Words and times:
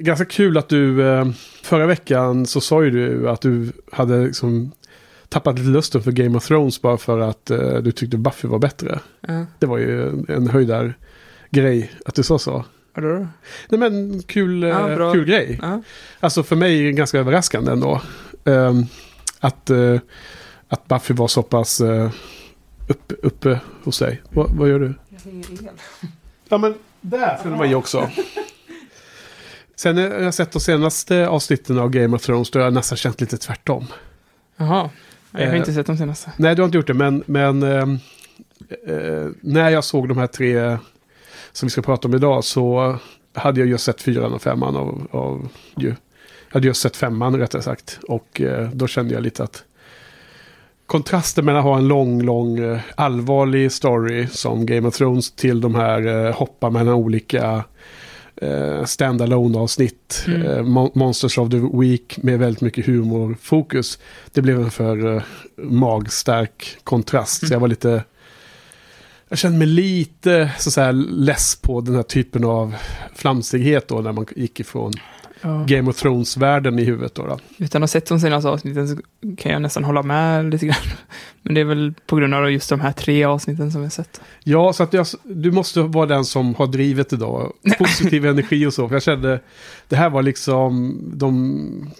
Ganska 0.00 0.24
kul 0.24 0.58
att 0.58 0.68
du 0.68 1.08
eh, 1.08 1.26
förra 1.62 1.86
veckan 1.86 2.46
så 2.46 2.60
sa 2.60 2.84
ju 2.84 2.90
du 2.90 3.28
att 3.30 3.40
du 3.40 3.72
hade 3.92 4.24
liksom 4.24 4.72
tappat 5.28 5.58
lite 5.58 5.70
lusten 5.70 6.02
för 6.02 6.12
Game 6.12 6.36
of 6.36 6.46
Thrones 6.46 6.82
bara 6.82 6.96
för 6.96 7.18
att 7.18 7.50
eh, 7.50 7.74
du 7.74 7.92
tyckte 7.92 8.16
Buffy 8.16 8.48
var 8.48 8.58
bättre. 8.58 8.98
Ja. 9.20 9.46
Det 9.58 9.66
var 9.66 9.78
ju 9.78 10.08
en 10.28 10.48
höjdar 10.48 10.94
grej 11.50 11.90
att 12.04 12.14
du 12.14 12.22
sa 12.22 12.38
så. 12.38 12.64
Vadå 12.94 13.08
då? 13.08 13.26
Nej 13.68 13.90
men 13.90 14.22
kul, 14.22 14.62
eh, 14.62 14.68
Ja, 14.68 14.96
bra. 14.96 15.12
kul 15.12 15.24
grej. 15.24 15.58
Ja. 15.62 15.82
Alltså 16.20 16.42
för 16.42 16.56
mig 16.56 16.80
är 16.80 16.84
det 16.84 16.92
ganska 16.92 17.18
överraskande 17.18 17.72
ändå. 17.72 18.00
Ehm, 18.44 18.84
att, 19.40 19.70
eh, 19.70 19.96
att 20.68 20.88
Buffy 20.88 21.14
var 21.14 21.28
så 21.28 21.42
pass 21.42 21.80
uh, 21.80 22.10
uppe, 22.88 23.14
uppe 23.22 23.60
hos 23.84 23.98
dig. 23.98 24.22
Va, 24.30 24.46
vad 24.50 24.68
gör 24.68 24.78
du? 24.80 24.94
Jag 25.08 25.20
hänger 25.30 25.52
el. 25.52 25.68
Ja 26.48 26.58
men 26.58 26.74
där 27.00 27.36
skulle 27.36 27.56
man 27.56 27.68
ju 27.68 27.74
också. 27.74 28.10
Sen 29.78 29.94
när 29.94 30.20
jag 30.20 30.34
sett 30.34 30.52
de 30.52 30.60
senaste 30.60 31.28
avsnitten 31.28 31.78
av 31.78 31.90
Game 31.90 32.16
of 32.16 32.22
Thrones 32.22 32.50
då 32.50 32.58
har 32.58 32.64
jag 32.64 32.74
nästan 32.74 32.96
känt 32.98 33.20
lite 33.20 33.36
tvärtom. 33.38 33.86
Jaha. 34.56 34.90
Jag 35.32 35.40
har 35.46 35.52
Eh. 35.52 35.58
inte 35.58 35.72
sett 35.72 35.86
de 35.86 35.96
senaste. 35.96 36.32
Nej, 36.36 36.54
du 36.54 36.62
har 36.62 36.66
inte 36.66 36.78
gjort 36.78 36.86
det, 36.86 36.94
men, 36.94 37.22
men 37.26 37.62
ehm, 37.62 37.98
eh, 38.86 39.26
när 39.40 39.70
jag 39.70 39.84
såg 39.84 40.08
de 40.08 40.18
här 40.18 40.26
tre 40.26 40.78
som 41.52 41.66
vi 41.66 41.70
ska 41.70 41.82
prata 41.82 42.08
om 42.08 42.14
idag 42.14 42.44
så 42.44 42.96
hade 43.34 43.60
jag 43.60 43.68
just 43.68 43.84
sett 43.84 44.02
fyran 44.02 44.32
och 44.32 44.42
femman 44.42 44.76
av, 44.76 45.06
av 45.10 45.48
ju. 45.76 45.88
Jag 45.88 46.54
hade 46.54 46.66
just 46.66 46.80
sett 46.82 46.96
femman 46.96 47.36
rättare 47.36 47.62
sagt. 47.62 47.98
Och 48.08 48.40
eh, 48.40 48.68
då 48.72 48.86
kände 48.86 49.14
jag 49.14 49.22
lite 49.22 49.42
att 49.44 49.64
kontrasten 50.86 51.44
mellan 51.44 51.58
att 51.58 51.64
ha 51.64 51.76
en 51.78 51.88
lång, 51.88 52.22
lång 52.22 52.58
eh, 52.58 52.80
allvarlig 52.94 53.72
story 53.72 54.26
som 54.26 54.66
Game 54.66 54.88
of 54.88 54.96
Thrones 54.96 55.30
till 55.32 55.60
de 55.60 55.74
här 55.74 56.26
eh, 56.26 56.34
hoppa 56.34 56.70
mellan 56.70 56.94
olika 56.94 57.64
eh, 58.42 58.84
standalone 58.84 59.58
avsnitt. 59.58 60.24
Mm. 60.26 60.42
Eh, 60.42 60.62
Mon- 60.62 60.90
Monsters 60.94 61.38
of 61.38 61.50
the 61.50 61.60
Week 61.72 62.18
med 62.22 62.38
väldigt 62.38 62.60
mycket 62.60 62.86
humorfokus. 62.86 63.98
Det 64.32 64.42
blev 64.42 64.60
en 64.60 64.70
för 64.70 65.16
eh, 65.16 65.22
magstark 65.56 66.76
kontrast. 66.84 67.48
Så 67.48 67.54
jag 67.54 67.60
var 67.60 67.68
lite... 67.68 68.04
Jag 69.28 69.38
kände 69.38 69.58
mig 69.58 69.66
lite 69.66 70.50
så, 70.58 70.70
så 70.70 70.80
här 70.80 70.92
less 70.92 71.56
på 71.62 71.80
den 71.80 71.94
här 71.94 72.02
typen 72.02 72.44
av 72.44 72.74
flamsighet 73.14 73.88
då 73.88 74.00
när 74.00 74.12
man 74.12 74.26
gick 74.36 74.60
ifrån 74.60 74.92
Ja. 75.42 75.64
Game 75.68 75.90
of 75.90 75.96
Thrones-världen 76.02 76.78
i 76.78 76.84
huvudet 76.84 77.14
då. 77.14 77.26
då. 77.26 77.38
Utan 77.58 77.82
att 77.82 77.82
ha 77.82 77.88
sett 77.92 78.06
de 78.06 78.20
senaste 78.20 78.48
avsnitten 78.48 78.88
så 78.88 78.96
kan 79.36 79.52
jag 79.52 79.62
nästan 79.62 79.84
hålla 79.84 80.02
med 80.02 80.50
lite 80.50 80.66
grann. 80.66 80.76
Men 81.42 81.54
det 81.54 81.60
är 81.60 81.64
väl 81.64 81.94
på 82.06 82.16
grund 82.16 82.34
av 82.34 82.50
just 82.52 82.70
de 82.70 82.80
här 82.80 82.92
tre 82.92 83.24
avsnitten 83.24 83.72
som 83.72 83.82
har 83.82 83.88
sett. 83.88 84.20
Ja, 84.44 84.72
så 84.72 84.82
att 84.82 84.92
jag, 84.92 85.06
du 85.22 85.50
måste 85.52 85.82
vara 85.82 86.06
den 86.06 86.24
som 86.24 86.54
har 86.54 86.66
drivet 86.66 87.12
idag. 87.12 87.52
Positiv 87.78 88.26
energi 88.26 88.66
och 88.66 88.74
så. 88.74 88.88
För 88.88 88.94
jag 88.94 89.02
kände, 89.02 89.40
det 89.88 89.96
här 89.96 90.10
var 90.10 90.22
liksom 90.22 91.00
de, 91.14 91.90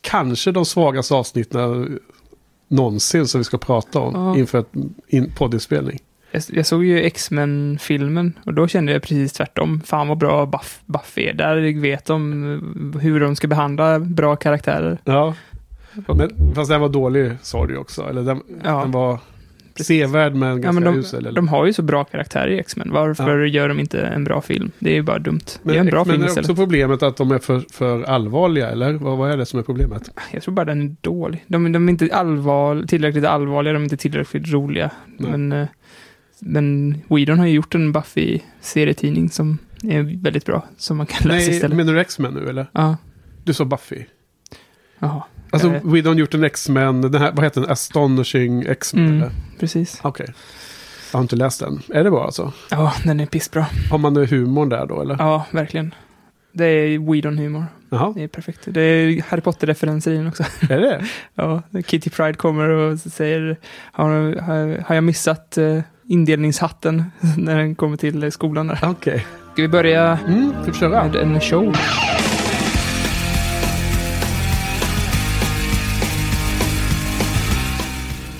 kanske 0.00 0.52
de 0.52 0.64
svagaste 0.64 1.14
avsnitten 1.14 1.98
någonsin 2.68 3.26
som 3.28 3.40
vi 3.40 3.44
ska 3.44 3.58
prata 3.58 3.98
om 4.00 4.14
Ja. 4.14 4.36
inför 4.38 4.58
ett 4.58 4.72
in, 5.08 5.32
poddinspelning. 5.36 5.98
Jag, 6.52 6.66
såg 6.66 6.84
ju 6.84 6.98
X-Men-filmen 7.02 8.32
och 8.46 8.54
då 8.54 8.68
kände 8.68 8.92
jag 8.92 9.02
precis 9.02 9.32
tvärtom. 9.32 9.80
Fan 9.84 10.08
vad 10.08 10.18
bra 10.18 10.46
Buff, 10.46 10.80
Buffy 10.86 11.22
är. 11.28 11.34
Där 11.34 11.80
vet 11.80 12.04
de 12.04 12.94
hur 13.00 13.20
de 13.20 13.36
ska 13.36 13.46
behandla 13.48 13.98
bra 13.98 14.36
karaktärer. 14.36 14.98
Ja, 15.04 15.34
men 16.06 16.54
fast 16.54 16.70
den 16.70 16.80
var 16.80 16.88
dålig 16.88 17.32
sa 17.42 17.66
du 17.66 17.76
också. 17.76 18.02
Eller 18.10 18.22
den, 18.22 18.42
Ja. 18.64 18.80
den 18.82 18.90
var 18.90 19.18
sevärd 19.80 20.34
men 20.34 20.48
Ja, 20.48 20.54
ganska 20.54 20.72
men 20.80 20.92
de, 20.94 20.98
usel. 21.00 21.18
Eller? 21.26 21.32
de 21.32 21.48
har 21.48 21.66
ju 21.66 21.72
så 21.72 21.82
bra 21.82 22.04
karaktärer 22.04 22.48
i 22.48 22.58
X-Men. 22.58 22.90
Varför 22.92 23.44
gör 23.44 23.68
de 23.68 23.80
inte 23.80 24.00
en 24.00 24.24
bra 24.24 24.40
film? 24.40 24.70
Det 24.78 24.90
är 24.90 24.94
ju 24.94 25.02
bara 25.02 25.18
dumt. 25.18 25.40
men 25.62 25.74
Gör 25.74 25.80
en 25.80 25.86
bra 25.86 26.04
men 26.04 26.12
film 26.12 26.22
är 26.22 26.26
istället. 26.26 26.50
också 26.50 26.62
problemet 26.62 27.02
att 27.02 27.16
de 27.16 27.30
är 27.30 27.38
för, 27.38 27.62
för 27.72 28.02
allvarliga, 28.02 28.70
eller? 28.70 28.92
Vad, 28.92 29.18
vad 29.18 29.30
är 29.30 29.36
det 29.36 29.46
som 29.46 29.58
är 29.58 29.62
problemet? 29.62 30.10
Jag 30.32 30.42
tror 30.42 30.54
bara 30.54 30.64
den 30.64 30.82
är 30.82 30.96
dålig. 31.00 31.44
De, 31.46 31.72
de 31.72 31.88
är 31.88 31.92
inte 31.92 32.08
allvar, 32.12 32.82
tillräckligt 32.88 33.24
allvarliga, 33.24 33.72
de 33.72 33.78
är 33.78 33.84
inte 33.84 33.96
tillräckligt 33.96 34.52
roliga. 34.52 34.90
Nej. 35.18 35.30
Men, 35.30 35.52
eh, 35.52 35.68
men 36.40 36.98
Whedon 37.08 37.38
har 37.38 37.46
ju 37.46 37.52
gjort 37.54 37.74
en 37.74 37.92
Buffy-serietidning 37.92 39.28
som 39.30 39.58
är 39.82 40.22
väldigt 40.22 40.44
bra. 40.46 40.64
Som 40.76 40.96
man 40.96 41.06
kan 41.06 41.28
läsa 41.28 41.46
Nej, 41.46 41.50
istället. 41.56 41.76
menar 41.76 41.92
du 41.92 42.00
X-Men 42.00 42.34
nu 42.34 42.48
eller? 42.48 42.66
Ja, 42.72 42.96
Du 43.44 43.54
sa 43.54 43.64
Buffy. 43.64 44.04
jaha. 44.98 45.22
Alltså, 45.50 45.68
Eh. 45.74 45.80
Whedon 45.84 46.12
har 46.12 46.20
gjort 46.20 46.34
en 46.34 46.44
X-Men, 46.44 47.00
den 47.00 47.14
här, 47.22 47.32
vad 47.32 47.44
heter 47.44 47.60
den? 47.60 47.70
Astonishing 47.70 48.62
X-Men 48.62 49.04
Mm, 49.06 49.16
eller? 49.16 49.30
precis. 49.60 50.00
Okej. 50.02 50.26
Jag 51.12 51.18
har 51.18 51.22
inte 51.22 51.36
läst 51.36 51.60
den. 51.60 51.82
Är 51.94 52.04
det 52.04 52.10
bra 52.10 52.24
alltså? 52.24 52.52
Ja, 52.70 52.92
den 53.04 53.20
är 53.20 53.26
pissbra. 53.26 53.66
Har 53.90 53.98
man 53.98 54.16
humorn 54.16 54.68
där 54.68 54.86
då 54.86 55.00
eller? 55.02 55.16
Ja, 55.18 55.46
verkligen. 55.50 55.94
Det 56.52 56.64
är 56.64 56.98
Whedon-humor. 56.98 57.64
Jaha, 57.90 58.12
Det 58.16 58.22
är 58.22 58.28
perfekt. 58.28 58.60
Det 58.66 58.80
är 58.80 59.22
Harry 59.22 59.40
Potter-referenser 59.40 60.12
i 60.12 60.16
den 60.16 60.26
också. 60.26 60.42
är 60.70 60.80
det 60.80 61.04
Ja, 61.34 61.62
Kitty 61.86 62.10
Pride 62.10 62.34
kommer 62.34 62.68
och 62.68 62.98
säger 63.00 63.56
har, 63.92 64.10
har, 64.40 64.82
har 64.86 64.94
jag 64.94 65.04
missat 65.04 65.54
uh, 65.58 65.80
indelningshatten 66.08 67.04
när 67.36 67.56
den 67.56 67.74
kommer 67.74 67.96
till 67.96 68.32
skolan 68.32 68.66
där. 68.66 68.78
Okej. 68.82 69.26
Ska 69.52 69.62
vi 69.62 69.68
börja 69.68 70.18
Mm, 70.26 70.52
med 70.64 71.16
en 71.16 71.40
show? 71.40 71.76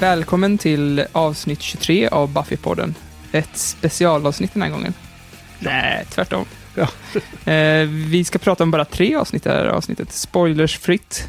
Välkommen 0.00 0.58
till 0.58 1.04
avsnitt 1.12 1.60
23 1.62 2.08
av 2.08 2.28
Buffy-podden. 2.32 2.94
Ett 3.32 3.56
specialavsnitt 3.56 4.52
den 4.52 4.62
här 4.62 4.70
gången. 4.70 4.94
Nej, 5.58 6.04
tvärtom. 6.10 6.44
Ja. 6.74 6.88
Eh, 7.52 7.86
vi 7.88 8.24
ska 8.24 8.38
prata 8.38 8.62
om 8.64 8.70
bara 8.70 8.84
tre 8.84 9.14
avsnitt 9.14 9.46
i 9.46 9.48
det 9.48 9.54
här 9.54 9.66
avsnittet. 9.66 10.12
Spoilersfritt 10.12 11.28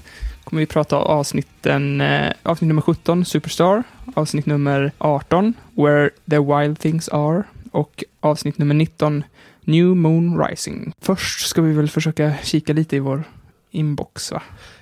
kommer 0.50 0.60
vi 0.60 0.66
prata 0.66 0.98
om 0.98 1.04
avsnitten, 1.04 2.02
eh, 2.02 2.32
avsnitt 2.44 2.68
nummer 2.68 2.82
17, 2.82 3.26
Superstar, 3.26 3.84
avsnitt 4.16 4.46
nummer 4.46 4.92
18, 4.98 5.54
Where 5.76 6.10
the 6.30 6.40
Wild 6.40 6.80
Things 6.80 7.10
Are, 7.10 7.44
och 7.72 8.04
avsnitt 8.20 8.58
nummer 8.58 8.76
19, 8.76 9.24
New 9.62 9.86
Moon 9.86 10.46
Rising. 10.46 10.94
Först 11.02 11.48
ska 11.48 11.62
vi 11.62 11.74
väl 11.74 11.90
försöka 11.90 12.34
kika 12.44 12.74
lite 12.74 12.96
i 12.96 13.00
vår 13.00 13.24
inbox, 13.72 14.32
va? 14.32 14.42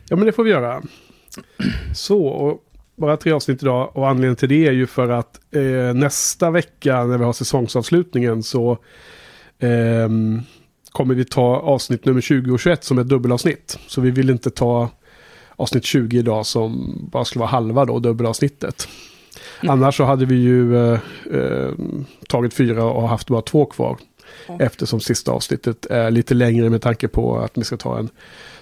Ja, 0.10 0.16
men 0.16 0.26
det 0.26 0.32
får 0.32 0.44
vi 0.44 0.50
göra. 0.50 0.82
Så, 1.94 2.26
och 2.28 2.64
bara 2.96 3.18
tre 3.18 3.32
avsnitt 3.32 3.64
idag. 3.64 3.98
Och 3.98 4.10
anledningen 4.10 4.36
till 4.36 4.50
det 4.50 4.68
är 4.68 4.72
ju 4.74 4.88
för 4.88 5.10
att 5.10 5.40
eh, 5.52 5.94
nästa 5.94 6.52
vecka 6.52 7.04
när 7.04 7.18
vi 7.18 7.24
har 7.24 7.34
säsongsavslutningen 7.34 8.44
så 8.44 8.72
eh, 9.60 10.10
kommer 10.92 11.16
vi 11.16 11.26
ta 11.26 11.56
avsnitt 11.56 12.06
nummer 12.06 12.22
20 12.22 12.52
och 12.52 12.60
21 12.60 12.84
som 12.84 13.00
ett 13.00 13.08
dubbelavsnitt. 13.08 13.80
Så 13.88 14.02
vi 14.02 14.12
vill 14.12 14.30
inte 14.30 14.50
ta 14.50 14.90
avsnitt 15.58 15.86
20 15.86 16.18
idag 16.20 16.46
som 16.46 16.94
bara 17.12 17.26
skulle 17.26 17.40
vara 17.40 17.50
halva 17.50 17.86
då, 17.86 18.00
dubbelavsnittet. 18.00 18.88
Mm. 19.64 19.74
Annars 19.74 19.98
så 19.98 20.04
hade 20.04 20.26
vi 20.26 20.36
ju 20.36 20.78
eh, 20.94 21.00
eh, 21.34 21.70
tagit 22.30 22.54
fyra 22.54 22.84
och 22.84 23.10
haft 23.10 23.28
bara 23.28 23.42
två 23.42 23.66
kvar. 23.66 23.98
Ja. 24.48 24.58
Eftersom 24.60 25.00
sista 25.00 25.32
avsnittet 25.32 25.86
är 25.86 26.12
lite 26.12 26.34
längre 26.34 26.70
med 26.70 26.82
tanke 26.82 27.08
på 27.08 27.38
att 27.40 27.52
vi 27.58 27.64
ska 27.64 27.78
ta 27.78 28.00
en 28.00 28.10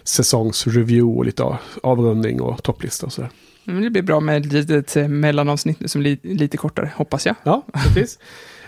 säsongsreview 0.03 1.17
och 1.19 1.25
lite 1.25 1.43
av- 1.43 1.57
avrundning 1.83 2.41
och 2.41 2.63
topplista 2.63 3.05
och 3.05 3.13
sådär. 3.13 3.29
Men 3.63 3.81
det 3.81 3.89
blir 3.89 4.01
bra 4.01 4.19
med 4.19 4.45
ett 4.45 4.53
litet 4.53 4.95
eh, 4.97 5.07
mellanavsnitt 5.07 5.79
nu 5.79 5.87
som 5.87 6.01
li- 6.01 6.19
lite 6.23 6.57
kortare, 6.57 6.91
hoppas 6.95 7.25
jag. 7.25 7.35
Ja, 7.43 7.63
precis. 7.73 8.19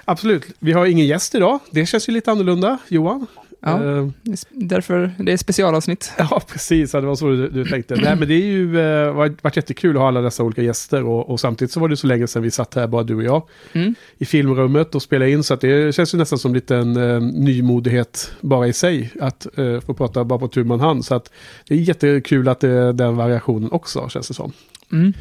Absolut. 0.06 0.44
Vi 0.60 0.72
har 0.74 0.86
ingen 0.86 1.06
gäst 1.08 1.36
idag. 1.36 1.60
Det 1.72 1.86
känns 1.86 2.10
ju 2.10 2.14
lite 2.14 2.32
annorlunda, 2.32 2.78
Johan. 2.88 3.28
Ja. 3.72 3.84
Eh, 3.84 4.04
sp- 4.26 4.46
Därför, 4.52 5.12
det 5.20 5.32
är 5.34 5.38
specialavsnitt. 5.38 6.12
ja, 6.18 6.42
precis. 6.48 6.94
Ja, 6.94 7.02
det 7.02 7.08
var 7.08 7.16
så 7.16 7.28
du, 7.30 7.50
du 7.50 7.66
tänkte. 7.66 7.96
Nej, 7.96 8.16
men 8.16 8.28
det 8.28 8.34
är 8.34 8.46
ju 8.46 8.80
eh, 8.80 9.12
varit, 9.14 9.44
varit 9.44 9.56
jättekul 9.56 9.96
att 9.96 10.02
ha 10.02 10.08
alla 10.08 10.22
dessa 10.22 10.44
olika 10.44 10.62
gäster. 10.62 11.04
Och, 11.04 11.30
och 11.30 11.40
samtidigt 11.40 11.72
så 11.72 11.80
var 11.80 11.90
det 11.90 11.98
så 11.98 12.08
länge 12.08 12.28
sedan 12.28 12.42
vi 12.44 12.52
satt 12.52 12.74
här, 12.76 12.88
bara 12.88 13.04
du 13.04 13.16
och 13.16 13.24
jag, 13.24 13.44
Mm. 13.74 13.96
i 14.18 14.26
filmrummet 14.26 14.96
och 14.96 15.02
spelade 15.02 15.32
in. 15.32 15.44
Så 15.44 15.56
det 15.56 15.96
känns 15.96 16.14
ju 16.14 16.18
nästan 16.18 16.40
som 16.40 16.54
lite 16.54 16.76
en 16.76 16.96
eh, 16.98 17.22
nymodighet 17.22 18.32
bara 18.42 18.68
i 18.68 18.74
sig. 18.74 19.12
Att 19.22 19.58
eh, 19.58 19.80
få 19.80 19.94
prata 19.94 20.24
bara 20.24 20.40
på 20.40 20.48
tu 20.48 20.64
man 20.64 20.80
hand. 20.80 21.06
Så 21.06 21.16
att 21.16 21.32
det 21.68 21.74
är 21.74 21.78
jättekul 21.80 22.48
att 22.50 22.60
det 22.60 22.70
är 22.70 22.94
den 22.94 23.16
variationen 23.16 23.72
också, 23.72 24.10
känns 24.10 24.28
det 24.28 24.34
som. 24.34 24.52
Mm. 24.92 25.14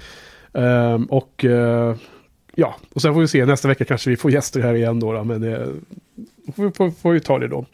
Ehm, 0.52 1.04
och 1.04 1.44
eh, 1.44 1.96
ja, 2.54 2.76
och 2.94 3.02
sen 3.02 3.14
får 3.14 3.20
vi 3.20 3.28
se 3.28 3.46
nästa 3.46 3.68
vecka 3.68 3.84
kanske 3.84 4.10
vi 4.10 4.16
får 4.16 4.30
gäster 4.30 4.60
här 4.60 4.74
igen 4.74 5.00
då. 5.00 5.12
då 5.12 5.24
men 5.24 5.40
det 5.40 5.66
får, 6.56 6.64
vi- 6.64 6.72
får, 6.72 6.90
får 6.90 7.12
vi 7.12 7.20
ta 7.20 7.38
det 7.38 7.48
då. 7.48 7.66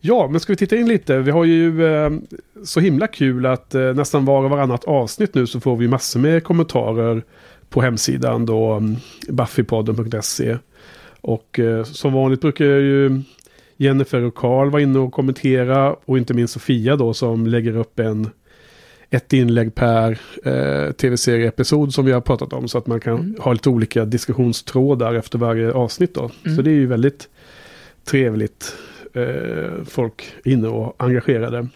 Ja, 0.00 0.28
men 0.28 0.40
ska 0.40 0.52
vi 0.52 0.56
titta 0.56 0.76
in 0.76 0.88
lite? 0.88 1.18
Vi 1.18 1.30
har 1.30 1.44
ju 1.44 1.86
eh, 1.86 2.10
så 2.64 2.80
himla 2.80 3.06
kul 3.06 3.46
att 3.46 3.74
eh, 3.74 3.94
nästan 3.94 4.24
var 4.24 4.44
och 4.44 4.50
varannat 4.50 4.84
avsnitt 4.84 5.34
nu 5.34 5.46
så 5.46 5.60
får 5.60 5.76
vi 5.76 5.88
massor 5.88 6.20
med 6.20 6.44
kommentarer 6.44 7.22
på 7.68 7.80
hemsidan 7.82 8.46
då, 8.46 8.76
um, 8.76 8.96
buffypodden.se. 9.28 10.56
Och 11.20 11.58
eh, 11.58 11.84
som 11.84 12.12
vanligt 12.12 12.40
brukar 12.40 12.64
ju 12.64 13.22
Jennifer 13.76 14.22
och 14.22 14.34
Karl 14.34 14.70
vara 14.70 14.82
inne 14.82 14.98
och 14.98 15.12
kommentera 15.12 15.92
och 16.04 16.18
inte 16.18 16.34
minst 16.34 16.54
Sofia 16.54 16.96
då 16.96 17.14
som 17.14 17.46
lägger 17.46 17.76
upp 17.76 17.98
en 17.98 18.30
ett 19.10 19.32
inlägg 19.32 19.74
per 19.74 20.18
eh, 20.44 20.92
tv-serieepisod 20.92 21.94
som 21.94 22.04
vi 22.04 22.12
har 22.12 22.20
pratat 22.20 22.52
om. 22.52 22.68
Så 22.68 22.78
att 22.78 22.86
man 22.86 23.00
kan 23.00 23.14
Mm. 23.14 23.36
ha 23.40 23.52
lite 23.52 23.68
olika 23.68 24.04
diskussionstrådar 24.04 25.14
efter 25.14 25.38
varje 25.38 25.72
avsnitt. 25.72 26.14
Då. 26.14 26.30
Mm. 26.44 26.56
Så 26.56 26.62
det 26.62 26.70
är 26.70 26.74
ju 26.74 26.86
väldigt 26.86 27.28
trevligt. 28.04 28.76
Eh, 29.18 29.84
folk 29.84 30.24
inne 30.44 30.68
och 30.68 30.96
engagerade. 30.98 31.68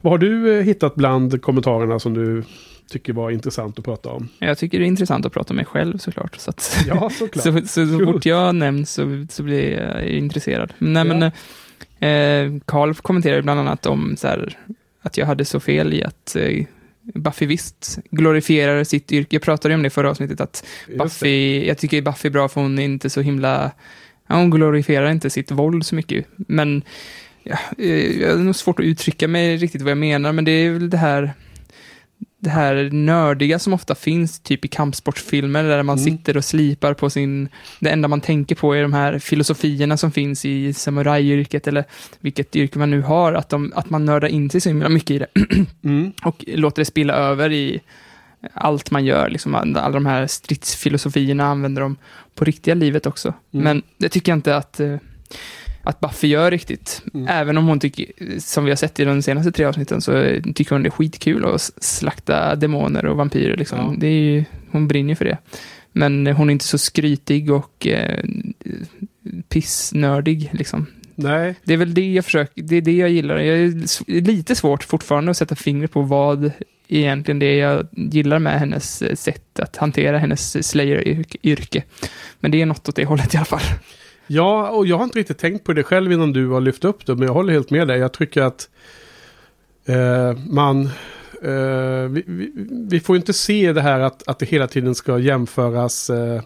Vad 0.00 0.12
har 0.12 0.18
du 0.18 0.58
eh, 0.58 0.62
hittat 0.64 0.94
bland 0.94 1.42
kommentarerna 1.42 1.98
som 1.98 2.14
du 2.14 2.42
tycker 2.90 3.12
var 3.12 3.30
intressant 3.30 3.78
att 3.78 3.84
prata 3.84 4.08
om? 4.08 4.28
Jag 4.38 4.58
tycker 4.58 4.78
det 4.78 4.84
är 4.84 4.86
intressant 4.86 5.26
att 5.26 5.32
prata 5.32 5.54
med 5.54 5.56
mig 5.56 5.64
själv 5.64 5.98
såklart. 5.98 6.36
Så, 6.36 6.50
att, 6.50 6.84
Ja, 6.86 7.10
såklart. 7.18 7.44
så, 7.44 7.52
så, 7.52 7.86
så 7.98 8.04
fort 8.12 8.26
jag 8.26 8.54
nämns 8.54 8.92
så, 8.92 9.26
så 9.30 9.42
blir 9.42 9.70
jag 9.80 10.04
intresserad. 10.06 10.72
Nej, 10.78 11.06
Ja. 11.06 11.14
men 11.14 11.22
eh, 12.00 12.60
Carl 12.64 12.94
kommenterade 12.94 13.42
bland 13.42 13.60
annat 13.60 13.86
om 13.86 14.16
så 14.16 14.28
här, 14.28 14.58
att 15.02 15.16
jag 15.18 15.26
hade 15.26 15.44
så 15.44 15.60
fel 15.60 15.94
i 15.94 16.02
att 16.04 16.36
eh, 16.36 16.64
Buffy 17.14 17.46
visst 17.46 17.98
glorifierar 18.10 18.84
sitt 18.84 19.12
yrke. 19.12 19.36
Jag 19.36 19.42
pratade 19.42 19.74
om 19.74 19.82
det 19.82 19.86
i 19.86 19.90
förra 19.90 20.10
avsnittet, 20.10 20.40
att. 20.40 20.66
Buffy, 20.98 21.66
jag 21.66 21.78
tycker 21.78 22.02
Buffy 22.02 22.28
är 22.28 22.32
bra 22.32 22.48
för 22.48 22.60
hon 22.60 22.78
är 22.78 22.82
inte 22.84 23.10
så 23.10 23.20
himla, 23.20 23.70
hon 24.28 24.50
glorifierar 24.50 25.10
inte 25.10 25.30
sitt 25.30 25.50
våld 25.50 25.86
så 25.86 25.94
mycket. 25.94 26.26
Men 26.36 26.82
ja, 27.42 27.58
eh, 27.78 28.20
jag 28.20 28.30
har 28.30 28.36
nog 28.44 28.56
svårt 28.56 28.78
att 28.80 28.84
uttrycka 28.84 29.28
mig 29.28 29.56
riktigt 29.56 29.82
vad 29.82 29.90
jag 29.90 29.98
menar, 29.98 30.32
men 30.32 30.44
det 30.44 30.50
är 30.50 30.70
väl 30.70 30.90
det 30.90 30.96
här 30.96 31.32
det 32.38 32.50
här 32.50 32.90
nördiga 32.92 33.58
som 33.58 33.72
ofta 33.72 33.94
finns 33.94 34.40
typ 34.40 34.64
i 34.64 34.68
kampsportsfilmer 34.68 35.64
där 35.64 35.82
man 35.82 35.98
Mm. 35.98 36.04
sitter 36.04 36.36
och 36.36 36.44
slipar 36.44 36.94
på 36.94 37.10
sin... 37.10 37.48
Det 37.80 37.90
enda 37.90 38.08
man 38.08 38.20
tänker 38.20 38.54
på 38.54 38.74
är 38.74 38.82
de 38.82 38.92
här 38.92 39.18
filosofierna 39.18 39.96
som 39.96 40.12
finns 40.12 40.44
i 40.44 40.72
samurajyrket 40.72 41.66
eller 41.66 41.84
vilket 42.20 42.56
yrke 42.56 42.78
man 42.78 42.90
nu 42.90 43.00
har, 43.02 43.32
att, 43.32 43.48
de, 43.48 43.72
att 43.76 43.90
man 43.90 44.04
nördar 44.04 44.28
in 44.28 44.50
sig 44.50 44.60
så 44.60 44.68
himla 44.68 44.88
mycket 44.88 45.10
i 45.10 45.18
det 45.18 45.26
Mm. 45.84 46.12
och 46.24 46.44
låter 46.46 46.80
det 46.82 46.86
spilla 46.86 47.14
över 47.14 47.52
i 47.52 47.80
allt 48.54 48.90
man 48.90 49.04
gör. 49.04 49.28
Liksom, 49.28 49.54
alla 49.54 49.90
de 49.90 50.06
här 50.06 50.26
stridsfilosofierna 50.26 51.44
använder 51.46 51.82
de 51.82 51.96
på 52.36 52.44
riktiga 52.44 52.74
livet 52.74 53.06
också. 53.06 53.34
Mm. 53.52 53.64
Men 53.64 53.82
det 53.96 54.08
tycker 54.08 54.32
jag 54.32 54.38
inte 54.38 54.56
att, 54.56 54.80
eh, 54.80 54.96
att 55.82 56.00
Buffy 56.00 56.28
gör 56.28 56.50
riktigt. 56.50 57.02
Mm. 57.14 57.26
Även 57.28 57.58
om 57.58 57.66
hon 57.66 57.80
tycker, 57.80 58.06
som 58.38 58.64
vi 58.64 58.70
har 58.70 58.76
sett 58.76 59.00
i 59.00 59.04
de 59.04 59.22
senaste 59.22 59.52
tre 59.52 59.64
avsnitten, 59.64 60.00
så 60.00 60.12
tycker 60.54 60.70
hon 60.70 60.82
det 60.82 60.88
är 60.88 60.90
skitkul 60.90 61.44
att 61.44 61.60
slakta 61.80 62.56
demoner 62.56 63.06
och 63.06 63.16
vampyrer. 63.16 63.56
Liksom. 63.56 63.78
Ja. 63.78 63.94
Det 63.98 64.06
är 64.06 64.20
ju, 64.20 64.44
hon 64.70 64.88
brinner 64.88 65.08
ju 65.08 65.16
för 65.16 65.24
det. 65.24 65.38
Men 65.92 66.26
hon 66.26 66.48
är 66.50 66.52
inte 66.52 66.64
så 66.64 66.78
skrytig 66.78 67.52
och 67.52 67.86
eh, 67.86 68.24
pissnördig. 69.48 70.50
Liksom. 70.52 70.86
Nej, 71.14 71.54
Det 71.64 71.72
är 71.72 71.78
väl 71.78 71.94
det 71.94 72.12
jag 72.12 72.24
försöker, 72.24 72.62
det 72.62 72.76
är 72.76 72.80
det 72.80 72.96
jag 72.96 73.10
gillar. 73.10 73.38
Jag 73.38 73.58
är 73.58 74.20
lite 74.20 74.54
svårt 74.54 74.84
fortfarande 74.84 75.30
att 75.30 75.36
sätta 75.36 75.56
fingret 75.56 75.92
på 75.92 76.02
vad 76.02 76.50
egentligen 76.88 77.38
det 77.38 77.56
jag 77.56 77.86
gillar 77.92 78.38
med 78.38 78.58
hennes 78.58 79.02
eh, 79.02 79.14
sätt 79.14 79.60
att 79.60 79.76
hantera 79.76 80.18
hennes 80.18 80.66
Slayer-yrke. 80.66 81.82
Men 82.40 82.50
det 82.50 82.62
är 82.62 82.66
något 82.66 82.88
åt 82.88 82.96
det 82.96 83.04
hållet 83.04 83.34
i 83.34 83.36
alla 83.36 83.44
fall. 83.44 83.60
Ja, 84.26 84.70
och 84.70 84.86
jag 84.86 84.96
har 84.96 85.04
inte 85.04 85.18
riktigt 85.18 85.38
tänkt 85.38 85.64
på 85.64 85.72
det 85.72 85.82
själv 85.82 86.12
innan 86.12 86.32
du 86.32 86.48
har 86.48 86.60
lyft 86.60 86.84
upp 86.84 87.06
det, 87.06 87.14
men 87.14 87.26
jag 87.26 87.34
håller 87.34 87.52
helt 87.52 87.70
med 87.70 87.88
dig. 87.88 87.98
Jag 87.98 88.12
tycker 88.12 88.42
att 88.42 88.68
eh, 89.86 90.38
man... 90.50 90.90
Eh, 91.42 92.08
vi, 92.10 92.22
vi, 92.26 92.52
vi 92.90 93.00
får 93.00 93.16
inte 93.16 93.32
se 93.32 93.72
det 93.72 93.82
här 93.82 94.00
att, 94.00 94.28
att 94.28 94.38
det 94.38 94.46
hela 94.46 94.66
tiden 94.66 94.94
ska 94.94 95.18
jämföras 95.18 96.10
eh, 96.10 96.40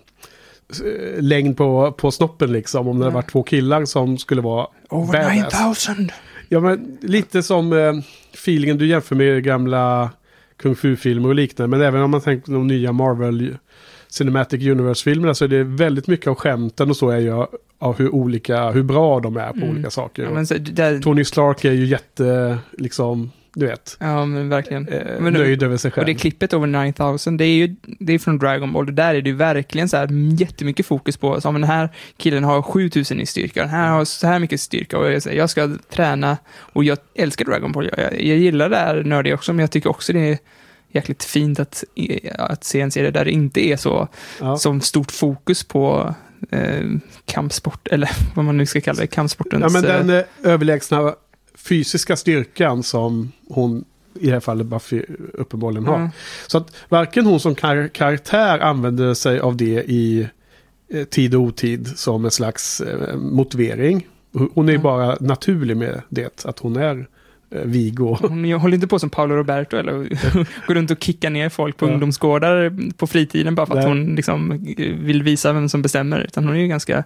längd 1.19 1.57
på, 1.57 1.93
på 1.93 2.11
snoppen 2.11 2.53
liksom. 2.53 2.89
Om 2.89 2.99
det 2.99 3.05
hade 3.05 3.15
varit 3.15 3.31
två 3.31 3.43
killar 3.43 3.85
som 3.85 4.19
skulle 4.19 4.41
vara 4.41 4.67
badass. 4.91 5.87
9000! 5.89 6.11
Ja, 6.49 6.61
men 6.61 6.99
lite 7.01 7.43
som 7.43 7.73
eh, 7.73 7.93
feelingen 8.33 8.79
du 8.79 8.87
jämför 8.87 9.17
med 9.17 9.45
gamla 9.45 10.11
kung 10.63 10.75
fu-filmer 10.75 11.29
och 11.29 11.35
liknande. 11.35 11.77
Men 11.77 11.87
även 11.87 12.03
om 12.03 12.11
man 12.11 12.21
tänker 12.21 12.47
på 12.47 12.53
de 12.53 12.67
nya 12.67 12.93
Marvel 12.93 13.57
Cinematic 14.09 14.67
Universe-filmerna 14.67 15.35
så 15.35 15.45
är 15.45 15.49
det 15.49 15.65
väldigt 15.65 16.07
mycket 16.07 16.27
av 16.27 16.35
skämten 16.35 16.91
och 16.91 16.97
så 16.97 17.11
är 17.11 17.19
ju 17.19 17.47
av 17.79 17.99
hur 17.99 18.15
olika, 18.15 18.71
hur 18.71 18.83
bra 18.83 19.21
de 19.21 19.37
är 19.37 19.51
på 19.51 19.57
Mm. 19.57 19.71
olika 19.71 19.91
saker. 19.91 20.29
Ja, 20.35 20.45
så, 20.45 20.55
där, 20.59 20.99
Tony 21.01 21.25
Stark 21.25 21.65
är 21.65 21.73
ju 21.73 21.85
jätte, 21.87 22.59
liksom, 22.79 23.31
du 23.55 23.67
vet, 23.67 23.97
ja, 24.01 24.25
men 24.25 24.49
verkligen. 24.49 24.89
eh, 24.89 25.21
Men- 25.21 25.33
nöjd 25.33 25.63
över 25.63 25.77
sig 25.77 25.89
Och 25.89 25.95
själv. 25.95 26.07
det 26.07 26.15
klippet 26.15 26.53
över 26.53 26.67
9000, 26.67 27.37
det 27.37 27.45
är 27.45 27.55
ju 27.55 27.77
det 27.85 28.13
är 28.13 28.19
från 28.19 28.39
Dragon 28.39 28.73
Ball. 28.73 28.87
Det 28.87 28.93
där 28.93 29.15
är 29.15 29.23
det 29.23 29.31
ju 29.31 29.37
verkligen 29.37 29.89
så 29.89 29.97
här 29.97 30.09
jättemycket 30.41 30.87
fokus 30.87 31.17
på. 31.17 31.41
Som 31.41 31.55
den 31.55 31.65
här 31.65 31.89
killen 32.17 32.45
har 32.45 32.63
7000 32.63 33.21
i 33.21 33.27
styrka, 33.27 33.61
den 33.61 33.71
här 33.71 33.89
har 33.89 34.05
så 34.05 34.27
här 34.27 34.39
mycket 34.39 34.61
styrka. 34.61 34.99
Och 34.99 35.13
jag, 35.13 35.23
jag 35.35 35.51
ska 35.51 35.71
träna 35.91 36.37
och 36.59 36.85
jag 36.85 36.99
älskar 37.15 37.45
Dragon 37.45 37.73
Ball. 37.73 37.91
Jag, 37.97 38.13
jag 38.13 38.39
gillar 38.39 38.69
det 38.69 38.77
här 38.77 39.03
nördiga 39.05 39.35
också, 39.35 39.53
men 39.53 39.61
jag 39.61 39.71
tycker 39.71 39.91
också 39.91 40.13
det 40.13 40.21
är 40.33 40.39
jäkligt 40.93 41.25
fint 41.25 41.61
att, 41.61 41.85
att 42.39 42.65
se 42.65 42.81
en 42.81 42.91
serie 42.91 43.11
där 43.11 43.25
det 43.25 43.31
inte 43.31 43.67
är 43.67 43.77
så 43.77 44.09
ja. 44.41 44.57
som 44.57 44.81
stort 44.81 45.11
fokus 45.11 45.65
på 45.65 46.15
eh, 46.51 46.85
kampsport, 47.25 47.89
eller 47.89 48.11
vad 48.35 48.45
man 48.45 48.57
nu 48.57 48.67
ska 48.67 48.81
kalla 48.81 49.01
det, 49.01 49.07
kampsportens... 49.07 49.75
ja, 49.75 49.81
men 49.81 49.91
eh, 49.91 50.07
den 50.07 50.11
eh, 50.11 50.53
överlägsna 50.53 51.15
fysiska 51.65 52.17
styrkan 52.17 52.83
som 52.83 53.33
hon 53.49 53.85
i 54.21 54.27
det 54.27 54.33
här 54.33 54.41
fallet 54.41 54.67
Buffy 54.67 55.03
uppenbarligen 55.35 55.87
har. 55.87 56.01
ja. 56.01 56.11
Så 56.47 56.59
att 56.59 56.77
varken 56.89 57.27
hon 57.27 57.41
som 57.41 57.55
kar 57.55 57.89
karaktär 57.89 58.59
använder 58.59 59.15
sig 59.15 59.41
av 59.41 59.57
det 59.57 59.85
i 59.91 60.29
eh, 60.95 61.05
tid 61.05 61.35
och 61.35 61.41
otid 61.41 61.87
som 61.97 62.25
en 62.25 62.31
slags 62.31 62.81
eh, 62.81 63.17
motivering. 63.17 64.07
Hon 64.55 64.69
är 64.69 64.73
Ja. 64.73 64.79
bara 64.79 65.17
naturlig 65.21 65.77
med 65.77 66.03
det, 66.09 66.45
att 66.47 66.59
hon 66.59 66.77
är 66.77 67.07
eh, 67.51 67.61
vig 67.65 68.01
och... 68.01 68.19
Hon 68.19 68.53
håller 68.53 68.75
inte 68.75 68.87
på 68.87 68.99
som 68.99 69.11
Paolo 69.11 69.35
Roberto 69.35 69.77
eller 69.77 69.93
går 70.67 70.75
runt 70.75 70.91
och 70.91 71.03
kickar 71.03 71.31
ner 71.31 71.49
folk 71.49 71.77
på 71.77 71.87
Ja. 71.87 71.93
ungdomsgårdar 71.93 72.73
på 72.97 73.07
fritiden 73.07 73.55
bara 73.55 73.67
för 73.67 73.75
att 73.79 73.85
Nej. 73.85 73.89
hon 73.89 74.15
liksom 74.15 74.65
vill 75.01 75.23
visa 75.23 75.53
vem 75.53 75.69
som 75.69 75.83
bestämmer. 75.83 76.21
Utan 76.21 76.45
hon 76.45 76.57
är 76.57 76.61
ju 76.61 76.69
ganska 76.69 77.05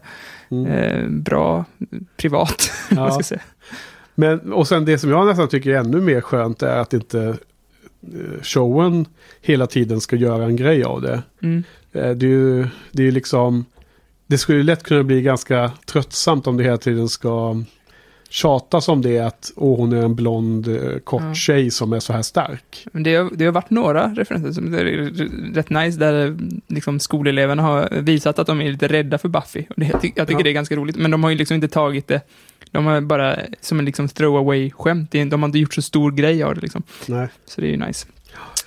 Mm. 0.51 0.67
eh, 0.67 1.09
bra 1.09 1.65
privat. 2.17 2.71
Ja. 2.91 3.21
Men, 4.15 4.53
och 4.53 4.69
sen 4.69 4.85
det 4.85 4.99
som 4.99 5.11
jag 5.11 5.27
nästan 5.27 5.49
tycker 5.49 5.71
är 5.71 5.75
ännu 5.79 6.01
mer 6.01 6.21
skönt 6.21 6.63
är 6.63 6.77
att 6.79 6.93
inte 6.95 7.21
eh, 8.03 8.43
showen 8.43 9.07
hela 9.43 9.67
tiden 9.67 10.01
ska 10.01 10.17
göra 10.17 10.45
en 10.45 10.57
grej 10.57 10.85
av 10.85 11.03
det. 11.03 11.23
Mm. 11.43 11.63
Eh, 11.93 12.11
Det 12.11 12.27
är 12.27 12.31
ju 12.31 12.67
det 12.93 13.07
är 13.07 13.13
liksom... 13.13 13.65
Det 14.27 14.39
skulle 14.39 14.63
lätt 14.63 14.83
kunna 14.83 15.03
bli 15.03 15.23
ganska 15.23 15.71
tröttsamt 15.87 16.47
om 16.47 16.57
det 16.57 16.65
hela 16.65 16.77
tiden 16.77 17.09
ska 17.09 17.63
tjatas 18.31 18.89
om 18.89 19.03
det 19.03 19.19
att 19.19 19.53
åh, 19.57 19.77
hon 19.77 19.93
är 19.93 20.03
en 20.05 20.15
blond 20.15 20.69
eh, 20.69 20.99
kort 21.05 21.23
Ja. 21.23 21.35
tjej 21.35 21.71
som 21.71 21.93
är 21.93 22.01
så 22.01 22.13
här 22.13 22.23
stark. 22.23 22.87
Men 22.93 23.03
det 23.03 23.15
har, 23.15 23.31
det 23.35 23.45
har 23.45 23.53
varit 23.53 23.71
några 23.71 24.09
referenser 24.09 24.53
som 24.53 24.75
är 24.75 24.85
rätt 25.55 25.71
nice 25.71 25.99
där 25.99 26.37
liksom 26.69 27.01
skoleleverna 27.01 27.63
har 27.63 27.89
visat 28.01 28.39
att 28.39 28.47
de 28.47 28.61
är 28.61 28.71
lite 28.73 28.89
rädda 28.89 29.19
för 29.19 29.29
Buffy. 29.29 29.65
Och 29.69 29.75
det, 29.77 29.87
jag 29.93 30.01
tycker 30.01 30.27
Ja. 30.33 30.41
det 30.43 30.51
är 30.51 30.53
ganska 30.53 30.77
roligt, 30.77 30.97
men 30.97 31.11
de 31.11 31.23
har 31.25 31.31
ju 31.31 31.37
liksom 31.37 31.55
inte 31.55 31.69
tagit 31.69 32.09
det 32.09 32.21
de 32.75 32.87
har 32.87 33.01
bara 33.01 33.37
som 33.61 33.79
en 33.79 33.85
liksom 33.85 34.09
throwaway-skämt. 34.09 35.13
De 35.13 35.43
har 35.43 35.45
inte 35.49 35.59
gjort 35.59 35.75
så 35.75 35.83
stor 35.83 36.13
grej 36.13 36.43
av 36.43 36.55
det 36.55 36.61
liksom. 36.61 36.83
Nej. 37.07 37.29
Så 37.47 37.61
det 37.61 37.67
är 37.67 37.71
ju 37.71 37.77
nice. 37.87 38.07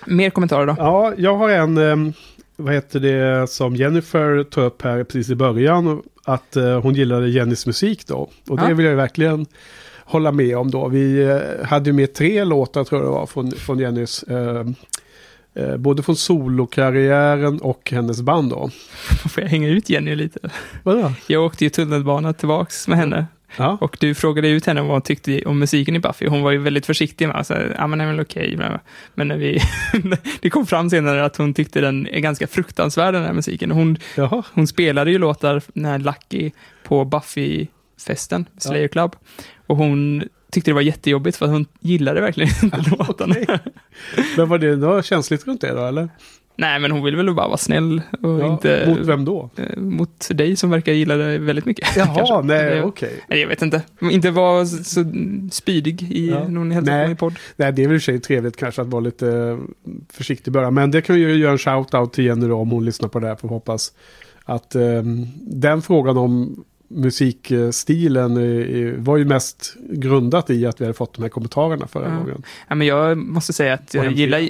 Mer 0.05 0.29
kommentarer 0.29 0.65
då? 0.65 0.75
Ja, 0.77 1.13
jag 1.17 1.35
har 1.37 1.49
en, 1.49 1.77
ehm, 1.77 2.13
vad 2.55 2.73
heter 2.73 2.99
det, 2.99 3.49
som 3.49 3.75
Jennifer 3.75 4.43
tog 4.43 4.63
upp 4.63 4.81
här 4.81 5.03
precis 5.03 5.29
i 5.29 5.35
början. 5.35 6.01
Att 6.25 6.55
eh, 6.55 6.81
hon 6.81 6.93
gillade 6.93 7.29
Jennys 7.29 7.65
musik 7.65 8.07
då. 8.07 8.29
Och 8.49 8.57
det 8.57 8.69
Ja. 8.69 8.73
vill 8.75 8.85
jag 8.85 8.95
verkligen 8.95 9.45
hålla 10.05 10.31
med 10.31 10.57
om 10.57 10.71
då. 10.71 10.87
Vi 10.87 11.23
eh, 11.23 11.65
hade 11.67 11.89
ju 11.89 11.93
med 11.93 12.13
tre 12.13 12.43
låtar 12.43 12.83
tror 12.83 13.01
jag 13.01 13.07
det 13.11 13.13
var 13.15 13.25
från, 13.25 13.51
från 13.51 13.79
Jennys. 13.79 14.23
Eh, 14.23 14.65
eh, 15.55 15.77
både 15.77 16.03
från 16.03 16.15
solokarriären 16.15 17.59
och 17.61 17.91
hennes 17.91 18.21
band 18.21 18.49
då. 18.49 18.69
Får 19.29 19.43
jag 19.43 19.49
hänga 19.49 19.69
ut 19.69 19.89
Jenny 19.89 20.15
lite? 20.15 20.39
Vadå? 20.83 21.11
Jag 21.27 21.45
åkte 21.45 21.63
ju 21.63 21.69
tunnelbana 21.69 22.33
tillbaks 22.33 22.87
med 22.87 22.97
henne. 22.97 23.25
Ja. 23.57 23.77
Och 23.81 23.97
du 23.99 24.15
frågade 24.15 24.47
ut 24.49 24.65
henne 24.65 24.81
vad 24.81 24.91
hon 24.91 25.01
tyckte 25.01 25.41
om 25.45 25.59
musiken 25.59 25.95
i 25.95 25.99
Buffy. 25.99 26.27
Hon 26.27 26.41
var 26.41 26.51
ju 26.51 26.57
väldigt 26.57 26.85
försiktig 26.85 27.27
med 27.27 27.37
att 27.37 27.47
säga, 27.47 27.73
ja 27.77 27.87
men 27.87 27.99
det 27.99 28.05
är 28.05 28.07
väl 28.11 28.19
okej. 28.19 28.57
Men- 29.15 29.27
när 29.27 29.37
vi, 29.37 29.59
det 30.41 30.49
kom 30.49 30.65
fram 30.67 30.89
senare 30.89 31.25
att 31.25 31.37
hon 31.37 31.53
tyckte 31.53 31.81
den 31.81 32.07
är 32.07 32.19
ganska 32.19 32.47
fruktansvärd 32.47 33.13
den 33.13 33.23
här 33.25 33.33
musiken. 33.33 33.71
Hon, 33.71 33.97
Jaha. 34.15 34.43
hon 34.53 34.67
spelade 34.67 35.11
ju 35.11 35.17
låtar, 35.17 35.61
den 35.73 35.85
här 35.85 35.99
Lucky, 35.99 36.51
på 36.83 37.03
Buffy-festen, 37.05 38.45
Slayer 38.57 38.87
Club. 38.87 39.15
Och 39.67 39.77
hon 39.77 40.23
tyckte 40.51 40.71
det 40.71 40.75
var 40.75 40.81
jättejobbigt 40.81 41.37
för 41.37 41.47
hon 41.47 41.65
gillade 41.79 42.21
verkligen 42.21 42.49
inte 42.63 42.83
låtarna. 42.99 43.35
okej. 43.41 43.59
Men 44.37 44.49
var 44.49 44.57
det 44.57 44.75
något 44.75 45.05
känsligt 45.05 45.47
runt 45.47 45.61
det 45.61 45.73
då 45.73 45.85
eller? 45.85 46.09
Nej, 46.59 46.79
men 46.79 46.91
hon 46.91 47.03
ville 47.03 47.17
väl 47.17 47.33
bara 47.33 47.47
vara 47.47 47.57
snäll 47.57 48.01
och 48.21 48.29
Ja, 48.39 48.51
inte... 48.53 48.85
Mot 48.87 48.99
vem 49.07 49.25
då? 49.25 49.49
eh, 49.55 49.77
Mot 49.79 50.27
dig 50.29 50.55
som 50.55 50.69
verkar 50.69 50.91
gilla 50.93 51.15
det 51.15 51.37
väldigt 51.37 51.65
mycket. 51.65 51.95
Jaha, 51.95 52.41
nej 52.43 52.81
okej. 52.81 53.23
Nej, 53.27 53.39
jag 53.39 53.47
vet 53.47 53.61
inte. 53.61 53.81
Inte 54.01 54.31
vara 54.31 54.65
så, 54.65 54.83
så 54.83 55.05
spydig 55.51 56.03
i 56.11 56.29
Ja. 56.29 56.47
någon 56.47 56.85
på 56.85 56.91
min 57.07 57.15
podd. 57.15 57.35
Nej, 57.55 57.71
det 57.73 57.83
är 57.83 57.87
väl 57.87 57.95
i 57.95 57.97
och 57.97 58.01
för 58.01 58.11
sig 58.11 58.19
trevligt 58.19 58.57
kanske 58.57 58.81
att 58.81 58.87
vara 58.87 58.99
lite 59.01 59.29
eh, 59.29 59.57
försiktig 60.13 60.51
i 60.51 60.53
början. 60.53 60.73
Men 60.73 60.91
det 60.91 61.01
kan 61.01 61.15
vi 61.15 61.21
ju 61.21 61.35
göra 61.35 61.51
en 61.51 61.57
shout-out 61.57 62.09
till 62.11 62.25
Jenny 62.25 62.47
då 62.47 62.55
om 62.55 62.69
hon 62.69 62.85
lyssnar 62.85 63.09
på 63.09 63.19
det 63.19 63.27
här. 63.27 63.35
För 63.35 63.47
hoppas 63.47 63.91
att 64.45 64.75
eh, 64.75 65.01
den 65.41 65.81
frågan 65.81 66.17
om 66.17 66.63
musikstilen 66.87 68.33
var 69.03 69.17
ju 69.17 69.25
mest 69.25 69.75
grundat 69.89 70.49
i 70.49 70.65
att 70.65 70.81
vi 70.81 70.85
hade 70.85 70.93
fått 70.93 71.13
de 71.13 71.21
här 71.21 71.29
kommentarerna 71.29 71.87
förra 71.87 72.09
Ja. 72.09 72.17
gången. 72.17 72.43
Ja, 72.67 72.75
men 72.75 72.87
jag 72.87 73.17
måste 73.17 73.53
säga 73.53 73.73
att 73.73 73.93
jag 73.93 74.11
gillar 74.11 74.49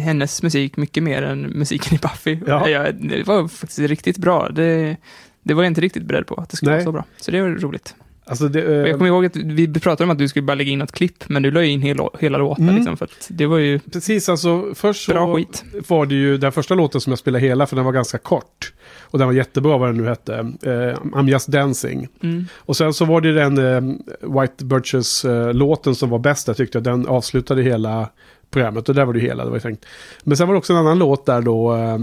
hennes 0.00 0.42
musik 0.42 0.76
mycket 0.76 1.02
mer 1.02 1.22
än 1.22 1.40
musiken 1.40 1.94
i 1.94 1.98
Buffy. 1.98 2.38
Ja. 2.46 2.68
Jag, 2.68 2.94
det 2.94 3.26
var 3.26 3.48
faktiskt 3.48 3.78
riktigt 3.78 4.18
bra. 4.18 4.48
Det, 4.48 4.96
det 5.42 5.54
var 5.54 5.62
jag 5.62 5.70
inte 5.70 5.80
riktigt 5.80 6.02
beredd 6.04 6.26
på, 6.26 6.34
att 6.34 6.50
det 6.50 6.56
skulle 6.56 6.70
Nej. 6.70 6.78
vara 6.78 6.84
så 6.84 6.92
bra. 6.92 7.04
Så 7.16 7.30
det 7.30 7.42
var 7.42 7.48
roligt. 7.48 7.94
Alltså 8.24 8.48
det, 8.48 8.62
eh, 8.62 8.72
Jag 8.72 8.92
kommer 8.92 9.06
ihåg 9.06 9.24
att 9.26 9.36
vi 9.36 9.68
pratade 9.72 10.04
om 10.04 10.10
att 10.10 10.18
du 10.18 10.28
skulle 10.28 10.42
bara 10.42 10.54
lägga 10.54 10.70
in 10.72 10.82
ett 10.82 10.92
klipp, 10.92 11.28
men 11.28 11.42
du 11.42 11.50
la 11.50 11.64
in 11.64 11.82
hela, 11.82 12.08
hela 12.20 12.38
låten 12.38 12.64
Mm. 12.64 12.76
liksom, 12.76 12.96
för 12.96 13.04
att 13.04 13.26
det 13.30 13.46
var 13.46 13.58
ju 13.58 13.78
precis, 13.78 14.28
alltså 14.28 14.72
först 14.74 15.04
så 15.04 15.34
skit. 15.36 15.64
var 15.88 16.06
det 16.06 16.14
ju 16.14 16.38
den 16.38 16.52
första 16.52 16.74
låten 16.74 17.00
som 17.00 17.10
jag 17.10 17.18
spelade 17.18 17.44
hela, 17.46 17.66
för 17.66 17.76
den 17.76 17.84
var 17.84 17.92
ganska 17.92 18.18
kort. 18.18 18.72
Och 19.00 19.18
den 19.18 19.28
var 19.28 19.34
jättebra 19.34 19.78
vad 19.78 19.88
den 19.88 19.96
nu 19.96 20.08
hette. 20.08 20.34
Eh, 20.62 20.70
I'm 21.02 21.28
just 21.30 21.48
dancing. 21.48 22.08
Mm. 22.22 22.44
Och 22.56 22.76
sen 22.76 22.92
så 22.94 23.04
var 23.04 23.20
det 23.20 23.32
den 23.32 23.58
eh, 23.58 24.40
White 24.40 24.64
Birches-låten 24.64 25.94
som 25.94 26.10
var 26.10 26.18
bäst, 26.18 26.46
jag 26.48 26.56
tyckte. 26.56 26.80
Den 26.80 27.06
avslutade 27.06 27.62
hela 27.62 28.08
programmet 28.52 28.88
och 28.88 28.94
där 28.94 29.04
var 29.04 29.12
det 29.12 29.20
hela, 29.20 29.44
det 29.44 29.50
var 29.50 29.56
ju 29.56 29.60
tänkt. 29.60 29.84
Men 30.24 30.36
sen 30.36 30.46
var 30.46 30.54
det 30.54 30.58
också 30.58 30.72
en 30.72 30.78
annan 30.78 30.98
låt 30.98 31.26
där 31.26 31.42
då, 31.42 31.74
eh, 31.74 31.98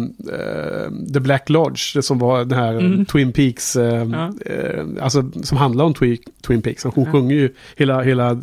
The 1.14 1.20
Black 1.20 1.50
Lodge, 1.50 1.96
det 1.96 2.02
som 2.02 2.20
var 2.20 2.40
den 2.46 2.60
här 2.60 2.74
Mm. 2.74 3.06
Twin 3.06 3.32
Peaks, 3.34 3.76
eh, 3.76 4.08
Ja. 4.12 4.34
eh, 4.46 4.86
alltså 5.02 5.24
som 5.44 5.58
handlar 5.58 5.86
om 5.86 5.94
Twi 5.94 6.18
Twin 6.48 6.62
Peaks. 6.62 6.84
Hon 6.84 7.04
Ja. 7.06 7.12
sjunger 7.12 7.36
ju, 7.36 7.54
hela, 7.76 8.02
hela 8.02 8.42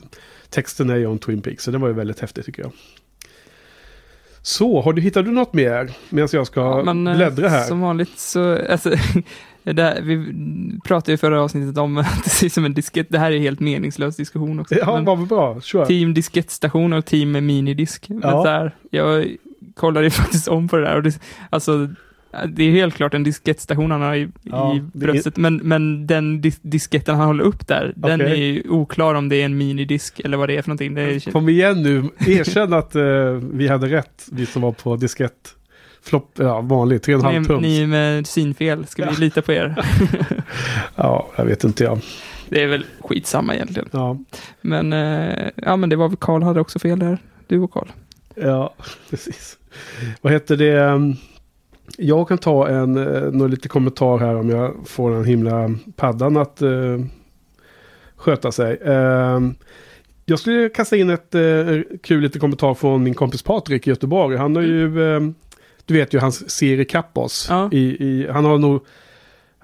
texten 0.50 0.90
är 0.90 0.96
ju 0.96 1.06
om 1.06 1.18
Twin 1.18 1.42
Peaks, 1.42 1.64
så 1.64 1.70
det 1.70 1.78
var 1.78 1.88
ju 1.88 1.94
väldigt 1.94 2.20
häftigt 2.20 2.46
tycker 2.46 2.62
jag. 2.62 2.72
Så, 4.46 4.80
har 4.80 4.92
du, 4.92 5.02
hittar 5.02 5.22
du 5.22 5.30
något 5.30 5.54
mer 5.54 5.90
medan 6.08 6.28
jag 6.32 6.46
ska 6.46 6.60
Ja, 6.60 6.82
men, 6.84 7.06
eh, 7.06 7.16
bläddra 7.16 7.48
här? 7.48 7.64
Som 7.64 7.80
vanligt 7.80 8.18
så, 8.18 8.58
alltså, 8.70 8.90
det 9.62 9.72
där, 9.72 10.00
vi 10.02 10.32
pratade 10.84 11.12
ju 11.12 11.16
förra 11.16 11.42
avsnittet 11.42 11.78
om 11.78 11.98
att 11.98 12.24
det 12.24 12.30
ser 12.30 12.46
ut 12.46 12.52
som 12.52 12.64
en 12.64 12.74
diskett. 12.74 13.06
Det 13.10 13.18
här 13.18 13.32
är 13.32 13.38
helt 13.38 13.60
meningslös 13.60 14.16
diskussion 14.16 14.60
också. 14.60 14.74
Ja, 14.74 14.94
Men 14.94 15.04
vad 15.04 15.26
bra, 15.26 15.60
kör. 15.60 15.86
team 15.86 16.14
diskettstation 16.14 16.92
och 16.92 17.04
team 17.06 17.32
minidisk. 17.46 18.08
Men 18.08 18.20
Ja. 18.22 18.42
där, 18.44 18.74
jag 18.90 19.36
kollade 19.74 20.06
ju 20.06 20.10
faktiskt 20.22 20.48
om 20.48 20.68
på 20.68 20.76
det 20.76 20.82
där 20.82 20.96
och 20.96 21.02
det, 21.02 21.20
alltså, 21.50 21.88
det 22.48 22.64
är 22.64 22.70
helt 22.70 22.94
klart 22.94 23.14
en 23.14 23.22
diskettstation 23.22 23.90
han 23.90 24.02
har 24.02 24.14
i, 24.14 24.28
Ja, 24.42 24.74
i 24.76 24.78
det 24.78 24.84
är- 25.06 25.12
bröstet, 25.12 25.36
men, 25.36 25.56
men 25.56 26.06
den 26.06 26.40
dis 26.40 26.58
disketten 26.62 27.14
han 27.14 27.26
håller 27.26 27.44
upp 27.44 27.66
där, 27.66 27.92
den 27.96 28.20
Okej. 28.20 28.32
är 28.32 28.36
ju 28.36 28.62
oklar 28.68 29.14
om 29.14 29.28
det 29.28 29.36
är 29.36 29.44
en 29.44 29.56
minidisk 29.58 30.20
eller 30.20 30.36
vad 30.36 30.48
det 30.48 30.56
är 30.56 30.62
för 30.62 30.68
någonting. 30.68 30.94
Det 30.94 31.02
är, 31.02 31.30
Kom 31.32 31.48
igen 31.48 31.82
nu, 31.82 32.04
erkänn 32.26 32.72
att 32.72 32.94
eh, 32.96 33.02
vi 33.52 33.68
hade 33.68 33.86
rätt, 33.86 34.26
vi 34.32 34.46
som 34.46 34.62
var 34.62 34.72
på 34.72 34.96
diskett. 34.96 35.52
Flopp, 36.02 36.30
ja 36.38 36.60
vanlig, 36.60 37.00
3,5 37.00 37.38
ni, 37.40 37.46
tums. 37.46 37.62
ni 37.62 37.86
med 37.86 38.26
synfel, 38.26 38.86
ska 38.86 39.02
vi 39.04 39.08
Ja. 39.12 39.16
lita 39.20 39.42
på 39.42 39.52
er? 39.52 39.74
Ja, 40.96 41.28
jag 41.36 41.44
vet 41.44 41.64
inte 41.64 41.84
jag. 41.84 41.98
Det 42.48 42.62
är 42.62 42.66
väl 42.66 42.84
skitsamma 43.00 43.54
egentligen. 43.54 43.88
Ja, 43.92 44.18
Men, 44.60 44.92
eh, 44.92 45.48
ja 45.56 45.76
men 45.76 45.88
det 45.88 45.96
var 45.96 46.08
väl 46.08 46.16
Karl 46.16 46.42
hade 46.42 46.60
också 46.60 46.78
fel 46.78 46.98
där. 46.98 47.18
Du 47.46 47.58
och 47.58 47.72
Karl. 47.72 47.88
ja 48.34 48.74
precis. 49.10 49.58
Vad 50.20 50.32
heter 50.32 50.56
det? 50.56 51.14
Jag 51.98 52.28
kan 52.28 52.38
ta 52.38 52.68
en, 52.68 52.96
eh, 52.96 53.22
någon 53.22 53.50
lite 53.50 53.68
kommentar 53.68 54.18
här 54.18 54.36
om 54.36 54.50
jag 54.50 54.74
får 54.84 55.10
den 55.10 55.24
himla 55.24 55.70
paddan 55.96 56.36
att 56.36 56.62
eh, 56.62 56.98
sköta 58.16 58.52
sig. 58.52 58.80
Ehm, 58.84 59.54
jag 60.24 60.38
skulle 60.38 60.68
kasta 60.68 60.96
in 60.96 61.10
ett 61.10 61.34
eh, 61.34 61.40
kul 62.02 62.20
lite 62.20 62.38
kommentar 62.38 62.74
från 62.74 63.02
min 63.02 63.14
kompis 63.14 63.42
Patrik 63.42 63.86
i 63.86 63.90
Göteborg. 63.90 64.36
Han 64.36 64.56
har 64.56 64.62
ju, 64.62 65.14
eh, 65.14 65.20
du 65.84 65.94
vet 65.94 66.14
ju, 66.14 66.18
hans 66.18 66.50
serie 66.50 66.84
kapp 66.84 67.18
oss. 67.18 67.46
Ja. 67.50 67.70
I, 67.72 67.78
i, 67.78 68.28
han 68.30 68.44
har 68.44 68.58
nog 68.58 68.86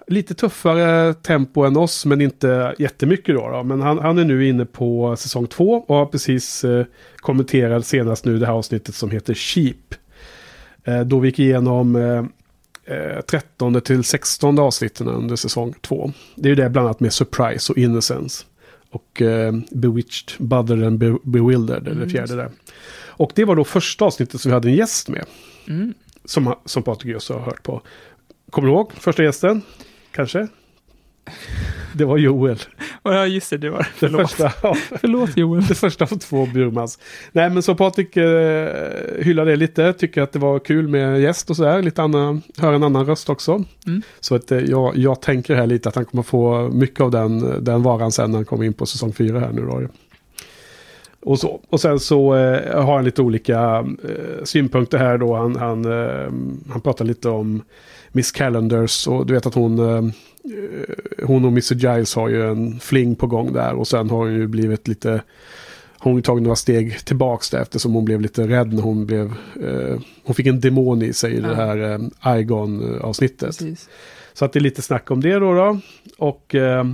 lite 0.07 0.35
tuffare 0.35 1.14
tempo 1.14 1.64
än 1.64 1.76
oss, 1.76 2.07
men 2.07 2.21
inte 2.21 2.75
jättemycket 2.79 3.35
då. 3.35 3.49
då. 3.49 3.62
Men 3.62 3.81
han, 3.81 3.99
han 3.99 4.19
är 4.19 4.25
nu 4.25 4.49
inne 4.49 4.64
på 4.64 5.17
säsong 5.17 5.47
två 5.47 5.85
och 5.88 5.97
har 5.97 6.07
precis 6.07 6.64
eh, 6.64 6.85
kommenterat 7.17 7.87
senast 7.87 8.25
nu 8.25 8.38
det 8.38 8.47
här 8.47 8.52
avsnittet 8.52 8.95
som 8.95 9.11
heter 9.11 9.35
Sheep. 9.35 9.95
Eh, 10.85 11.01
då 11.01 11.19
vi 11.19 11.29
gick 11.29 11.39
igenom 11.39 11.97
eh, 11.97 12.25
eh, 12.97 13.21
13 13.21 13.81
till 13.81 14.05
16 14.05 14.59
avsnitten 14.59 15.09
under 15.09 15.37
säsong 15.37 15.75
två. 15.81 16.12
Det 16.35 16.49
är 16.49 16.51
ju 16.51 16.55
det 16.55 16.71
bland 16.71 16.87
annat 16.89 17.01
med 17.01 17.12
Surprise 17.12 17.73
och 17.73 17.79
Innocence. 17.79 18.45
Och 18.91 19.23
eh, 19.23 19.53
Bewitched, 19.71 20.33
Bothered 20.39 20.85
and 20.85 20.99
Be- 20.99 21.19
Bewildered, 21.23 21.83
eller 21.89 21.91
det 21.91 21.97
Mm, 21.97 22.11
fjärde 22.11 22.37
där. 22.37 22.51
Och 23.07 23.33
det 23.35 23.45
var 23.45 23.57
då 23.57 23.65
första 23.65 24.05
avsnittet 24.05 24.41
som 24.41 24.49
vi 24.49 24.55
hade 24.55 24.69
en 24.69 24.75
gäst 24.75 25.09
med. 25.09 25.25
Mm. 25.69 25.95
Som, 26.25 26.55
som 26.65 26.83
Patrik 26.83 27.12
just 27.12 27.29
har 27.29 27.41
hört 27.41 27.62
på. 27.62 27.83
Kommer 28.51 28.69
du 28.69 28.75
ihåg 28.75 28.93
första 28.93 29.23
gästen? 29.25 29.62
Kanske? 30.11 30.49
Det 31.95 32.05
var 32.05 32.19
Joel. 32.19 32.59
Ja, 33.02 33.26
just 33.26 33.50
det, 33.50 33.59
det 33.59 33.71
var 33.71 33.79
Det 33.79 33.87
Förlåt. 33.95 34.21
första, 34.31 34.52
ja, 34.62 34.76
Förlåt 35.00 35.37
Joel. 35.37 35.67
det 35.67 35.75
första 35.75 36.05
av 36.05 36.09
två 36.19 36.47
Burmans. 36.47 36.99
Nej 37.33 37.50
men 37.50 37.62
så 37.62 37.75
Patrik 37.75 38.17
eh, 38.17 38.69
hyllar 39.19 39.45
det 39.47 39.57
lite. 39.57 39.93
Tycker 39.93 40.23
att 40.23 40.33
det 40.33 40.38
var 40.38 40.59
kul 40.59 40.88
med 40.88 41.21
gäst 41.21 41.50
och 41.50 41.57
sådär. 41.57 41.83
Lite 41.83 42.02
annan, 42.02 42.43
höra 42.59 42.75
en 42.76 42.83
annan 42.83 43.07
röst 43.07 43.29
också. 43.31 43.64
Mm. 43.87 44.02
Så 44.21 44.35
att 44.35 44.52
eh, 44.52 44.59
jag, 44.59 44.97
jag 44.97 45.23
tänker 45.23 45.55
här 45.55 45.67
lite 45.67 45.88
att 45.88 45.95
han 45.95 46.05
kommer 46.05 46.23
få 46.23 46.69
mycket 46.73 47.00
av 47.00 47.11
den, 47.11 47.64
den 47.64 47.83
varan 47.83 48.12
sen 48.12 48.31
när 48.31 48.38
han 48.38 48.45
kommer 48.45 48.64
in 48.64 48.73
på 48.75 48.87
säsong 48.87 49.12
fyra 49.12 49.41
här 49.41 49.52
nu 49.52 49.61
då. 49.67 49.83
Och, 51.25 51.38
så. 51.38 51.61
och 51.69 51.81
sen 51.81 52.00
så 52.00 52.35
eh, 52.37 52.83
har 52.85 52.95
han 52.95 53.05
lite 53.05 53.23
olika 53.23 53.87
eh, 54.05 54.45
synpunkter 54.45 54.99
här 54.99 55.19
då. 55.19 55.35
Han, 55.37 55.57
han, 55.57 55.85
eh, 55.85 56.33
han 56.73 56.81
pratar 56.83 57.05
lite 57.05 57.29
om 57.29 57.62
Miss 58.12 58.33
Calendars 58.33 59.07
och 59.07 59.26
du 59.26 59.35
vet 59.35 59.47
att 59.47 59.55
hon, 59.55 59.79
eh, 59.79 60.05
hon 61.25 61.45
och 61.45 61.50
Mr 61.50 61.75
Giles 61.75 62.14
har 62.14 62.29
ju 62.29 62.50
en 62.50 62.81
fling 62.81 63.14
på 63.14 63.26
gång 63.26 63.52
där 63.52 63.73
och 63.75 63.88
sen 63.88 64.11
har 64.11 64.19
hon 64.19 64.35
ju 64.35 64.47
blivit 64.47 64.88
lite 64.88 65.23
hon 65.99 66.14
har 66.14 66.21
tagit 66.21 66.43
några 66.43 66.57
steg 66.57 67.05
tillbaks 67.05 67.50
där 67.50 67.62
eftersom 67.62 67.93
hon 67.95 68.05
blev 68.05 68.21
lite 68.21 68.49
rädd 68.49 68.73
när 68.73 68.83
hon 68.83 69.07
blev... 69.07 69.26
Eh, 69.62 70.00
hon 70.25 70.35
fick 70.35 70.47
en 70.47 70.61
demon 70.61 71.02
i 71.02 71.12
sig 71.12 71.33
i 71.33 71.41
Ja. 71.41 71.49
det 71.49 71.55
här 71.55 72.00
eh, 72.25 72.38
Igon-avsnittet. 72.41 73.62
Så 74.33 74.45
att 74.45 74.52
det 74.52 74.59
är 74.59 74.61
lite 74.61 74.83
snack 74.83 75.11
om 75.11 75.21
det 75.21 75.35
då. 75.35 75.55
då. 75.55 75.81
Och 76.19 76.55
eh, 76.55 76.87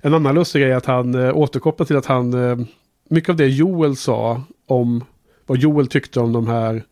en 0.00 0.14
annan 0.14 0.34
lustig 0.34 0.62
grej 0.62 0.70
är 0.72 0.76
att 0.76 0.86
han 0.86 1.14
eh, 1.14 1.36
återkopplar 1.36 1.86
till 1.86 1.96
att 1.96 2.06
han... 2.06 2.50
Eh, 2.50 2.58
mycket 3.08 3.30
av 3.30 3.36
det 3.36 3.46
Joel 3.46 3.96
sa 3.96 4.42
om 4.66 5.04
vad 5.46 5.58
Joel 5.58 5.86
tyckte 5.86 6.20
om 6.20 6.32
de 6.32 6.46
här... 6.46 6.82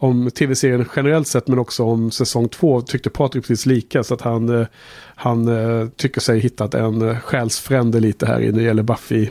Om 0.00 0.30
tv-serien 0.30 0.84
generellt 0.96 1.28
sett 1.28 1.48
men 1.48 1.58
också 1.58 1.84
om 1.84 2.10
säsong 2.10 2.48
två 2.48 2.80
tyckte 2.80 3.10
Patrik 3.10 3.44
precis 3.44 3.66
lika. 3.66 4.04
Så 4.04 4.14
att 4.14 4.20
han, 4.20 4.60
eh, 4.60 4.66
han 5.14 5.48
eh, 5.48 5.88
tycker 5.88 6.20
sig 6.20 6.38
hittat 6.38 6.74
en 6.74 7.02
eh, 7.08 7.18
själsfrände 7.18 8.00
lite 8.00 8.26
här 8.26 8.40
när 8.40 8.52
det 8.52 8.62
gäller 8.62 8.82
Buffy. 8.82 9.28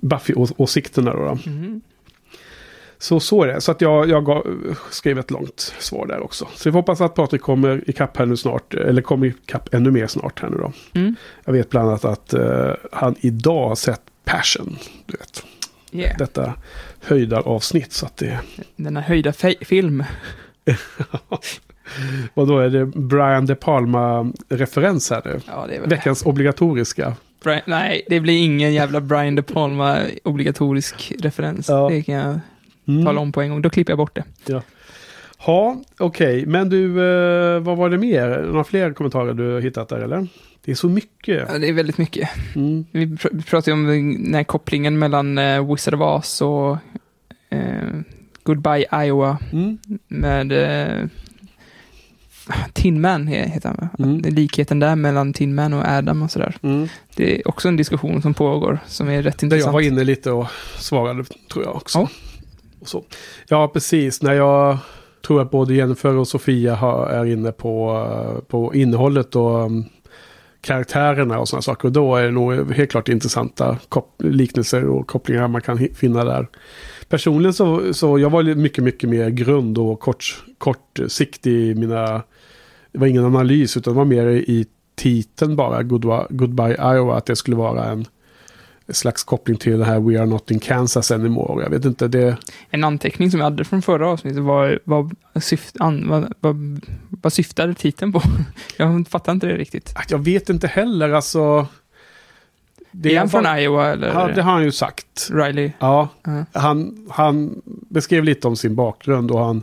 Buffy-åsikterna 0.00 1.12
då. 1.12 1.24
då. 1.24 1.38
Mm. 1.50 1.80
Så 2.98 3.20
så 3.20 3.42
är 3.42 3.46
det. 3.46 3.60
Så 3.60 3.72
att 3.72 3.80
jag, 3.80 4.08
jag 4.08 4.24
gav, 4.24 4.46
skrev 4.90 5.18
ett 5.18 5.30
långt 5.30 5.74
svar 5.78 6.06
där 6.06 6.20
också. 6.20 6.48
Så 6.54 6.70
vi 6.70 6.76
hoppas 6.76 7.00
att 7.00 7.14
Patrik 7.14 7.42
kommer 7.42 7.90
ikapp 7.90 8.16
här 8.16 8.26
nu 8.26 8.36
snart. 8.36 8.74
Eller 8.74 9.02
kommer 9.02 9.26
ikapp 9.26 9.74
ännu 9.74 9.90
mer 9.90 10.06
snart 10.06 10.40
här 10.42 10.50
nu 10.50 10.56
då. 10.56 10.72
Mm. 11.00 11.16
Jag 11.44 11.52
vet 11.52 11.70
bland 11.70 11.88
annat 11.88 12.04
att 12.04 12.34
eh, 12.34 12.70
han 12.92 13.14
idag 13.20 13.68
har 13.68 13.74
sett 13.74 14.00
Passion. 14.24 14.76
Du 15.06 15.16
vet, 15.16 15.44
Yeah. 15.94 16.18
detta 16.18 16.54
höjdaravsnitt. 17.02 17.92
Så 17.92 18.06
att 18.06 18.16
det... 18.16 18.38
Denna 18.76 19.00
höjda 19.00 19.32
film. 19.60 20.04
Och 22.34 22.46
då 22.46 22.58
är 22.58 22.68
det 22.70 22.86
Brian 22.86 23.46
De 23.46 23.54
Palma-referens 23.54 25.10
här 25.10 25.22
nu. 25.24 25.40
Ja, 25.46 25.64
det 25.68 25.76
är 25.76 25.80
väl 25.80 25.88
Veckans 25.90 26.26
obligatoriska. 26.26 27.14
Brian, 27.44 27.60
nej, 27.66 28.06
det 28.08 28.20
blir 28.20 28.44
ingen 28.44 28.74
jävla 28.74 29.00
Brian 29.00 29.34
De 29.34 29.42
Palma 29.42 29.98
obligatorisk 30.24 31.12
referens. 31.18 31.68
Ja. 31.68 31.88
Det 31.88 32.02
kan 32.02 32.14
jag 32.14 32.40
Mm. 32.88 33.04
tala 33.04 33.20
om 33.20 33.32
på 33.32 33.42
en 33.42 33.50
gång. 33.50 33.62
Då 33.62 33.70
klipper 33.70 33.90
jag 33.90 33.98
bort 33.98 34.14
det. 34.14 34.24
Ja, 34.46 34.62
okej. 35.98 36.46
Men 36.46 36.68
du, 36.68 36.84
eh, 36.86 37.60
vad 37.60 37.76
var 37.76 37.90
det 37.90 37.98
mer? 37.98 38.42
Några 38.46 38.64
fler 38.64 38.92
kommentarer 38.92 39.34
du 39.34 39.52
har 39.52 39.60
hittat 39.60 39.88
där 39.88 39.98
eller? 40.00 40.26
Det 40.64 40.70
är 40.70 40.74
så 40.74 40.88
mycket. 40.88 41.48
Ja, 41.52 41.58
det 41.58 41.68
är 41.68 41.72
väldigt 41.72 41.98
mycket. 41.98 42.28
Mm. 42.56 42.84
Vi 42.90 43.06
pr- 43.06 43.28
vi 43.32 43.42
pratade 43.42 43.70
ju 43.70 43.74
om 43.82 43.86
den 44.24 44.34
här 44.34 44.44
kopplingen 44.44 44.98
mellan 44.98 45.38
uh, 45.38 45.72
Wizard 45.72 45.94
of 45.94 46.00
Oz 46.00 46.42
och 46.42 46.76
eh, 47.50 47.88
Goodbye 48.42 49.04
Iowa 49.06 49.38
Mm. 49.52 49.78
med 50.08 50.52
uh, 50.52 51.08
Tin 52.72 53.00
Man 53.00 53.28
he- 53.28 53.48
heter 53.48 53.68
han? 53.68 53.88
Mm. 54.08 54.34
Likheten 54.34 54.78
där 54.78 54.96
mellan 54.96 55.32
Tin 55.32 55.54
Man 55.54 55.72
och 55.72 55.84
Adam 55.86 56.22
och 56.22 56.30
sådär. 56.30 56.56
Mm. 56.62 56.88
Det 57.16 57.36
är 57.40 57.48
också 57.48 57.68
en 57.68 57.76
diskussion 57.76 58.22
som 58.22 58.34
pågår 58.34 58.78
som 58.86 59.08
är 59.08 59.22
rätt 59.22 59.38
Där 59.38 59.46
jag 59.46 59.52
intressant. 59.52 59.74
var 59.74 59.80
inne 59.80 60.04
lite 60.04 60.30
och 60.30 60.46
svarade 60.78 61.24
tror 61.52 61.64
jag 61.64 61.76
också. 61.76 62.08
Ja. 62.92 63.02
Ja, 63.48 63.68
precis. 63.68 64.22
När 64.22 64.32
jag 64.32 64.78
tror 65.22 65.42
att 65.42 65.50
både 65.50 65.74
Jennifer 65.74 66.16
och 66.16 66.28
Sofia 66.28 66.74
har, 66.74 67.06
är 67.06 67.24
inne 67.24 67.52
på, 67.52 67.90
eh, 68.10 68.40
på 68.40 68.74
innehållet 68.74 69.36
och 69.36 69.64
um, 69.64 69.84
karaktärerna 70.60 71.38
och 71.38 71.48
sådana 71.48 71.62
saker. 71.62 71.88
Och 71.88 71.92
då 71.92 72.16
är 72.16 72.24
det 72.24 72.30
nog 72.30 72.72
helt 72.72 72.90
klart 72.90 73.08
intressanta 73.08 73.78
liknelser 74.18 74.84
och 74.84 75.06
kopplingar 75.06 75.48
man 75.48 75.60
kan 75.60 75.78
finna 75.94 76.24
där. 76.24 76.48
Personligen 77.08 77.54
så, 77.54 77.94
så 77.94 78.18
jag 78.18 78.30
var 78.30 78.42
mycket, 78.42 78.84
mycket 78.84 79.10
mer 79.10 79.30
grund 79.30 79.78
och 79.78 80.00
kort, 80.00 80.44
kortsiktig 80.58 81.52
i 81.52 81.74
mina... 81.74 82.22
Det 82.92 82.98
var 82.98 83.06
ingen 83.06 83.24
analys 83.24 83.76
utan 83.76 83.92
det 83.92 83.98
var 83.98 84.04
mer 84.04 84.26
i 84.26 84.66
titeln 84.94 85.56
bara, 85.56 85.82
Goodbye, 85.82 86.26
Goodbye 86.30 86.94
Iowa, 86.94 87.16
att 87.16 87.26
det 87.26 87.36
skulle 87.36 87.56
vara 87.56 87.84
en 87.84 88.06
slags 88.88 89.24
koppling 89.24 89.56
till 89.56 89.78
det 89.78 89.84
här 89.84 90.00
We 90.00 90.18
are 90.18 90.26
not 90.26 90.50
in 90.50 90.60
Kansas 90.60 91.10
anymore. 91.10 91.62
Jag 91.62 91.70
vet 91.70 91.84
inte, 91.84 92.08
det... 92.08 92.36
En 92.70 92.84
anteckning 92.84 93.30
som 93.30 93.40
jag 93.40 93.44
hade 93.44 93.64
från 93.64 93.82
förra 93.82 94.08
avsnittet 94.08 94.42
var 94.42 94.80
vad, 94.84 95.14
syft, 95.40 95.76
an, 95.80 96.08
vad, 96.08 96.34
vad, 96.40 96.80
vad 97.08 97.32
syftade 97.32 97.74
titeln 97.74 98.12
på? 98.12 98.22
Jag 98.76 99.08
fattar 99.08 99.32
inte 99.32 99.46
det 99.46 99.56
riktigt. 99.56 99.94
Jag 100.08 100.18
vet 100.18 100.50
inte 100.50 100.66
heller, 100.66 101.10
alltså... 101.12 101.66
Det 102.94 103.14
är 103.14 103.18
han 103.18 103.28
från 103.28 103.58
Iowa 103.58 103.86
eller? 103.92 104.08
Ja, 104.08 104.28
det 104.34 104.42
har 104.42 104.52
han 104.52 104.64
ju 104.64 104.72
sagt. 104.72 105.28
Riley? 105.32 105.72
Ja, 105.78 106.08
Ja. 106.24 106.44
han, 106.52 107.06
han 107.10 107.62
beskrev 107.66 108.24
lite 108.24 108.48
om 108.48 108.56
sin 108.56 108.74
bakgrund 108.74 109.30
och 109.30 109.44
han, 109.44 109.62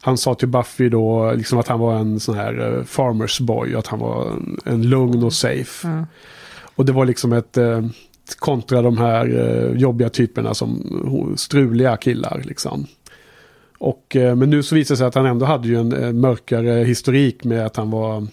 han 0.00 0.18
sa 0.18 0.34
till 0.34 0.48
Buffy 0.48 0.88
då 0.88 1.32
liksom 1.32 1.58
att 1.58 1.68
han 1.68 1.80
var 1.80 1.94
en 1.94 2.20
sån 2.20 2.34
här 2.34 2.76
eh, 2.78 2.84
farmers 2.84 3.40
boy. 3.40 3.74
Att 3.76 3.86
han 3.86 3.98
var 3.98 4.30
en, 4.30 4.58
en 4.64 4.82
lugn 4.82 5.24
och 5.24 5.32
safe. 5.32 5.88
Ja. 5.88 6.06
Och 6.74 6.84
det 6.84 6.92
var 6.92 7.04
liksom 7.04 7.32
ett 7.32 7.56
eh, 7.56 7.86
kontra 8.34 8.82
de 8.82 8.98
här 8.98 9.26
eh, 9.38 9.78
jobbiga 9.80 10.08
typerna 10.08 10.54
som 10.54 11.34
struliga 11.36 11.96
killar 11.96 12.42
liksom. 12.44 12.86
Och, 13.78 14.16
eh, 14.16 14.34
men 14.36 14.50
nu 14.50 14.62
så 14.62 14.74
visar 14.74 14.94
det 14.94 14.96
sig 14.98 15.06
att 15.06 15.14
han 15.14 15.26
ändå 15.26 15.46
hade 15.46 15.68
ju 15.68 15.76
en, 15.80 15.92
eh, 15.92 16.12
mörkare 16.12 16.84
historik 16.84 17.44
med 17.44 17.66
att 17.66 17.76
han 17.76 17.90
var 17.90 18.26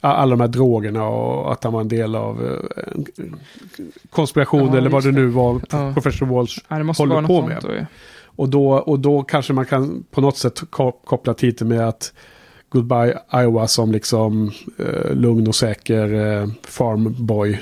alla 0.00 0.30
de 0.30 0.40
här 0.40 0.48
drogerna 0.48 1.08
och 1.08 1.52
att 1.52 1.64
han 1.64 1.72
var 1.72 1.80
en 1.80 1.88
del 1.88 2.14
av 2.14 2.58
en 2.94 3.06
konspiration 4.10 4.68
Ja, 4.72 4.76
eller 4.78 4.90
vad 4.90 5.04
det 5.04 5.12
nu 5.12 5.26
var 5.26 5.60
Ja. 5.70 5.92
Professor 5.94 6.26
Walsh 6.26 6.58
Ja, 6.68 6.76
håller 6.98 7.22
på 7.26 7.46
med. 7.46 7.58
då 7.62 7.72
ju. 7.72 7.84
och 8.26 8.48
då, 8.48 8.70
och 8.72 8.98
då 9.00 9.22
kanske 9.22 9.52
man 9.52 9.66
kan 9.66 10.04
på 10.10 10.20
något 10.20 10.36
sätt 10.36 10.62
ko- 10.70 11.00
koppla 11.04 11.34
titeln 11.34 11.68
med 11.70 11.88
att 11.88 12.12
Goodbye 12.68 13.18
Iowa 13.34 13.66
som 13.66 13.92
liksom 13.92 14.50
eh, 14.78 15.14
lugn 15.14 15.48
och 15.48 15.54
säker 15.54 16.14
eh, 16.42 16.48
farmboy. 16.68 17.60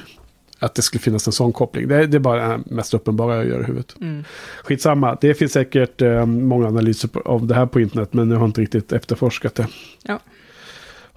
Att 0.62 0.74
det 0.74 0.82
skulle 0.82 1.00
finnas 1.00 1.26
en 1.26 1.32
sån 1.32 1.52
koppling. 1.52 1.88
Det, 1.88 2.06
det 2.06 2.16
är 2.16 2.18
bara 2.18 2.48
det 2.48 2.62
mest 2.66 2.94
uppenbara 2.94 3.36
jag 3.36 3.46
gör 3.46 3.60
i 3.60 3.64
huvudet. 3.64 3.96
Mm. 4.00 4.24
Skitsamma, 4.64 5.18
det 5.20 5.34
finns 5.34 5.52
säkert 5.52 6.02
eh, 6.02 6.26
många 6.26 6.66
analyser 6.66 7.08
på, 7.08 7.20
av 7.20 7.46
det 7.46 7.54
här 7.54 7.66
på 7.66 7.80
internet 7.80 8.12
men 8.12 8.30
jag 8.30 8.38
har 8.38 8.46
inte 8.46 8.60
riktigt 8.60 8.92
efterforskat 8.92 9.54
det. 9.54 9.66
Ja. 10.02 10.20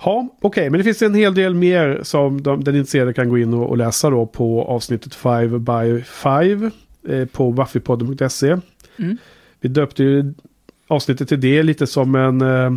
Ja, 0.05 0.27
okej, 0.41 0.69
men 0.69 0.77
det 0.77 0.83
finns 0.83 1.01
en 1.01 1.15
hel 1.15 1.35
del 1.35 1.53
mer 1.53 1.99
som 2.03 2.43
de, 2.43 2.63
den 2.63 2.75
intresserade 2.75 3.13
kan 3.13 3.29
gå 3.29 3.37
in 3.37 3.53
och, 3.53 3.69
och 3.69 3.77
läsa 3.77 4.09
då 4.09 4.25
på 4.25 4.63
avsnittet 4.63 5.15
5 5.15 5.63
by 5.63 6.01
5 6.01 6.71
eh, 7.07 7.25
på 7.25 7.51
buffypodden.se. 7.51 8.57
Mm. 8.97 9.17
Vi 9.61 9.69
döpte 9.69 10.03
ju 10.03 10.33
avsnittet 10.87 11.29
till 11.29 11.41
det 11.41 11.63
lite 11.63 11.87
som 11.87 12.15
en 12.15 12.41
eh, 12.41 12.71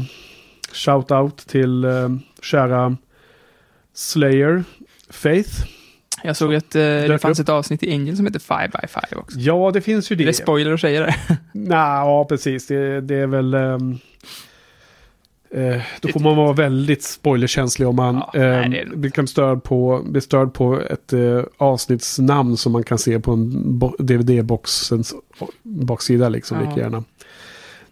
shout-out 0.73 1.49
till 1.49 1.85
eh, 1.85 2.09
kära 2.43 2.97
Slayer 3.95 4.65
Faith. 5.11 5.76
Jag 6.25 6.37
såg 6.37 6.55
att 6.55 6.75
eh, 6.75 6.81
det 6.81 7.19
fanns 7.23 7.39
upp. 7.41 7.45
ett 7.45 7.49
avsnitt 7.49 7.83
i 7.83 7.93
Angel 7.95 8.17
som 8.17 8.27
heter 8.27 8.39
Five 8.41 8.69
by 8.83 8.89
Five 8.89 9.21
också. 9.21 9.39
Ja, 9.39 9.71
det 9.75 9.81
finns 9.81 10.13
ju 10.13 10.17
Det 10.17 10.25
är 10.25 10.27
det. 10.27 10.33
spoiler 10.33 10.73
att 10.73 10.81
säga 10.81 11.01
det. 11.01 11.15
Nej, 11.53 11.77
ja 11.79 12.27
precis. 12.29 12.67
Det, 12.67 13.01
det 13.01 13.15
är 13.15 13.27
väl... 13.27 13.55
ehm, 13.55 13.99
eh, 15.51 15.83
då 16.01 16.09
får 16.09 16.21
man 16.21 16.37
vara 16.37 16.53
väldigt 16.53 17.03
spoilerkänslig 17.03 17.89
om 17.89 17.97
man 17.97 18.15
Ja, 18.15 18.31
nej, 18.35 18.65
ehm, 18.65 18.71
det 18.71 18.81
är- 18.81 18.97
blir 18.97 19.27
störd 19.27 19.63
på, 19.63 20.03
blir 20.07 20.21
störd 20.21 20.55
på 20.55 20.81
ett 20.81 21.13
eh, 21.13 21.43
avsnittsnamn 21.57 22.57
som 22.57 22.73
man 22.73 22.83
kan 22.83 22.99
se 22.99 23.21
på 23.21 23.33
en 23.33 23.79
bo- 23.79 23.97
DVD-boxens 23.99 25.15
baksida 25.63 26.29
liksom, 26.29 26.59
Ja. 26.63 26.69
lika 26.69 26.81
gärna. 26.81 27.05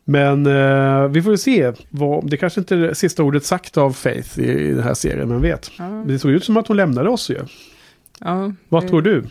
Men 0.07 0.47
eh, 0.47 1.09
vi 1.09 1.23
får 1.23 1.33
ju 1.33 1.38
se. 1.38 1.73
Vad, 1.90 2.31
det 2.31 2.37
kanske 2.37 2.61
inte 2.61 2.75
är 2.75 2.78
det 2.78 2.95
sista 2.95 3.23
ordet 3.23 3.45
sagt 3.45 3.76
av 3.76 3.93
Faith 3.93 4.40
i, 4.40 4.43
i 4.52 4.71
den 4.73 4.83
här 4.83 4.95
serien, 4.95 5.28
men 5.28 5.40
vet. 5.43 5.71
Ja, 5.78 5.85
Det 6.07 6.19
såg 6.19 6.31
ut 6.31 6.45
som 6.45 6.57
att 6.57 6.69
hon 6.69 6.76
lämnade 6.76 7.09
oss 7.09 7.31
ju. 7.31 7.38
Ja, 8.25 8.52
Vad 8.69 8.83
det- 8.83 8.88
tror 8.88 9.02
du? 9.02 9.25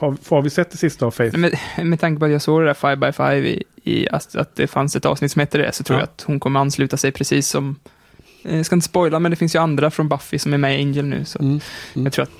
Har, 0.00 0.16
har 0.30 0.42
vi 0.42 0.50
sett 0.50 0.70
det 0.70 0.76
sista 0.78 1.06
av 1.06 1.10
Faith? 1.10 1.36
Med, 1.38 1.58
med 1.82 2.00
tanke 2.00 2.18
på 2.20 2.24
att 2.24 2.30
jag 2.32 2.42
såg 2.42 2.60
det 2.60 2.66
där 2.66 2.74
Five 2.74 2.96
by 2.96 3.12
Five 3.12 3.48
i, 3.48 3.62
i 3.84 4.08
att, 4.08 4.36
att 4.36 4.56
det 4.56 4.66
fanns 4.66 4.96
ett 4.96 5.04
avsnitt 5.06 5.32
som 5.32 5.40
hette 5.40 5.58
det, 5.58 5.72
så 5.72 5.84
tror 5.84 5.96
Ja. 5.98 6.00
jag 6.00 6.04
att 6.04 6.22
hon 6.26 6.40
kommer 6.40 6.60
ansluta 6.60 6.96
sig 6.96 7.12
precis 7.12 7.48
som... 7.48 7.76
eh, 8.44 8.56
Jag 8.56 8.66
ska 8.66 8.74
inte 8.76 8.86
spoila, 8.88 9.18
men 9.18 9.30
det 9.30 9.36
finns 9.36 9.54
ju 9.54 9.58
andra 9.58 9.90
från 9.90 10.08
Buffy 10.08 10.38
som 10.38 10.54
är 10.54 10.58
med 10.58 10.78
i 10.80 10.82
Angel 10.82 11.04
nu, 11.04 11.24
så 11.24 11.38
Mm. 11.38 11.60
Mm. 11.94 12.04
jag 12.06 12.12
tror 12.12 12.22
att 12.22 12.30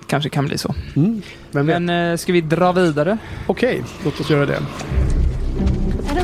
det 0.00 0.06
kanske 0.06 0.30
kan 0.30 0.46
bli 0.46 0.58
så. 0.58 0.74
Mm. 0.96 1.22
Men 1.50 1.88
eh, 1.90 2.16
ska 2.16 2.32
vi 2.32 2.40
dra 2.40 2.72
vidare? 2.72 3.18
Okej, 3.46 3.82
låt 4.04 4.20
oss 4.20 4.30
göra 4.30 4.46
det. 4.46 4.62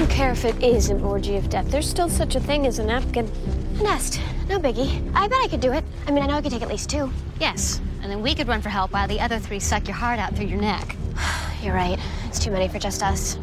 I 0.02 0.04
don't 0.04 0.16
care 0.16 0.32
if 0.32 0.44
it 0.44 0.60
is 0.60 0.88
an 0.88 1.00
orgy 1.04 1.36
of 1.36 1.48
death. 1.48 1.70
There's 1.70 1.88
still 1.88 2.08
such 2.08 2.34
a 2.34 2.40
thing 2.40 2.66
as 2.66 2.80
a 2.80 2.84
napkin. 2.84 3.30
A 3.78 3.82
nest. 3.84 4.20
No 4.48 4.58
biggie. 4.58 5.08
I 5.14 5.28
bet 5.28 5.38
I 5.40 5.46
could 5.46 5.60
do 5.60 5.72
it. 5.72 5.84
I 6.08 6.10
mean, 6.10 6.24
I 6.24 6.26
know 6.26 6.34
I 6.34 6.42
could 6.42 6.50
take 6.50 6.60
at 6.60 6.66
least 6.66 6.90
two. 6.90 7.08
Yes, 7.38 7.80
and 8.02 8.10
then 8.10 8.20
we 8.20 8.34
could 8.34 8.48
run 8.48 8.60
for 8.60 8.68
help 8.68 8.92
while 8.92 9.06
the 9.06 9.20
other 9.20 9.38
three 9.38 9.60
suck 9.60 9.86
your 9.86 9.94
heart 9.94 10.18
out 10.18 10.34
through 10.34 10.46
your 10.46 10.60
neck. 10.60 10.96
You're 11.62 11.76
right. 11.76 12.00
It's 12.26 12.40
too 12.40 12.50
many 12.50 12.66
for 12.66 12.80
just 12.80 13.00
us. 13.00 13.38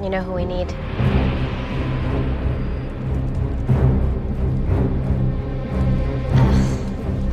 You 0.00 0.08
know 0.08 0.22
who 0.22 0.34
we 0.34 0.44
need. 0.44 0.70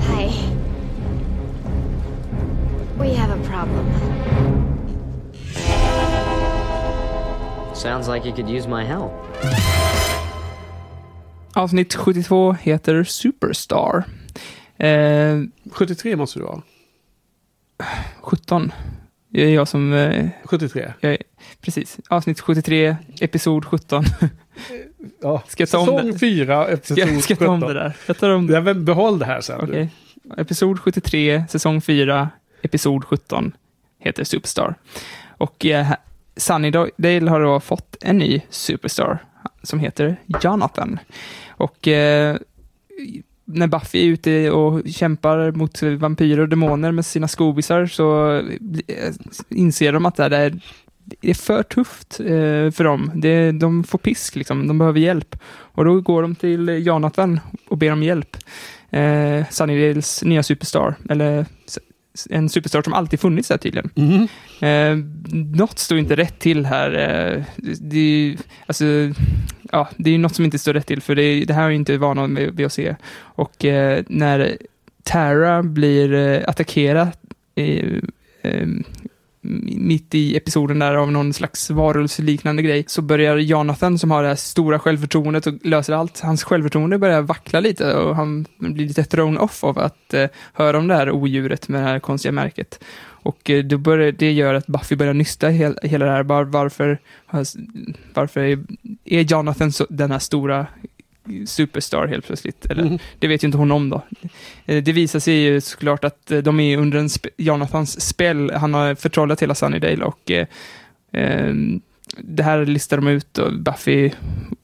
Hi. 0.07 0.25
We 2.97 3.13
have 3.13 3.29
a 3.29 3.47
problem. 3.47 4.04
Sounds 7.75 8.07
like 8.07 8.25
you 8.27 8.35
could 8.35 8.49
use 8.49 8.67
my 8.69 8.83
help. 8.83 9.11
Avsnitt 11.53 11.93
72 11.95 12.53
heter 12.61 13.03
Superstar. 13.03 14.03
Eh, 14.77 15.41
73 15.71 16.15
måste 16.15 16.39
du 16.39 16.45
vara. 16.45 16.61
17. 18.21 18.71
Det 19.29 19.41
är 19.43 19.49
jag 19.53 19.67
som... 19.67 19.93
Eh, 19.93 20.29
73. 20.43 20.93
jag 20.99 21.11
är, 21.11 21.17
precis. 21.61 21.97
Avsnitt 22.09 22.39
73, 22.39 22.95
episod 23.21 23.65
17. 23.65 24.03
Ja. 25.21 25.43
Ska 25.47 25.61
jag 25.61 25.69
ta 25.69 25.79
om 25.79 25.85
Säsong 25.85 26.11
det? 26.11 26.19
4, 26.19 26.45
Ska, 26.45 26.53
jag- 26.53 26.73
episod 26.73 27.23
ska 27.23 27.31
jag 27.33 27.39
ta 27.39 27.47
om 27.47 27.61
17. 27.61 27.73
det 27.75 27.79
där? 27.79 27.93
Jag 28.07 28.17
tar 28.17 28.29
om 28.29 28.47
det. 28.47 28.53
Ja, 28.53 28.61
men 28.61 28.85
behåll 28.85 29.19
det 29.19 29.25
här 29.25 29.41
sen. 29.41 29.59
Okej. 29.63 29.89
Episod 30.37 30.79
73, 30.79 31.43
säsong 31.49 31.81
4, 31.81 32.29
episod 32.61 33.05
17 33.05 33.51
heter 33.99 34.23
Superstar. 34.23 34.75
Och 35.37 35.65
eh, 35.65 35.87
Sunnydale 36.37 37.29
har 37.29 37.39
då 37.39 37.59
fått 37.59 37.97
en 38.01 38.17
ny 38.17 38.41
Superstar 38.49 39.19
som 39.63 39.79
heter 39.79 40.15
Jonathan. 40.41 40.99
Och 41.47 41.87
eh, 41.87 42.37
när 43.45 43.67
Buffy 43.67 43.99
är 43.99 44.05
ute 44.05 44.51
och 44.51 44.81
kämpar 44.89 45.51
mot 45.51 45.83
vampyrer 45.83 46.41
och 46.41 46.49
demoner 46.49 46.91
med 46.91 47.05
sina 47.05 47.27
skobisar 47.27 47.85
så 47.85 48.37
eh, 48.87 49.13
inser 49.49 49.93
de 49.93 50.05
att 50.05 50.15
det 50.15 50.23
är, 50.23 50.59
det 51.03 51.29
är 51.29 51.33
för 51.33 51.63
tufft 51.63 52.19
eh, 52.19 52.71
för 52.71 52.83
dem. 52.83 53.11
Det, 53.15 53.51
de 53.51 53.83
får 53.83 53.97
pisk, 53.97 54.35
liksom. 54.35 54.67
de 54.67 54.77
behöver 54.77 54.99
hjälp. 54.99 55.35
Och 55.47 55.85
då 55.85 56.01
går 56.01 56.21
de 56.21 56.35
till 56.35 56.69
Jonathan 56.69 57.39
och 57.69 57.77
ber 57.77 57.91
om 57.91 58.03
hjälp 58.03 58.37
eh, 58.89 59.43
Sunnydales 59.49 60.23
nya 60.23 60.43
superstar. 60.43 60.95
Eller 61.09 61.45
en 62.29 62.49
superstar 62.49 62.81
som 62.81 62.93
alltid 62.93 63.19
funnits 63.19 63.47
där 63.47 63.57
tydligen. 63.57 63.89
Mhm. 63.95 64.27
Eh, 64.59 64.97
något 65.31 65.79
står 65.79 65.97
inte 65.97 66.15
rätt 66.15 66.39
till 66.39 66.65
här. 66.65 66.91
Eh, 66.91 67.43
det, 67.79 67.99
är 67.99 68.37
alltså, 68.65 68.85
ja, 69.71 69.89
det 69.97 70.13
är 70.13 70.17
något 70.17 70.35
som 70.35 70.45
inte 70.45 70.59
står 70.59 70.73
rätt 70.73 70.87
till, 70.87 71.01
för 71.01 71.15
det, 71.15 71.45
det 71.45 71.53
här 71.53 71.65
är 71.65 71.69
inte 71.69 71.97
vana 71.97 72.27
vid 72.27 72.65
att 72.65 72.73
se. 72.73 72.95
Och 73.17 73.65
eh, 73.65 74.03
när 74.07 74.57
Tara 75.03 75.63
blir 75.63 76.13
eh, 76.13 76.49
attackerad 76.49 77.11
eh, 77.55 77.99
eh, 78.41 78.67
mitt 79.77 80.15
i 80.15 80.37
episoden 80.37 80.79
där 80.79 80.95
av 80.95 81.11
någon 81.11 81.33
slags 81.33 81.69
varulvsliknande 81.69 82.61
grej, 82.61 82.83
så 82.87 83.01
börjar 83.01 83.37
Jonathan, 83.37 83.99
som 83.99 84.11
har 84.11 84.23
det 84.23 84.27
här 84.27 84.35
stora 84.35 84.79
självförtroendet 84.79 85.47
och 85.47 85.53
löser 85.65 85.93
allt, 85.93 86.19
hans 86.19 86.43
självförtroende 86.43 86.97
börjar 86.97 87.21
vackla 87.21 87.59
lite 87.59 87.93
och 87.93 88.15
han 88.15 88.45
blir 88.57 88.87
lite 88.87 89.03
thrown 89.03 89.37
off 89.37 89.63
av 89.63 89.79
att 89.79 90.13
eh, 90.13 90.27
höra 90.53 90.77
om 90.77 90.87
det 90.87 90.95
här 90.95 91.11
odjuret 91.11 91.67
med 91.67 91.81
det 91.81 91.87
här 91.87 91.99
konstiga 91.99 92.31
märket. 92.31 92.83
Och 93.25 93.49
eh, 93.49 93.63
då 93.63 93.77
börjar, 93.77 94.11
det 94.11 94.31
gör 94.31 94.53
att 94.53 94.67
Buffy 94.67 94.95
börjar 94.95 95.13
nysta 95.13 95.47
hel, 95.47 95.77
hela 95.83 96.05
det 96.05 96.11
här. 96.11 96.23
Var, 96.23 96.43
varför, 96.43 96.99
varför 98.13 98.41
är, 98.41 98.59
är 99.05 99.21
Jonathan 99.21 99.71
så, 99.71 99.85
den 99.89 100.11
här 100.11 100.19
stora 100.19 100.67
superstar 101.45 102.07
helt 102.07 102.25
plötsligt? 102.25 102.65
Eller, 102.65 102.83
Mhm. 102.83 102.99
Det 103.19 103.27
vet 103.27 103.43
ju 103.43 103.45
inte 103.45 103.57
hon 103.57 103.71
om 103.71 103.89
då. 103.89 104.01
Eh, 104.65 104.83
Det 104.83 104.91
visar 104.91 105.19
sig 105.19 105.33
ju 105.35 105.61
såklart 105.61 106.03
att 106.03 106.31
eh, 106.31 106.37
de 106.39 106.59
är 106.59 106.77
under 106.77 106.97
en 106.99 107.09
spe, 107.09 107.29
Jonathans 107.37 108.01
spel. 108.01 108.51
Han 108.51 108.73
har 108.73 108.95
förtrollat 108.95 109.41
hela 109.41 109.55
Sunnydale 109.55 110.03
och 110.05 110.31
eh, 110.31 110.47
ehm, 111.11 111.81
det 112.17 112.43
här 112.43 112.65
listar 112.65 112.97
de 112.97 113.07
ut 113.07 113.37
och 113.37 113.53
Buffy 113.59 114.11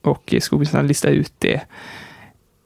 och 0.02 0.34
skobisarna 0.39 0.84
listar 0.84 1.10
ut 1.10 1.34
det. 1.38 1.62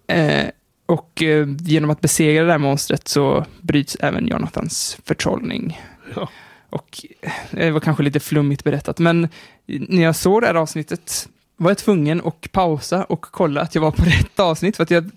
Eh, 0.07 0.45
och 0.85 1.23
eh, 1.23 1.47
genom 1.59 1.89
att 1.89 2.01
besegra 2.01 2.45
det 2.45 2.51
här 2.51 2.59
monstret 2.59 3.07
så 3.07 3.45
bryts 3.61 3.97
även 3.99 4.27
Jonathans 4.27 4.97
förtrollning. 5.05 5.81
Ja. 6.15 6.29
Och 6.69 7.05
eh, 7.21 7.31
det 7.51 7.71
var 7.71 7.79
kanske 7.79 8.03
lite 8.03 8.19
flummigt 8.19 8.63
berättat, 8.63 8.99
men 8.99 9.27
när 9.65 10.03
jag 10.03 10.15
såg 10.15 10.41
det 10.41 10.47
här 10.47 10.55
avsnittet 10.55 11.29
var 11.57 11.69
jag 11.69 11.77
tvungen 11.77 12.21
att 12.25 12.51
pausa 12.51 13.03
och 13.03 13.21
kolla 13.21 13.61
att 13.61 13.75
jag 13.75 13.81
var 13.81 13.91
på 13.91 14.03
rätt 14.05 14.39
avsnitt, 14.39 14.75
för 14.75 14.83
att 14.83 14.91
jag, 14.91 15.09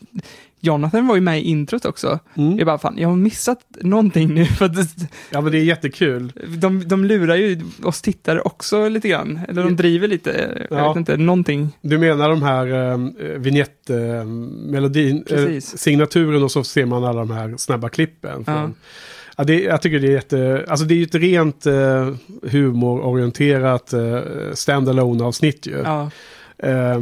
Jonathan 0.61 1.07
var 1.07 1.15
ju 1.15 1.21
med 1.21 1.39
i 1.39 1.43
introt 1.43 1.85
också. 1.85 2.19
Mm. 2.37 2.57
Jag 2.59 2.67
bara, 2.67 2.79
fan, 2.79 2.99
jag 2.99 3.09
har 3.09 3.17
missat 3.17 3.59
någonting 3.81 4.35
nu, 4.35 4.45
för 4.59 4.69
det- 4.69 5.09
Ja, 5.31 5.41
men 5.41 5.53
det 5.53 5.59
är 5.59 5.63
jättekul. 5.65 6.33
de, 6.59 6.89
de 6.89 7.05
lurar 7.05 7.37
ju 7.37 7.61
oss 7.83 8.03
tittare 8.03 8.41
också 8.41 8.89
lite 8.89 9.09
grann, 9.09 9.41
eller 9.49 9.63
de 9.63 9.77
driver 9.77 10.09
lite, 10.09 10.67
jag 10.71 10.79
Ja. 10.81 10.89
vet 10.89 10.97
inte, 10.97 11.17
någonting. 11.17 11.69
Du 11.81 11.99
menar 11.99 12.29
de 12.31 12.43
här 12.43 12.67
äh, 12.93 12.99
vignettmelodin, 13.39 15.17
äh, 15.17 15.23
Precis. 15.37 15.79
signaturen 15.79 16.43
och 16.43 16.51
så 16.51 16.65
ser 16.65 16.87
man 16.87 17.05
alla 17.05 17.19
de 17.19 17.31
här 17.31 17.55
snabba 17.57 17.89
klippen. 17.89 18.45
Från, 18.45 18.55
Ja. 18.55 18.71
Ja, 19.39 19.45
det, 19.45 19.63
jag 19.63 19.83
tycker 19.83 20.01
det 20.01 20.07
är 20.07 20.13
jätte... 20.13 20.65
Alltså 20.69 20.87
det 20.87 20.95
är 20.95 20.97
ju 20.97 21.05
ett 21.05 21.15
rent 21.15 21.67
eh, 21.67 22.15
humororienterat 22.43 23.93
eh, 23.93 24.21
standalone 24.53 25.25
avsnitt 25.25 25.67
ju. 25.67 25.79
Ja, 25.85 26.11
Eh, 26.63 27.01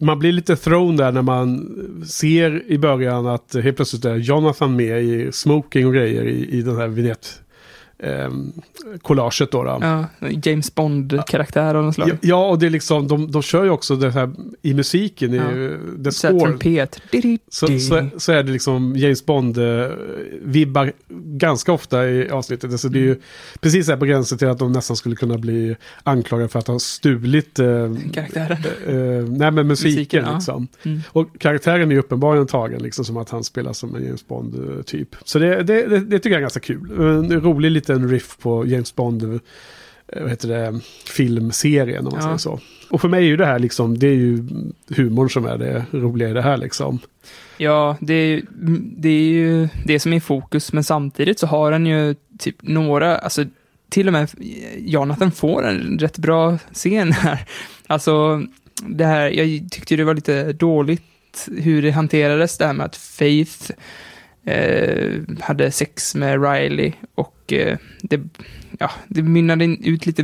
man 0.00 0.18
blir 0.18 0.32
lite 0.32 0.56
thrown 0.56 0.96
där 0.96 1.12
när 1.12 1.22
man 1.22 1.68
ser 2.08 2.62
i 2.66 2.78
början 2.78 3.26
att 3.26 3.54
helt 3.62 3.76
plötsligt 3.76 4.04
är 4.04 4.16
Jonathan 4.16 4.76
med 4.76 5.02
i 5.02 5.32
smoking 5.32 5.86
och 5.86 5.94
grejer 5.94 6.24
i, 6.24 6.48
i 6.50 6.62
den 6.62 6.76
här 6.76 6.88
vignett 6.88 7.42
eh, 7.98 8.30
collaget 9.02 9.50
då. 9.50 9.64
då. 9.64 9.78
ja, 9.80 10.04
James 10.44 10.74
Bond-karaktär 10.74 11.74
av 11.74 11.84
något 11.84 11.94
slag. 11.94 12.08
Ja, 12.08 12.14
ja, 12.22 12.48
och 12.48 12.58
det 12.58 12.66
är 12.66 12.70
liksom, 12.70 13.08
de, 13.08 13.30
de 13.30 13.42
kör 13.42 13.64
ju 13.64 13.70
också 13.70 13.96
det 13.96 14.10
här 14.10 14.30
i 14.62 14.74
musiken, 14.74 15.34
i 15.34 15.36
Ja. 15.36 16.10
Så 16.10 16.28
score. 16.28 16.40
trumpet. 16.40 17.00
Di-di, 17.12 17.38
Så, 17.48 17.66
så, 17.78 18.08
så 18.16 18.32
är 18.32 18.42
det 18.42 18.52
liksom 18.52 18.96
James 18.96 19.26
Bond-vibbar 19.26 20.92
ganska 21.38 21.72
ofta 21.72 22.08
i 22.08 22.30
avsnittet. 22.30 22.72
Alltså 22.72 22.88
det 22.88 22.98
är 22.98 23.02
ju 23.02 23.20
precis 23.60 23.88
här 23.88 23.96
på 23.96 24.04
gränsen 24.04 24.38
till 24.38 24.48
att 24.48 24.58
de 24.58 24.72
nästan 24.72 24.96
skulle 24.96 25.16
kunna 25.16 25.38
bli 25.38 25.76
anklagade 26.02 26.48
för 26.48 26.58
att 26.58 26.66
ha 26.66 26.78
stulit 26.78 27.58
eh, 27.58 27.66
Karaktären. 28.12 28.58
eh, 28.86 29.28
nej, 29.30 29.50
men 29.50 29.66
musiken. 29.66 29.92
Musiken, 29.96 30.24
ja. 30.26 30.34
liksom. 30.34 30.68
Mm. 30.82 31.00
Och 31.08 31.38
karaktären 31.38 31.88
är 31.90 31.94
ju 31.94 31.98
uppenbarligen 32.00 32.46
tagen 32.46 32.82
liksom, 32.82 33.04
som 33.04 33.16
att 33.16 33.30
han 33.30 33.44
spelar 33.44 33.72
som 33.72 33.94
en 33.96 34.04
James 34.04 34.28
Bond-typ. 34.28 35.16
Så 35.24 35.38
det, 35.38 35.62
det, 35.62 35.86
det, 35.86 36.00
det 36.00 36.18
tycker 36.18 36.30
jag 36.30 36.36
är 36.36 36.40
ganska 36.40 36.60
kul. 36.60 36.90
En 37.00 37.40
rolig 37.40 37.70
liten 37.70 37.85
riff 37.88 38.36
på 38.38 38.66
James 38.66 38.94
Bond 38.94 39.22
eh, 39.22 39.30
vad 40.22 40.30
heter 40.30 40.48
det, 40.48 40.80
filmserien 41.06 42.06
om 42.06 42.12
man 42.12 42.14
Ja. 42.20 42.22
säger 42.22 42.36
så. 42.38 42.60
Och 42.90 43.00
för 43.00 43.08
mig 43.08 43.20
är 43.24 43.28
ju 43.28 43.36
det 43.36 43.46
här 43.46 43.58
liksom, 43.58 43.98
det 43.98 44.06
är 44.06 44.14
ju 44.14 44.44
humorn 44.88 45.30
som 45.30 45.44
är 45.46 45.58
det 45.58 45.84
roliga 45.90 46.28
i 46.28 46.32
det 46.32 46.42
här 46.42 46.56
liksom. 46.56 46.98
Ja, 47.58 47.96
det 48.00 48.14
är, 48.14 48.26
ju- 48.26 48.46
det 48.96 49.08
är 49.08 49.22
ju 49.28 49.68
det 49.84 50.00
som 50.00 50.12
är 50.12 50.16
i 50.16 50.20
fokus, 50.20 50.72
men 50.72 50.84
samtidigt 50.84 51.38
så 51.38 51.46
har 51.46 51.70
den 51.70 51.86
ju 51.86 52.14
typ 52.38 52.56
några, 52.62 53.18
alltså 53.18 53.44
till 53.88 54.06
och 54.06 54.12
med 54.12 54.28
Jonathan 54.78 55.32
får 55.32 55.66
en 55.66 55.98
rätt 55.98 56.18
bra 56.18 56.58
scen 56.72 57.12
här. 57.12 57.44
Alltså, 57.88 58.42
det 58.88 59.04
här, 59.04 59.30
jag 59.30 59.70
tyckte 59.70 59.96
det 59.96 60.04
var 60.04 60.14
lite 60.14 60.52
dåligt 60.52 61.48
hur 61.56 61.82
det 61.82 61.90
hanterades, 61.90 62.58
det 62.58 62.66
här 62.66 62.72
med 62.72 62.86
att 62.86 62.96
Faith 62.96 63.70
eh, 64.46 65.20
hade 65.40 65.70
sex 65.70 66.14
med 66.14 66.42
Riley 66.42 66.92
och 67.14 67.52
eh, 67.52 67.78
det, 68.02 68.20
ja, 68.78 68.90
det 69.08 69.22
mynnade 69.22 69.64
ut 69.64 70.06
lite 70.06 70.22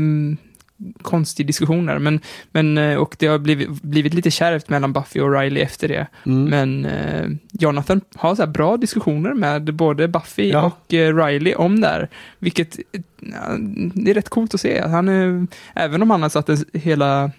konstig 1.02 1.46
diskussion 1.46 1.86
där, 1.86 1.98
men, 1.98 2.20
men 2.52 2.78
eh, 2.78 2.96
och 2.96 3.16
det 3.18 3.26
har 3.26 3.38
blivit, 3.38 3.68
blivit 3.82 4.14
lite 4.14 4.30
kärvt 4.30 4.68
mellan 4.68 4.92
Buffy 4.92 5.20
och 5.20 5.32
Riley 5.40 5.62
efter 5.62 5.88
det. 5.88 6.06
Mm. 6.26 6.44
Men 6.44 6.84
eh, 6.84 7.28
Jonathan 7.52 8.00
har 8.14 8.34
så 8.34 8.42
här 8.42 8.50
bra 8.50 8.76
diskussioner 8.76 9.34
med 9.34 9.74
både 9.74 10.08
Buffy 10.08 10.48
Ja. 10.50 10.62
och 10.62 10.94
eh, 10.94 11.16
Riley 11.16 11.54
om 11.54 11.80
det 11.80 11.86
här. 11.86 12.08
Vilket 12.38 12.78
eh, 12.78 13.00
ja, 13.20 13.56
det 13.94 14.10
är 14.10 14.14
rätt 14.14 14.28
coolt 14.28 14.54
att 14.54 14.60
se. 14.60 14.80
Han 14.82 15.08
är, 15.08 15.46
även 15.74 16.02
om 16.02 16.10
han 16.10 16.22
har 16.22 16.28
satt 16.28 16.48
en- 16.48 16.64
hela 16.72 17.30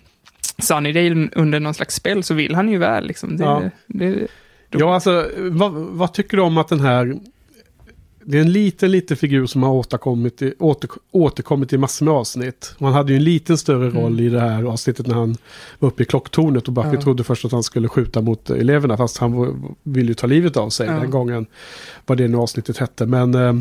Sunnydale 0.57 1.29
under 1.35 1.59
någon 1.59 1.73
slags 1.73 1.95
spel 1.95 2.23
så 2.23 2.33
vill 2.33 2.55
han 2.55 2.69
ju 2.69 2.77
väl. 2.77 3.07
Liksom. 3.07 3.37
Det, 3.37 3.43
Ja. 3.43 3.61
det, 3.87 4.27
Ja, 4.79 4.93
alltså 4.93 5.29
vad, 5.51 5.71
vad 5.73 6.13
tycker 6.13 6.37
du 6.37 6.43
om 6.43 6.57
att 6.57 6.67
den 6.67 6.79
här... 6.79 7.15
Det 8.25 8.37
är 8.37 8.41
en 8.41 8.51
liten, 8.51 8.91
liten 8.91 9.17
figur 9.17 9.45
som 9.45 9.63
har 9.63 9.71
återkommit 9.73 10.41
i, 10.41 10.53
åter, 10.59 10.89
återkommit 11.11 11.73
i 11.73 11.77
massor 11.77 12.05
med 12.05 12.13
avsnitt. 12.13 12.75
Han 12.79 12.93
hade 12.93 13.11
ju 13.11 13.17
en 13.17 13.23
liten 13.23 13.57
större 13.57 13.89
roll 13.89 14.19
i 14.19 14.29
det 14.29 14.39
här 14.39 14.63
avsnittet 14.63 15.07
när 15.07 15.15
han 15.15 15.37
var 15.79 15.87
uppe 15.89 16.03
i 16.03 16.05
klocktornet 16.05 16.67
och 16.67 16.73
Buffy 16.73 16.87
Mm. 16.87 16.95
Ja. 16.99 17.01
trodde 17.03 17.23
först 17.23 17.45
att 17.45 17.51
han 17.51 17.63
skulle 17.63 17.87
skjuta 17.87 18.21
mot 18.21 18.49
eleverna 18.49 18.97
fast 18.97 19.17
han 19.17 19.55
ville 19.83 20.07
ju 20.07 20.13
ta 20.13 20.27
livet 20.27 20.57
av 20.57 20.69
sig 20.69 20.87
Ja. 20.87 20.93
den 20.93 21.09
gången. 21.09 21.45
Vad 22.05 22.17
det 22.17 22.27
nu 22.27 22.37
avsnittet 22.37 22.77
hette. 22.77 23.05
Men 23.05 23.35
eh, 23.35 23.53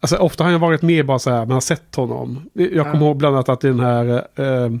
alltså, 0.00 0.16
ofta 0.16 0.44
har 0.44 0.50
han 0.50 0.60
varit 0.60 0.82
med 0.82 1.06
bara 1.06 1.18
så 1.18 1.30
här, 1.30 1.38
man 1.46 1.50
har 1.50 1.60
sett 1.60 1.94
honom. 1.94 2.50
Jag 2.52 2.72
Ja. 2.72 2.92
kommer 2.92 3.06
ihåg 3.06 3.16
bland 3.16 3.34
annat 3.36 3.48
att 3.48 3.64
i 3.64 3.66
den 3.68 3.80
här, 3.80 4.06
eh, 4.34 4.72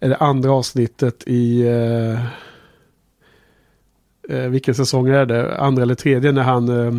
är 0.00 0.08
det 0.08 0.16
andra 0.16 0.52
avsnittet 0.52 1.22
i... 1.26 1.60
Eh, 1.62 2.20
eh, 4.28 4.38
vilken 4.38 4.74
säsong 4.74 5.08
är 5.08 5.26
det? 5.26 5.58
Andra 5.58 5.82
eller 5.82 5.94
tredje 5.94 6.32
när 6.32 6.42
han... 6.42 6.68
Eh, 6.68 6.92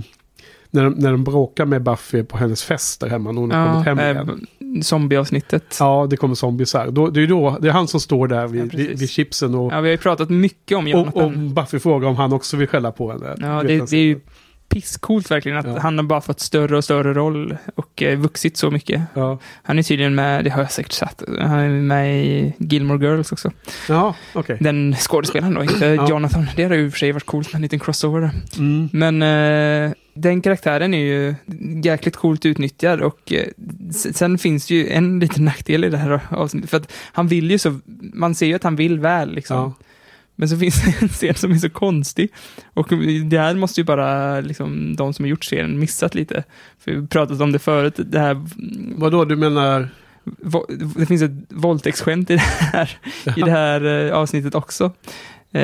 när, 0.72 0.84
de, 0.84 0.90
när 0.90 1.12
de 1.12 1.24
bråkar 1.24 1.66
med 1.66 1.84
Buffy 1.84 2.24
på 2.24 2.38
hennes 2.38 2.64
fest 2.64 3.02
där 3.02 3.08
hemma 3.08 3.32
när 3.32 3.42
hon 3.42 3.52
har 3.52 3.60
ja, 3.60 3.74
kommit 3.74 3.86
hem 3.86 4.00
eh, 4.00 4.12
igen. 4.12 4.84
zombieavsnittet. 4.84 5.78
Ja, 5.80 6.08
det 6.10 6.18
kommer 6.18 6.36
zombiesar. 6.36 6.92
Då, 6.92 7.10
det 7.10 7.24
är 7.24 7.28
då, 7.28 7.58
det 7.62 7.68
är 7.68 7.72
han 7.72 7.88
som 7.88 8.00
står 8.00 8.28
där 8.28 8.48
vid, 8.48 8.62
Ja, 8.62 8.78
vid, 8.78 9.00
vid 9.00 9.10
chipsen 9.10 9.56
och, 9.56 9.74
Ja, 9.74 9.82
vi 9.82 9.88
har 9.88 9.92
ju 9.92 9.98
pratat 9.98 10.30
mycket 10.30 10.78
om 10.78 10.84
och, 10.84 10.90
Jonathan. 10.90 11.24
och 11.24 11.32
Buffy 11.32 11.80
frågar 11.80 12.08
om 12.08 12.16
han 12.16 12.34
också 12.34 12.58
vill 12.58 12.68
skälla 12.68 12.92
på 12.92 13.12
henne. 13.12 13.36
Ja, 13.38 13.64
det, 13.64 13.90
det 13.90 13.98
är 13.98 14.04
ju 14.04 14.20
pisscoolt 14.70 15.32
verkligen 15.32 15.58
att 15.58 15.66
Ja. 15.68 15.80
han 15.80 15.98
har 15.98 16.04
bara 16.06 16.22
fått 16.22 16.40
större 16.40 16.78
och 16.78 16.84
större 16.84 17.14
roll 17.14 17.58
och 17.76 18.04
eh, 18.04 18.20
vuxit 18.20 18.58
så 18.58 18.72
mycket. 18.72 19.02
Ja, 19.14 19.38
Han 19.64 19.80
är 19.80 19.84
tydligen 19.84 20.16
med, 20.16 20.44
det 20.44 20.50
har 20.50 20.62
jag 20.62 20.72
säkert 20.72 20.92
sett, 20.92 21.24
han 21.40 21.60
är 21.60 21.70
med 21.70 22.26
i 22.26 22.54
Gilmore 22.58 23.06
Girls 23.08 23.32
också. 23.32 23.52
ja 23.90 24.16
okej. 24.34 24.58
Den 24.60 24.96
skådespelaren 24.96 25.54
då, 25.54 25.64
inte 25.64 25.86
Ja. 25.86 26.10
Jonathan. 26.10 26.46
Det 26.56 26.64
hade 26.64 26.76
ju 26.76 26.86
i 26.86 26.88
och 26.88 26.92
för 26.92 27.00
sig 27.00 27.12
varit 27.12 27.26
coolt 27.26 27.48
med 27.48 27.56
en 27.56 27.62
liten 27.62 27.80
crossover 27.80 28.22
där. 28.22 28.32
Mm. 28.58 28.90
Men 28.94 29.22
eh, 29.86 29.92
den 30.14 30.42
karaktären 30.42 30.94
är 30.94 30.98
ju 31.06 31.36
jäkligt 31.84 32.16
coolt 32.16 32.46
utnyttjad 32.46 33.02
och 33.02 33.34
eh, 33.34 33.46
sen 34.14 34.38
finns 34.38 34.68
det 34.68 34.76
ju 34.76 34.90
en 34.90 35.20
liten 35.20 35.46
nackdel 35.46 35.84
i 35.84 35.90
det 35.90 35.98
här 35.98 36.20
avsnittet. 36.30 36.70
För 36.70 36.78
att 36.78 36.92
han 37.14 37.28
vill 37.28 37.52
ju 37.52 37.58
så, 37.58 37.80
man 38.14 38.36
ser 38.36 38.46
ju 38.46 38.54
att 38.54 38.64
han 38.64 38.76
vill 38.76 39.00
väl 39.00 39.34
liksom. 39.34 39.58
Ja. 39.58 39.74
Men 40.40 40.50
så 40.50 40.58
finns 40.58 40.84
det 40.86 40.96
en 41.02 41.08
scen 41.10 41.36
som 41.36 41.52
är 41.52 41.56
så 41.58 41.70
konstig. 41.70 42.30
Och 42.74 42.88
det 43.30 43.40
här 43.40 43.54
måste 43.56 43.82
ju 43.82 43.86
bara 43.86 44.42
liksom, 44.42 44.96
de 44.96 45.14
som 45.14 45.26
har 45.26 45.30
gjort 45.30 45.44
serien 45.44 45.80
missat 45.80 46.16
lite. 46.16 46.44
För 46.80 46.92
vi 46.92 47.08
pratat 47.08 47.42
om 47.42 47.52
det 47.52 47.60
förut, 47.60 47.94
det 47.98 48.20
här 48.20 48.46
Vadå, 48.96 49.26
du 49.26 49.36
menar... 49.36 49.90
Det 50.96 51.06
finns 51.06 51.22
ett 51.22 51.32
våldtäktsskämt 51.50 52.30
i 52.30 52.34
det 52.36 52.40
här, 52.42 52.98
i 53.38 53.42
det 53.42 53.52
här 53.52 54.06
eh, 54.08 54.14
avsnittet 54.14 54.56
också. 54.56 54.92
Eh, 55.52 55.62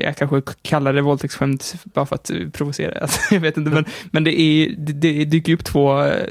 jag 0.00 0.16
kanske 0.16 0.42
kallar 0.62 0.92
det 0.92 1.00
våldtäktsskämt 1.02 1.74
bara 1.84 2.06
för 2.06 2.14
att 2.16 2.30
provocera. 2.52 3.00
Alltså, 3.00 3.20
jag 3.34 3.40
vet 3.40 3.56
inte, 3.56 3.70
men, 3.70 3.84
men 4.10 4.24
det, 4.24 4.40
är, 4.40 4.74
det, 4.78 4.92
det 4.92 5.24
dyker 5.24 5.52
upp 5.52 5.64
två 5.64 6.02
eh, 6.04 6.26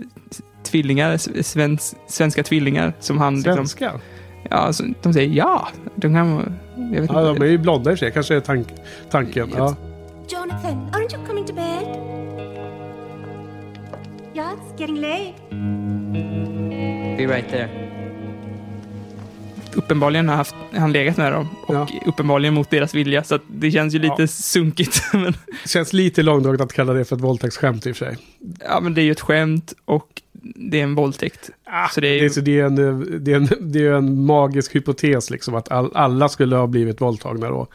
tvillingar, 0.64 1.12
s- 1.14 1.48
svens, 1.52 1.96
svenska 2.08 2.44
tvillingar, 2.44 2.94
som 3.00 3.18
han 3.18 3.36
liksom, 3.36 3.54
Svenska? 3.56 3.92
Ja, 4.50 4.56
alltså, 4.58 4.84
de 5.02 5.14
säger 5.14 5.30
ja. 5.36 5.68
De 5.96 6.14
kan, 6.14 6.54
jag 6.94 7.02
vet 7.02 7.10
Ja, 7.14 7.22
de 7.22 7.30
inte. 7.32 7.46
är 7.46 7.50
ju 7.50 7.58
blonda 7.58 7.92
i 7.92 7.98
sig, 7.98 8.12
kanske 8.12 8.36
är 8.36 8.40
tank, 8.40 8.68
tanken. 9.10 9.50
Ja. 9.58 9.76
Jonathan, 10.30 10.90
aren't 10.92 11.16
you 11.16 11.26
coming 11.28 11.46
to 11.46 11.54
bed? 11.54 11.98
Yeah, 14.36 14.52
it's 14.54 14.80
getting 14.80 14.96
late. 15.02 15.34
Be 17.18 17.28
right 17.28 17.50
there. 17.50 17.70
Uppenbarligen 19.76 20.30
har 20.30 20.36
haft, 20.36 20.56
han 20.76 20.92
legat 20.92 21.18
med 21.18 21.32
dem 21.34 21.48
och 21.68 21.76
Ja. 21.76 21.88
uppenbarligen 22.06 22.54
mot 22.54 22.70
deras 22.70 22.94
vilja, 22.96 23.24
så 23.24 23.36
att 23.36 23.42
det 23.48 23.72
känns 23.72 23.94
ju 23.96 24.00
lite 24.00 24.16
Ja. 24.22 24.28
sunkigt. 24.28 25.02
men, 25.14 25.34
Känns 25.66 25.94
lite 25.94 26.24
långdraget 26.24 26.62
att 26.62 26.74
kalla 26.74 26.94
det 26.94 27.06
för 27.06 27.16
ett 27.16 27.22
våldtäktsskämt 27.22 27.86
i 27.88 27.92
och 27.92 27.96
för 27.96 28.06
sig. 28.06 28.18
ja, 28.60 28.80
men 28.80 28.94
det 28.94 29.02
är 29.02 29.04
ju 29.04 29.12
ett 29.12 29.22
skämt 29.22 29.74
och 29.86 30.22
det 30.42 30.80
är 30.80 30.84
en 30.84 30.96
våldtäkt. 30.96 31.50
så 31.92 32.02
det 32.02 32.08
är 32.08 32.14
ju, 32.20 32.26
är, 32.26 32.42
det, 32.42 32.60
är 32.60 32.66
en, 32.66 33.24
det, 33.24 33.32
är 33.32 33.36
en, 33.36 33.48
det 33.72 33.86
är 33.86 33.92
en 33.94 34.26
magisk 34.26 34.76
hypotes 34.76 35.30
liksom 35.30 35.56
att 35.56 35.72
all, 35.72 35.92
alla 35.96 36.30
skulle 36.30 36.56
ha 36.56 36.68
blivit 36.68 37.02
våldtagna 37.02 37.50
då. 37.50 37.68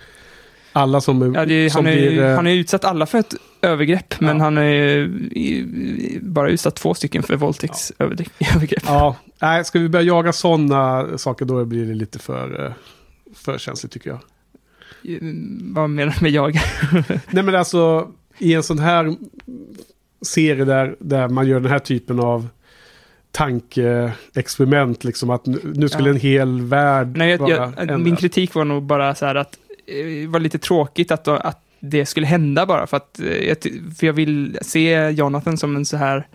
Alla 0.73 1.01
som, 1.01 1.35
Ja, 1.35 1.47
det 1.47 1.55
är, 1.55 1.71
som 1.71 1.85
han, 1.85 1.95
ju, 1.95 2.01
blir... 2.11 2.23
eh, 2.23 2.35
han 2.37 2.47
ju 2.55 2.61
utsatt 2.61 2.85
alla 2.85 3.07
för 3.07 3.19
ett 3.19 3.35
övergrepp, 3.63 4.21
men 4.21 4.37
Ja. 4.39 4.45
han 4.45 4.57
ju 4.57 5.05
i- 5.33 5.59
i- 5.59 6.19
bara 6.23 6.51
utsatt 6.51 6.75
två 6.77 6.95
stycken 6.95 7.23
för 7.23 7.37
våldtäktsövergrepp. 7.37 8.83
Ja, 8.87 9.17
nej, 9.43 9.65
ska 9.65 9.79
vi 9.79 9.89
börja 9.89 10.05
jaga 10.05 10.33
sådana 10.33 11.19
saker 11.19 11.45
då 11.45 11.65
blir 11.65 11.87
det 11.87 11.95
lite 11.95 12.19
för, 12.19 12.65
eh, 12.67 12.73
för 13.35 13.59
känsligt 13.59 13.93
tycker 13.93 14.11
jag. 14.11 14.19
Vad 15.75 15.91
menar 15.91 16.15
du 16.19 16.23
med 16.23 16.31
jag? 16.33 16.55
Nej 17.31 17.43
men 17.43 17.55
alltså 17.55 18.09
i 18.39 18.55
en 18.55 18.63
sån 18.63 18.79
här 18.79 19.17
serie 20.23 20.65
där, 20.65 20.97
där 20.99 21.29
man 21.29 21.47
gör 21.49 21.61
den 21.61 21.71
här 21.73 21.79
typen 21.79 22.21
av 22.21 22.49
tankeexperiment 23.37 25.05
liksom 25.05 25.31
att 25.31 25.47
nu, 25.47 25.89
skulle 25.89 26.09
Ja. 26.09 26.15
en 26.15 26.21
hel 26.21 26.61
värld 26.61 27.17
Nej, 27.17 27.31
jag, 27.31 27.39
vara 27.39 27.51
jag, 27.51 27.73
ändrad. 27.81 28.01
min 28.01 28.17
kritik 28.17 28.55
var 28.55 28.65
nog 28.65 28.83
bara 28.83 29.15
så 29.15 29.27
här 29.27 29.35
att 29.35 29.59
eh, 29.87 30.07
det 30.07 30.27
var 30.27 30.41
lite 30.41 30.59
tråkigt 30.59 31.11
att, 31.11 31.29
att 31.29 31.61
det 31.81 32.07
skulle 32.07 32.27
hända 32.27 32.67
bara 32.67 32.87
för 32.87 32.97
att 32.97 33.21
eh, 33.21 33.27
jag, 33.49 33.57
för 33.99 34.07
jag 34.07 34.13
vill 34.13 34.59
se 34.63 35.11
Jonathan 35.11 35.57
som 35.59 35.77
en 35.77 35.85
så 35.85 35.97
här 35.97 36.27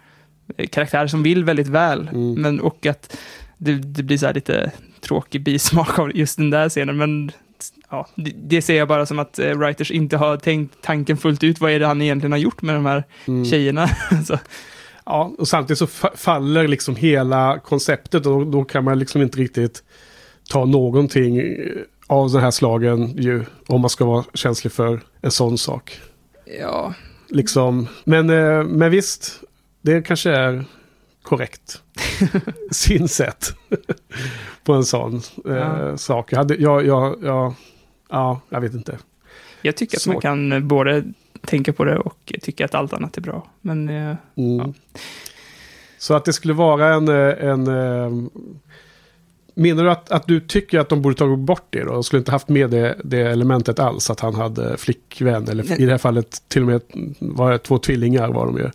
eh, 0.57 0.67
karaktär 0.67 1.07
som 1.07 1.23
vill 1.23 1.43
väldigt 1.43 1.67
väl, 1.67 2.07
Mm. 2.13 2.33
men 2.41 2.59
och 2.59 2.85
att 2.85 3.17
det, 3.57 3.73
det 3.73 4.03
blir 4.03 4.17
så 4.17 4.25
här 4.25 4.33
lite 4.33 4.71
tråkig 5.01 5.43
bismak 5.43 5.99
av 5.99 6.17
just 6.17 6.37
den 6.37 6.49
där 6.49 6.69
scenen, 6.69 6.97
men 6.97 7.31
ja, 7.89 8.07
det, 8.15 8.31
det 8.43 8.61
ser 8.61 8.77
jag 8.77 8.87
bara 8.87 9.05
som 9.05 9.19
att 9.19 9.39
eh, 9.39 9.57
writers 9.57 9.91
inte 9.91 10.17
har 10.17 10.37
tänkt 10.37 10.75
tanken 10.81 11.17
fullt 11.17 11.43
ut. 11.43 11.59
Vad 11.61 11.71
är 11.71 11.79
det 11.79 11.85
han 11.87 12.01
egentligen 12.01 12.31
har 12.31 12.39
gjort 12.39 12.61
med 12.61 12.75
de 12.75 12.85
här 12.85 13.03
Mm. 13.27 13.45
tjejerna? 13.45 13.87
så, 14.27 14.37
Ja, 15.05 15.33
och 15.37 15.47
samtidigt 15.47 15.77
så 15.79 15.85
fa- 15.85 16.15
faller 16.17 16.67
liksom 16.67 16.95
hela 16.95 17.59
konceptet 17.59 18.25
och 18.25 18.47
då 18.47 18.63
kan 18.63 18.83
man 18.83 18.99
liksom 18.99 19.21
inte 19.21 19.37
riktigt 19.39 19.83
ta 20.49 20.65
någonting 20.65 21.37
eh, 21.39 21.45
av 22.07 22.31
den 22.31 22.41
här 22.41 22.51
slagen 22.51 23.17
ju, 23.17 23.45
om 23.67 23.81
man 23.81 23.89
ska 23.89 24.05
vara 24.05 24.23
känslig 24.33 24.73
för 24.73 25.01
en 25.21 25.31
sån 25.31 25.57
sak. 25.57 25.99
ja, 26.59 26.93
Liksom, 27.29 27.87
men, 28.03 28.29
eh, 28.29 28.63
men 28.63 28.91
visst, 28.91 29.39
det 29.81 30.01
kanske 30.01 30.31
är 30.31 30.65
korrekt 31.23 31.81
synsätt 32.71 33.53
på 34.63 34.73
en 34.73 34.83
sån 34.85 35.21
eh, 35.45 35.53
Ja. 35.55 35.97
sak. 35.97 36.31
Jag, 36.31 36.37
hade, 36.37 36.55
jag, 36.55 36.85
jag, 36.85 37.15
jag, 37.23 37.53
ja, 38.09 38.41
jag 38.49 38.61
vet 38.61 38.73
inte. 38.73 38.97
Jag 39.61 39.75
tycker 39.77 39.97
att 39.97 40.07
man 40.07 40.21
kan 40.21 40.67
både 40.67 41.03
tänka 41.45 41.73
på 41.73 41.83
det 41.83 41.97
och 41.97 42.33
tycka 42.41 42.65
att 42.65 42.75
allt 42.75 42.93
annat 42.93 43.17
är 43.17 43.21
bra. 43.21 43.47
Men 43.61 43.89
eh, 43.89 44.15
Mm. 44.35 44.57
Ja. 44.57 44.73
Så 45.97 46.13
att 46.13 46.25
det 46.25 46.33
skulle 46.33 46.53
vara 46.53 46.93
en... 46.93 47.07
eh, 47.07 47.49
en 47.49 47.67
eh, 47.67 48.11
menar 49.55 49.83
du 49.83 49.91
att, 49.91 50.11
att 50.11 50.27
du 50.27 50.39
tycker 50.39 50.79
att 50.79 50.89
de 50.89 51.01
borde 51.01 51.15
tagit 51.15 51.39
bort 51.39 51.65
det 51.69 51.83
då? 51.83 51.91
De 51.93 52.03
skulle 52.03 52.17
inte 52.19 52.31
haft 52.31 52.49
med 52.49 52.69
det, 52.69 52.95
det 53.03 53.19
elementet 53.21 53.79
alls, 53.79 54.09
att 54.09 54.19
han 54.19 54.35
hade 54.35 54.77
flickvän. 54.77 55.47
Eller 55.49 55.63
Nej. 55.63 55.81
i 55.81 55.85
det 55.85 55.91
här 55.91 55.97
fallet 55.97 56.41
till 56.47 56.61
och 56.61 56.67
med 56.67 56.81
var 57.19 57.51
det 57.51 57.57
två 57.57 57.77
tvillingar 57.77 58.29
var 58.29 58.45
de 58.45 58.57
ju. 58.57 58.69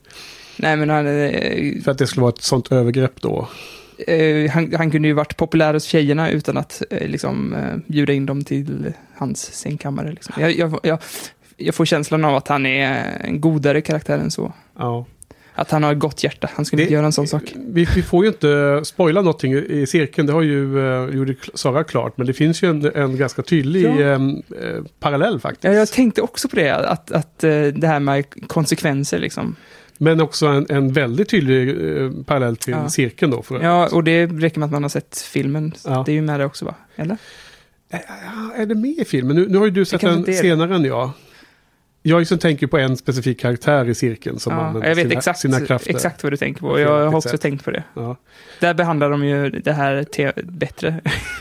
nej, 0.57 0.77
men 0.77 0.91
han, 0.91 1.05
För 1.85 1.91
att 1.91 1.99
det 1.99 2.07
skulle 2.07 2.23
vara 2.23 2.33
ett 2.33 2.43
sånt 2.43 2.73
övergrepp 2.73 3.21
då. 3.23 3.49
han, 4.51 4.73
han 4.77 4.91
kunde 4.91 5.09
ju 5.09 5.15
varit 5.15 5.37
populär 5.37 5.75
hos 5.75 5.85
tjejerna 5.85 6.31
utan 6.31 6.57
att 6.57 6.83
liksom, 6.91 7.55
bjuda 7.87 8.13
in 8.13 8.27
dem 8.27 8.45
till 8.45 8.93
hans 9.15 9.53
sängkammare. 9.53 10.11
Liksom. 10.11 10.35
Jag, 10.39 10.53
jag, 10.59 10.81
jag, 10.83 10.99
jag 11.57 11.75
får 11.75 11.85
känslan 11.85 12.25
av 12.25 12.37
att 12.37 12.49
han 12.49 12.67
är 12.67 13.19
en 13.25 13.41
godare 13.41 13.81
karaktär 13.81 14.19
än 14.19 14.31
så. 14.31 14.53
Ja. 14.79 15.07
Att 15.59 15.71
han 15.71 15.83
har 15.83 15.93
ett 15.93 15.99
gott 15.99 16.25
hjärta. 16.25 16.51
Han 16.55 16.65
skulle 16.65 16.81
Det- 16.81 16.85
inte 16.85 16.95
göra 16.95 17.07
en 17.07 17.13
sån 17.13 17.27
sak. 17.29 17.43
Vi, 17.57 17.89
vi 17.95 18.03
får 18.03 18.25
ju 18.25 18.29
inte 18.31 18.81
spoila 18.85 19.21
någonting 19.23 19.53
i 19.55 19.87
cirkeln, 19.87 20.27
det 20.27 20.33
har 20.33 20.43
ju 20.43 20.77
uh, 20.77 21.17
gjorde 21.17 21.35
Sara 21.55 21.85
klart. 21.85 22.17
Men 22.19 22.27
det 22.27 22.33
finns 22.33 22.63
ju 22.63 22.71
en, 22.71 22.85
en 22.95 23.17
ganska 23.17 23.43
tydlig 23.43 23.85
Ja. 23.85 23.91
eh, 24.01 24.13
eh, 24.13 24.83
parallell 25.01 25.41
faktiskt. 25.41 25.65
Ja, 25.65 25.73
jag 25.73 25.89
tänkte 25.89 26.23
också 26.23 26.49
på 26.49 26.57
det, 26.57 26.71
att, 26.77 27.13
att 27.13 27.45
eh, 27.45 27.51
det 27.63 27.87
här 27.87 28.01
med 28.01 28.25
konsekvenser 28.47 29.19
liksom. 29.19 29.57
Men 29.99 30.21
också 30.21 30.47
en, 30.47 30.67
en 30.69 30.93
väldigt 30.93 31.29
tydlig 31.29 31.69
eh, 31.69 32.11
parallell 32.27 32.57
till 32.57 32.73
Ja. 32.73 32.89
cirkeln 32.89 33.31
då. 33.31 33.43
För, 33.43 33.61
Ja, 33.63 33.89
och 33.93 34.05
det 34.05 34.27
räcker 34.27 34.59
med 34.61 34.67
att 34.67 34.73
man 34.73 34.83
har 34.85 34.91
sett 34.91 35.19
filmen. 35.19 35.73
Ja. 35.85 36.03
Det 36.07 36.13
är 36.13 36.15
ju 36.15 36.23
med 36.23 36.41
det 36.41 36.45
också 36.47 36.65
va? 36.65 36.75
Eller? 36.97 37.17
Ja, 37.91 37.99
är 38.57 38.67
det 38.67 38.75
med 38.75 38.91
i 38.99 39.05
filmen? 39.05 39.37
Nu, 39.37 39.47
nu 39.49 39.59
har 39.59 39.65
ju 39.65 39.71
du 39.71 39.85
sett 39.85 40.01
den 40.01 40.29
är 40.29 40.33
senare 40.33 40.75
än 40.75 40.85
jag. 40.85 41.11
Jag 42.09 42.19
liksom 42.19 42.39
tänker 42.39 42.67
på 42.67 42.79
en 42.79 42.97
specifik 42.97 43.41
karaktär 43.41 43.89
i 43.89 43.95
cirkeln 43.95 44.39
som 44.39 44.53
Ja, 44.53 44.59
använder 44.61 44.89
jag 44.89 44.97
vet 44.97 45.03
sina, 45.09 45.15
exakt, 45.19 45.39
sina 45.39 45.61
krafter. 45.61 45.91
exakt 45.91 46.23
vad 46.23 46.33
du 46.33 46.37
tänker 46.37 46.61
på. 46.61 46.81
Jag 46.81 47.11
har 47.11 47.17
också 47.17 47.29
sätt. 47.29 47.41
tänkt 47.41 47.65
på 47.65 47.71
det. 47.71 47.83
Ja, 47.95 48.17
Där 48.61 48.75
behandlar 48.75 49.11
de 49.11 49.25
ju 49.25 49.51
det 49.51 49.73
här 49.73 50.05
bättre. 50.45 51.01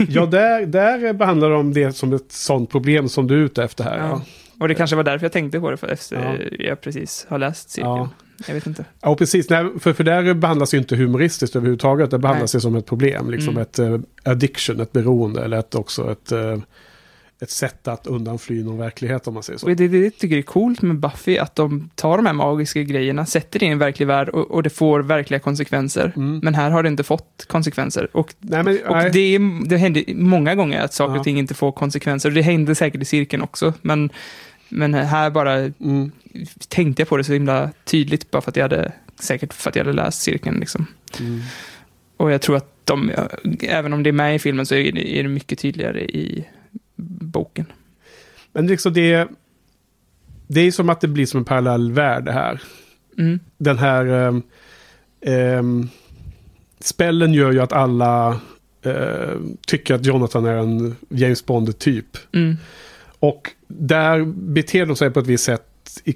ja 0.10 0.25
där, 0.32 0.65
där 0.65 1.13
behandlar 1.13 1.49
de 1.49 1.73
det 1.73 1.91
som 1.95 2.13
ett 2.13 2.32
sånt 2.32 2.71
problem 2.71 3.10
som 3.10 3.28
du 3.28 3.34
är 3.36 3.39
ute 3.45 3.63
efter 3.63 3.84
här. 3.84 3.97
Ja. 3.97 4.04
Ja. 4.08 4.21
Och 4.60 4.67
det 4.67 4.75
kanske 4.75 4.95
var 4.95 5.04
därför 5.04 5.25
jag 5.25 5.32
tänkte 5.32 5.60
på 5.60 5.71
det, 5.71 5.78
för 5.78 5.88
efter 5.88 6.38
Ja. 6.49 6.65
jag 6.65 6.82
precis 6.82 7.25
har 7.30 7.38
läst 7.38 7.69
cirkeln. 7.69 7.91
Ja. 7.95 8.10
Jag 8.47 8.54
vet 8.54 8.67
inte. 8.67 8.86
Ja, 9.01 9.15
precis. 9.15 9.49
Nej, 9.49 9.65
för, 9.80 9.93
för 9.93 10.04
där 10.04 10.34
behandlas 10.34 10.73
ju 10.73 10.78
inte 10.78 10.95
humoristiskt 10.95 11.56
överhuvudtaget. 11.56 12.12
Det 12.12 12.17
behandlas 12.19 12.56
ju 12.56 12.60
som 12.60 12.75
ett 12.75 12.86
problem. 12.86 13.30
Liksom 13.30 13.49
Mm. 13.49 13.62
ett 13.62 13.80
eh, 13.80 13.99
addiction, 14.23 14.80
ett 14.80 14.91
beroende. 14.91 15.43
Eller 15.43 15.58
ett, 15.58 15.75
också 15.75 16.12
ett, 16.12 16.32
eh, 16.32 16.58
ett 17.41 17.50
sätt 17.50 17.88
att 17.88 18.08
undanfly 18.08 18.63
någon 18.63 18.78
verklighet 18.78 19.28
om 19.28 19.34
man 19.34 19.43
säger 19.43 19.60
så. 19.60 19.65
Och 19.67 19.76
det, 19.76 19.88
det 19.88 19.98
jag 19.98 20.17
tycker 20.17 20.38
är 20.38 20.41
coolt 20.41 20.82
med 20.82 21.00
Buffy, 21.00 21.38
att 21.38 21.56
de 21.56 21.89
tar 21.95 22.17
de 22.17 22.26
här 22.26 22.34
magiska 22.34 22.82
grejerna, 22.84 23.26
sätter 23.26 23.60
det 23.60 23.65
i 23.65 23.69
en 23.69 23.78
verklig 23.80 24.08
värld 24.08 24.30
och, 24.30 24.52
och 24.52 24.63
det 24.63 24.69
får 24.69 25.00
verkliga 25.00 25.39
konsekvenser. 25.39 26.13
Mm. 26.15 26.39
Men 26.43 26.56
här 26.56 26.69
har 26.71 26.84
det 26.84 26.89
inte 26.89 27.04
fått 27.04 27.45
konsekvenser. 27.48 28.08
Och, 28.12 28.34
Nej, 28.39 28.63
men, 28.63 28.80
och 28.88 28.95
nej. 28.95 29.12
det, 29.12 29.39
det 29.69 29.78
händer 29.78 30.04
många 30.15 30.56
gånger 30.56 30.82
att 30.82 30.93
saker 30.93 31.13
Ja. 31.13 31.19
och 31.19 31.24
ting 31.24 31.39
inte 31.39 31.54
får 31.54 31.71
konsekvenser. 31.71 32.30
Och 32.30 32.36
det 32.36 32.41
hände 32.41 32.76
säkert 32.76 33.02
i 33.02 33.06
cirkeln 33.06 33.41
också. 33.43 33.74
Men, 33.82 34.10
men 34.69 34.93
här 34.93 35.30
bara 35.30 35.54
Mm. 35.56 36.12
tänkte 36.67 37.02
jag 37.02 37.10
på 37.10 37.17
det 37.17 37.24
så 37.24 37.34
himla 37.34 37.69
tydligt, 37.84 38.32
bara 38.32 38.41
för 38.41 38.52
att 38.52 38.56
jag 38.56 38.63
hade, 38.63 38.91
säkert 39.19 39.54
för 39.54 39.69
att 39.69 39.76
jag 39.76 39.86
hade 39.86 39.95
läst 39.95 40.21
cirkeln. 40.21 40.60
Liksom. 40.60 40.88
Mm. 41.19 41.41
Och 42.17 42.32
jag 42.32 42.41
tror 42.41 42.56
att 42.56 42.71
de, 42.84 43.12
även 43.62 43.93
om 43.93 44.04
det 44.04 44.10
är 44.10 44.12
med 44.12 44.36
i 44.36 44.39
filmen 44.39 44.65
så 44.65 44.74
det, 44.76 45.19
är 45.19 45.24
det 45.24 45.30
mycket 45.30 45.60
tydligare 45.60 46.02
i 46.04 46.45
boken. 46.95 47.65
Men 48.53 48.67
liksom 48.67 48.93
det, 48.93 49.27
det 50.47 50.62
är 50.62 50.71
som 50.71 50.89
att 50.89 51.01
det 51.01 51.08
blir 51.08 51.25
som 51.25 51.38
en 51.38 51.45
parallell 51.45 51.91
värld 51.91 52.29
här. 52.29 52.62
Mm. 53.17 53.39
Den 53.58 53.77
här 53.77 54.05
ehm, 54.05 54.41
ehm, 55.21 55.89
spällen 56.79 57.34
gör 57.34 57.51
ju 57.51 57.60
att 57.60 57.73
alla 57.73 58.39
eh, 58.81 59.36
tycker 59.67 59.95
att 59.95 60.05
Jonathan 60.05 60.45
är 60.45 60.58
en 60.58 60.95
James 61.10 61.45
Bond-typ. 61.45 62.17
Mm. 62.34 62.55
Och 63.19 63.51
där 63.67 64.25
beter 64.25 64.86
de 64.86 64.95
sig 64.95 65.12
på 65.12 65.19
ett 65.19 65.27
visst 65.27 65.43
sätt 65.43 66.01
i, 66.03 66.13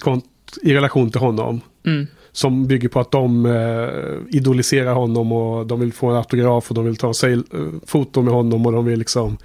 i 0.62 0.74
relation 0.74 1.12
till 1.12 1.22
honom. 1.22 1.62
Mm. 1.86 2.08
Som 2.32 2.68
bygger 2.68 2.90
på 2.90 3.00
att 3.00 3.12
de 3.12 3.46
eh, 3.46 4.36
idoliserar 4.38 4.94
honom 4.94 5.32
och 5.32 5.68
de 5.68 5.80
vill 5.80 5.94
få 5.94 6.10
en 6.10 6.16
autograf 6.16 6.70
och 6.70 6.76
de 6.76 6.86
vill 6.86 6.96
ta 6.98 7.14
sig 7.14 7.34
eh, 7.34 7.40
foto 7.86 8.22
med 8.22 8.34
honom 8.34 8.66
och 8.66 8.72
de 8.72 8.86
vill 8.86 9.00
liksom 9.00 9.38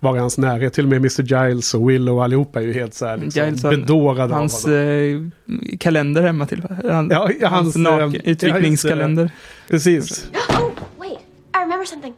vara 0.00 0.16
i 0.16 0.20
hans 0.20 0.38
närhet. 0.38 0.72
Till 0.74 0.84
och 0.84 0.88
med 0.90 0.96
Mr. 0.96 1.22
Giles 1.48 1.74
och 1.74 1.90
Willow 1.90 2.16
och 2.16 2.24
allihopa 2.24 2.60
är 2.60 2.64
ju 2.64 2.72
helt 2.72 2.94
så 2.94 3.06
här 3.06 3.16
liksom, 3.16 3.44
Giles 3.44 3.62
bedårade 3.62 4.34
Hans 4.34 4.64
av 4.64 4.70
honom. 4.70 5.32
eh, 5.70 5.76
kalender 5.78 6.22
hemma 6.22 6.46
till. 6.46 6.62
Han, 6.84 7.08
Ja, 7.10 7.30
ja, 7.40 7.48
hans 7.48 7.64
hans, 7.64 7.76
nak- 7.76 8.14
eh, 8.14 8.30
utvikningskalender. 8.30 9.30
Precis. 9.68 10.30
Oh, 10.50 10.70
wait. 10.98 11.18
I 11.54 11.58
remember 11.62 11.84
something. 11.84 12.14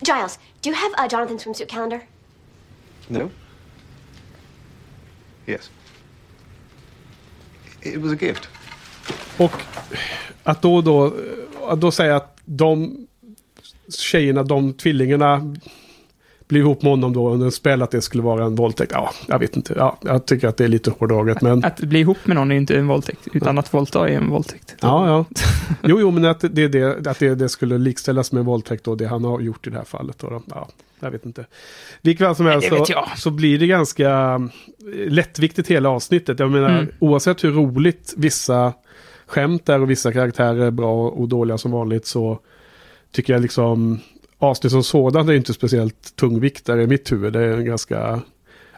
Giles, 0.00 0.38
do 0.62 0.70
you 0.70 0.76
have 0.76 1.06
a 1.06 1.08
Jonathan 1.12 1.38
swimsuit 1.38 1.68
calendar? 1.70 2.00
No? 3.08 3.30
Yes. 5.46 5.70
It 7.82 7.96
was 7.96 8.12
a 8.12 8.16
gift. 8.20 8.48
Och 9.38 9.52
att 10.42 10.62
då, 10.62 10.80
då, 10.80 11.14
att 11.68 11.80
då 11.80 11.90
säga 11.90 12.16
att 12.16 12.36
de 12.44 13.06
tjejerna, 13.98 14.42
de 14.42 14.72
tvillingarna 14.72 15.54
blir 16.48 16.60
ihop 16.60 16.82
med 16.82 16.90
honom 16.92 17.12
då 17.12 17.30
under 17.30 17.46
en 17.46 17.52
spel 17.52 17.82
att 17.82 17.90
det 17.90 18.02
skulle 18.02 18.22
vara 18.22 18.44
en 18.44 18.54
våldtäkt. 18.54 18.92
Ja, 18.94 19.10
jag 19.26 19.38
vet 19.38 19.56
inte. 19.56 19.74
Ja, 19.76 19.98
jag 20.02 20.26
tycker 20.26 20.48
att 20.48 20.56
det 20.56 20.64
är 20.64 20.68
lite 20.68 20.90
hårdraget. 20.98 21.42
Men 21.42 21.64
Att 21.64 21.80
bli 21.80 22.00
ihop 22.00 22.18
med 22.24 22.36
någon 22.36 22.52
är 22.52 22.56
inte 22.56 22.76
en 22.76 22.86
våldtäkt, 22.86 23.28
utan 23.32 23.58
att 23.58 23.74
våldta 23.74 24.08
är 24.08 24.12
en 24.16 24.30
våldtäkt. 24.30 24.74
ja, 24.80 25.06
ja. 25.08 25.24
Jo, 25.82 26.00
jo, 26.00 26.10
men 26.10 26.24
att 26.24 26.40
det, 26.40 26.68
det, 26.68 27.06
att 27.06 27.18
det, 27.18 27.34
det 27.34 27.48
skulle 27.48 27.78
likställas 27.78 28.32
med 28.32 28.40
en 28.40 28.46
våldtäkt 28.46 28.88
och 28.88 28.96
det 28.96 29.06
han 29.06 29.24
har 29.24 29.40
gjort 29.40 29.66
i 29.66 29.70
det 29.70 29.76
här 29.76 29.84
fallet. 29.84 30.18
Då, 30.18 30.42
ja, 30.50 30.68
jag 31.00 31.10
vet 31.10 31.26
inte. 31.26 31.46
Likväl 32.00 32.34
som 32.36 32.46
helst 32.46 32.68
så, 32.68 32.86
så 33.16 33.30
blir 33.30 33.58
det 33.58 33.66
ganska 33.66 34.40
lättviktigt 35.08 35.68
hela 35.68 35.88
avsnittet. 35.88 36.38
Jag 36.38 36.50
menar, 36.50 36.68
Mm. 36.70 36.86
oavsett 36.98 37.44
hur 37.44 37.50
roligt 37.50 38.14
vissa 38.16 38.72
skämt 39.32 39.68
är 39.68 39.80
och 39.80 39.90
vissa 39.90 40.12
karaktärer 40.12 40.66
är 40.66 40.70
bra 40.70 41.08
och 41.08 41.28
dåliga 41.28 41.58
som 41.58 41.70
vanligt 41.70 42.06
så 42.06 42.38
tycker 43.10 43.32
jag 43.32 43.42
liksom 43.42 44.00
avsnitt 44.38 44.72
som 44.72 44.82
sådant 44.84 45.28
är 45.28 45.32
inte 45.32 45.52
speciellt 45.52 46.16
tungviktare 46.16 46.82
i 46.82 46.86
mitt 46.86 47.12
huvud. 47.12 47.32
Det 47.32 47.40
är 47.40 47.56
en 47.56 47.64
ganska... 47.64 48.20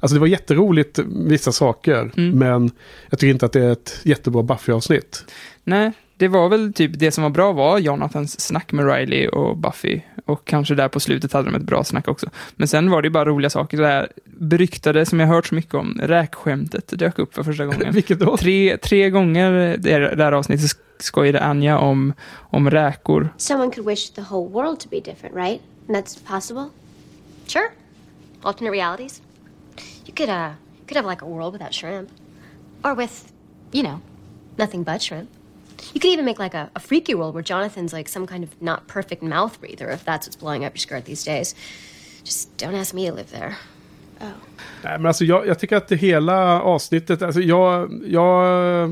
Alltså 0.00 0.14
det 0.14 0.20
var 0.20 0.26
jätteroligt 0.26 0.98
vissa 1.06 1.52
saker, 1.52 2.10
Mm. 2.16 2.38
men 2.38 2.70
jag 3.10 3.18
tycker 3.18 3.30
inte 3.30 3.46
att 3.46 3.52
det 3.52 3.64
är 3.64 3.72
ett 3.72 4.00
jättebra 4.02 4.42
Buffy-avsnitt. 4.42 5.24
Nej, 5.64 5.92
det 6.16 6.28
var 6.28 6.48
väl 6.48 6.72
typ 6.72 6.90
det 6.94 7.10
som 7.10 7.22
var 7.22 7.30
bra 7.30 7.52
var 7.52 7.78
Jonathans 7.78 8.40
snack 8.40 8.72
med 8.72 8.86
Riley 8.86 9.28
och 9.28 9.56
Buffy. 9.56 10.00
Och 10.26 10.44
kanske 10.44 10.74
där 10.74 10.88
på 10.88 11.00
slutet 11.00 11.32
hade 11.32 11.50
de 11.50 11.54
ett 11.56 11.62
bra 11.62 11.84
snack 11.84 12.08
också. 12.08 12.30
Men 12.56 12.68
sen 12.68 12.90
var 12.90 13.02
det 13.02 13.06
ju 13.06 13.10
bara 13.10 13.24
roliga 13.24 13.50
saker. 13.50 13.76
Det 13.76 13.86
här 13.86 14.08
beryktade, 14.24 15.06
som 15.06 15.20
jag 15.20 15.26
hört 15.26 15.46
så 15.46 15.54
mycket 15.54 15.74
om, 15.74 15.98
räkskämtet 16.02 16.98
dök 16.98 17.18
upp 17.18 17.34
för 17.34 17.42
första 17.42 17.66
gången. 17.66 17.92
Vilket 17.92 18.18
då? 18.20 18.36
tre, 18.36 18.76
tre 18.76 19.10
gånger 19.10 19.76
det, 19.78 19.98
det 20.16 20.24
här 20.24 20.32
avsnittet 20.32 20.70
skojade 20.98 21.40
Anja 21.40 21.78
om, 21.78 22.12
om 22.36 22.70
räkor. 22.70 23.28
Someone 23.36 23.72
could 23.72 23.86
wish 23.86 24.10
the 24.10 24.22
whole 24.22 24.50
world 24.52 24.80
to 24.80 24.88
be 24.90 25.00
different, 25.00 25.36
right? 25.36 25.60
And 25.88 25.96
that's 25.96 26.18
possible? 26.26 26.64
Sure. 27.46 27.68
Alternate 28.42 28.72
realities. 28.72 29.22
You 30.06 30.14
could, 30.16 30.30
uh, 30.30 30.52
could 30.86 30.96
have 30.96 31.10
like 31.10 31.24
a 31.24 31.28
world 31.28 31.52
without 31.52 31.74
shrimp. 31.74 32.08
Or 32.84 32.94
with, 32.94 33.32
you 33.72 33.82
know, 33.82 34.00
nothing 34.58 34.84
but 34.84 35.02
shrimp. 35.02 35.28
You 35.92 36.00
could 36.00 36.12
even 36.12 36.24
make 36.24 36.38
like 36.38 36.54
a, 36.54 36.70
a 36.74 36.80
freaky 36.80 37.14
world 37.14 37.34
where 37.34 37.42
Jonathan's 37.42 37.92
like 37.92 38.08
some 38.08 38.26
kind 38.26 38.44
of 38.44 38.50
not 38.60 38.86
perfect 38.86 39.22
mouth 39.22 39.60
breather, 39.60 39.90
if 39.90 40.04
that's 40.04 40.26
what's 40.26 40.36
blowing 40.36 40.64
up 40.64 40.72
your 40.74 40.80
skirt 40.80 41.04
these 41.04 41.24
days. 41.24 41.54
Just 42.24 42.56
don't 42.56 42.74
ask 42.74 42.94
me 42.94 43.06
to 43.06 43.14
live 43.14 43.30
there. 43.30 43.56
Nej, 44.82 44.98
men 44.98 45.06
alltså 45.06 45.24
jag, 45.24 45.46
jag 45.46 45.58
tycker 45.58 45.76
att 45.76 45.88
det 45.88 45.96
hela 45.96 46.62
avsnittet, 46.62 47.22
alltså 47.22 47.40
jag, 47.40 48.02
jag 48.06 48.82
eh, 48.82 48.90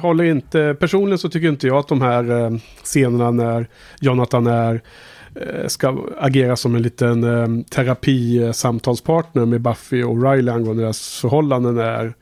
håller 0.00 0.24
inte, 0.24 0.76
personligen 0.80 1.18
så 1.18 1.28
tycker 1.28 1.48
inte 1.48 1.66
jag 1.66 1.76
att 1.76 1.88
de 1.88 2.02
här 2.02 2.30
eh, 2.30 2.58
scenerna 2.82 3.30
när 3.30 3.68
Jonathan 4.00 4.46
är, 4.46 4.82
eh, 5.34 5.66
ska 5.66 5.96
agera 6.18 6.56
som 6.56 6.74
en 6.74 6.82
liten 6.82 7.24
eh, 7.24 7.64
terapisamtalspartner 7.70 9.46
med 9.46 9.60
Buffy 9.60 10.02
och 10.02 10.22
Riley 10.22 10.54
angående 10.54 10.82
deras 10.82 11.20
förhållanden 11.20 11.78
är 11.78 12.14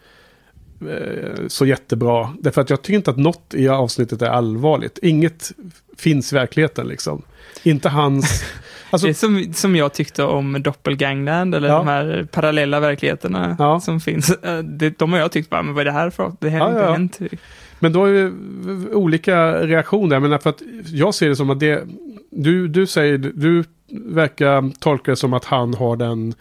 så 1.48 1.66
jättebra. 1.66 2.32
Därför 2.40 2.60
att 2.60 2.70
jag 2.70 2.82
tycker 2.82 2.96
inte 2.96 3.10
att 3.10 3.16
något 3.16 3.54
i 3.54 3.68
avsnittet 3.68 4.22
är 4.22 4.26
allvarligt. 4.26 4.98
Inget 5.02 5.52
finns 5.98 6.32
i 6.32 6.36
verkligheten 6.36 6.86
liksom. 6.88 7.22
Inte 7.62 7.88
hans... 7.88 8.44
Alltså, 8.90 9.06
Det 9.06 9.10
är 9.12 9.14
som, 9.14 9.52
som 9.54 9.76
jag 9.76 9.92
tyckte 9.94 10.22
om 10.24 10.62
Doppelgangland, 10.62 11.54
eller 11.54 11.68
Ja. 11.68 11.78
de 11.78 11.86
här 11.86 12.28
parallella 12.32 12.80
verkligheterna 12.80 13.56
Ja. 13.58 13.80
som 13.80 14.00
finns. 14.00 14.30
Eh, 14.30 14.58
Det, 14.58 14.98
de 14.98 15.12
har 15.12 15.20
jag 15.20 15.32
tyckt 15.32 15.50
bara, 15.50 15.62
men 15.62 15.74
vad 15.74 15.80
är 15.80 15.84
det 15.84 15.92
här 15.92 16.10
för? 16.10 16.32
Det 16.40 16.50
har 16.50 16.58
Ja, 16.58 16.68
inte 16.68 16.80
ja. 16.80 16.92
hänt. 16.92 17.18
Men 17.78 17.92
då 17.92 18.04
är 18.04 18.12
det 18.12 18.32
olika 18.94 19.52
reaktioner. 19.66 20.20
Menar 20.20 20.38
för 20.38 20.50
att 20.50 20.62
jag 20.86 21.14
ser 21.14 21.28
det 21.28 21.36
som 21.36 21.50
att 21.50 21.60
det... 21.60 21.84
Du, 22.30 22.68
du 22.68 22.86
säger, 22.86 23.18
du 23.18 23.64
verkar 23.90 24.72
tolka 24.80 25.10
det 25.10 25.16
som 25.16 25.32
att 25.32 25.44
han 25.44 25.74
har 25.74 25.96
den, 25.96 26.34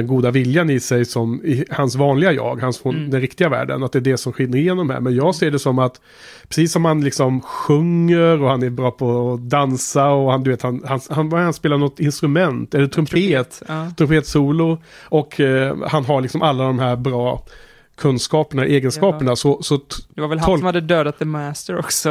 den 0.00 0.06
goda 0.06 0.30
viljan 0.30 0.70
i 0.70 0.80
sig 0.80 1.04
som 1.04 1.40
i 1.44 1.64
hans 1.70 1.96
vanliga 1.96 2.32
jag, 2.32 2.60
hans, 2.62 2.84
Mm. 2.84 3.10
den 3.10 3.20
riktiga 3.20 3.48
världen. 3.48 3.82
Att 3.82 3.92
det 3.92 3.98
är 3.98 4.00
det 4.00 4.16
som 4.16 4.32
skiner 4.32 4.58
igenom 4.58 4.90
här. 4.90 5.00
Men 5.00 5.14
jag 5.14 5.34
ser 5.34 5.50
det 5.50 5.58
som 5.58 5.78
att 5.78 6.00
precis 6.48 6.72
som 6.72 6.84
han 6.84 7.04
liksom 7.04 7.40
sjunger 7.42 8.42
och 8.42 8.50
han 8.50 8.62
är 8.62 8.70
bra 8.70 8.90
på 8.90 9.32
att 9.32 9.40
dansa 9.50 10.08
och 10.08 10.32
han, 10.32 10.42
du 10.44 10.50
vet, 10.50 10.62
han, 10.62 10.82
han, 10.86 11.00
han, 11.10 11.32
han 11.32 11.52
spelar 11.52 11.78
något 11.78 12.00
instrument, 12.00 12.74
eller 12.74 12.86
trumpet, 12.86 13.62
Ja. 13.68 13.90
trumpetsolo. 13.98 14.78
Och 15.04 15.40
eh, 15.40 15.76
han 15.86 16.04
har 16.04 16.20
liksom 16.20 16.42
alla 16.42 16.64
de 16.64 16.78
här 16.78 16.96
bra 16.96 17.42
kunskaperna, 17.96 18.64
egenskaperna. 18.64 19.36
Så, 19.36 19.62
så 19.62 19.78
t- 19.78 19.84
Det 20.14 20.20
var 20.20 20.28
väl 20.28 20.38
han 20.38 20.58
som 20.58 20.66
hade 20.66 20.80
dödat 20.80 21.18
The 21.18 21.24
Master 21.24 21.78
också. 21.78 22.10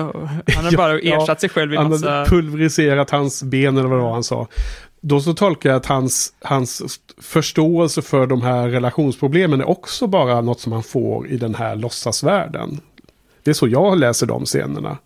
Han 0.56 0.66
har 0.66 0.72
Ja, 0.72 0.78
bara 0.78 1.00
ja. 1.02 1.22
ersatt 1.24 1.42
sig 1.42 1.50
själv 1.50 1.74
i 1.74 1.78
han 1.78 1.90
massa... 1.90 2.10
hade 2.12 2.30
pulveriserat 2.30 3.10
hans 3.10 3.44
ben 3.44 3.78
eller 3.78 3.88
vad 3.90 3.98
det 4.00 4.04
var 4.04 4.14
han 4.14 4.24
sa. 4.24 4.48
Då 5.08 5.22
så 5.22 5.34
tolkar 5.34 5.70
jag 5.70 5.78
att 5.78 5.86
hans, 5.86 6.34
hans 6.42 7.00
förståelse 7.18 8.02
för 8.02 8.28
de 8.28 8.42
här 8.42 8.70
relationsproblemen 8.70 9.62
är 9.62 9.70
också 9.70 10.08
bara 10.08 10.42
något 10.42 10.60
som 10.60 10.72
han 10.72 10.84
får 10.84 11.28
i 11.28 11.38
den 11.38 11.56
här 11.56 11.76
låtsasvärlden. 11.76 12.80
Det 13.44 13.52
är 13.52 13.54
så 13.54 13.68
jag 13.68 14.00
läser 14.00 14.28
de 14.28 14.46
scenerna. 14.46 14.98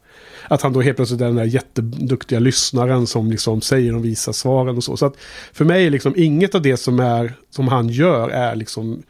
Att 0.48 0.62
han 0.62 0.74
då 0.74 0.82
helt 0.82 0.96
plötsligt 0.96 1.22
är 1.22 1.26
den 1.26 1.36
där 1.36 1.44
jätteduktiga 1.44 2.40
lyssnaren 2.40 3.08
som 3.08 3.32
liksom 3.32 3.62
säger 3.62 3.92
de 3.92 4.02
visa 4.02 4.34
svaren 4.34 4.78
och 4.78 4.84
så. 4.84 4.98
Så 4.98 5.06
att 5.06 5.18
för 5.54 5.66
mig 5.66 5.86
är 5.86 5.90
liksom 5.90 6.14
inget 6.18 6.56
av 6.56 6.62
det 6.62 6.78
som, 6.78 7.00
är, 7.00 7.34
som 7.50 7.68
han 7.68 7.90
gör 7.90 8.30
är 8.30 8.56
liksom 8.56 9.04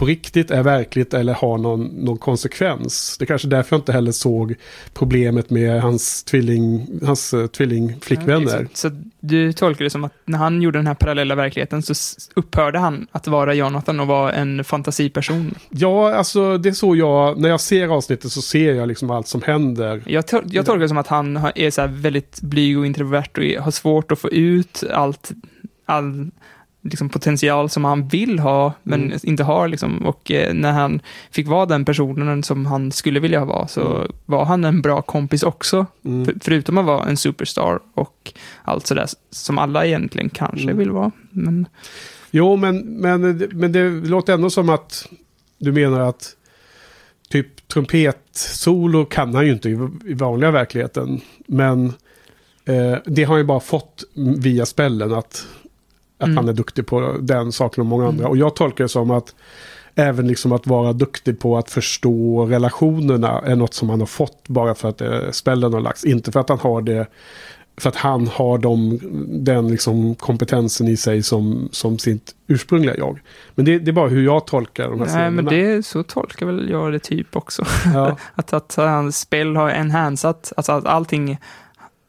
på 0.00 0.06
riktigt, 0.06 0.50
är 0.50 0.62
verkligt 0.62 1.14
eller 1.14 1.34
har 1.34 1.58
någon, 1.58 1.84
någon 1.84 2.18
konsekvens. 2.18 3.16
Det 3.18 3.24
är 3.24 3.26
kanske 3.26 3.48
därför 3.48 3.76
jag 3.76 3.80
inte 3.80 3.92
heller 3.92 4.12
såg 4.12 4.54
problemet 4.94 5.50
med 5.50 5.82
hans, 5.82 6.24
tvilling, 6.24 7.00
hans 7.02 7.34
uh, 7.34 7.46
tvillingflickvänner. 7.46 8.56
Okej, 8.56 8.68
Så, 8.74 8.90
så 8.90 8.96
du 9.20 9.52
tolkar 9.52 9.84
det 9.84 9.90
som 9.90 10.04
att 10.04 10.12
när 10.24 10.38
han 10.38 10.62
gjorde 10.62 10.78
den 10.78 10.86
här 10.86 10.94
parallella 10.94 11.34
verkligheten 11.34 11.82
så 11.82 11.94
upphörde 12.34 12.78
han 12.78 13.06
att 13.12 13.26
vara 13.26 13.54
Jonathan 13.54 14.00
och 14.00 14.06
vara 14.06 14.32
en 14.32 14.64
fantasiperson. 14.64 15.54
Ja, 15.70 16.14
alltså 16.14 16.58
det 16.58 16.68
är 16.68 16.72
så 16.72 16.96
jag, 16.96 17.40
när 17.40 17.48
jag 17.48 17.60
ser 17.60 17.88
avsnittet 17.88 18.32
så 18.32 18.42
ser 18.42 18.74
jag 18.74 18.88
liksom 18.88 19.10
allt 19.10 19.28
som 19.28 19.42
händer. 19.42 20.02
Jag, 20.06 20.24
tol- 20.24 20.48
jag 20.50 20.66
tolkar 20.66 20.80
det 20.80 20.88
som 20.88 20.98
att 20.98 21.06
han 21.06 21.36
är 21.54 21.70
så 21.70 21.86
väldigt 21.86 22.40
blyg 22.40 22.78
och 22.78 22.86
introvert 22.86 23.38
och 23.38 23.64
har 23.64 23.70
svårt 23.70 24.12
att 24.12 24.18
få 24.18 24.30
ut 24.30 24.84
allt, 24.92 25.30
all 25.86 26.30
liksom 26.82 27.08
potential 27.08 27.70
som 27.70 27.84
han 27.84 28.08
vill 28.08 28.38
ha, 28.38 28.72
men 28.82 29.04
Mm. 29.04 29.18
inte 29.22 29.42
har. 29.44 29.68
Liksom. 29.68 30.06
Och 30.06 30.30
eh, 30.30 30.54
när 30.54 30.72
han 30.72 31.00
fick 31.30 31.46
vara 31.48 31.66
den 31.66 31.84
personen 31.84 32.42
som 32.42 32.66
han 32.66 32.92
skulle 32.92 33.20
vilja 33.20 33.44
vara, 33.44 33.68
så 33.68 34.06
var 34.26 34.44
han 34.44 34.64
en 34.64 34.82
bra 34.82 35.02
kompis 35.02 35.42
också. 35.42 35.86
Mm. 36.04 36.24
För, 36.24 36.34
förutom 36.40 36.78
att 36.78 36.84
vara 36.84 37.04
en 37.08 37.16
superstar 37.16 37.80
och 37.94 38.32
allt 38.62 38.86
sådär 38.86 39.06
som 39.30 39.58
alla 39.58 39.86
egentligen 39.86 40.30
kanske 40.30 40.62
Mm. 40.62 40.78
vill 40.78 40.90
vara. 40.90 41.10
Men 41.30 41.66
Jo, 42.30 42.56
men, 42.56 42.78
men, 42.78 43.36
men 43.52 43.72
det 43.72 43.88
låter 43.90 44.32
ändå 44.34 44.50
som 44.50 44.68
att 44.68 45.06
du 45.58 45.72
menar 45.72 46.00
att 46.00 46.36
typ 47.28 47.68
trumpetsolo 47.68 49.04
kan 49.04 49.34
han 49.34 49.46
ju 49.46 49.52
inte 49.52 49.68
i, 49.68 49.78
i 50.06 50.14
vanliga 50.14 50.50
verkligheten. 50.50 51.20
Men 51.46 51.86
eh, 52.64 52.96
det 53.06 53.24
har 53.24 53.34
han 53.34 53.38
ju 53.40 53.44
bara 53.46 53.60
fått 53.60 54.04
via 54.38 54.66
spellen 54.66 55.12
att, 55.14 55.46
att 56.20 56.26
Mm. 56.26 56.36
han 56.36 56.48
är 56.48 56.52
duktig 56.52 56.86
på 56.86 57.16
den 57.20 57.52
saken 57.52 57.80
och 57.80 57.86
många 57.86 58.08
andra. 58.08 58.20
Mm. 58.20 58.30
Och 58.30 58.36
jag 58.36 58.56
tolkar 58.56 58.84
det 58.84 58.88
som 58.88 59.10
att 59.10 59.34
även 59.94 60.28
liksom 60.28 60.52
att 60.52 60.66
vara 60.66 60.92
duktig 60.92 61.38
på 61.38 61.58
att 61.58 61.70
förstå 61.70 62.46
relationerna 62.46 63.40
är 63.46 63.56
något 63.56 63.74
som 63.74 63.90
han 63.90 64.00
har 64.00 64.06
fått 64.06 64.48
bara 64.48 64.74
för 64.74 64.88
att 64.88 65.34
spellen 65.34 65.72
har 65.72 65.80
lagts. 65.80 66.04
Inte 66.04 66.32
för 66.32 66.40
att 66.40 66.48
han 66.48 66.58
har 66.58 66.82
det 66.82 67.06
för 67.80 67.88
att 67.88 67.96
han 67.96 68.26
har 68.26 68.58
de, 68.58 68.98
den 69.44 69.68
liksom 69.68 70.14
kompetensen 70.14 70.88
i 70.88 70.96
sig 70.96 71.22
som, 71.22 71.68
som 71.72 71.98
sitt 71.98 72.34
ursprungliga 72.46 72.94
jag. 72.98 73.20
Men 73.54 73.64
det, 73.64 73.78
det 73.78 73.90
är 73.90 73.92
bara 73.92 74.08
hur 74.08 74.24
jag 74.24 74.46
tolkar 74.46 74.84
de 74.84 74.90
här 74.92 74.98
nej, 74.98 75.08
scenerna. 75.08 75.30
men 75.30 75.44
det, 75.44 75.86
så 75.86 76.02
tolkar 76.02 76.46
väl 76.46 76.70
jag 76.70 76.92
det 76.92 76.98
typ 76.98 77.36
också. 77.36 77.64
ja. 77.94 78.16
Att, 78.34 78.52
att 78.52 78.74
hans 78.76 79.20
spel 79.20 79.56
har 79.56 79.70
enhansat, 79.70 80.52
alltså 80.56 80.72
att 80.72 80.86
allting 80.86 81.38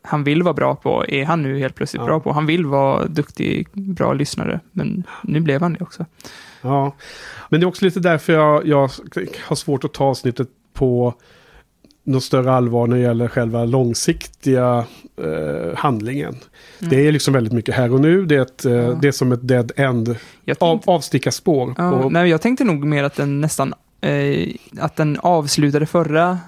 han 0.04 0.24
vill 0.24 0.44
vara 0.44 0.54
bra 0.54 0.76
på 0.76 1.06
är 1.08 1.26
han 1.26 1.42
nu 1.42 1.60
helt 1.60 1.76
plötsligt 1.76 2.00
Ja. 2.02 2.06
bra 2.06 2.20
på. 2.20 2.32
Han 2.32 2.46
vill 2.46 2.66
vara 2.66 3.06
duktig, 3.06 3.68
bra 3.74 4.14
lyssnare, 4.14 4.60
men 4.72 5.04
nu 5.24 5.40
blev 5.40 5.62
han 5.62 5.74
det 5.74 5.82
också. 5.84 6.06
ja. 6.62 6.96
Men 7.50 7.60
det 7.60 7.64
är 7.64 7.68
också 7.68 7.86
lite 7.86 8.00
därför 8.00 8.34
jag, 8.34 8.68
jag 8.68 8.90
har 9.46 9.56
svårt 9.56 9.84
att 9.84 9.94
ta 9.94 10.04
avsnittet 10.06 10.48
på 10.74 11.14
något 12.04 12.24
större 12.24 12.52
allvar 12.54 12.88
när 12.88 12.96
det 12.98 13.02
gäller 13.04 13.28
själva 13.28 13.66
långsiktiga 13.66 14.86
eh, 15.18 15.78
handlingen. 15.78 16.36
Det 16.80 17.08
är 17.08 17.12
liksom 17.12 17.34
väldigt 17.34 17.54
mycket 17.54 17.76
här 17.76 17.94
och 17.94 18.00
nu. 18.02 18.26
Det 18.26 18.36
är, 18.36 18.42
ett, 18.42 18.66
eh, 18.66 18.72
Mm. 18.72 18.86
Ja. 18.86 18.98
det 19.02 19.08
är 19.08 19.12
som 19.12 19.32
ett 19.32 19.48
dead 19.48 19.72
end. 19.76 20.16
Jag 20.46 20.58
Av, 20.60 20.72
tänkte, 20.74 20.92
avstickarspår. 20.92 21.74
ja, 21.78 21.92
på- 22.02 22.10
nej, 22.10 22.30
jag 22.30 22.42
tänkte 22.42 22.64
nog 22.64 22.86
mer 22.86 23.04
att 23.04 23.16
den 23.16 23.42
nästan, 23.42 23.74
eh, 24.02 24.48
att 24.80 24.96
den 24.96 25.18
avslutade 25.20 25.86
förra, 25.86 26.40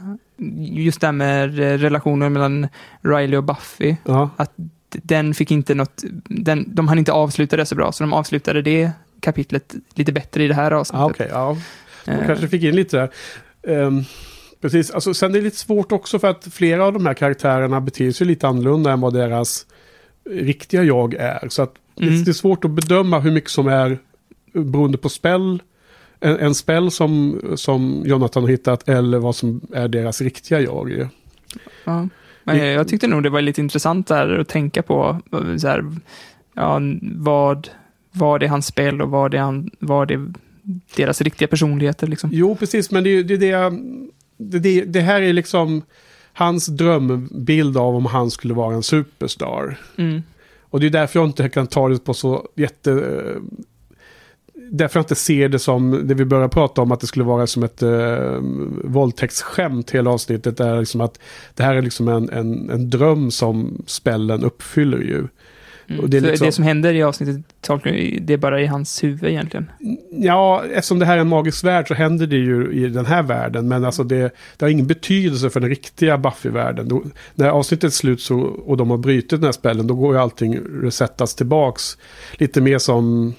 just 0.58 1.02
det 1.02 1.08
här 1.08 1.12
med 1.12 1.60
eh, 1.60 1.78
relationen 1.78 2.34
mellan 2.34 2.68
Riley 3.02 3.38
och 3.38 3.44
Buffy, 3.44 3.96
ja. 4.06 4.30
att 4.38 4.52
den 4.90 5.34
fick 5.34 5.52
inte 5.52 5.76
något, 5.76 6.04
den, 6.30 6.66
de 6.76 6.88
hann 6.88 6.98
inte 7.00 7.12
avsluta 7.12 7.58
det 7.58 7.66
så 7.66 7.76
bra, 7.76 7.92
så 7.92 8.04
de 8.04 8.14
avslutade 8.14 8.62
det 8.62 8.92
kapitlet 9.20 9.76
lite 9.96 10.12
bättre 10.12 10.44
i 10.44 10.48
det 10.48 10.54
här 10.54 10.72
avsnittet. 10.72 11.00
Ja, 11.02 11.10
okej. 11.10 11.28
ja. 11.32 11.58
De 12.06 12.12
Eh, 12.12 12.28
kanske 12.28 12.48
fick 12.48 12.64
in 12.64 12.76
lite 12.76 12.98
där. 12.98 13.10
Ehm, 13.78 14.04
precis, 14.62 14.92
alltså, 14.92 15.14
sen 15.14 15.32
är 15.32 15.36
det 15.36 15.42
lite 15.44 15.58
svårt 15.58 15.92
också 15.92 16.20
för 16.20 16.28
att 16.30 16.48
flera 16.52 16.86
av 16.86 16.94
de 16.94 17.06
här 17.06 17.14
karaktärerna 17.14 17.82
beter 17.82 18.12
sig 18.12 18.28
lite 18.28 18.48
annorlunda 18.48 18.92
än 18.92 19.02
vad 19.02 19.14
deras 19.14 19.66
riktiga 20.30 20.84
jag 20.84 21.14
är. 21.14 21.48
Så 21.50 21.62
att 21.62 21.74
det- 21.96 22.08
Mm. 22.08 22.24
det 22.24 22.32
är 22.32 22.34
svårt 22.34 22.66
att 22.66 22.72
bedöma 22.72 23.20
hur 23.20 23.32
mycket 23.32 23.50
som 23.50 23.68
är 23.68 23.98
beroende 24.54 24.98
på 24.98 25.10
spel. 25.10 25.62
En, 26.24 26.40
en 26.40 26.56
spel 26.56 26.92
som, 26.92 27.42
som 27.56 28.04
Jonathan 28.06 28.44
har 28.44 28.50
hittat 28.50 28.90
eller 28.90 29.20
vad 29.20 29.36
som 29.36 29.62
är 29.74 29.88
deras 29.88 30.22
riktiga 30.22 30.62
jag. 30.62 31.10
Ja. 31.84 32.08
Men 32.44 32.58
jag 32.58 32.88
tyckte 32.88 33.08
nog 33.08 33.24
det 33.24 33.30
var 33.30 33.42
lite 33.42 33.62
intressant 33.62 34.08
där 34.08 34.40
att 34.40 34.48
tänka 34.48 34.84
på 34.84 35.22
så 35.58 35.68
här, 35.68 35.86
ja, 36.54 36.80
vad, 37.02 37.70
vad 38.12 38.44
är 38.44 38.48
hans 38.48 38.68
spel 38.68 39.02
och 39.02 39.10
vad 39.10 39.34
är, 39.34 39.40
han, 39.40 39.72
vad 39.80 40.12
är 40.12 40.34
deras 40.96 41.22
riktiga 41.22 41.48
personligheter. 41.48 42.08
Liksom. 42.08 42.30
Jo, 42.34 42.56
precis, 42.56 42.92
men 42.92 43.04
det, 43.04 43.24
det, 43.24 43.38
det, 43.38 44.60
det, 44.60 44.82
det 44.82 45.02
här 45.02 45.22
är 45.22 45.34
liksom 45.34 45.82
hans 46.34 46.68
drömbild 46.68 47.78
av 47.78 47.96
om 47.96 48.06
han 48.06 48.32
skulle 48.32 48.54
vara 48.54 48.76
en 48.76 48.84
superstar. 48.84 49.78
Mm. 49.96 50.24
Och 50.62 50.80
det 50.80 50.86
är 50.86 50.90
därför 50.90 51.20
jag 51.20 51.30
inte 51.30 51.50
kan 51.50 51.68
ta 51.68 51.90
det 51.90 52.04
på 52.04 52.14
så 52.14 52.48
jätte... 52.56 53.16
Därför 54.76 55.00
jag 55.00 55.04
inte 55.04 55.16
ser 55.16 55.50
det 55.50 55.60
som 55.60 56.08
det 56.08 56.14
vi 56.14 56.26
börjar 56.26 56.48
prata 56.48 56.82
om 56.82 56.92
att 56.92 57.00
det 57.00 57.08
skulle 57.08 57.26
vara 57.26 57.48
som 57.48 57.64
ett 57.64 57.84
eh, 57.84 58.40
våldtäktsskämt 58.84 59.92
hela 59.92 60.12
avsnittet. 60.12 60.60
Är 60.60 60.80
liksom 60.80 61.02
att 61.02 61.20
det 61.56 61.64
här 61.64 61.76
är 61.76 61.82
liksom 61.82 62.08
en, 62.08 62.30
en, 62.30 62.70
en 62.70 62.90
dröm 62.90 63.32
som 63.32 63.84
spällen 63.88 64.44
uppfyller 64.44 64.98
ju. 64.98 65.28
Mm. 65.88 66.00
Och 66.04 66.10
det 66.10 66.20
liksom- 66.20 66.46
det 66.46 66.52
som 66.52 66.64
händer 66.64 66.94
i 66.94 67.04
avsnittet, 67.04 67.46
det 68.22 68.34
är 68.34 68.38
bara 68.38 68.62
i 68.62 68.66
hans 68.66 69.04
huvud 69.04 69.24
egentligen. 69.24 69.72
Ja, 70.12 70.64
eftersom 70.74 71.00
det 71.00 71.06
här 71.06 71.18
är 71.18 71.22
en 71.22 71.28
magisk 71.28 71.64
värld 71.64 71.88
så 71.88 71.94
händer 71.94 72.28
det 72.28 72.38
ju 72.38 72.72
i 72.72 72.88
den 72.90 73.06
här 73.06 73.24
världen. 73.24 73.68
Men 73.68 73.86
alltså 73.86 74.04
det, 74.04 74.36
det 74.58 74.66
har 74.66 74.70
ingen 74.70 74.88
betydelse 74.88 75.50
för 75.50 75.60
den 75.60 75.70
riktiga 75.70 76.18
Buffy-världen. 76.18 76.88
Då, 76.90 77.04
när 77.36 77.50
avsnittet 77.50 77.84
är 77.84 77.90
slut 77.90 78.22
så, 78.22 78.40
och 78.40 78.78
de 78.78 78.90
har 78.90 78.98
brutit 78.98 79.30
den 79.30 79.44
här 79.44 79.52
spällen, 79.52 79.88
då 79.88 79.96
går 79.96 80.16
ju 80.16 80.22
allting 80.22 80.60
resettas 80.82 81.36
tillbaks. 81.36 81.98
Lite 82.38 82.62
mer 82.62 82.78
som 82.78 83.34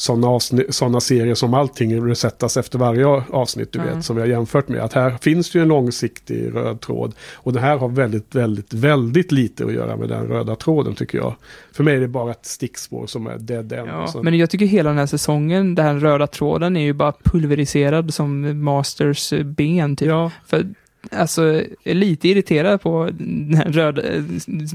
sådana 0.00 0.40
såna 0.70 1.00
serier 1.00 1.34
som 1.34 1.54
allting 1.54 2.06
resettas 2.08 2.56
efter 2.56 2.78
varje 2.78 3.06
avsnitt, 3.06 3.72
du 3.72 3.78
Mm. 3.78 3.94
vet, 3.94 4.04
som 4.04 4.16
vi 4.16 4.22
har 4.22 4.28
jämfört 4.28 4.68
med. 4.68 4.80
Att 4.80 4.92
här 4.92 5.16
finns 5.20 5.50
det 5.50 5.58
ju 5.58 5.62
en 5.62 5.68
långsiktig 5.68 6.54
röd 6.54 6.80
tråd. 6.80 7.14
Och 7.34 7.52
det 7.52 7.60
här 7.60 7.76
har 7.78 7.88
väldigt, 7.88 8.34
väldigt, 8.34 8.72
väldigt 8.74 9.32
lite 9.32 9.64
att 9.64 9.72
göra 9.72 9.96
med 9.96 10.08
den 10.08 10.26
röda 10.26 10.56
tråden 10.56 10.94
tycker 10.94 11.18
jag. 11.18 11.34
För 11.72 11.84
mig 11.84 11.96
är 11.96 12.00
det 12.00 12.08
bara 12.08 12.30
ett 12.30 12.46
stickspår 12.46 13.06
som 13.06 13.26
är 13.26 13.38
dead 13.38 13.72
end. 13.72 13.88
Ja, 13.88 14.06
Så- 14.06 14.22
men 14.22 14.38
jag 14.38 14.50
tycker 14.50 14.66
hela 14.66 14.88
den 14.90 14.98
här 14.98 15.06
säsongen, 15.06 15.74
den 15.74 15.86
här 15.86 15.94
röda 15.94 16.26
tråden 16.26 16.76
är 16.76 16.80
ju 16.84 16.92
bara 16.92 17.12
pulveriserad 17.24 18.14
som 18.14 18.62
Masters 18.64 19.32
eh, 19.32 19.42
ben 19.42 19.96
typ. 19.96 20.08
ja. 20.08 20.30
För 20.46 20.66
alltså, 21.12 21.44
jag 21.52 21.64
är 21.84 21.94
lite 21.94 22.28
irriterad 22.28 22.82
på 22.82 23.08
den 23.12 23.54
här 23.54 23.64
röda, 23.64 24.02
eh, 24.02 24.22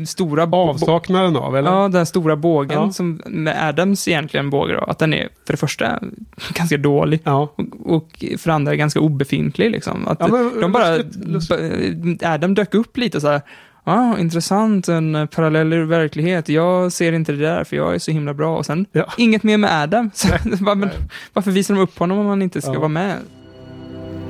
stora 0.06 0.44
Avsaknaden 0.44 1.36
av, 1.36 1.58
eller? 1.58 1.72
Ja, 1.72 1.82
den 1.84 1.94
här 1.96 2.06
stora 2.06 2.36
bågen 2.36 2.82
Ja. 2.82 2.92
som 2.92 3.22
med 3.26 3.68
Adams 3.70 4.08
egentligen 4.08 4.50
båge 4.50 4.74
då, 4.74 4.80
att 4.80 5.00
den 5.00 5.14
är 5.14 5.30
för 5.46 5.54
det 5.54 5.58
första 5.58 6.00
ganska 6.54 6.78
dålig 6.78 7.20
Ja. 7.24 7.54
och, 7.56 7.96
och 7.96 8.10
för 8.38 8.50
det 8.50 8.54
andra 8.54 8.76
ganska 8.76 9.00
obefintlig 9.00 9.72
liksom. 9.72 10.08
Att 10.08 10.18
Ja, 10.20 10.28
men 10.28 10.62
de 10.62 10.72
bara, 10.72 10.98
lustigt- 10.98 11.28
lustigt. 11.28 11.96
b- 11.98 12.26
Adam 12.28 12.54
dök 12.54 12.74
upp 12.74 12.98
lite 12.98 13.22
så 13.22 13.28
här, 13.28 13.42
ah, 13.84 14.18
intressant, 14.18 14.88
en 14.88 15.16
eh, 15.16 15.26
parallell 15.26 15.74
verklighet, 15.74 16.50
jag 16.50 16.92
ser 16.92 17.12
inte 17.14 17.32
det 17.32 17.38
där 17.42 17.64
för 17.64 17.76
jag 17.76 17.96
är 17.96 18.00
så 18.00 18.12
himla 18.12 18.34
bra 18.34 18.58
och 18.58 18.66
sen 18.66 18.86
Ja. 18.92 19.06
inget 19.18 19.44
mer 19.44 19.58
med 19.58 19.82
Adam. 19.84 20.12
Så, 20.14 20.28
bara, 20.60 20.76
men, 20.76 20.90
varför 21.34 21.52
visar 21.52 21.74
de 21.74 21.82
upp 21.82 21.98
honom 22.00 22.18
om 22.18 22.26
han 22.26 22.42
inte 22.42 22.62
ska 22.62 22.74
Ja. 22.74 22.80
vara 22.80 22.88
med? 22.88 23.16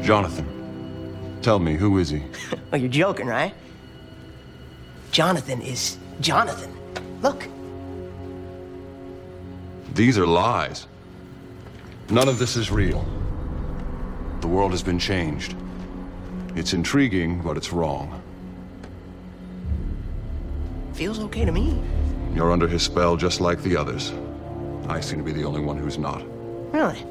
Jonathan. 0.03 0.45
Tell 1.45 1.59
me, 1.59 1.75
who 1.75 1.99
is 1.99 2.09
he? 2.09 2.23
Oh, 2.73 2.75
you're 2.75 2.89
joking, 2.89 3.27
right? 3.27 3.53
Jonathan 5.11 5.61
is 5.61 5.99
Jonathan. 6.19 6.75
Look. 7.21 7.47
These 9.93 10.17
are 10.17 10.25
lies. 10.25 10.87
None 12.09 12.27
of 12.27 12.39
this 12.39 12.55
is 12.55 12.71
real. 12.71 13.05
The 14.41 14.47
world 14.47 14.71
has 14.71 14.81
been 14.81 14.97
changed. 14.97 15.55
It's 16.55 16.73
intriguing, 16.73 17.39
but 17.43 17.57
it's 17.57 17.71
wrong. 17.71 18.19
Feels 20.93 21.19
okay 21.19 21.45
to 21.45 21.51
me. 21.51 21.79
You're 22.33 22.51
under 22.51 22.67
his 22.67 22.81
spell 22.81 23.15
just 23.17 23.39
like 23.39 23.61
the 23.61 23.77
others. 23.77 24.13
I 24.89 24.99
seem 24.99 25.19
to 25.19 25.23
be 25.23 25.31
the 25.31 25.45
only 25.45 25.61
one 25.61 25.77
who's 25.77 25.99
not. 25.99 26.23
Really? 26.73 27.05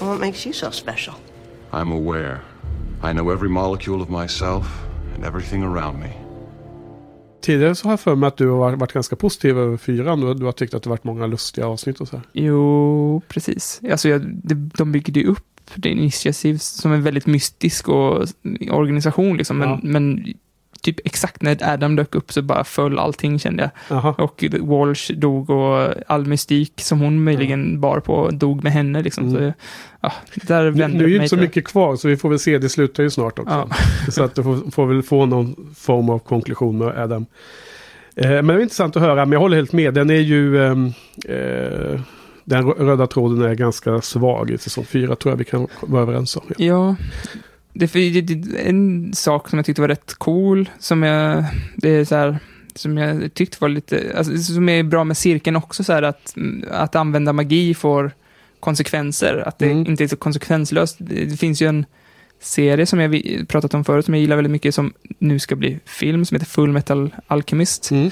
Well, 0.00 0.10
what 0.10 0.20
makes 0.20 0.46
you 0.46 0.52
so 0.52 0.70
special? 0.70 1.16
I'm 1.72 1.90
aware. 1.90 2.44
I 3.04 3.12
know 3.12 3.32
every 3.32 3.48
molecule 3.48 4.02
of 4.02 4.08
myself 4.22 4.66
and 5.16 5.24
everything 5.24 5.62
around 5.62 5.98
me. 5.98 6.12
Tidigare 7.42 7.74
så 7.74 7.86
har 7.86 7.92
jag 7.92 8.00
för 8.00 8.14
mig 8.14 8.28
att 8.28 8.36
du 8.36 8.48
har 8.48 8.76
varit 8.76 8.92
ganska 8.92 9.16
positiv 9.16 9.58
över 9.58 9.76
fyran. 9.76 10.20
Du, 10.20 10.34
du 10.34 10.44
har 10.44 10.52
tyckt 10.52 10.74
att 10.74 10.82
det 10.82 10.90
varit 10.90 11.04
många 11.04 11.26
lustiga 11.26 11.66
avsnitt 11.66 12.00
och 12.00 12.08
så 12.08 12.16
här. 12.16 12.24
Jo, 12.32 13.22
precis. 13.28 13.80
Alltså, 13.90 14.08
jag, 14.08 14.20
det, 14.26 14.54
de 14.54 14.92
byggde 14.92 15.20
ju 15.20 15.26
upp 15.26 15.46
det 15.74 15.88
initiativ 15.88 16.58
som 16.58 16.92
en 16.92 17.02
väldigt 17.02 17.26
mystisk 17.26 17.88
och 17.88 18.26
organisation, 18.70 19.36
liksom. 19.36 19.58
Men, 19.58 19.68
Ja. 19.68 19.80
men 19.82 20.34
typ 20.82 21.00
exakt 21.04 21.42
när 21.42 21.72
Adam 21.74 21.96
dök 21.96 22.14
upp 22.14 22.32
så 22.32 22.42
bara 22.42 22.64
föll 22.64 22.98
allting, 22.98 23.38
kände 23.38 23.62
jag. 23.62 23.96
Jaha. 23.96 24.14
Och 24.18 24.44
Walsh 24.60 25.12
dog 25.12 25.50
och 25.50 25.88
all 26.06 26.26
mystik 26.26 26.72
som 26.76 27.00
hon 27.00 27.24
möjligen 27.24 27.80
bar 27.80 28.00
på 28.00 28.30
dog 28.30 28.64
med 28.64 28.72
henne. 28.72 29.02
Liksom. 29.02 29.28
Mm. 29.28 29.38
Så, 29.52 29.52
ja, 30.00 30.12
där 30.34 30.70
vände 30.70 30.98
nu 30.98 31.04
är 31.04 31.08
ju 31.08 31.14
mig 31.14 31.24
inte 31.24 31.28
så 31.28 31.36
till- 31.36 31.42
mycket 31.42 31.64
kvar 31.64 31.96
så 31.96 32.08
vi 32.08 32.16
får 32.16 32.28
väl 32.28 32.38
se. 32.38 32.58
Det 32.58 32.68
slutar 32.68 33.02
ju 33.02 33.10
snart 33.10 33.38
också. 33.38 33.66
Ja. 33.70 33.76
Så 34.12 34.22
att 34.24 34.34
du 34.34 34.42
får, 34.42 34.70
får 34.70 34.86
väl 34.86 35.02
få 35.02 35.26
någon 35.26 35.74
form 35.76 36.10
av 36.10 36.18
konklusion 36.18 36.78
med 36.78 36.88
Adam. 36.98 37.26
Eh, 38.16 38.30
men 38.30 38.46
det 38.46 38.54
är 38.54 38.60
intressant 38.60 38.96
att 38.96 39.02
höra. 39.02 39.24
Men 39.26 39.32
jag 39.32 39.40
håller 39.40 39.56
helt 39.56 39.72
med. 39.72 39.94
Den 39.94 40.10
är 40.10 40.14
ju... 40.14 40.64
ehm, 40.66 40.86
eh, 41.28 42.00
den 42.44 42.64
rö- 42.64 42.78
röda 42.84 43.06
tråden 43.06 43.42
är 43.42 43.54
ganska 43.54 44.00
svag 44.00 44.50
i 44.50 44.58
säsong 44.58 44.84
fyra 44.84 45.16
tror 45.16 45.32
jag 45.32 45.36
vi 45.38 45.44
kan 45.44 45.66
vara 45.80 46.02
överens 46.02 46.36
om. 46.36 46.42
Ja. 46.48 46.56
Ja, 46.58 46.96
det, 47.72 47.88
för, 47.88 48.22
det, 48.22 48.58
en 48.68 49.12
sak 49.14 49.48
som 49.48 49.58
jag 49.58 49.66
tyckte 49.66 49.80
var 49.80 49.88
rätt 49.88 50.14
cool, 50.14 50.70
som 50.78 51.02
jag, 51.02 51.44
det 51.76 51.88
är 51.90 52.04
så 52.04 52.16
här, 52.16 52.38
som 52.74 52.98
jag 52.98 53.34
tyckte 53.34 53.56
var 53.60 53.68
lite, 53.68 54.12
alltså, 54.16 54.38
som 54.38 54.68
är 54.68 54.82
bra 54.82 55.04
med 55.04 55.16
cirkeln 55.16 55.56
också, 55.56 55.84
så 55.84 55.92
här 55.92 56.02
att, 56.02 56.34
att 56.70 56.94
använda 56.96 57.32
magi 57.32 57.74
får 57.74 58.10
konsekvenser, 58.60 59.44
att 59.46 59.58
det 59.58 59.66
Mm. 59.70 59.86
inte 59.86 60.04
är 60.04 60.08
så 60.08 60.16
konsekvenslöst. 60.16 60.96
Det, 60.98 61.36
finns 61.40 61.62
ju 61.62 61.66
en 61.68 61.84
serie 62.40 62.86
som 62.86 63.00
jag 63.00 63.22
pratat 63.48 63.74
om 63.74 63.84
förut, 63.84 64.04
som 64.04 64.14
jag 64.14 64.20
gillar 64.20 64.36
väldigt 64.36 64.50
mycket, 64.50 64.74
som 64.74 64.92
nu 65.18 65.38
ska 65.38 65.56
bli 65.56 65.78
film, 65.84 66.24
som 66.24 66.34
heter 66.34 66.46
Full 66.46 66.72
Metal 66.72 67.10
Alchemist, 67.26 67.90
Mm. 67.90 68.10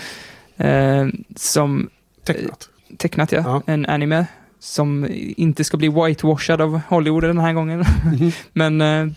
eh, 0.57 1.07
som 1.37 1.89
Tecknat. 2.25 2.69
tecknat, 2.97 3.33
ja. 3.33 3.43
Ja. 3.45 3.63
En 3.73 3.87
anime 3.87 4.27
som 4.61 5.07
inte 5.37 5.65
ska 5.65 5.77
bli 5.77 5.89
whitewashad 5.89 6.61
av 6.61 6.81
Hollywood 6.89 7.23
den 7.25 7.39
här 7.39 7.53
gången. 7.53 7.85
Mhm. 8.05 8.33
Men 8.53 8.81
eh, 8.81 9.13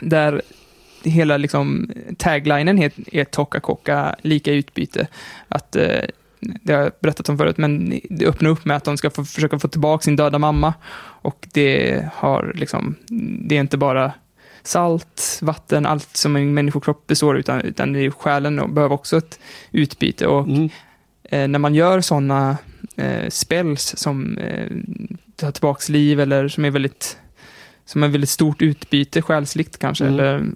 där 0.00 0.42
hela 1.02 1.36
liksom 1.36 1.90
taglinen 2.18 2.78
är, 2.78 2.92
är 3.12 3.24
Toka 3.24 3.60
Koka, 3.60 4.16
lika 4.22 4.52
utbyte. 4.52 5.06
Att 5.48 5.76
eh, 5.76 6.02
det 6.40 6.72
har 6.72 6.82
jag 6.82 6.92
berättat 7.00 7.28
om 7.28 7.38
förut, 7.38 7.58
men 7.58 8.00
det 8.10 8.26
öppnar 8.26 8.50
upp 8.50 8.64
med 8.64 8.76
att 8.76 8.84
de 8.84 8.96
ska 8.96 9.10
få, 9.10 9.24
försöka 9.24 9.58
få 9.58 9.68
tillbaka 9.68 10.02
sin 10.02 10.16
döda 10.16 10.38
mamma. 10.38 10.74
Och 11.22 11.48
det 11.52 12.04
har 12.14 12.52
liksom, 12.54 12.94
det 13.48 13.56
är 13.56 13.60
inte 13.60 13.76
bara 13.76 14.12
salt, 14.62 15.38
vatten, 15.42 15.86
allt 15.86 16.16
som 16.16 16.36
en 16.36 16.54
människokropp 16.54 17.06
består 17.06 17.38
utan, 17.38 17.60
utan 17.60 17.92
det 17.92 18.00
är 18.00 18.10
själen 18.10 18.58
och 18.58 18.70
behöver 18.70 18.94
också 18.94 19.16
ett 19.16 19.40
utbyte. 19.72 20.26
Och 20.26 20.46
Mm. 20.48 20.68
eh, 21.24 21.48
när 21.48 21.58
man 21.58 21.74
gör 21.74 22.00
sådana 22.00 22.56
eh, 22.96 23.28
spells 23.28 23.96
som 23.96 24.38
eh, 24.38 24.66
tar 25.36 25.50
tillbaks 25.50 25.88
liv 25.88 26.20
eller 26.20 26.48
som 26.48 26.64
är 26.64 26.70
väldigt 26.70 27.18
som 27.88 28.02
är 28.02 28.08
väldigt 28.08 28.30
stort 28.30 28.62
utbyte 28.62 29.22
själsligt 29.22 29.78
kanske, 29.78 30.04
Mm. 30.04 30.14
eller 30.14 30.50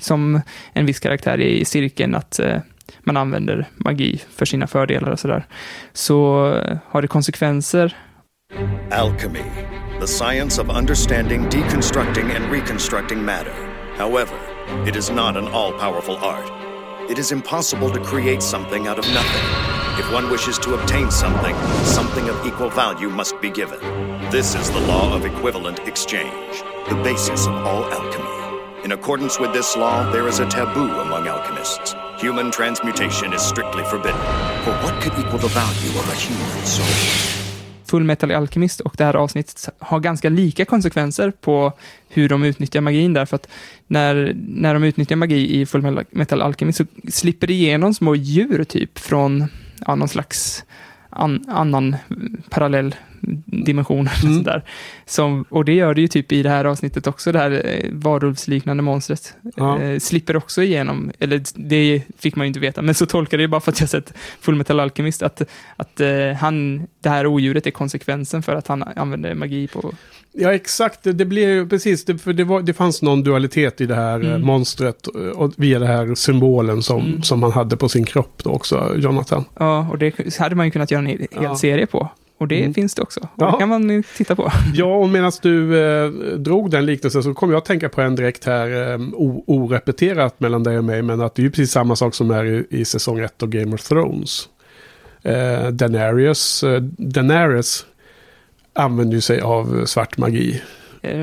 som 0.00 0.40
en 0.72 0.86
viss 0.86 1.00
karaktär 1.00 1.40
i 1.40 1.64
cirkeln, 1.64 2.14
att 2.14 2.38
eh, 2.38 2.58
man 3.00 3.16
använder 3.16 3.68
magi 3.76 4.22
för 4.36 4.46
sina 4.46 4.66
fördelar 4.66 5.10
och 5.10 5.20
sådär, 5.20 5.46
så 5.92 6.48
eh, 6.54 6.78
har 6.88 7.02
det 7.02 7.08
konsekvenser. 7.08 7.96
Alchemy, 8.90 9.44
the 10.00 10.06
science 10.06 10.62
of 10.62 10.78
understanding, 10.78 11.42
deconstructing, 11.42 12.24
and 12.24 12.52
reconstructing 12.52 13.24
matter. 13.24 13.54
However, 13.98 14.36
it 14.88 14.96
is 14.96 15.10
not 15.10 15.36
an 15.36 15.48
all 15.52 15.72
powerful 15.72 16.14
art. 16.16 16.65
It 17.08 17.20
is 17.20 17.30
impossible 17.30 17.88
to 17.90 18.00
create 18.00 18.42
something 18.42 18.88
out 18.88 18.98
of 18.98 19.06
nothing. 19.14 19.98
If 19.98 20.12
one 20.12 20.28
wishes 20.28 20.58
to 20.58 20.74
obtain 20.74 21.08
something, 21.12 21.54
something 21.84 22.28
of 22.28 22.44
equal 22.44 22.68
value 22.68 23.08
must 23.08 23.40
be 23.40 23.48
given. 23.48 23.78
This 24.32 24.56
is 24.56 24.68
the 24.72 24.80
law 24.80 25.14
of 25.14 25.24
equivalent 25.24 25.78
exchange, 25.86 26.64
the 26.88 27.00
basis 27.04 27.46
of 27.46 27.54
all 27.64 27.84
alchemy. 27.92 28.84
In 28.84 28.90
accordance 28.90 29.38
with 29.38 29.52
this 29.52 29.76
law, 29.76 30.10
there 30.10 30.26
is 30.26 30.40
a 30.40 30.46
taboo 30.46 30.90
among 30.98 31.28
alchemists. 31.28 31.94
Human 32.18 32.50
transmutation 32.50 33.32
is 33.32 33.40
strictly 33.40 33.84
forbidden. 33.84 34.20
For 34.64 34.72
what 34.82 35.00
could 35.00 35.12
equal 35.16 35.38
the 35.38 35.48
value 35.48 35.96
of 36.00 36.08
a 36.08 36.14
human 36.16 36.66
soul? 36.66 37.35
Full 37.86 38.04
Metal 38.04 38.30
Alchemist 38.30 38.80
och 38.80 38.94
det 38.98 39.04
här 39.04 39.16
avsnittet 39.16 39.68
har 39.78 40.00
ganska 40.00 40.28
lika 40.28 40.64
konsekvenser 40.64 41.30
på 41.30 41.72
hur 42.08 42.28
de 42.28 42.44
utnyttjar 42.44 42.80
magin 42.80 43.12
där, 43.12 43.24
för 43.24 43.36
att 43.36 43.48
när, 43.86 44.36
när 44.48 44.74
de 44.74 44.84
utnyttjar 44.84 45.16
magi 45.16 45.60
i 45.60 45.66
Full 45.66 46.04
Metal 46.10 46.42
Alchemist 46.42 46.78
så 46.78 46.84
slipper 47.08 47.46
det 47.46 47.52
igenom 47.52 47.94
små 47.94 48.14
djur 48.14 48.64
typ 48.64 48.98
från 48.98 49.44
ja, 49.86 49.94
någon 49.94 50.08
slags 50.08 50.64
an, 51.10 51.44
annan 51.48 51.96
parallell 52.50 52.94
dimension. 53.46 53.98
eller 54.08 54.22
Mm. 54.22 54.34
sånt 54.34 54.44
där. 54.46 54.62
Som, 55.06 55.44
och 55.48 55.64
det 55.64 55.72
gör 55.74 55.94
det 55.94 56.00
ju 56.00 56.08
typ 56.08 56.32
i 56.32 56.42
det 56.42 56.50
här 56.50 56.64
avsnittet 56.64 57.06
också, 57.06 57.32
det 57.32 57.38
här 57.38 57.62
eh, 57.64 57.90
varulvsliknande 57.92 58.82
monstret. 58.82 59.34
Ja. 59.56 59.80
Eh, 59.82 59.98
slipper 59.98 60.36
också 60.36 60.62
igenom, 60.62 61.10
eller 61.18 61.42
det 61.54 62.02
fick 62.18 62.36
man 62.36 62.46
ju 62.46 62.48
inte 62.48 62.60
veta, 62.60 62.82
men 62.82 62.94
så 62.94 63.06
tolkar 63.06 63.36
det 63.38 63.42
ju 63.42 63.48
bara 63.48 63.60
för 63.60 63.72
att 63.72 63.80
jag 63.80 63.88
sett 63.88 64.12
Full 64.40 64.54
Metal 64.54 64.80
Alchemist, 64.80 65.22
att, 65.22 65.42
att 65.76 66.00
eh, 66.00 66.08
han, 66.40 66.86
det 67.00 67.08
här 67.08 67.26
odjuret 67.26 67.66
är 67.66 67.70
konsekvensen 67.70 68.42
för 68.42 68.54
att 68.54 68.66
han 68.66 68.82
använder 68.96 69.34
magi 69.34 69.68
på... 69.68 69.92
Ja, 70.38 70.54
exakt. 70.54 71.02
Det, 71.02 71.12
det 71.12 71.24
blir 71.24 71.48
ju 71.48 71.68
precis, 71.68 72.04
det, 72.04 72.18
för 72.18 72.32
det, 72.32 72.44
var, 72.44 72.62
det 72.62 72.72
fanns 72.74 73.02
någon 73.02 73.22
dualitet 73.22 73.80
i 73.80 73.86
det 73.86 73.94
här 73.94 74.20
eh, 74.24 74.26
Mm. 74.30 74.42
monstret 74.46 75.06
eh, 75.14 75.20
och 75.22 75.52
via 75.56 75.78
den 75.78 75.88
här 75.88 76.14
symbolen 76.14 76.82
som, 76.82 77.00
Mm. 77.06 77.22
som 77.22 77.42
han 77.42 77.52
hade 77.52 77.76
på 77.76 77.88
sin 77.88 78.04
kropp 78.04 78.40
då 78.44 78.50
också, 78.50 78.94
Jonathan. 78.96 79.44
Ja, 79.58 79.88
och 79.90 79.98
det 79.98 80.36
hade 80.38 80.54
man 80.54 80.66
ju 80.66 80.70
kunnat 80.70 80.90
göra 80.90 81.00
en 81.00 81.06
hel 81.06 81.18
hel 81.18 81.28
Ja. 81.42 81.56
serie 81.56 81.86
på. 81.86 82.08
Och 82.38 82.48
det 82.48 82.60
Mm. 82.60 82.74
finns 82.74 82.94
det 82.94 83.02
också. 83.02 83.20
Och 83.20 83.28
Ja. 83.36 83.50
det 83.50 83.58
kan 83.58 83.68
man 83.68 84.02
titta 84.16 84.36
på. 84.36 84.52
Ja, 84.74 84.96
och 84.96 85.08
medan 85.08 85.32
du 85.42 85.80
eh, 85.80 86.10
drog 86.36 86.70
den 86.70 86.86
liknelsen 86.86 87.22
så 87.22 87.34
kom 87.34 87.50
jag 87.50 87.58
att 87.58 87.64
tänka 87.64 87.88
på 87.88 88.00
en 88.00 88.14
direkt 88.16 88.44
här, 88.44 88.92
eh, 88.92 88.98
orepeterat 89.46 90.40
mellan 90.40 90.62
dig 90.62 90.78
och 90.78 90.84
mig, 90.84 91.02
men 91.02 91.20
att 91.20 91.34
det 91.34 91.42
är 91.42 91.44
ju 91.44 91.50
precis 91.50 91.70
samma 91.72 91.96
sak 91.96 92.14
som 92.14 92.30
är 92.30 92.44
i, 92.44 92.66
i 92.70 92.84
säsong 92.84 93.18
1 93.20 93.42
av 93.42 93.48
Game 93.48 93.74
of 93.74 93.82
Thrones. 93.88 94.48
Eh, 95.22 95.68
Daenerys, 95.68 96.62
eh, 96.64 96.80
Daenerys 96.82 97.86
använder 98.72 99.20
sig 99.20 99.40
av 99.40 99.84
svart 99.86 100.18
magi. 100.18 100.62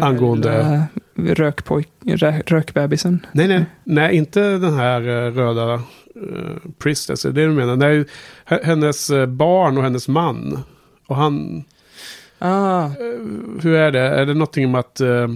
Angående- 0.02 0.60
eh, 0.60 0.84
Rökpojk, 1.16 1.90
rö, 2.06 2.42
rökbebisen. 2.46 3.26
Nej, 3.32 3.48
nej, 3.48 3.66
nej, 3.84 4.16
inte 4.16 4.42
den 4.42 4.74
här 4.74 5.02
eh, 5.02 5.32
röda 5.32 5.74
uh, 5.74 5.82
priestess, 6.78 7.22
det 7.22 7.30
är 7.30 7.34
det 7.34 7.46
du 7.46 7.52
menar. 7.52 7.76
Nej, 7.76 8.06
hennes 8.64 9.12
barn 9.28 9.78
och 9.78 9.84
hennes 9.84 10.08
man. 10.08 10.64
Och 11.08 11.16
han, 11.16 11.64
Ah, 12.40 12.90
hur 13.62 13.74
är 13.76 13.92
det? 13.92 14.00
Är 14.00 14.26
det 14.26 14.34
någonting 14.34 14.66
om 14.66 14.76
att 14.76 15.00
eh, 15.02 15.28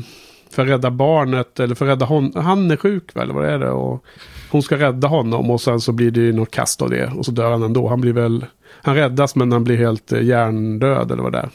för 0.50 0.62
att 0.64 0.70
rädda 0.70 0.92
barnet 0.92 1.60
eller 1.60 1.76
för 1.76 1.86
att 1.86 1.92
rädda 1.92 2.06
honom? 2.06 2.32
Han 2.44 2.72
är 2.72 2.78
sjuk 2.78 3.16
väl, 3.16 3.32
vad 3.32 3.46
är 3.46 3.60
det? 3.60 3.70
Och 3.70 4.06
hon 4.52 4.64
ska 4.64 4.78
rädda 4.78 5.08
honom 5.08 5.52
och 5.52 5.62
sen 5.62 5.82
så 5.82 5.92
blir 5.92 6.12
det 6.12 6.20
ju 6.20 6.34
något 6.34 6.52
kast 6.52 6.82
av 6.82 6.90
det. 6.90 7.12
Och 7.18 7.26
så 7.26 7.32
dör 7.32 7.52
han 7.52 7.64
ändå. 7.64 7.88
Han 7.88 8.02
blir 8.02 8.14
väl, 8.14 8.46
han 8.70 8.96
räddas 8.96 9.36
men 9.36 9.52
han 9.52 9.64
blir 9.64 9.78
helt 9.78 10.12
eh, 10.12 10.22
hjärndöd 10.22 11.12
eller 11.12 11.24
vad 11.24 11.32
det 11.32 11.38
är. 11.40 11.50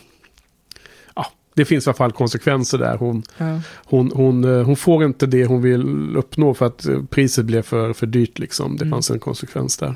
Ja, 1.14 1.26
det 1.54 1.64
finns 1.64 1.86
i 1.86 1.90
alla 1.90 1.96
fall 1.96 2.12
konsekvenser 2.12 2.78
där. 2.78 2.96
Hon, 2.96 3.22
ja. 3.38 3.60
hon, 3.76 4.12
hon, 4.14 4.44
eh, 4.44 4.64
hon 4.64 4.76
får 4.76 5.04
inte 5.04 5.26
det 5.26 5.44
hon 5.46 5.62
vill 5.62 6.16
uppnå 6.16 6.54
för 6.54 6.66
att 6.66 6.86
eh, 6.86 6.98
priset 7.10 7.44
blev 7.44 7.62
för, 7.62 7.92
för 7.92 8.06
dyrt 8.06 8.38
liksom. 8.38 8.76
Det 8.76 8.84
Mm. 8.84 8.90
fanns 8.96 9.10
en 9.10 9.18
konsekvens 9.18 9.76
där. 9.76 9.94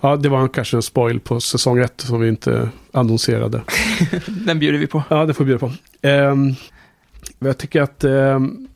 Ja, 0.00 0.16
det 0.16 0.28
var 0.28 0.48
kanske 0.48 0.76
en 0.76 0.82
spoil 0.82 1.20
på 1.20 1.40
säsong 1.40 1.78
ett 1.78 2.00
som 2.00 2.20
vi 2.20 2.28
inte 2.28 2.68
annonserade. 2.92 3.62
Den 4.26 4.58
bjuder 4.58 4.78
vi 4.78 4.86
på. 4.86 5.02
Ja, 5.08 5.26
det 5.26 5.34
får 5.34 5.44
vi 5.44 5.48
bjuda 5.48 5.58
på. 5.58 5.72
Um, 6.08 6.54
jag 7.38 7.58
tycker 7.58 7.82
att 7.82 8.04
ehm, 8.04 8.68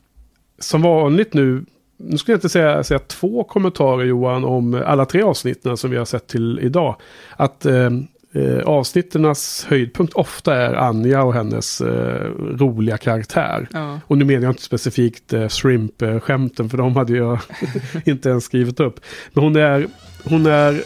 som 0.59 0.81
vanligt 0.81 1.33
nu, 1.33 1.65
nu 1.97 2.17
skulle 2.17 2.33
jag 2.33 2.37
inte 2.37 2.49
säga, 2.49 2.83
säga 2.83 2.99
två 2.99 3.43
kommentarer 3.43 4.05
Johan 4.05 4.45
om 4.45 4.83
alla 4.85 5.05
tre 5.05 5.21
avsnitten 5.21 5.77
som 5.77 5.91
vi 5.91 5.97
har 5.97 6.05
sett 6.05 6.27
till 6.27 6.59
idag. 6.59 6.95
Att 7.37 7.65
ehm, 7.65 8.07
eh, 8.35 8.59
avsnitternas 8.65 9.65
höjdpunkt 9.69 10.13
ofta 10.13 10.55
är 10.55 10.73
Anja 10.73 11.23
och 11.23 11.33
hennes 11.33 11.81
eh, 11.81 12.31
roliga 12.37 12.97
karaktär. 12.97 13.67
Ja. 13.73 13.99
Och 14.07 14.17
nu 14.17 14.25
menar 14.25 14.43
jag 14.43 14.51
inte 14.51 14.63
specifikt 14.63 15.33
eh, 15.33 15.47
shrimp-skämten 15.47 16.69
för 16.69 16.77
de 16.77 16.95
hade 16.95 17.17
jag 17.17 17.39
inte 18.05 18.29
ens 18.29 18.43
skrivit 18.43 18.79
upp. 18.79 18.99
Men 19.33 19.43
hon 19.43 19.55
är, 19.55 19.87
hon 20.29 20.45
är 20.45 20.83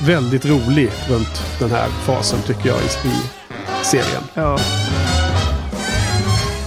väldigt 0.00 0.44
rolig 0.46 0.90
runt 1.08 1.42
den 1.58 1.70
här 1.70 1.88
fasen 1.88 2.42
tycker 2.46 2.68
jag 2.68 2.78
i, 2.78 3.08
i 3.08 3.12
serien. 3.84 4.22
Ja. 4.34 4.58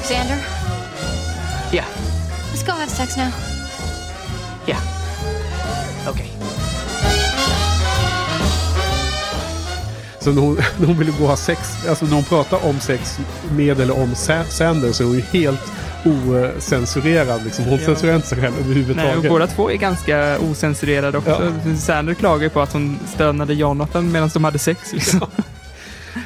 Xander, 0.03 0.38
Yeah, 1.74 1.86
let's 2.53 2.66
go 2.66 2.72
have 2.72 2.88
sex 2.89 3.18
now. 3.18 3.28
yeah. 4.68 4.82
Okay. 6.10 6.28
Så 10.20 10.32
när 10.32 10.41
hon, 10.41 10.55
när 10.80 10.88
hon 10.88 10.97
ville 10.97 11.12
gå 11.12 11.24
och 11.24 11.30
ha 11.30 11.38
sex, 11.38 11.60
alltså 11.89 12.05
när 12.05 12.14
hon 12.14 12.24
pratar 12.24 12.66
om 12.66 12.80
sex 12.80 13.20
med 13.51 13.80
eller 13.82 13.99
om 14.01 14.16
Sa- 14.16 14.43
Sanders 14.49 14.95
så 14.95 15.03
är 15.03 15.08
hon 15.08 15.16
ju 15.16 15.22
helt 15.43 15.62
ocensurerad. 16.12 17.43
Liksom. 17.43 17.66
Hon 17.66 17.74
Ja. 17.80 17.86
censurerar 17.86 18.16
inte 18.16 18.28
sig 18.28 18.41
själv 18.41 18.53
Nej, 18.55 18.64
överhuvudtaget. 18.66 19.18
och 19.18 19.24
båda 19.24 19.47
två 19.47 19.72
är 19.72 19.76
ganska 19.76 20.39
osensurerade 20.39 21.18
också. 21.18 21.53
Sander 21.80 22.14
klagar 22.14 22.43
ju 22.43 22.49
på 22.49 22.62
att 22.62 22.74
hon 22.74 22.97
stönade 23.16 23.53
Jonathan 23.53 24.12
medan 24.12 24.30
de 24.34 24.43
hade 24.43 24.60
sex. 24.60 24.93
Liksom. 24.93 25.20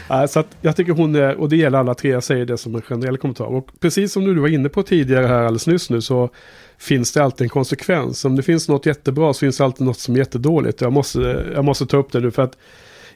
Nej, 0.09 0.27
så 0.27 0.39
att 0.39 0.47
jag 0.61 0.75
tycker 0.75 0.93
hon 0.93 1.15
är, 1.15 1.35
och 1.35 1.49
det 1.49 1.55
gäller 1.57 1.77
alla 1.77 1.93
tre, 1.93 2.09
jag 2.11 2.23
säger 2.23 2.45
det 2.45 2.57
som 2.57 2.75
en 2.75 2.81
generell 2.81 3.17
kommentar. 3.17 3.45
Och 3.45 3.67
precis 3.79 4.13
som 4.13 4.23
du 4.25 4.39
var 4.39 4.47
inne 4.47 4.69
på 4.69 4.83
tidigare 4.83 5.27
här 5.27 5.39
alldeles 5.39 5.67
nyss 5.67 5.89
nu 5.89 6.01
så 6.01 6.29
finns 6.77 7.11
det 7.11 7.23
alltid 7.23 7.45
en 7.45 7.49
konsekvens. 7.49 8.25
Om 8.25 8.35
det 8.35 8.43
finns 8.43 8.67
något 8.67 8.85
jättebra 8.85 9.33
så 9.33 9.39
finns 9.39 9.57
det 9.57 9.63
alltid 9.63 9.87
något 9.87 9.99
som 9.99 10.15
är 10.15 10.19
jättedåligt. 10.19 10.81
Jag 10.81 10.93
måste, 10.93 11.45
jag 11.53 11.65
måste 11.65 11.85
ta 11.85 11.97
upp 11.97 12.11
det 12.11 12.19
nu 12.19 12.31
för 12.31 12.41
att 12.41 12.57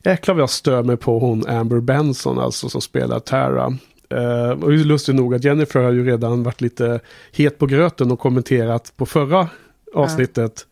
jäklar 0.04 0.36
vad 0.36 0.42
jag 0.42 0.50
stör 0.50 0.84
mig 0.84 0.98
på 0.98 1.20
hon 1.20 1.48
Amber 1.48 1.80
Benson 1.80 2.40
alltså 2.40 2.70
som 2.70 2.82
spelar 2.82 3.20
Tara. 3.20 3.78
Uh, 4.14 4.50
och 4.64 4.70
det 4.72 4.76
är 4.76 4.84
lustigt 4.84 5.16
nog 5.16 5.36
att 5.36 5.44
Jennifer 5.44 5.80
har 5.80 5.92
ju 5.92 6.06
redan 6.06 6.44
varit 6.44 6.62
lite 6.62 7.00
het 7.32 7.58
på 7.58 7.66
gröten 7.66 8.12
och 8.12 8.20
kommenterat 8.20 8.94
på 8.98 9.06
förra 9.06 9.48
avsnittets 9.94 10.66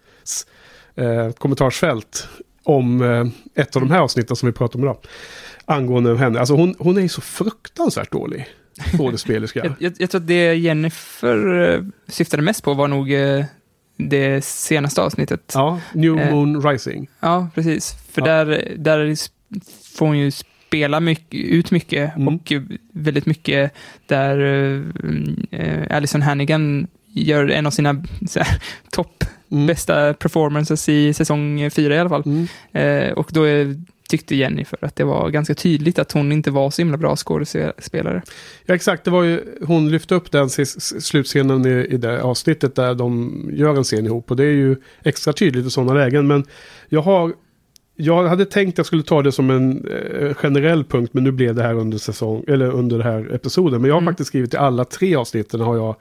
eh, 0.96 1.32
kommentarsfält 1.32 2.28
om 2.64 3.02
eh, 3.02 3.62
ett 3.64 3.76
av 3.76 3.82
de 3.82 3.92
här 3.92 4.00
avsnitten 4.00 4.36
som 4.36 4.48
vi 4.48 4.54
pratar 4.54 4.80
om 4.80 4.84
idag. 4.84 4.98
Angående 5.66 6.18
henne. 6.18 6.40
Alltså 6.40 6.54
hon, 6.56 6.76
hon 6.80 6.98
är 6.98 7.02
ju 7.02 7.10
så 7.10 7.22
fruktansvärt 7.22 8.12
dålig 8.12 8.46
skådespelerska. 8.98 9.60
Jag, 9.64 9.74
jag, 9.80 9.94
jag 9.98 10.10
tror 10.10 10.22
att 10.22 10.28
det 10.28 10.54
Jennifer 10.56 11.62
eh, 11.74 11.84
syftade 12.08 12.44
mest 12.44 12.64
på 12.64 12.74
var 12.74 12.88
nog 12.88 13.14
eh, 13.14 13.46
det 13.98 14.46
senaste 14.46 15.02
avsnittet. 15.02 15.52
ja, 15.54 15.80
New 15.94 16.20
Eh. 16.20 16.32
Moon 16.32 16.62
Rising. 16.70 17.10
Ja, 17.20 17.48
precis. 17.56 17.96
För 18.12 18.22
Ja. 18.22 18.28
där, 18.28 18.74
där 18.78 19.16
får 19.98 20.06
hon 20.06 20.18
ju 20.18 20.32
spela 20.74 21.00
mycket, 21.00 21.40
ut 21.40 21.72
mycket 21.72 22.16
Mm. 22.16 22.28
och 22.28 22.54
väldigt 22.94 23.26
mycket 23.26 23.72
där 24.08 24.40
uh, 24.40 24.84
Alison 25.90 26.22
Hannigan 26.22 26.88
gör 27.14 27.50
en 27.50 27.66
av 27.66 27.72
sina 27.72 28.04
topp 28.92 29.24
Mm. 29.52 29.68
bästa 29.68 30.14
performances 30.14 30.90
i 30.90 31.14
säsong 31.14 31.70
fyra 31.72 31.96
i 31.96 32.00
alla 32.00 32.10
fall. 32.10 32.24
Mm. 32.26 32.48
Eh, 32.72 33.14
och 33.14 33.30
då 33.34 33.44
är, 33.44 33.76
tyckte 34.10 34.36
Jennifer 34.36 34.78
att 34.82 34.96
det 34.96 35.04
var 35.04 35.30
ganska 35.30 35.56
tydligt 35.56 36.00
att 36.00 36.12
hon 36.12 36.32
inte 36.32 36.52
var 36.52 36.72
så 36.72 36.82
himla 36.82 36.98
bra 36.98 37.16
skådespelare. 37.16 38.22
Ja, 38.66 38.76
exakt. 38.76 39.04
Det 39.04 39.12
var 39.12 39.24
ju, 39.24 39.42
hon 39.66 39.92
lyfte 39.92 40.16
upp 40.16 40.32
den 40.32 40.50
slutscenen 40.50 41.66
i, 41.66 41.70
i 41.70 41.98
det 41.98 42.22
avsnittet 42.24 42.76
där 42.76 42.96
de 42.96 43.50
gör 43.54 43.78
en 43.78 43.84
scen 43.84 44.06
ihop. 44.06 44.32
Och 44.32 44.38
det 44.38 44.44
är 44.44 44.52
ju 44.54 44.76
extra 45.04 45.34
tydligt 45.34 45.66
i 45.66 45.70
sådana 45.70 45.94
lägen. 45.94 46.28
Men 46.28 46.44
jag 46.90 47.02
har... 47.02 47.34
Jag 47.96 48.28
hade 48.28 48.46
tänkt 48.46 48.74
att 48.74 48.78
jag 48.78 48.86
skulle 48.86 49.04
ta 49.04 49.22
det 49.22 49.32
som 49.32 49.50
en 49.50 49.88
eh, 49.88 50.34
generell 50.34 50.84
punkt, 50.84 51.14
men 51.14 51.24
nu 51.24 51.32
blev 51.32 51.56
det 51.56 51.64
här 51.64 51.74
under 51.74 51.98
säsong, 51.98 52.44
eller 52.48 52.72
under 52.72 52.98
den 52.98 53.08
här 53.08 53.36
episoden. 53.36 53.82
Men 53.82 53.88
jag 53.88 53.96
har 53.96 54.02
Mm. 54.02 54.12
faktiskt 54.12 54.28
skrivit 54.28 54.54
i 54.54 54.58
alla 54.58 54.86
tre 54.86 55.16
avsnitten 55.16 55.62
har 55.62 55.76
jag 55.76 55.96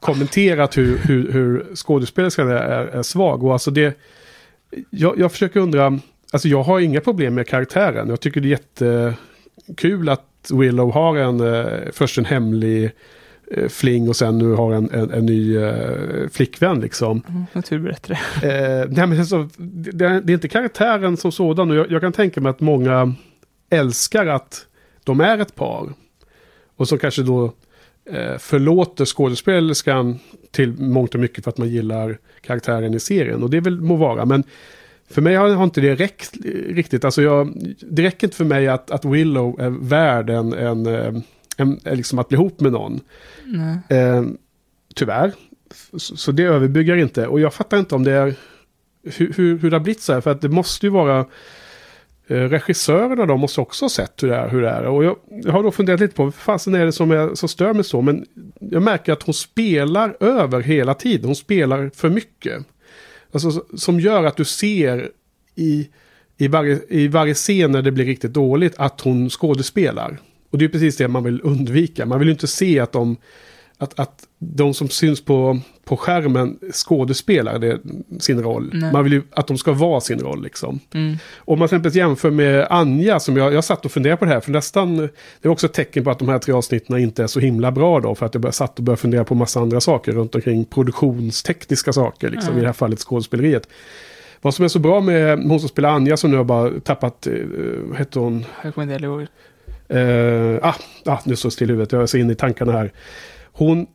kommenterat 0.00 0.78
hur, 0.78 0.98
hur, 0.98 1.32
hur 1.32 1.74
skådespelerskan 1.74 2.48
är, 2.48 2.54
är, 2.54 3.02
svag. 3.02 3.44
Och 3.44 3.52
alltså 3.52 3.70
det, 3.70 3.98
jag, 4.90 5.18
jag 5.18 5.32
försöker 5.32 5.60
undra, 5.60 5.98
alltså 6.32 6.48
jag 6.48 6.62
har 6.62 6.80
inga 6.80 7.00
problem 7.00 7.34
med 7.34 7.46
karaktären. 7.46 8.08
Jag 8.08 8.20
tycker 8.20 8.40
det 8.40 8.48
är 8.48 9.14
jättekul 9.66 10.08
att 10.08 10.50
Willow 10.52 10.92
har 10.92 11.16
en, 11.16 11.40
eh, 11.40 11.90
först 11.92 12.18
en 12.18 12.24
hemlig 12.24 12.90
fling 13.68 14.08
och 14.08 14.16
sen 14.16 14.38
nu 14.38 14.52
har 14.52 14.72
en, 14.72 14.90
en, 14.90 15.10
en 15.10 15.26
ny 15.26 15.56
eh, 15.56 16.28
flickvän 16.32 16.80
liksom. 16.80 17.22
Mm, 17.28 17.44
Naturberättare. 17.52 18.18
Eh, 18.42 18.88
nej, 18.90 19.06
men 19.06 19.18
alltså, 19.18 19.48
det, 19.56 20.20
det 20.20 20.32
är 20.32 20.34
inte 20.34 20.48
karaktären 20.48 21.16
som 21.16 21.32
sådan 21.32 21.70
och 21.70 21.76
jag, 21.76 21.90
jag 21.90 22.00
kan 22.00 22.12
tänka 22.12 22.40
mig 22.40 22.50
att 22.50 22.60
många 22.60 23.14
älskar 23.70 24.26
att 24.26 24.66
de 25.04 25.20
är 25.20 25.38
ett 25.38 25.54
par. 25.54 25.92
Och 26.76 26.88
så 26.88 26.98
kanske 26.98 27.22
då 27.22 27.52
eh, 28.10 28.38
förlåter 28.38 29.04
skådespelerskan 29.04 30.18
till 30.50 30.72
mångt 30.72 31.14
och 31.14 31.20
mycket 31.20 31.44
för 31.44 31.50
att 31.50 31.58
man 31.58 31.68
gillar 31.68 32.18
karaktären 32.40 32.94
i 32.94 33.00
serien. 33.00 33.42
Och 33.42 33.50
det 33.50 33.60
väl 33.60 33.80
må 33.80 33.96
vara, 33.96 34.24
men 34.24 34.44
för 35.10 35.22
mig 35.22 35.34
har, 35.34 35.48
har 35.48 35.64
inte 35.64 35.80
det 35.80 35.94
räckt 35.94 36.36
eh, 36.44 36.74
riktigt. 36.74 37.04
Alltså 37.04 37.22
jag, 37.22 37.74
det 37.80 38.02
räcker 38.02 38.26
inte 38.26 38.36
för 38.36 38.44
mig 38.44 38.68
att, 38.68 38.90
att 38.90 39.04
Willow 39.04 39.60
är 39.60 39.70
värd 39.70 40.30
en, 40.30 40.52
en, 40.52 40.86
eh, 40.86 41.12
en, 41.58 41.80
liksom 41.84 42.18
att 42.18 42.28
bli 42.28 42.36
ihop 42.36 42.60
med 42.60 42.72
någon. 42.72 43.00
Eh, 43.88 44.22
tyvärr. 44.94 45.32
Så, 45.96 46.16
så 46.16 46.32
det 46.32 46.42
överbygger 46.42 46.96
inte. 46.96 47.26
Och 47.26 47.40
jag 47.40 47.54
fattar 47.54 47.78
inte 47.78 47.94
om 47.94 48.04
det 48.04 48.12
är 48.12 48.34
hur, 49.02 49.32
hur, 49.36 49.58
hur 49.58 49.70
det 49.70 49.76
har 49.76 49.84
blivit 49.84 50.02
så 50.02 50.12
här. 50.12 50.20
För 50.20 50.30
att 50.30 50.40
det 50.40 50.48
måste 50.48 50.86
ju 50.86 50.90
vara 50.90 51.18
eh, 52.28 52.36
regissörerna 52.36 53.26
då 53.26 53.36
måste 53.36 53.60
också 53.60 53.84
ha 53.84 53.90
sett 53.90 54.22
hur 54.22 54.28
det 54.28 54.36
är. 54.36 54.48
Hur 54.48 54.62
det 54.62 54.68
är. 54.70 54.82
Och 54.84 55.04
jag, 55.04 55.16
jag 55.30 55.52
har 55.52 55.62
då 55.62 55.70
funderat 55.70 56.00
lite 56.00 56.14
på 56.14 56.24
vad 56.24 56.34
fasen 56.34 56.74
är 56.74 56.84
det 56.84 56.92
som, 56.92 57.10
är, 57.10 57.34
som 57.34 57.48
stör 57.48 57.74
mig 57.74 57.84
så. 57.84 58.00
Men 58.02 58.26
jag 58.60 58.82
märker 58.82 59.12
att 59.12 59.22
hon 59.22 59.34
spelar 59.34 60.16
över 60.20 60.60
hela 60.60 60.94
tiden. 60.94 61.26
Hon 61.26 61.36
spelar 61.36 61.90
för 61.94 62.08
mycket. 62.10 62.66
Alltså, 63.32 63.50
så- 63.50 63.64
som 63.76 64.00
gör 64.00 64.24
att 64.24 64.36
du 64.36 64.44
ser 64.44 65.10
i, 65.54 65.88
i, 66.36 66.48
varje, 66.48 66.80
i 66.88 67.08
varje 67.08 67.34
scen 67.34 67.72
när 67.72 67.82
det 67.82 67.92
blir 67.92 68.04
riktigt 68.04 68.32
dåligt 68.32 68.74
att 68.78 69.00
hon 69.00 69.30
skådespelar. 69.30 70.18
Och 70.50 70.58
det 70.58 70.64
är 70.64 70.68
precis 70.68 70.96
det 70.96 71.08
man 71.08 71.24
vill 71.24 71.40
undvika. 71.44 72.06
Man 72.06 72.18
vill 72.18 72.28
ju 72.28 72.32
inte 72.32 72.46
se 72.46 72.80
att 72.80 72.92
de, 72.92 73.16
att, 73.78 74.00
att 74.00 74.26
de 74.38 74.74
som 74.74 74.88
syns 74.88 75.24
på, 75.24 75.58
på 75.84 75.96
skärmen 75.96 76.58
skådespelar 76.72 77.58
det, 77.58 77.80
sin 78.20 78.42
roll. 78.42 78.70
Nej. 78.72 78.92
Man 78.92 79.04
vill 79.04 79.12
ju 79.12 79.22
att 79.30 79.46
de 79.46 79.58
ska 79.58 79.72
vara 79.72 80.00
sin 80.00 80.20
roll 80.20 80.42
liksom. 80.42 80.80
Mm. 80.94 81.16
Om 81.36 81.58
man 81.58 81.68
till 81.68 81.76
exempel 81.76 81.96
jämför 81.96 82.30
med 82.30 82.66
Anja, 82.70 83.20
som 83.20 83.36
jag, 83.36 83.52
jag 83.52 83.64
satt 83.64 83.84
och 83.84 83.92
funderade 83.92 84.16
på 84.16 84.24
det 84.24 84.30
här, 84.30 84.40
för 84.40 84.50
nästan, 84.50 84.96
det 84.96 85.08
är 85.42 85.48
också 85.48 85.66
ett 85.66 85.72
tecken 85.72 86.04
på 86.04 86.10
att 86.10 86.18
de 86.18 86.28
här 86.28 86.38
tre 86.38 86.54
avsnitten 86.54 86.98
inte 86.98 87.22
är 87.22 87.26
så 87.26 87.40
himla 87.40 87.70
bra 87.72 88.00
då, 88.00 88.14
för 88.14 88.26
att 88.26 88.34
jag 88.34 88.54
satt 88.54 88.78
och 88.78 88.84
började 88.84 89.00
fundera 89.00 89.24
på 89.24 89.34
massa 89.34 89.60
andra 89.60 89.80
saker 89.80 90.12
runt 90.12 90.34
omkring 90.34 90.64
produktionstekniska 90.64 91.92
saker, 91.92 92.30
liksom, 92.30 92.48
Mm. 92.48 92.58
i 92.58 92.60
det 92.60 92.68
här 92.68 92.72
fallet 92.72 92.98
skådespeleriet. 92.98 93.68
Vad 94.40 94.54
som 94.54 94.64
är 94.64 94.68
så 94.68 94.78
bra 94.78 95.00
med 95.00 95.38
hon 95.38 95.60
som 95.60 95.68
spelar 95.68 95.88
Anja, 95.88 96.16
som 96.16 96.30
nu 96.30 96.36
har 96.36 96.44
bara 96.44 96.80
tappat, 96.80 97.26
eh, 97.26 97.32
vad 97.88 97.98
heter 97.98 98.20
hon? 98.20 98.44
Jag 98.64 98.74
kommer 98.74 98.92
inte 98.92 99.04
ihåg. 99.04 99.26
Eh, 99.88 100.58
ah, 100.62 100.74
ah, 101.04 101.18
nu 101.24 101.36
står 101.36 101.48
det 101.48 101.52
still 101.52 101.70
i 101.70 101.72
huvudet, 101.72 101.92
jag 101.92 102.02
är 102.02 102.06
så 102.06 102.16
inne 102.16 102.32
i 102.32 102.36
tankarna 102.36 102.72
här. 102.72 102.92
Hon, 103.52 103.86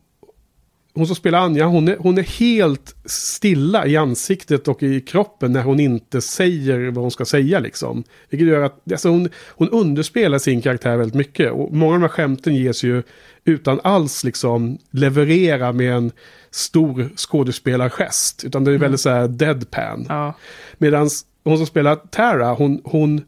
hon 0.94 1.06
som 1.06 1.16
spelar 1.16 1.38
Anja, 1.38 1.66
hon 1.66 1.88
är, 1.88 1.96
hon 1.96 2.18
är 2.18 2.22
helt 2.22 2.96
stilla 3.04 3.86
i 3.86 3.96
ansiktet 3.96 4.68
och 4.68 4.82
i 4.82 5.00
kroppen 5.00 5.52
när 5.52 5.62
hon 5.62 5.80
inte 5.80 6.20
säger 6.20 6.90
vad 6.90 7.04
hon 7.04 7.10
ska 7.10 7.24
säga. 7.24 7.58
Liksom. 7.58 8.04
Vilket 8.30 8.48
gör 8.48 8.62
att 8.62 8.92
alltså 8.92 9.08
hon, 9.08 9.28
hon 9.48 9.70
underspelar 9.70 10.38
sin 10.38 10.62
karaktär 10.62 10.96
väldigt 10.96 11.14
mycket. 11.14 11.52
Och 11.52 11.72
många 11.72 11.94
av 11.94 12.00
de 12.00 12.02
här 12.02 12.08
skämten 12.08 12.54
ges 12.54 12.82
ju 12.82 13.02
utan 13.44 13.80
alls 13.84 14.24
liksom 14.24 14.78
leverera 14.90 15.72
med 15.72 15.92
en 15.92 16.12
stor 16.50 17.10
skådespelargest. 17.16 18.44
Utan 18.44 18.64
det 18.64 18.72
är 18.72 18.78
väldigt 18.78 19.00
så 19.00 19.10
här 19.10 19.28
deadpan. 19.28 20.06
Ja. 20.08 20.34
Medan 20.78 21.10
hon 21.44 21.56
som 21.56 21.66
spelar 21.66 21.96
Tara, 21.96 22.54
hon, 22.54 22.80
hon 22.84 23.24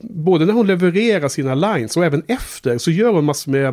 både 0.00 0.46
när 0.46 0.52
hon 0.52 0.66
levererar 0.66 1.28
sina 1.28 1.54
lines 1.54 1.96
och 1.96 2.04
även 2.04 2.22
efter 2.26 2.78
så 2.78 2.90
gör 2.90 3.12
hon 3.12 3.24
massor 3.24 3.52
med 3.52 3.66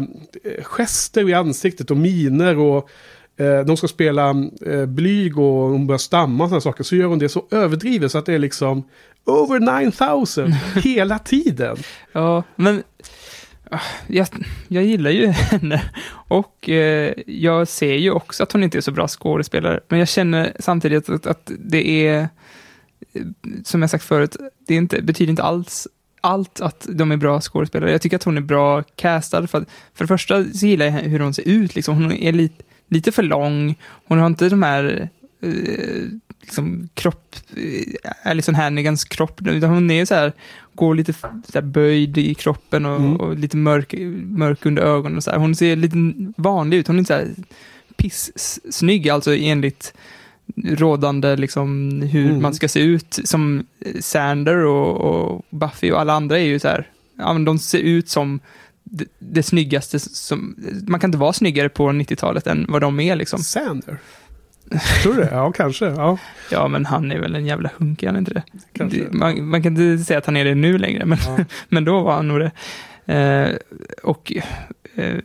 eh, 0.44 0.64
gester 0.64 1.30
i 1.30 1.34
ansiktet 1.34 1.92
och 1.92 1.98
miner 1.98 2.58
och 2.58 2.90
eh, 3.38 3.66
hon 3.66 3.78
ska 3.78 3.88
spela 3.88 4.30
eh, 4.66 4.86
blyg 4.86 5.38
och 5.38 5.70
hon 5.70 5.88
börjar 5.88 5.98
stamma 5.98 6.44
och 6.44 6.50
sådana 6.50 6.62
saker 6.62 6.84
så 6.84 6.96
gör 6.96 7.08
hon 7.08 7.20
det 7.20 7.30
så 7.30 7.46
överdrivet 7.52 8.12
så 8.12 8.18
att 8.18 8.26
det 8.26 8.34
är 8.34 8.40
liksom 8.40 8.84
over 9.26 9.82
9000 9.82 10.52
hela 10.84 11.20
tiden. 11.20 11.78
Ja, 12.12 12.44
men 12.56 12.84
ah, 13.72 13.80
jag, 14.08 14.28
jag 14.68 14.84
gillar 14.84 15.12
ju 15.12 15.28
henne. 15.28 15.84
Och 16.28 16.70
eh, 16.70 17.14
jag 17.28 17.68
ser 17.68 17.94
ju 17.94 18.12
också 18.12 18.44
att 18.44 18.52
hon 18.52 18.64
inte 18.64 18.78
är 18.78 18.82
så 18.82 18.92
bra 18.92 19.08
skådespelare. 19.08 19.80
Men 19.88 20.00
jag 20.00 20.08
känner 20.08 20.54
samtidigt 20.60 21.10
att, 21.10 21.28
att 21.28 21.52
det 21.60 22.08
är, 22.08 22.30
som 23.64 23.82
jag 23.82 23.90
sagt 23.90 24.04
förut, 24.04 24.36
det 24.68 24.76
inte, 24.76 25.02
betyder 25.02 25.30
inte 25.30 25.44
alls 25.44 25.88
allt 26.22 26.62
att 26.62 26.88
de 26.90 27.12
är 27.12 27.18
bra 27.18 27.42
skådespelare. 27.42 27.92
Jag 27.92 28.02
tycker 28.02 28.16
att 28.16 28.24
hon 28.24 28.38
är 28.38 28.42
bra 28.42 28.84
castad. 28.84 29.48
För, 29.48 29.58
att, 29.58 29.68
för 29.94 30.04
det 30.04 30.08
första 30.08 30.44
så 30.44 30.66
gillar 30.66 30.86
jag 30.86 30.92
hur 30.92 31.20
hon 31.20 31.34
ser 31.34 31.48
ut. 31.48 31.76
Liksom. 31.76 31.96
Hon 31.96 32.12
är 32.12 32.32
lite, 32.32 32.64
lite 32.88 33.12
för 33.12 33.24
lång. 33.24 33.76
Hon 34.08 34.20
har 34.20 34.28
inte 34.28 34.50
de 34.50 34.64
här 34.64 35.10
eh, 35.42 35.52
liksom, 36.42 36.90
kropp, 36.94 37.36
eh, 37.56 38.32
Alison 38.32 38.56
Hannigans 38.56 39.06
kropp. 39.06 39.42
Utan 39.48 39.70
hon 39.70 39.92
är 39.92 40.06
så 40.06 40.16
här, 40.16 40.34
går 40.76 40.96
lite 40.96 41.14
så 41.54 41.62
böjd 41.62 42.18
i 42.18 42.34
kroppen 42.34 42.86
och, 42.86 43.00
Mm. 43.00 43.16
och 43.16 43.38
lite 43.38 43.58
mörk, 43.58 43.94
mörk 44.24 44.66
under 44.66 44.84
ögonen. 44.84 45.18
Och 45.18 45.24
så 45.24 45.32
här. 45.32 45.38
Hon 45.38 45.56
ser 45.56 45.76
lite 45.76 45.98
vanlig 46.38 46.78
ut. 46.78 46.88
Hon 46.88 46.96
är 46.96 47.00
inte 47.00 47.14
så 47.14 47.20
här 47.20 47.36
piss-snygg, 47.96 49.10
alltså 49.10 49.36
enligt 49.36 49.94
rådande 50.66 51.36
liksom 51.36 52.02
hur 52.02 52.26
Mm. 52.30 52.42
man 52.42 52.54
ska 52.54 52.68
se 52.68 52.80
ut. 52.80 53.20
Som 53.24 53.66
Sander 54.00 54.58
och, 54.66 54.98
och 55.02 55.46
Buffy 55.50 55.92
och 55.92 56.00
alla 56.02 56.14
andra 56.14 56.40
är 56.40 56.44
ju 56.46 56.60
så 56.60 56.68
här, 56.68 56.88
ja 57.18 57.34
men 57.34 57.46
de 57.46 57.60
ser 57.60 57.80
ut 57.80 58.10
som 58.10 58.40
det, 58.84 59.06
det 59.20 59.44
snyggaste 59.44 60.00
som, 60.00 60.56
man 60.88 61.00
kan 61.00 61.08
inte 61.08 61.18
vara 61.18 61.34
snyggare 61.34 61.70
på 61.70 61.90
90-talet 61.90 62.48
än 62.48 62.66
vad 62.70 62.82
de 62.82 63.00
är 63.00 63.16
liksom. 63.16 63.40
Sander? 63.40 63.98
Tror 65.04 65.14
du 65.14 65.22
det? 65.22 65.30
Ja, 65.32 65.52
kanske. 65.52 65.86
Ja, 65.86 66.18
Ja, 66.52 66.68
men 66.68 66.86
han 66.86 67.12
är 67.12 67.20
väl 67.20 67.36
en 67.36 67.46
jävla 67.46 67.70
hunk, 67.78 68.04
är 68.04 68.08
han 68.08 68.18
inte 68.18 68.34
det? 68.34 68.44
kanske. 68.74 69.08
man, 69.12 69.48
man 69.50 69.64
kan 69.64 69.78
inte 69.78 70.06
säga 70.06 70.18
att 70.18 70.26
han 70.26 70.38
är 70.38 70.46
det 70.46 70.56
nu 70.56 70.78
längre, 70.78 71.06
men, 71.06 71.18
Ja. 71.26 71.38
men 71.70 71.86
då 71.86 72.02
var 72.02 72.14
han 72.16 72.28
nog 72.28 72.40
det. 72.40 72.52
Eh, 73.14 73.56
och 74.04 74.34
eh, 74.96 75.16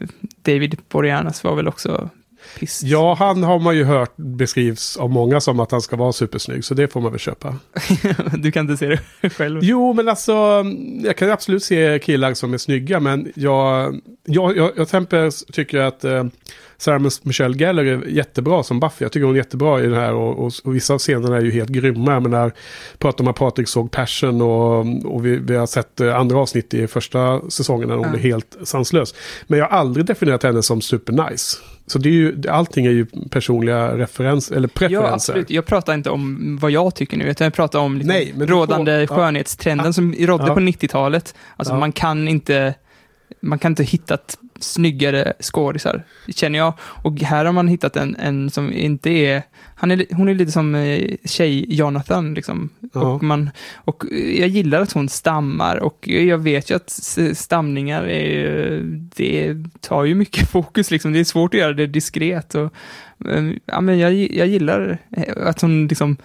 David 0.43 0.79
Boreanaz 0.89 1.45
var 1.45 1.55
väl 1.57 1.69
också 1.69 2.11
piss. 2.59 2.83
Ja, 2.83 3.15
han 3.19 3.43
har 3.43 3.59
man 3.59 3.77
ju 3.77 3.85
hört 3.85 4.13
beskrivs 4.17 4.97
av 4.97 5.11
många 5.11 5.41
som 5.41 5.61
att 5.61 5.71
han 5.71 5.81
ska 5.83 5.97
vara 5.97 6.13
supersnygg, 6.13 6.65
så 6.65 6.75
det 6.75 6.89
får 6.89 7.01
man 7.01 7.11
väl 7.13 7.21
köpa. 7.21 7.57
du 8.39 8.53
kan 8.53 8.71
inte 8.71 8.77
se 8.77 8.99
det 9.21 9.31
själv. 9.31 9.61
Jo, 9.63 9.93
men 9.93 10.09
alltså, 10.09 10.65
jag 11.05 11.17
kan 11.17 11.31
absolut 11.31 11.65
se 11.65 11.99
killar 11.99 12.35
som 12.35 12.55
är 12.55 12.59
snygga, 12.59 13.01
men 13.01 13.33
jag, 13.35 14.01
jag, 14.25 14.57
jag, 14.57 14.71
jag 14.77 15.33
tycker 15.53 15.79
att 15.79 16.05
eh, 16.05 16.25
Sarah 16.83 17.11
Michelle 17.23 17.57
Gellar 17.57 17.85
är 17.85 18.07
jättebra 18.07 18.63
som 18.63 18.81
Buffy. 18.81 19.05
Jag 19.05 19.13
tycker 19.13 19.25
hon 19.25 19.35
är 19.35 19.39
jättebra 19.39 19.81
i 19.81 19.83
den 19.83 19.95
här 19.95 20.15
och, 20.15 20.47
och, 20.47 20.53
och 20.65 20.75
vissa 20.77 20.95
av 20.95 20.99
scenerna 20.99 21.37
är 21.37 21.41
ju 21.41 21.51
helt 21.51 21.71
grymma. 21.71 22.21
Men 22.21 22.31
när 22.31 22.53
pratar 22.99 23.25
om 23.25 23.29
att 23.29 23.37
Patrik 23.37 23.69
såg 23.69 23.91
Passion 23.91 24.43
och, 24.43 24.79
och 25.15 25.27
vi, 25.27 25.37
vi 25.37 25.57
har 25.57 25.67
sett 25.67 26.01
eh, 26.01 26.17
andra 26.17 26.39
avsnitt 26.39 26.75
i 26.75 26.87
första 26.87 27.51
säsongen 27.51 27.89
när 27.89 27.97
hon 27.97 28.07
Ja. 28.13 28.15
är 28.15 28.19
helt 28.19 28.57
sanslös. 28.63 29.15
Men 29.47 29.59
jag 29.59 29.67
har 29.69 29.79
aldrig 29.79 30.07
definierat 30.07 30.43
henne 30.43 30.63
som 30.63 30.81
supernice. 30.81 31.59
Så 31.87 31.99
det 31.99 32.09
är 32.09 32.13
ju, 32.13 32.43
allting 32.49 32.87
är 32.87 32.91
ju 32.91 33.07
personliga 33.31 33.97
referens, 33.99 34.51
eller 34.51 34.69
preferenser. 34.69 35.09
Ja, 35.09 35.15
absolut. 35.15 35.51
Jag 35.51 35.67
pratar 35.67 35.95
inte 35.95 36.11
om 36.11 36.59
vad 36.61 36.71
jag 36.71 36.95
tycker 36.95 37.17
nu, 37.17 37.25
utan 37.25 37.45
jag 37.45 37.55
pratar 37.55 37.79
om 37.79 37.95
liksom 37.99 38.09
Nej, 38.09 38.35
rådande 38.39 39.07
får- 39.07 39.17
ja. 39.17 39.23
skönhetstrenden 39.23 39.95
som 39.95 40.15
rådde 40.19 40.45
Ja. 40.47 40.55
på 40.55 40.61
90-talet. 40.61 41.35
Alltså 41.57 41.75
Ja. 41.75 41.79
man 41.81 41.93
kan 41.93 42.29
inte 42.29 42.75
man 43.43 43.59
kan 43.59 43.73
inte 43.73 43.85
hitta 43.85 44.15
ett 44.15 44.39
snyggare 44.63 45.33
skådisar, 45.41 46.03
känner 46.29 46.59
jag. 46.59 46.75
Och 46.81 47.21
här 47.21 47.45
har 47.45 47.53
man 47.53 47.69
hittat 47.69 47.97
en, 47.97 48.17
en 48.17 48.51
som 48.51 48.73
inte 48.73 49.11
är, 49.11 49.43
han 49.75 49.91
är, 49.91 50.07
hon 50.11 50.29
är 50.29 50.35
lite 50.35 50.53
som 50.53 50.75
eh, 50.75 51.17
tjej-Jonathan 51.25 52.35
liksom. 52.35 52.71
Ja. 52.93 53.01
Och, 53.01 53.23
man, 53.23 53.51
och 53.75 54.05
jag 54.11 54.49
gillar 54.49 54.81
att 54.81 54.93
hon 54.93 55.09
stammar 55.09 55.77
och 55.77 56.09
jag 56.09 56.39
vet 56.39 56.71
ju 56.71 56.75
att 56.75 56.91
stamningar 57.35 58.09
är, 58.09 58.81
det 59.17 59.57
tar 59.81 60.05
ju 60.05 60.15
mycket 60.15 60.49
fokus 60.51 60.91
liksom. 60.91 61.13
Det 61.13 61.21
är 61.21 61.25
svårt 61.25 61.55
att 61.55 61.61
göra 61.61 61.73
det 61.73 61.87
diskret 61.87 62.55
och 62.55 62.73
eh, 63.29 63.51
ja, 63.67 63.81
men 63.81 63.99
jag, 63.99 64.13
jag 64.13 64.47
gillar 64.47 64.99
att 65.37 65.61
hon 65.61 65.87
liksom 65.87 66.17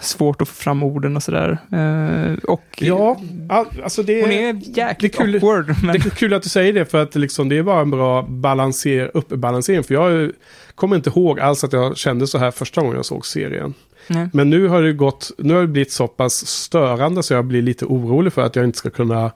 svårt 0.00 0.42
att 0.42 0.48
få 0.48 0.54
fram 0.54 0.82
orden 0.82 1.16
och 1.16 1.22
sådär. 1.22 1.58
Eh, 1.72 2.38
och 2.44 2.62
Ja, 2.78 3.20
all, 3.48 3.66
alltså 3.84 4.02
det, 4.02 4.20
hon 4.22 4.30
är 4.32 4.52
det 4.52 4.60
jäkligt 4.80 5.14
är 5.14 5.18
kul- 5.18 5.34
awkward. 5.34 5.74
Men, 5.84 5.92
Det 5.92 6.06
är 6.06 6.10
kul 6.10 6.34
att 6.34 6.42
du 6.42 6.48
säger 6.48 6.72
det 6.72 6.84
för 6.84 7.02
att 7.02 7.14
liksom, 7.14 7.48
det 7.48 7.62
bara 7.62 7.80
en 7.80 7.90
bra 7.90 8.22
balanser, 8.22 9.10
uppbalansering. 9.14 9.84
För 9.84 9.94
jag 9.94 10.30
kommer 10.74 10.96
inte 10.96 11.10
ihåg 11.10 11.40
alls 11.40 11.64
att 11.64 11.72
jag 11.72 11.96
kände 11.96 12.26
så 12.26 12.38
här 12.38 12.50
första 12.50 12.80
gången 12.80 12.96
jag 12.96 13.04
såg 13.04 13.26
serien. 13.26 13.74
nej. 14.06 14.28
Men 14.32 14.50
nu 14.50 14.68
har 14.68 14.82
det 14.82 14.92
gått, 14.92 15.30
nu 15.38 15.54
har 15.54 15.60
det 15.60 15.66
blivit 15.66 15.92
så 15.92 16.08
pass 16.08 16.46
störande 16.46 17.22
så 17.22 17.34
jag 17.34 17.44
blir 17.44 17.62
lite 17.62 17.84
orolig 17.84 18.32
för 18.32 18.42
att 18.42 18.56
jag 18.56 18.64
inte 18.64 18.78
ska 18.78 18.90
kunna 18.90 19.30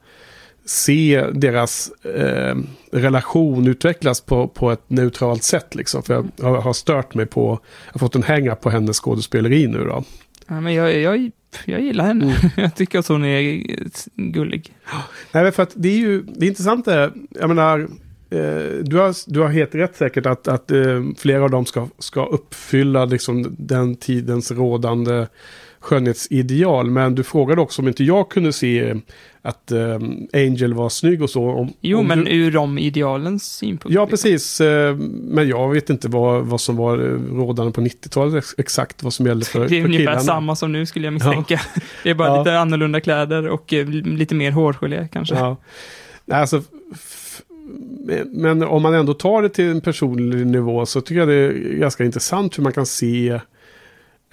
se 0.67 1.25
deras 1.33 1.91
eh, 2.17 2.57
relation 2.93 3.67
utvecklas 3.69 4.21
på, 4.21 4.49
på 4.49 4.71
ett 4.71 4.91
neutralt 4.91 5.43
sätt. 5.43 5.75
Liksom. 5.75 6.03
För 6.03 6.15
jag 6.15 6.49
har, 6.49 6.61
har 6.61 6.73
stört 6.73 7.15
mig 7.15 7.27
på, 7.27 7.59
jag 7.87 7.93
har 7.93 7.99
fått 7.99 8.15
en 8.15 8.23
hänga 8.23 8.55
på 8.55 8.71
hennes 8.71 8.97
skådespeleri 9.01 9.67
nu 9.67 9.85
då. 9.85 10.05
Ja, 10.47 10.61
men 10.61 10.75
jag, 10.75 11.01
jag, 11.01 11.31
jag 11.65 11.81
gillar 11.81 12.05
henne. 12.05 12.25
Mm. 12.25 12.51
jag 12.57 12.77
tycker 12.77 12.99
att 12.99 13.09
hon 13.09 13.25
är 13.25 13.63
gullig. 14.15 14.73
Nej, 15.33 15.53
för 15.53 15.63
att 15.63 15.73
det 15.75 15.89
är 15.89 15.97
ju, 15.97 16.23
det 16.23 16.47
är 16.47 16.49
intressant 16.49 16.85
det, 16.85 17.13
jag 17.31 17.49
menar, 17.49 17.81
eh, 18.31 18.83
du, 18.83 18.97
har, 18.97 19.33
du 19.33 19.41
har 19.41 19.49
helt 19.49 19.75
rätt 19.75 19.97
säkert 19.97 20.27
att, 20.27 20.49
att 20.49 20.71
eh, 20.71 21.03
flera 21.19 21.45
av 21.45 21.51
dem 21.51 21.67
ska, 21.67 21.89
ska 21.99 22.27
uppfylla 22.27 23.05
liksom 23.05 23.57
den 23.59 23.97
tidens 23.97 24.51
rådande 24.51 25.27
skönhetsideal. 25.85 26.91
Men 26.91 27.15
du 27.15 27.23
frågade 27.23 27.61
också 27.61 27.83
om 27.83 27.89
inte 27.89 28.05
jag 28.05 28.29
kunde 28.31 28.53
se 28.53 28.95
att 29.43 29.71
eh, 29.73 29.95
Angel 30.33 30.75
var 30.75 30.89
snygg 30.89 31.23
och 31.23 31.31
så. 31.31 31.45
Om, 31.45 31.73
Jo, 31.81 31.99
om 31.99 32.07
men 32.07 32.25
du, 32.25 32.31
ur 32.31 32.51
de 32.51 32.79
idealens 32.79 33.45
synpunkt. 33.57 33.95
Ja, 33.95 34.03
liksom. 34.05 34.11
precis. 34.11 34.61
eh, 34.61 34.97
Men 35.11 35.49
jag 35.49 35.71
vet 35.73 35.91
inte 35.91 36.09
vad, 36.09 36.45
vad 36.47 36.61
som 36.61 36.77
var 36.77 36.99
eh, 36.99 37.37
rådande 37.37 37.73
på 37.73 37.81
90-talet 37.81 38.35
ex- 38.35 38.55
exakt 38.59 39.03
vad 39.03 39.13
som 39.15 39.27
gällde 39.27 39.45
för, 39.47 39.59
Det 39.59 39.65
är 39.65 39.69
för 39.69 39.77
ungefär 39.89 39.99
killarna. 40.05 40.21
samma 40.21 40.57
som 40.57 40.73
nu 40.73 40.87
skulle 40.87 41.07
jag 41.07 41.13
misstänka. 41.15 41.61
Det 42.03 42.11
är 42.11 42.15
bara 42.15 42.29
Ja. 42.29 42.39
lite 42.39 42.59
annorlunda 42.59 43.01
kläder 43.01 43.49
och 43.49 43.73
eh, 43.73 43.87
lite 43.89 44.35
mer 44.35 44.51
hårgelé 44.51 45.09
kanske. 45.13 45.35
Ja. 45.35 45.57
Alltså, 46.31 46.63
men- 48.33 48.63
om 48.63 48.83
man 48.83 48.95
ändå 48.95 49.15
tar 49.15 49.43
det 49.43 49.49
till 49.49 49.65
en 49.71 49.81
personlig 49.81 50.47
nivå 50.47 50.87
så 50.87 51.01
tycker 51.01 51.19
jag 51.19 51.29
det 51.29 51.35
är 51.35 51.53
ganska 51.79 52.05
intressant 52.05 52.59
hur 52.59 52.63
man 52.63 52.73
kan 52.73 52.87
se 52.87 53.29
eh, 53.29 53.41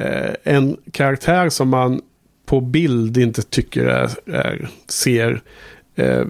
Eh, 0.01 0.33
en 0.43 0.77
karaktär 0.91 1.49
som 1.49 1.69
man 1.69 2.01
på 2.45 2.61
bild 2.61 3.17
inte 3.17 3.41
tycker 3.41 3.85
är, 3.85 4.09
är 4.25 4.69
ser 4.87 5.41
eh, 5.95 6.25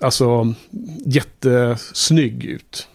alltså 0.00 0.54
jättesnygg 1.04 2.44
ut. 2.44 2.88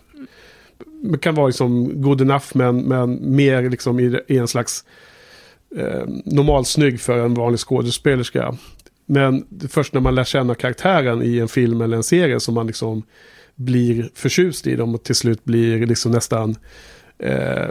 Det 1.04 1.18
kan 1.18 1.36
vara 1.36 1.48
liksom 1.48 2.02
good 2.02 2.22
enough 2.22 2.46
men, 2.54 2.82
men 2.82 3.36
mer 3.36 3.70
liksom 3.70 4.00
i, 4.00 4.20
i 4.28 4.38
en 4.38 4.48
slags 4.48 4.84
eh, 5.76 6.04
normalsnygg 6.26 7.02
för 7.02 7.18
en 7.18 7.34
vanlig 7.34 7.60
skådespelerska. 7.60 8.58
Men 9.06 9.46
det 9.50 9.66
är 9.66 9.70
först 9.70 9.94
när 9.94 10.02
man 10.02 10.16
lär 10.16 10.24
känna 10.24 10.56
karaktären 10.56 11.24
i 11.24 11.40
en 11.40 11.48
film 11.48 11.82
eller 11.82 11.98
en 11.98 12.04
serie 12.04 12.40
som 12.40 12.54
man 12.54 12.68
liksom 12.68 13.04
blir 13.56 14.10
förtjust 14.14 14.68
i 14.68 14.76
dem 14.76 14.96
och 14.96 15.04
till 15.04 15.16
slut 15.16 15.44
blir 15.44 15.86
liksom 15.86 16.12
nästan 16.12 16.56
eh, 17.20 17.70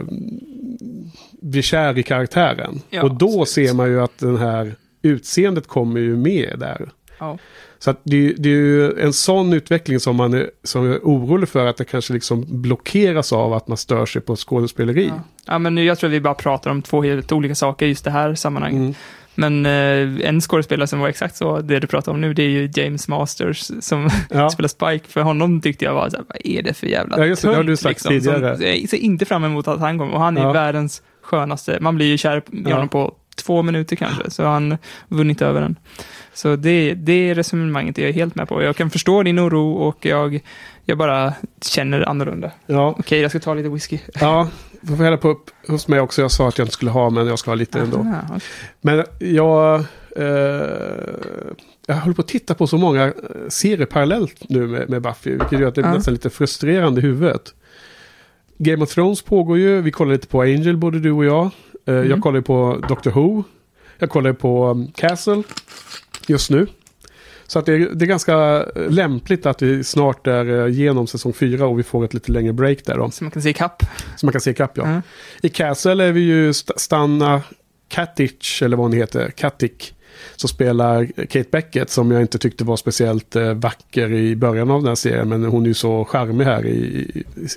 blir 1.41 1.63
kär 1.63 1.99
i 1.99 2.03
karaktären. 2.03 2.81
Ja, 2.91 3.03
och 3.03 3.15
då 3.15 3.27
absolut. 3.27 3.49
ser 3.49 3.75
man 3.75 3.89
ju 3.89 4.01
att 4.01 4.19
den 4.19 4.37
här 4.37 4.75
utseendet 5.03 5.67
kommer 5.67 6.01
ju 6.01 6.17
med 6.17 6.59
där. 6.59 6.89
Ja. 7.19 7.39
Så 7.79 7.91
att 7.91 8.01
det, 8.03 8.33
det 8.39 8.49
är 8.49 8.53
ju 8.53 9.01
en 9.01 9.13
sån 9.13 9.53
utveckling 9.53 10.01
som 10.01 10.17
man 10.17 10.35
är, 10.35 10.51
som 10.63 10.93
är 10.93 10.99
orolig 10.99 11.49
för 11.49 11.67
att 11.67 11.77
det 11.77 11.85
kanske 11.85 12.13
liksom 12.13 12.63
blockeras 12.63 13.33
av 13.33 13.53
att 13.53 13.69
man 13.69 13.77
stör 13.77 14.07
sig 14.07 14.23
på 14.23 14.37
skådespeleri. 14.37 15.07
Ja. 15.07 15.21
ja, 15.47 15.59
men 15.59 15.75
nu, 15.75 15.85
jag 15.85 15.99
tror 15.99 16.11
vi 16.11 16.21
bara 16.21 16.35
pratar 16.35 16.71
om 16.71 16.83
två 16.83 17.03
helt 17.03 17.33
olika 17.33 17.55
saker 17.55 17.87
i 17.87 17.89
just 17.89 18.05
det 18.05 18.11
här 18.11 18.35
sammanhanget. 18.35 18.81
Mm. 18.81 18.95
Men 19.41 19.67
eh, 19.67 20.29
en 20.29 20.41
skådespelare 20.41 20.87
som 20.87 21.01
var 21.01 21.09
exakt 21.09 21.37
så, 21.37 21.61
det 21.61 21.81
du 21.81 21.87
pratar 21.87 22.13
om 22.13 22.21
nu, 22.21 22.35
det 22.35 22.43
är 22.43 22.49
ju 22.49 22.71
James 22.75 23.09
Masters 23.09 23.71
som 23.81 24.11
Ja. 24.31 24.51
spelar 24.51 24.69
Spike. 24.69 25.13
För 25.13 25.21
honom 25.21 25.61
tyckte 25.61 25.85
jag 25.85 25.95
var 25.95 26.11
så 26.11 26.17
här, 26.17 26.25
vad 26.29 26.39
är 26.45 26.63
det 26.63 26.75
för 26.75 26.87
jävla 26.87 27.19
Ja, 27.19 27.25
just 27.25 27.43
det, 27.43 27.49
det 27.49 27.55
har 27.57 27.63
du 27.63 27.69
tunt, 27.69 27.81
sagt 27.81 28.11
liksom, 28.11 28.11
tidigare. 28.11 28.57
Som, 28.57 28.67
jag 28.67 28.89
ser 28.89 28.97
inte 28.97 29.25
fram 29.25 29.45
emot 29.45 29.69
att 29.69 29.81
han 29.81 29.99
kommer. 29.99 30.15
Och 30.15 30.21
han 30.21 30.37
är 30.39 30.43
Ja. 30.43 30.53
världens 30.53 31.03
skönaste. 31.23 31.79
Man 31.81 31.97
blir 31.97 32.07
ju 32.07 32.19
kär 32.19 32.39
i 32.39 32.43
Ja. 32.67 32.73
honom 32.75 32.89
på 32.89 33.15
två 33.37 33.63
minuter 33.63 33.97
kanske, 33.97 34.31
så 34.31 34.45
han 34.45 34.79
vunnit 35.09 35.43
över 35.43 35.61
den. 35.61 35.77
Så 36.35 36.57
det, 36.57 36.95
det 36.95 37.35
resonemanget 37.35 37.99
är 37.99 38.07
jag 38.07 38.13
helt 38.13 38.35
med 38.35 38.49
på. 38.49 38.63
Jag 38.63 38.77
kan 38.77 38.91
förstå 38.91 39.23
din 39.23 39.39
oro 39.41 39.73
och 39.73 40.07
jag, 40.07 40.41
jag 40.85 40.99
bara 40.99 41.33
känner 41.63 42.09
annorlunda. 42.09 42.51
Ja, 42.67 42.95
Okej, 42.99 43.21
jag 43.21 43.31
ska 43.31 43.41
ta 43.41 43.55
lite 43.55 43.69
whisky. 43.69 43.99
ja. 44.21 44.49
Du 44.81 44.97
får 44.97 45.05
hälla 45.05 45.17
på 45.17 45.29
upp 45.29 45.51
hos 45.69 45.89
mig 45.89 46.01
också. 46.01 46.23
Jag 46.23 46.31
sa 46.31 46.49
att 46.49 46.59
jag 46.59 46.65
inte 46.65 46.75
skulle 46.75 46.91
ha, 46.91 47.11
men 47.11 47.27
jag 47.27 47.39
ska 47.39 47.51
ha 47.51 47.55
lite 47.57 47.81
ändå. 47.81 47.99
Aha, 47.99 48.21
okej. 48.29 48.41
Men 48.81 49.05
jag... 49.19 49.85
Eh, 50.17 50.25
jag 51.87 51.97
håller 51.97 52.15
på 52.15 52.23
att 52.23 52.29
titta 52.29 52.55
på 52.55 52.67
så 52.67 52.79
många 52.79 53.05
eh, 53.07 53.13
serier 53.49 53.87
parallellt 53.87 54.49
nu 54.49 54.67
med, 54.67 54.91
med 54.91 55.03
Buffy. 55.03 55.31
Vilket 55.31 55.61
gör 55.61 55.69
att 55.69 55.75
det 55.75 55.81
är 55.81 55.87
Ja. 55.87 55.95
nästan 55.95 56.15
lite 56.15 56.31
frustrerande 56.31 57.01
i 57.01 57.05
huvudet. 57.05 57.55
Game 58.59 58.83
of 58.85 58.91
Thrones 58.95 59.23
pågår 59.23 59.59
ju. 59.59 59.81
Vi 59.83 59.91
kollar 59.91 60.13
lite 60.13 60.27
på 60.27 60.41
Angel, 60.43 60.77
både 60.77 60.99
du 60.99 61.13
och 61.13 61.25
jag. 61.25 61.45
Eh, 61.45 61.51
Mm. 61.95 62.11
Jag 62.11 62.21
kollar 62.21 62.41
på 62.41 62.85
Doctor 62.89 63.11
Who. 63.11 63.43
Jag 63.99 64.11
kollar 64.11 64.33
på 64.33 64.67
um, 64.71 64.87
Castle 64.95 65.43
just 66.27 66.51
nu. 66.51 66.67
Så 67.51 67.59
att 67.59 67.67
det, 67.67 67.73
är, 67.75 67.79
det 67.79 68.05
är 68.05 68.07
ganska 68.07 68.35
eh, 68.77 68.91
lämpligt 68.91 69.47
att 69.47 69.63
vi 69.63 69.85
snart 69.85 70.27
är 70.27 70.61
eh, 70.67 70.73
genom 70.73 71.07
säsong 71.07 71.33
fyra 71.33 71.67
och 71.67 71.79
vi 71.79 71.83
får 71.83 72.05
ett 72.05 72.15
lite 72.15 72.33
längre 72.33 72.53
break 72.53 72.85
där 72.85 72.97
då. 72.97 73.11
Så 73.11 73.25
man 73.25 73.31
kan 73.31 73.43
se 73.43 73.53
kapp. 73.53 73.83
Så 74.17 74.27
man 74.27 74.33
kan 74.33 74.41
se 74.41 74.51
ikapp 74.51 74.77
ja. 74.77 74.83
Ja. 74.95 75.03
I 75.43 75.49
Castle 75.49 76.05
är 76.05 76.13
vi 76.13 76.21
ju 76.21 76.51
St- 76.51 76.73
Stanna 76.77 77.43
Katic, 77.89 78.63
eller 78.63 78.77
vad 78.77 78.85
hon 78.85 78.93
heter, 78.93 79.31
Katic. 79.31 79.95
Som 80.37 80.49
spelar 80.49 81.07
Kate 81.27 81.49
Beckett 81.51 81.91
som 81.91 82.11
jag 82.11 82.23
inte 82.23 82.39
tyckte 82.39 82.65
var 82.65 82.77
speciellt 82.77 83.37
eh, 83.37 83.55
vacker 83.55 84.13
i 84.13 84.37
början 84.37 84.71
av 84.71 84.81
den 84.81 84.89
här 84.89 84.95
serien. 84.95 85.29
Men 85.29 85.45
hon 85.45 85.63
är 85.63 85.69
ju 85.69 85.75
så 85.75 86.05
charmig 86.05 86.45
här 86.45 86.67
i, 86.67 86.77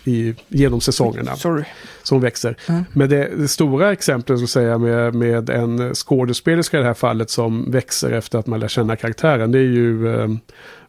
i, 0.03 0.12
i, 0.12 0.36
genom 0.47 0.82
säsongerna. 0.82 1.36
Sorry. 1.36 1.64
Som 2.03 2.22
växer. 2.22 2.57
Mm. 2.70 2.84
Men 2.93 3.09
det, 3.09 3.30
det 3.38 3.47
stora 3.47 3.91
exemplet 3.91 4.39
skulle 4.39 4.47
säga 4.47 4.78
med, 4.78 5.16
med 5.16 5.49
en 5.49 5.95
skådespelerska 5.95 6.78
i 6.78 6.80
det 6.80 6.88
här 6.88 6.93
fallet 6.93 7.30
som 7.30 7.72
växer 7.72 8.12
efter 8.12 8.39
att 8.39 8.47
man 8.47 8.59
lär 8.59 8.68
känna 8.68 8.95
karaktären. 8.95 9.51
Det 9.51 9.59
är 9.59 9.64
ju 9.64 10.16
eh, 10.16 10.28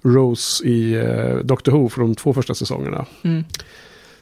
Rose 0.02 0.64
i 0.64 0.94
eh, 0.94 1.36
Doctor 1.36 1.72
Who 1.72 1.88
för 1.88 2.00
de 2.00 2.14
två 2.14 2.32
första 2.34 2.54
säsongerna. 2.54 3.06
Mm. 3.24 3.44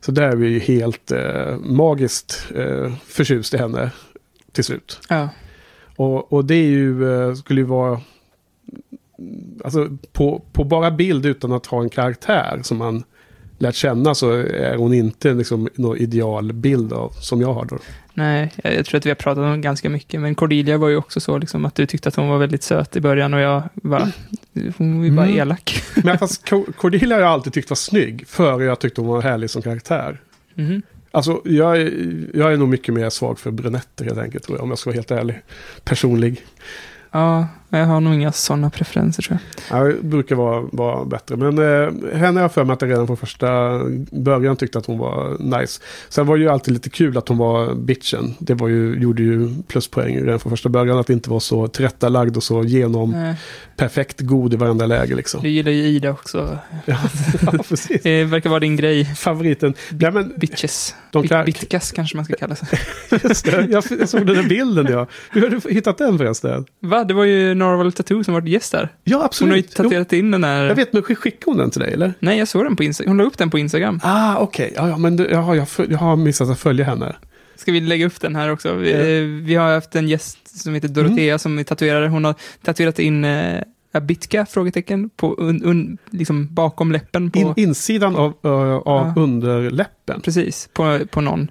Så 0.00 0.12
där 0.12 0.22
är 0.22 0.36
vi 0.36 0.48
ju 0.48 0.58
helt 0.58 1.12
eh, 1.12 1.56
magiskt 1.58 2.46
eh, 2.54 2.92
förtjust 3.06 3.54
i 3.54 3.56
henne 3.56 3.90
till 4.52 4.64
slut. 4.64 5.00
Ja. 5.08 5.28
Och, 6.00 6.32
och 6.32 6.44
det 6.44 6.54
är 6.54 6.66
ju, 6.68 7.12
eh, 7.28 7.34
skulle 7.34 7.60
ju 7.60 7.66
vara, 7.66 8.00
alltså 9.64 9.88
på, 10.12 10.42
på 10.52 10.64
bara 10.64 10.90
bild 10.90 11.26
utan 11.26 11.52
att 11.52 11.66
ha 11.66 11.82
en 11.82 11.88
karaktär 11.90 12.60
som 12.62 12.78
man 12.78 13.02
lärt 13.58 13.74
känna 13.74 14.14
så 14.14 14.30
är 14.32 14.76
hon 14.76 14.94
inte 14.94 15.34
liksom 15.34 15.68
någon 15.74 15.96
idealbild 15.96 16.92
av, 16.92 17.08
som 17.10 17.40
jag 17.40 17.52
har 17.54 17.64
då. 17.64 17.78
Nej, 18.14 18.52
jag, 18.64 18.74
jag 18.74 18.86
tror 18.86 18.98
att 18.98 19.06
vi 19.06 19.10
har 19.10 19.14
pratat 19.14 19.44
om 19.44 19.60
ganska 19.60 19.90
mycket, 19.90 20.20
men 20.20 20.34
Cordelia 20.34 20.78
var 20.78 20.88
ju 20.88 20.96
också 20.96 21.20
så 21.20 21.38
liksom, 21.38 21.64
att 21.64 21.74
du 21.74 21.86
tyckte 21.86 22.08
att 22.08 22.16
hon 22.16 22.28
var 22.28 22.38
väldigt 22.38 22.62
söt 22.62 22.96
i 22.96 23.00
början 23.00 23.34
och 23.34 23.40
jag 23.40 23.62
bara, 23.74 24.08
hon 24.76 25.04
är 25.04 25.10
bara 25.10 25.26
Mm. 25.26 25.38
elak. 25.38 25.82
Men 26.04 26.18
fast 26.18 26.48
Co- 26.50 26.66
Cordelia 26.76 27.16
har 27.16 27.22
jag 27.22 27.30
alltid 27.30 27.52
tyckt 27.52 27.70
var 27.70 27.74
snygg, 27.76 28.24
före 28.28 28.64
jag 28.64 28.78
tyckte 28.78 29.00
hon 29.00 29.10
var 29.10 29.22
härlig 29.22 29.50
som 29.50 29.62
karaktär. 29.62 30.20
Mhm. 30.54 30.82
Alltså, 31.10 31.42
jag 31.44 31.80
är, 31.80 32.26
jag 32.34 32.52
är 32.52 32.56
nog 32.56 32.68
mycket 32.68 32.94
mer 32.94 33.10
svag 33.10 33.38
för 33.38 33.50
brunetter 33.50 34.04
helt 34.04 34.18
enkelt, 34.18 34.44
tror 34.44 34.58
jag, 34.58 34.62
om 34.62 34.68
jag 34.68 34.78
ska 34.78 34.90
vara 34.90 34.96
helt 34.96 35.10
ärlig. 35.10 35.42
Personlig. 35.84 36.44
Ja, 37.10 37.46
jag 37.78 37.86
har 37.86 38.00
nog 38.00 38.14
inga 38.14 38.32
sådana 38.32 38.70
preferenser 38.70 39.22
tror 39.22 39.38
jag. 39.68 39.80
Ja, 39.80 39.84
det 39.84 40.02
brukar 40.02 40.36
vara, 40.36 40.60
vara 40.72 41.04
bättre. 41.04 41.36
Men 41.36 41.58
eh, 41.58 42.18
henne 42.18 42.40
har 42.40 42.44
jag 42.44 42.52
för 42.52 42.64
mig 42.64 42.74
att 42.74 42.82
jag 42.82 42.90
redan 42.90 43.06
från 43.06 43.16
första 43.16 43.80
början 44.10 44.56
tyckte 44.56 44.78
att 44.78 44.86
hon 44.86 44.98
var 44.98 45.36
nice. 45.58 45.80
Sen 46.08 46.26
var 46.26 46.36
det 46.36 46.42
ju 46.42 46.48
alltid 46.48 46.74
lite 46.74 46.90
kul 46.90 47.18
att 47.18 47.28
hon 47.28 47.38
var 47.38 47.74
bitchen. 47.74 48.34
Det 48.38 48.54
var 48.54 48.68
ju, 48.68 48.94
gjorde 49.00 49.22
ju 49.22 49.48
pluspoäng 49.68 50.24
redan 50.24 50.40
från 50.40 50.50
första 50.50 50.68
början. 50.68 50.98
Att 50.98 51.10
inte 51.10 51.30
vara 51.30 51.40
så 51.40 51.68
tillrättalagd 51.68 52.36
och 52.36 52.42
så 52.42 52.64
genom 52.64 53.10
Nej. 53.10 53.34
perfekt 53.76 54.20
god 54.20 54.54
i 54.54 54.56
varenda 54.56 54.86
läge 54.86 55.14
liksom. 55.14 55.42
Du 55.42 55.48
gillar 55.48 55.72
ju 55.72 55.82
Ida 55.82 56.10
också. 56.10 56.58
Ja, 56.84 56.96
ja 57.40 57.52
precis. 57.68 58.02
Det 58.02 58.24
verkar 58.24 58.50
vara 58.50 58.60
din 58.60 58.76
grej. 58.76 59.04
Favoriten. 59.04 59.74
Nej, 59.90 60.12
men, 60.12 60.32
Bitches. 60.36 60.94
De 61.12 61.28
kan- 61.28 61.44
bitkas 61.44 61.92
kanske 61.92 62.16
man 62.16 62.24
ska 62.24 62.34
kalla 62.34 62.54
sig. 62.54 62.68
just 63.24 63.44
det, 63.44 63.66
jag, 63.70 63.84
jag 63.98 64.08
såg 64.08 64.26
den 64.26 64.36
där 64.36 64.48
bilden 64.48 64.86
ja. 64.90 65.06
Hur 65.30 65.42
har 65.42 65.48
du 65.48 65.74
hittat 65.74 65.98
den 65.98 66.18
förresten? 66.18 66.64
Va? 66.80 67.04
Det 67.04 67.14
var 67.14 67.24
ju 67.24 67.54
Narval 67.60 67.92
Tattoo 67.92 68.24
som 68.24 68.34
var 68.34 68.42
gäst 68.42 68.72
där. 68.72 68.88
Ja, 69.04 69.24
absolut. 69.24 69.46
Hon 69.46 69.50
har 69.50 69.56
ju 69.56 69.62
tatuerat 69.62 70.12
in 70.12 70.30
den 70.30 70.40
Jo, 70.40 70.46
där... 70.48 70.64
jag 70.64 70.74
vet, 70.74 70.92
men 70.92 71.02
skickade 71.02 71.36
hon 71.44 71.56
den 71.56 71.70
till 71.70 71.80
dig 71.80 71.92
eller? 71.92 72.12
Nej, 72.20 72.38
jag 72.38 72.48
såg 72.48 72.64
den 72.64 72.76
på 72.76 72.84
Instagram. 72.84 73.10
Hon 73.10 73.16
la 73.18 73.24
upp 73.24 73.38
den 73.38 73.50
på 73.50 73.58
Instagram. 73.58 74.00
Ah, 74.02 74.36
okej. 74.36 74.72
Ja, 74.76 74.88
ja, 74.88 74.96
men 74.98 75.16
det- 75.16 75.28
jaha, 75.30 75.54
jag, 75.56 75.66
jag 75.88 75.98
har 75.98 76.16
missat 76.16 76.48
att 76.50 76.58
följa 76.60 76.84
henne. 76.84 77.16
Ska 77.56 77.72
vi 77.72 77.80
lägga 77.80 78.06
upp 78.06 78.20
den 78.20 78.36
här 78.36 78.50
också? 78.52 78.74
Vi, 78.74 78.90
Ja. 78.92 78.98
eh, 78.98 79.44
vi 79.46 79.54
har 79.54 79.74
haft 79.74 79.96
en 79.96 80.08
gäst 80.08 80.60
som 80.62 80.74
heter 80.74 80.88
Dorothea 80.88 81.24
Mm. 81.32 81.38
som 81.38 81.58
är 81.58 81.64
tatuerare. 81.64 82.08
Hon 82.08 82.24
har 82.24 82.34
tatuerat 82.62 82.98
in 82.98 83.24
eh, 83.24 83.60
Abitka? 83.92 84.46
Frågetecken. 84.46 85.10
På 85.16 85.34
un, 85.38 85.64
un, 85.64 85.98
liksom 86.10 86.54
bakom 86.54 86.92
läppen. 86.92 87.30
På, 87.30 87.38
In, 87.38 87.52
insidan 87.56 88.16
av, 88.16 88.32
ö, 88.42 88.48
av 88.74 89.12
Ja. 89.16 89.22
underläppen. 89.22 90.20
Precis, 90.20 90.68
på, 90.72 90.98
på 91.10 91.20
någon. 91.20 91.50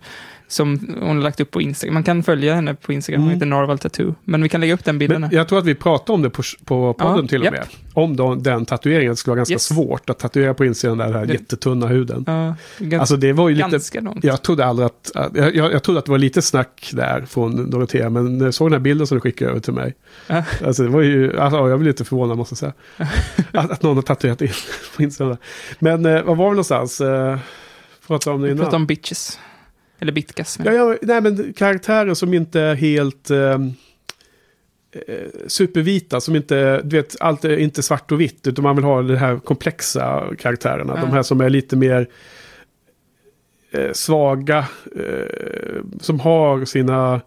Som 0.52 0.95
hon 1.02 1.16
har 1.18 1.24
lagt 1.24 1.39
upp 1.39 1.52
på 1.52 1.62
Instagram. 1.62 1.93
Man 1.93 2.04
kan 2.04 2.24
följa 2.24 2.56
henne 2.56 2.74
på 2.76 2.93
Instagram. 2.93 3.22
Hon 3.22 3.28
Mm. 3.30 3.36
heter 3.39 3.45
Narval 3.45 3.80
Tattoo. 3.80 4.16
Men 4.24 4.43
vi 4.43 4.50
kan 4.50 4.62
lägga 4.62 4.74
upp 4.74 4.86
den 4.86 5.00
bilden. 5.00 5.22
Men 5.22 5.30
jag 5.34 5.47
tror 5.47 5.60
att 5.60 5.66
vi 5.66 5.76
pratade 5.76 6.12
om 6.14 6.22
det 6.22 6.30
på, 6.30 6.43
på 6.66 6.93
podden 6.93 7.20
Ja, 7.22 7.28
till 7.28 7.39
och 7.39 7.45
japp. 7.45 7.54
med. 7.54 7.66
Om 7.93 8.16
då, 8.16 8.36
den 8.36 8.66
tatueringen. 8.66 9.10
Det 9.12 9.16
skulle 9.16 9.32
vara 9.32 9.38
ganska 9.39 9.54
Yes. 9.54 9.64
svårt 9.64 10.10
att 10.10 10.20
tatuera 10.20 10.54
på 10.54 10.66
insidan 10.66 10.97
där, 10.97 11.06
den 11.06 11.14
här 11.16 11.26
Det- 11.26 11.34
jättetunna 11.34 11.88
huden. 11.88 12.24
Ja, 12.28 12.56
ganska, 12.78 13.00
Alltså 13.00 13.18
det 13.18 13.34
var 13.34 13.50
ju 13.50 13.56
lite... 13.56 14.02
långt. 14.02 14.24
Jag 14.24 14.41
trodde 14.41 14.66
aldrig 14.66 14.86
att... 14.86 15.12
Jag, 15.34 15.56
jag, 15.56 15.74
jag 15.74 15.84
trodde 15.84 16.00
att 16.00 16.06
det 16.06 16.12
var 16.12 16.18
lite 16.18 16.41
snack 16.41 16.89
där 16.93 17.26
från 17.30 17.70
Dorotea. 17.70 18.10
Men 18.10 18.38
när 18.38 18.45
jag 18.45 18.54
såg 18.54 18.68
den 18.68 18.74
här 18.74 18.80
bilden 18.80 19.08
som 19.08 19.18
du 19.18 19.22
skickade 19.22 19.52
över 19.52 19.60
till 19.62 19.74
mig. 19.74 19.93
Ja. 20.28 20.43
Alltså 20.66 20.84
det 20.84 20.89
var 20.89 21.02
ju... 21.02 21.39
Alltså, 21.39 21.58
jag 21.70 21.80
blev 21.80 21.84
lite 21.88 22.04
förvånad 22.06 22.38
måste 22.38 22.54
jag 22.54 22.60
säga. 22.60 23.08
att, 23.64 23.72
att 23.72 23.84
någon 23.84 23.95
har 23.97 24.02
tatuerat 24.02 24.41
in 24.41 24.50
på 24.95 25.04
insidan. 25.04 25.38
Men 25.80 26.06
eh, 26.06 26.24
var 26.24 26.36
var 26.36 26.45
vi 26.45 26.50
någonstans? 26.50 27.02
Eh, 27.02 27.38
pratade 28.08 28.36
om 28.36 28.41
det 28.41 28.47
Vi 28.47 28.52
innan. 28.54 28.64
pratar 28.66 28.78
om 28.78 28.86
bitches. 28.86 29.39
Eller 30.00 30.12
bitkas. 30.12 30.60
Ja, 30.66 30.74
ja, 30.74 30.95
nej 31.02 31.22
men 31.22 31.54
karaktärer 31.54 32.14
som 32.14 32.34
inte 32.34 32.62
är 32.62 32.76
helt 32.76 33.30
ehm, 33.30 33.74
eh, 34.91 35.28
supervita, 35.47 36.22
som 36.22 36.36
inte, 36.36 36.82
du 36.82 36.97
vet, 36.97 37.16
allt 37.20 37.45
är 37.45 37.58
inte 37.58 37.84
svart 37.84 38.12
och 38.12 38.22
vitt, 38.22 38.47
utan 38.47 38.64
man 38.64 38.76
vill 38.76 38.86
ha 38.86 39.02
de 39.02 39.16
här 39.16 39.38
komplexa 39.38 40.24
karaktärerna. 40.39 40.93
Ja. 40.95 41.02
De 41.02 41.12
här 41.12 41.24
som 41.24 41.41
är 41.41 41.50
lite 41.50 41.76
mer 41.76 42.08
eh, 43.72 43.91
svaga, 43.93 44.68
eh, 44.95 45.84
som 46.00 46.20
har 46.20 46.66
sina 46.66 47.22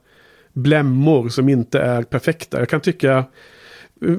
blämmor 0.52 1.28
som 1.28 1.48
inte 1.48 1.80
är 1.80 2.02
perfekta. 2.02 2.58
Jag 2.58 2.68
kan 2.68 2.80
tycka, 2.80 3.24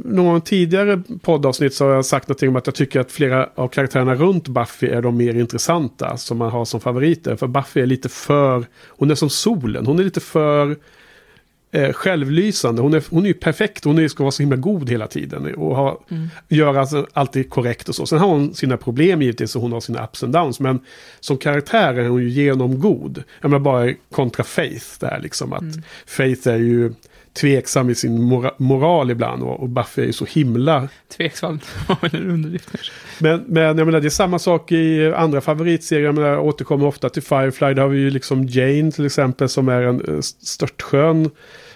någon 0.06 0.42
tidigare 0.42 1.02
poddavsnitt 1.22 1.74
så 1.74 1.86
har 1.86 1.92
jag 1.92 2.06
sagt 2.06 2.28
någonting 2.28 2.50
om 2.50 2.56
att 2.56 2.68
jag 2.68 2.76
tycker 2.76 3.00
att 3.00 3.12
flera 3.12 3.50
av 3.56 3.68
karaktärerna 3.68 4.16
runt 4.16 4.48
Buffy 4.48 4.88
är 4.88 5.02
de 5.02 5.18
mer 5.18 5.34
intressanta 5.36 6.18
som 6.18 6.38
man 6.38 6.52
har 6.52 6.66
som 6.66 6.80
favoriter. 6.80 7.36
För 7.36 7.48
Buffy 7.48 7.82
är 7.82 7.86
lite 7.86 8.10
för, 8.10 8.66
hon 8.88 9.12
är 9.12 9.16
som 9.16 9.30
solen, 9.30 9.86
hon 9.86 10.00
är 10.00 10.04
lite 10.04 10.20
för 10.20 10.76
eh, 11.72 11.94
självlysande. 11.94 12.82
Hon 12.82 12.94
är, 12.94 13.04
hon 13.10 13.24
är 13.24 13.28
ju 13.28 13.34
perfekt, 13.34 13.84
hon 13.84 14.00
är, 14.00 14.08
ska 14.08 14.24
vara 14.24 14.32
så 14.32 14.44
himla 14.44 14.56
god 14.56 14.90
hela 14.90 15.08
tiden. 15.08 15.56
Och 15.56 15.76
ha, 15.76 16.00
Mm. 16.10 16.28
göra 16.50 16.80
alltså 16.80 17.08
alltid 17.14 17.50
korrekt 17.50 17.90
och 17.90 17.96
så. 17.96 18.06
Sen 18.06 18.20
har 18.20 18.28
hon 18.28 18.54
sina 18.54 18.78
problem 18.78 19.22
givetvis 19.22 19.56
och 19.56 19.62
hon 19.62 19.72
har 19.72 19.80
sina 19.82 20.04
ups 20.04 20.24
and 20.24 20.34
downs. 20.34 20.60
Men 20.60 20.80
som 21.20 21.38
karaktär 21.38 21.94
är 21.94 22.08
hon 22.08 22.22
ju 22.22 22.30
genomgod. 22.30 23.24
Jag 23.42 23.52
menar 23.52 23.64
bara 23.64 23.94
kontra 24.12 24.44
Faith 24.44 24.86
där 25.00 25.20
liksom. 25.24 25.54
Att 25.54 25.62
Mm. 25.62 25.82
Faith 26.06 26.48
är 26.48 26.58
ju 26.58 26.94
tveksam 27.34 27.90
i 27.90 27.96
sin 27.96 28.22
mora 28.22 28.52
moral 28.58 29.12
ibland. 29.12 29.44
Och, 29.44 29.60
och 29.60 29.70
Buffy 29.70 30.02
är 30.02 30.06
ju 30.06 30.14
så 30.14 30.26
himla 30.26 30.90
Tveksam. 31.18 31.60
en 32.02 32.30
underdrift 32.30 32.70
men, 33.20 33.44
men 33.48 33.64
jag 33.64 33.86
menar, 33.86 34.00
det 34.00 34.08
är 34.08 34.10
samma 34.10 34.40
sak 34.40 34.72
i 34.72 35.14
andra 35.16 35.42
favoritserier. 35.42 36.06
Jag 36.06 36.16
menar, 36.16 36.30
jag 36.30 36.46
återkommer 36.46 36.86
ofta 36.86 37.10
till 37.10 37.24
Firefly. 37.24 37.74
Där 37.74 37.82
har 37.82 37.90
vi 37.90 38.00
ju 38.00 38.10
liksom 38.10 38.46
Jane 38.48 38.92
till 38.92 39.06
exempel 39.06 39.50
som 39.50 39.70
är 39.70 39.82
en 39.82 40.16
eh, 40.16 40.20
störtskön 40.22 41.30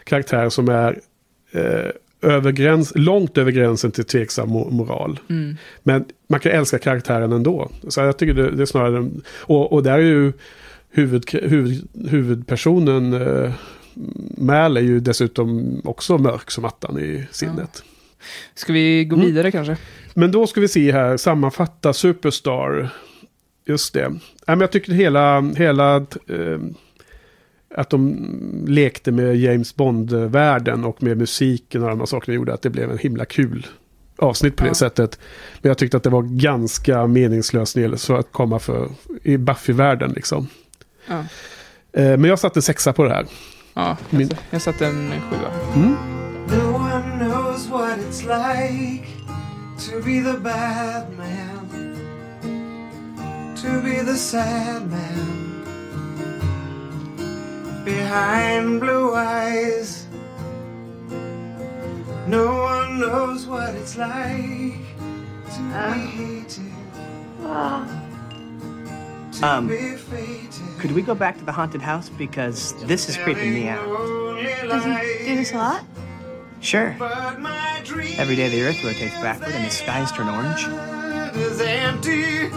karaktär 0.04 0.50
som 0.50 0.70
är 0.70 1.00
eh, 1.52 1.92
över 2.22 2.52
gräns, 2.52 2.92
långt 2.96 3.38
över 3.38 3.52
gränsen 3.52 3.92
till 3.92 4.06
tveksam 4.06 4.50
mo- 4.50 4.72
moral. 4.72 5.20
Mm. 5.30 5.58
Men 5.84 6.06
man 6.30 6.40
kan 6.40 6.52
älska 6.52 6.80
karaktären 6.80 7.32
ändå. 7.32 7.72
Så 7.88 8.00
jag 8.00 8.18
tycker 8.18 8.34
det, 8.34 8.52
det 8.52 8.62
är 8.62 8.66
snarare... 8.66 9.10
Och, 9.38 9.74
och 9.74 9.84
där 9.84 9.94
är 9.94 10.02
ju 10.02 10.34
huvud, 10.90 11.30
huvud, 11.34 11.88
huvudpersonen 12.10 13.14
eh, 13.14 13.52
Mal 14.38 14.78
är 14.78 14.82
ju 14.82 15.00
dessutom 15.00 15.82
också 15.84 16.18
mörk 16.18 16.52
som 16.52 16.66
attan 16.66 17.00
i 17.00 17.28
sinnet. 17.32 17.84
Ska 18.56 18.74
vi 18.74 19.06
gå 19.06 19.16
Mm. 19.16 19.28
vidare 19.28 19.52
kanske? 19.52 19.78
Men 20.14 20.32
då 20.32 20.48
ska 20.48 20.62
vi 20.62 20.68
se 20.68 20.92
här, 20.92 21.18
sammanfatta 21.18 21.94
Superstar. 21.94 22.90
Just 23.66 23.94
det. 23.94 24.14
Men 24.48 24.60
jag 24.62 24.72
tycker 24.72 24.94
hela, 24.94 25.42
hela 25.42 25.96
eh, 26.28 26.60
att 27.76 27.90
de 27.90 28.18
lekte 28.68 29.12
med 29.12 29.36
James 29.36 29.76
Bond-världen 29.76 30.84
och 30.84 31.04
med 31.04 31.18
musiken 31.18 31.84
och 31.84 31.90
de 31.90 32.00
här 32.00 32.06
sakerna 32.06 32.36
gjorde 32.36 32.54
att 32.54 32.62
det 32.62 32.70
blev 32.70 32.92
en 32.92 32.98
himla 32.98 33.26
kul 33.26 33.68
avsnitt 34.18 34.56
på 34.56 34.66
Ja. 34.66 34.70
det 34.70 34.76
sättet. 34.76 35.20
Men 35.62 35.70
jag 35.70 35.78
tyckte 35.78 35.98
att 35.98 36.04
det 36.04 36.10
var 36.10 36.22
ganska 36.22 37.08
meningslöst 37.08 37.76
när 37.76 37.88
det 37.90 38.20
att 38.20 38.32
komma 38.32 38.60
för, 38.60 38.90
i 39.24 39.38
Buffy-världen 39.38 40.12
liksom. 40.16 40.48
Ja. 41.08 41.20
Eh, 41.94 42.18
men 42.18 42.24
jag 42.24 42.40
satte 42.40 42.62
sexa 42.62 42.94
på 42.94 43.04
det 43.04 43.10
här. 43.10 43.26
Ja, 43.78 43.98
Min- 44.10 44.28
jag, 44.30 44.38
jag 44.50 44.62
satte 44.62 44.86
en 44.88 45.22
sjua. 45.30 45.52
Mm. 45.76 45.96
No 46.48 46.76
one 46.76 47.20
knows 47.20 47.68
what 47.70 48.00
it's 48.00 48.24
like 48.24 49.08
to 49.78 50.02
be 50.06 50.20
the 50.22 50.38
bad 50.40 51.06
man, 51.18 51.96
to 53.62 53.82
be 53.84 54.02
the 54.04 54.16
sad 54.18 54.82
man. 54.90 55.64
Behind 57.86 58.80
blue 58.80 59.14
eyes, 59.16 60.08
no 62.28 62.46
one 62.64 63.00
knows 63.00 63.46
what 63.48 63.76
it's 63.76 63.96
like 63.98 64.80
to 65.54 65.62
be 65.62 65.78
hated, 65.78 66.50
to 66.50 66.62
um, 69.44 69.70
could 70.80 70.92
we 70.94 71.02
go 71.02 71.14
back 71.14 71.38
to 71.38 71.46
the 71.46 71.52
haunted 71.52 71.82
house 71.82 72.10
because 72.10 72.74
this 72.86 73.08
is 73.10 73.18
creeping 73.18 73.54
me 73.54 73.68
out? 73.68 73.86
Does 74.68 74.84
he 74.84 75.26
do 75.26 75.36
this 75.36 75.54
a 75.54 75.58
lot? 75.58 75.86
Sure. 76.60 76.96
Every 78.18 78.36
day 78.36 78.50
the 78.50 78.64
Earth 78.64 78.84
rotates 78.84 79.14
backward 79.16 79.54
and 79.54 79.66
the 79.66 79.70
skies 79.70 80.12
turn 80.12 80.28
orange. 80.28 80.68
Is 81.38 81.62
empty 81.62 82.50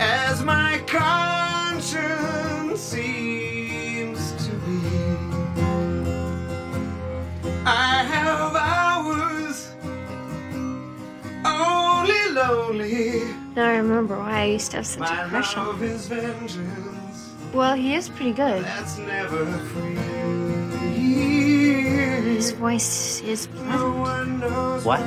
as 0.00 0.42
my 0.42 0.82
conscience 0.86 2.80
seems 2.80 4.32
to 4.46 4.52
be. 4.66 4.80
I 7.66 8.02
have 8.04 8.56
hours 8.56 9.70
only 11.44 12.30
lonely 12.32 13.21
remember 13.60 14.18
why 14.18 14.40
I 14.40 14.44
used 14.44 14.70
to 14.70 14.78
have 14.78 14.86
such 14.86 15.10
a 15.10 15.28
crush 15.28 15.56
on 15.56 15.78
him. 15.78 16.96
Well, 17.52 17.74
he 17.74 17.94
is 17.94 18.08
pretty 18.08 18.32
good. 18.32 18.64
His 22.24 22.52
voice 22.52 23.20
is 23.22 23.46
pleasant. 23.46 24.84
What? 24.84 25.00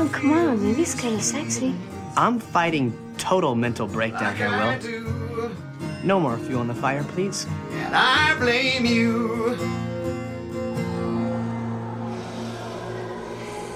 Oh, 0.00 0.08
come 0.12 0.32
on, 0.32 0.62
maybe 0.62 0.74
he's 0.74 0.94
kind 0.94 1.14
of 1.14 1.22
sexy. 1.22 1.74
I'm 2.16 2.38
fighting 2.40 2.92
total 3.16 3.54
mental 3.54 3.86
breakdown 3.86 4.34
here, 4.36 4.50
Will. 4.50 5.50
No 6.04 6.18
more 6.20 6.36
fuel 6.38 6.60
on 6.60 6.68
the 6.68 6.74
fire, 6.74 7.04
please. 7.04 7.46
And 7.72 7.94
I 7.94 8.36
blame 8.38 8.84
you. 8.86 9.56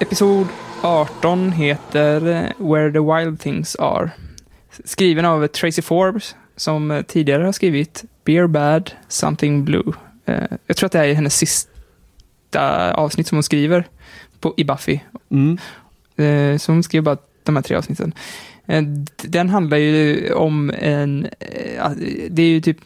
Episod 0.00 0.50
18 0.82 1.52
heter 1.52 2.26
eh, 2.28 2.50
Where 2.58 2.92
the 2.92 2.98
Wild 3.00 3.40
Things 3.40 3.76
Are. 3.76 4.10
Skriven 4.84 5.24
av 5.24 5.46
Tracy 5.46 5.82
Forbes, 5.82 6.36
som 6.56 6.90
eh, 6.90 7.02
tidigare 7.02 7.44
har 7.44 7.52
skrivit 7.52 8.04
Beer 8.24 8.46
Bad, 8.46 8.90
Something 9.08 9.64
Blue. 9.64 9.92
Eh, 10.26 10.42
Jag 10.66 10.76
tror 10.76 10.86
att 10.86 10.92
det 10.92 10.98
här 10.98 11.06
är 11.06 11.14
hennes 11.14 11.36
sista 11.36 12.92
avsnitt 12.94 13.26
som 13.26 13.36
hon 13.36 13.42
skriver 13.42 13.84
på, 14.40 14.54
i 14.56 14.64
Buffy. 14.64 15.00
Mm. 15.30 15.58
Så 16.58 16.72
hon 16.72 16.82
skrev 16.82 17.02
bara 17.02 17.16
de 17.42 17.56
här 17.56 17.62
tre 17.62 17.76
avsnitten. 17.76 18.14
Den 19.22 19.48
handlar 19.48 19.76
ju 19.76 20.32
om 20.32 20.72
en... 20.78 21.28
Det 22.30 22.42
är 22.42 22.46
ju 22.48 22.60
typ... 22.60 22.78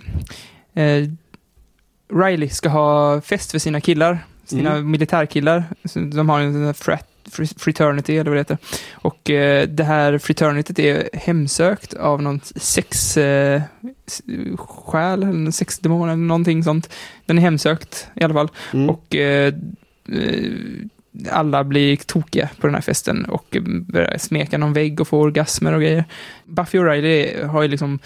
Riley 2.15 2.49
ska 2.49 2.69
ha 2.69 3.21
fest 3.21 3.51
för 3.51 3.59
sina 3.59 3.81
killar, 3.81 4.19
sina 4.45 4.73
Mm. 4.73 4.91
militärkillar. 4.91 5.65
De 5.95 6.29
har 6.29 6.41
en 6.41 6.53
sån 6.53 6.65
här 6.65 6.73
frat, 6.73 7.09
fr- 7.09 7.16
fraternity, 7.57 8.17
eller 8.17 8.31
vad 8.31 8.37
det 8.37 8.41
heter. 8.41 8.59
Och 8.93 9.31
eh, 9.31 9.69
det 9.69 9.85
här 9.85 10.19
fraternityt 10.19 10.79
är 10.79 11.09
hemsökt 11.13 11.95
av 11.95 12.23
någon 12.23 12.41
sex... 12.57 13.17
Eh, 13.17 13.63
själ, 14.57 15.23
eller 15.23 15.51
sexdemon, 15.51 16.09
eller 16.09 16.17
någonting 16.17 16.65
sånt. 16.65 16.93
Den 17.27 17.39
är 17.39 17.43
hemsökt 17.43 18.09
i 18.15 18.25
alla 18.25 18.35
fall. 18.35 18.49
Mm. 18.73 18.91
Och 18.91 19.15
eh, 19.15 19.55
eh, 20.13 20.53
alla 21.31 21.65
blir 21.65 21.97
tokiga 21.97 22.49
på 22.61 22.67
den 22.67 22.75
här 22.75 22.83
festen 22.83 23.25
och 23.25 23.57
börjar 23.63 24.19
smeka 24.19 24.59
någon 24.59 24.73
vägg 24.73 25.01
och 25.01 25.09
få 25.09 25.21
orgasmer 25.21 25.73
och 25.73 25.81
grejer. 25.81 26.05
Buffy 26.45 26.79
och 26.79 26.85
Riley 26.85 27.45
har 27.45 27.63
ju 27.63 27.69
liksom, 27.69 27.99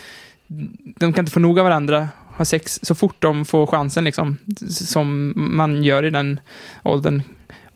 de 0.96 1.12
kan 1.12 1.22
inte 1.22 1.32
få 1.32 1.40
nog 1.40 1.58
av 1.58 1.64
varandra, 1.64 2.08
har 2.32 2.44
sex 2.44 2.80
så 2.82 2.94
fort 2.94 3.16
de 3.18 3.44
får 3.44 3.66
chansen 3.66 4.04
liksom, 4.04 4.36
som 4.68 5.32
man 5.36 5.82
gör 5.82 6.04
i 6.04 6.10
den 6.10 6.40
åldern 6.82 7.22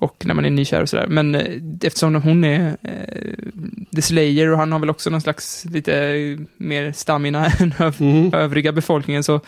och 0.05 0.22
när 0.26 0.34
man 0.34 0.44
är 0.44 0.50
nykär 0.50 0.82
och 0.82 0.88
sådär. 0.88 1.07
Men 1.07 1.34
eh, 1.34 1.42
eftersom 1.82 2.14
hon 2.14 2.44
är 2.44 2.76
eh, 2.82 3.34
The 3.96 4.02
Slayer 4.02 4.50
och 4.52 4.59
han 4.59 4.72
har 4.72 4.78
väl 4.78 4.90
också 4.90 5.11
någon 5.11 5.20
slags 5.20 5.64
lite 5.64 5.92
mer 6.57 6.92
stamina 6.92 7.46
än 7.61 7.72
öv- 7.72 8.00
Mm. 8.00 8.34
övriga 8.34 8.72
befolkningen 8.72 9.24
så 9.24 9.40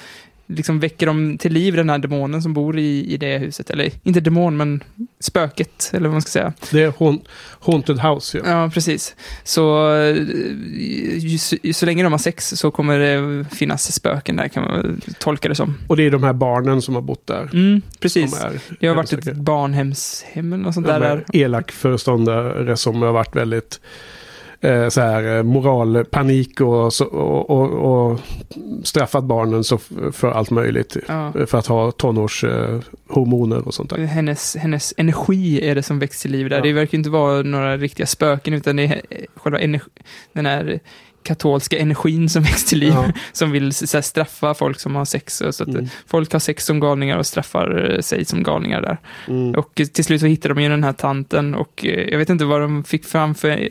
liksom 0.47 0.81
väcker 0.81 1.07
de 1.07 1.39
till 1.39 1.53
liv 1.53 1.77
den 1.77 1.91
här 1.91 1.99
demonen 1.99 2.43
som 2.43 2.55
bor 2.55 2.79
i, 2.79 3.13
i 3.13 3.17
det 3.17 3.39
huset. 3.39 3.71
Eller 3.71 3.91
inte 4.03 4.21
demon, 4.21 4.57
men 4.57 4.83
spöket, 5.21 5.91
eller 5.93 6.09
vad 6.09 6.13
man 6.15 6.23
ska 6.23 6.31
säga. 6.31 6.53
Det 6.71 6.83
är 6.83 6.93
haunt, 6.99 7.25
Haunted 7.61 7.99
House, 7.99 8.39
ja. 8.39 8.45
Ja, 8.51 8.71
precis. 8.75 9.17
Så, 9.45 9.95
eh, 9.95 10.17
ju, 11.19 11.39
ju, 11.63 11.73
så 11.73 11.87
länge 11.87 12.03
de 12.03 12.13
har 12.13 12.19
sex 12.19 12.49
så 12.49 12.71
kommer 12.71 12.99
det 12.99 13.45
finnas 13.45 13.93
spöken 13.93 14.37
där, 14.37 14.49
kan 14.49 14.63
man 14.63 15.01
tolka 15.19 15.49
det 15.49 15.55
som. 15.55 15.79
Och 15.87 15.97
det 15.97 16.03
är 16.03 16.11
de 16.11 16.23
här 16.23 16.33
barnen 16.33 16.83
som 16.83 16.95
har 16.95 17.03
bott 17.03 17.27
där. 17.27 17.51
Mm, 17.53 17.83
precis. 18.01 18.37
Det 18.81 18.87
har 18.87 18.95
varit 18.95 19.13
ett 19.13 19.37
barnhemshem 19.37 20.53
eller 20.53 20.65
något 20.65 20.75
sånt 20.75 20.87
där. 20.87 21.01
de 21.01 21.07
där. 21.07 21.25
elak 21.33 21.73
föreståndare 21.73 22.77
som 22.77 23.03
har 23.03 23.13
varit 23.13 23.37
väldigt 23.37 23.81
eh, 24.61 24.89
så 24.89 25.01
här, 25.01 25.37
eh, 25.37 25.43
moralpanik 25.43 26.61
och, 26.61 26.93
så, 26.93 27.05
och, 27.05 27.51
och, 27.51 28.11
och 28.11 28.21
straffat 28.83 29.25
barnen 29.25 29.65
så 29.65 29.79
för 30.13 30.31
allt 30.31 30.51
möjligt. 30.51 30.97
Ja. 31.09 31.33
För 31.47 31.59
att 31.59 31.67
ha 31.67 31.91
tonårshormoner 31.91 33.57
eh, 33.57 33.63
och 33.63 33.75
sånt 33.75 33.91
där. 33.91 33.99
Hennes, 33.99 34.57
hennes 34.57 34.95
energi 34.97 35.69
är 35.69 35.75
det 35.75 35.83
som 35.83 35.99
väcks 35.99 36.23
till 36.23 36.31
liv 36.31 36.49
där. 36.49 36.57
Ja. 36.57 36.63
Det 36.63 36.73
verkar 36.73 36.99
inte 36.99 37.11
vara 37.11 37.43
några 37.43 37.77
riktiga 37.77 38.07
spöken, 38.07 38.55
utan 38.55 38.77
det 38.77 38.85
är 38.85 39.03
eh, 39.11 39.19
själva 39.37 39.61
energi, 39.61 39.91
den 40.33 40.47
här 40.47 40.81
katolska 41.27 41.79
energin 41.79 42.29
som 42.29 42.43
väcks 42.49 42.65
till 42.65 42.79
liv, 42.79 42.93
Ja. 42.95 43.05
som 43.33 43.51
vill 43.51 43.65
här, 43.65 44.01
straffa 44.01 44.55
folk 44.55 44.81
som 44.81 44.95
har 44.97 45.05
sex. 45.05 45.37
Så 45.51 45.63
att 45.63 45.69
Mm. 45.69 45.87
folk 46.07 46.33
har 46.33 46.41
sex 46.41 46.65
som 46.67 46.81
galningar 46.81 47.19
och 47.19 47.27
straffar 47.27 47.95
eh, 47.95 48.01
sig 48.01 48.25
som 48.25 48.43
galningar 48.43 48.83
där. 48.83 48.97
Mm. 49.29 49.55
Och 49.55 49.81
eh, 49.81 49.87
till 49.87 50.05
slut 50.05 50.21
så 50.21 50.27
hittar 50.27 50.49
de 50.49 50.63
ju 50.63 50.69
den 50.69 50.85
här 50.85 50.93
tanten 50.93 51.55
och 51.55 51.85
eh, 51.87 52.09
jag 52.11 52.19
vet 52.19 52.31
inte 52.31 52.45
vad 52.45 52.61
de 52.61 52.85
fick 52.85 53.05
fram 53.05 53.35
för 53.35 53.69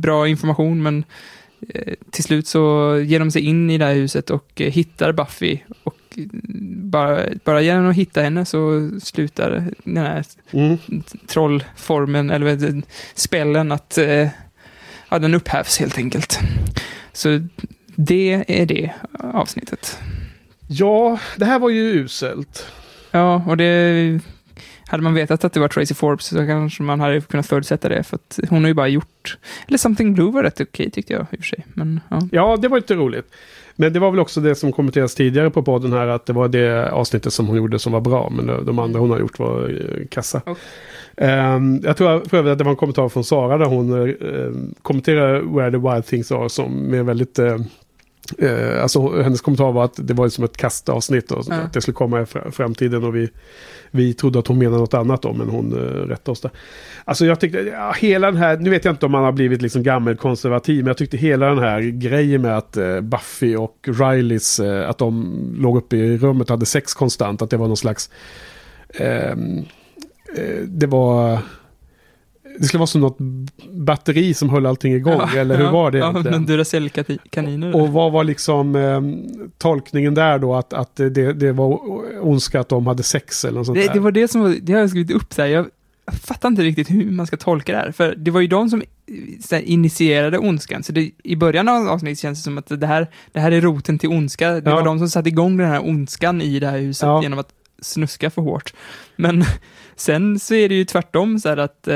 bra 0.00 0.28
information, 0.28 0.82
men 0.82 1.04
till 2.10 2.24
slut 2.24 2.46
så 2.46 2.96
ger 3.06 3.18
de 3.18 3.30
sig 3.30 3.42
in 3.42 3.70
i 3.70 3.78
det 3.78 3.84
här 3.84 3.94
huset 3.94 4.30
och 4.30 4.48
hittar 4.56 5.12
Buffy. 5.12 5.58
Och 5.84 5.96
bara, 6.82 7.20
bara 7.44 7.60
genom 7.60 7.90
att 7.90 7.96
hitta 7.96 8.20
henne 8.22 8.44
så 8.44 8.90
slutar 9.02 9.64
den 9.84 9.96
här 9.96 10.24
Mm. 10.52 10.78
trollformen, 11.26 12.30
eller 12.30 12.82
spällen, 13.14 13.72
att 13.72 13.98
ja, 15.12 15.18
den 15.18 15.34
upphävs 15.34 15.78
helt 15.78 15.98
enkelt. 15.98 16.40
Så 17.12 17.40
det 17.96 18.44
är 18.48 18.66
det 18.66 18.92
avsnittet. 19.18 19.98
Ja, 20.68 21.18
det 21.36 21.44
här 21.44 21.58
var 21.58 21.70
ju 21.70 21.82
uselt. 21.82 22.66
Ja, 23.10 23.44
och 23.46 23.56
det... 23.56 24.20
Hade 24.86 25.02
man 25.02 25.14
vetat 25.14 25.44
att 25.44 25.52
det 25.52 25.60
var 25.60 25.68
Tracy 25.68 25.94
Forbes 25.94 26.26
så 26.26 26.46
kanske 26.46 26.82
man 26.82 27.00
hade 27.00 27.20
kunnat 27.20 27.46
förutsätta 27.46 27.88
det, 27.88 28.02
för 28.02 28.16
att 28.16 28.38
hon 28.48 28.62
har 28.62 28.68
ju 28.68 28.74
bara 28.74 28.88
gjort... 28.88 29.38
Eller 29.68 29.78
Something 29.78 30.14
Blue 30.14 30.30
var 30.30 30.42
rätt 30.42 30.60
okej 30.60 30.90
tyckte 30.90 31.12
jag 31.12 31.22
i 31.30 31.36
och 31.36 31.38
för 31.38 31.46
sig. 31.46 31.66
Men 31.74 32.00
ja. 32.08 32.28
Ja, 32.32 32.56
det 32.56 32.68
var 32.68 32.78
lite 32.78 32.94
roligt. 32.94 33.34
Men 33.76 33.92
det 33.92 33.98
var 34.00 34.10
väl 34.10 34.20
också 34.20 34.40
det 34.40 34.54
som 34.54 34.72
kommenterades 34.72 35.14
tidigare 35.14 35.50
på 35.50 35.62
podden 35.62 35.92
här, 35.92 36.06
att 36.06 36.26
det 36.26 36.32
var 36.32 36.48
det 36.48 36.90
avsnittet 36.92 37.32
som 37.32 37.46
hon 37.46 37.56
gjorde 37.56 37.78
som 37.78 37.92
var 37.92 38.00
bra, 38.00 38.30
men 38.30 38.46
de- 38.66 38.78
andra 38.78 39.00
hon 39.00 39.10
har 39.10 39.18
gjort 39.18 39.38
var 39.38 39.68
eh, 39.68 40.06
kassa. 40.10 40.40
Okej. 40.46 40.54
Ehm, 41.16 41.80
jag 41.84 41.96
tror 41.96 42.28
för 42.28 42.36
övrigt 42.36 42.52
att 42.52 42.58
det 42.58 42.64
var 42.64 42.70
en 42.70 42.76
kommentar 42.76 43.08
från 43.08 43.24
Sara 43.24 43.58
där 43.58 43.66
hon 43.66 43.92
uh, 43.92 44.52
kommenterar 44.82 45.40
Where 45.56 45.70
the 45.70 45.76
Wild 45.76 46.06
Things 46.06 46.32
Are 46.32 46.48
som 46.48 46.72
med 46.72 47.04
väldigt... 47.06 47.38
eh, 47.38 47.58
eh, 48.38 48.82
alltså 48.82 49.22
hennes 49.22 49.40
kommentar 49.40 49.72
var 49.72 49.84
att 49.84 49.94
det 49.96 50.14
var 50.14 50.28
som 50.28 50.44
ett 50.44 50.56
kastavsnitt 50.56 51.30
och 51.30 51.44
Ja. 51.48 51.54
att 51.54 51.72
det 51.72 51.80
skulle 51.80 51.94
komma 51.94 52.20
i 52.20 52.24
fr- 52.24 52.50
framtiden 52.50 53.04
och 53.04 53.16
vi, 53.16 53.30
vi 53.90 54.14
trodde 54.14 54.38
att 54.38 54.46
hon 54.46 54.58
menade 54.58 54.78
något 54.78 54.94
annat 54.94 55.22
då, 55.22 55.32
men 55.32 55.48
hon 55.48 55.72
uh, 55.72 55.78
rättade 56.08 56.30
oss 56.30 56.40
där. 56.40 56.50
Alltså 57.04 57.26
jag 57.26 57.40
tyckte, 57.40 57.58
ja, 57.58 57.92
hela 57.98 58.26
den 58.26 58.36
här, 58.36 58.56
nu 58.56 58.70
vet 58.70 58.84
jag 58.84 58.92
inte 58.92 59.06
om 59.06 59.12
man 59.12 59.24
har 59.24 59.32
blivit 59.32 59.62
liksom 59.62 59.82
gammelkonservativ, 59.82 60.76
men 60.78 60.86
jag 60.86 60.96
tyckte 60.96 61.16
hela 61.16 61.46
den 61.46 61.58
här 61.58 61.80
grejen 61.80 62.42
med 62.42 62.56
att 62.58 62.76
eh, 62.76 63.00
Buffy 63.00 63.56
och 63.56 63.76
Rileys, 63.86 64.60
eh, 64.60 64.90
att 64.90 64.98
de 64.98 65.36
låg 65.58 65.76
uppe 65.76 65.96
i 65.96 66.18
rummet 66.18 66.50
och 66.50 66.54
hade 66.54 66.66
sex 66.66 66.94
konstant, 66.94 67.42
att 67.42 67.50
det 67.50 67.56
var 67.56 67.68
någon 67.68 67.76
slags, 67.76 68.10
ehm, 68.94 69.58
eh, 70.36 70.58
det 70.66 70.86
var, 70.86 71.38
det 72.58 72.64
skulle 72.64 72.78
vara 72.78 72.86
som 72.86 73.00
något 73.00 73.18
batteri 73.70 74.34
som 74.34 74.50
höll 74.50 74.66
allting 74.66 74.92
igång, 74.94 75.20
eller 75.36 75.56
hur 75.58 75.70
var 75.70 75.90
det 75.90 75.98
Ja, 75.98 76.10
egentligen? 76.10 76.38
men 76.40 76.46
Duracell-kaniner. 76.46 77.76
Och 77.76 77.88
vad 77.88 78.12
var 78.12 78.24
liksom 78.24 78.76
eh, 78.76 79.00
tolkningen 79.58 80.14
där 80.14 80.38
då? 80.38 80.54
Att, 80.54 80.72
att 80.72 80.96
det, 80.96 81.32
det 81.32 81.52
var 81.52 81.78
ondska 82.26 82.60
att 82.60 82.68
de 82.68 82.86
hade 82.86 83.02
sex 83.02 83.44
eller 83.44 83.58
något 83.58 83.66
sånt 83.66 83.78
Det, 83.78 83.86
där? 83.86 83.94
det 83.94 84.00
var 84.00 84.10
det 84.12 84.28
som 84.28 84.40
var, 84.40 84.54
det 84.62 84.72
har 84.72 84.80
jag 84.80 84.90
skrivit 84.90 85.10
upp 85.16 85.36
där. 85.36 85.46
Jag 85.46 85.66
fattar 86.22 86.48
inte 86.48 86.62
riktigt 86.62 86.90
hur 86.90 87.10
man 87.10 87.26
ska 87.26 87.36
tolka 87.36 87.72
det 87.72 87.78
här. 87.78 87.92
För 87.92 88.14
det 88.16 88.30
var 88.30 88.40
ju 88.40 88.46
de 88.46 88.68
som 88.70 88.80
eh, 88.80 88.86
så 89.40 89.54
här, 89.54 89.62
initierade 89.62 90.38
ondskan. 90.38 90.82
Så 90.82 90.92
det, 90.92 91.10
i 91.24 91.36
början 91.36 91.68
av 91.68 91.88
avsnittet 91.88 92.18
känns 92.18 92.38
det 92.38 92.42
som 92.44 92.58
att 92.58 92.80
det 92.80 92.86
här, 92.86 93.06
det 93.32 93.40
här 93.40 93.52
är 93.52 93.60
roten 93.60 93.98
till 93.98 94.08
ondska. 94.08 94.50
Det 94.50 94.70
Ja. 94.70 94.76
var 94.76 94.84
de 94.84 94.98
som 94.98 95.08
satte 95.10 95.28
igång 95.28 95.56
den 95.56 95.68
här 95.68 95.86
ondskan 95.88 96.42
i 96.42 96.58
det 96.60 96.66
här 96.66 96.78
huset 96.78 97.06
Ja. 97.06 97.22
genom 97.22 97.38
att 97.38 97.48
snuska 97.82 98.30
för 98.30 98.42
hårt. 98.42 98.72
Men 99.16 99.44
sen 99.96 100.38
så 100.38 100.54
är 100.54 100.68
det 100.68 100.74
ju 100.74 100.84
tvärtom 100.84 101.38
så 101.38 101.48
här 101.48 101.56
att 101.56 101.88
eh, 101.88 101.94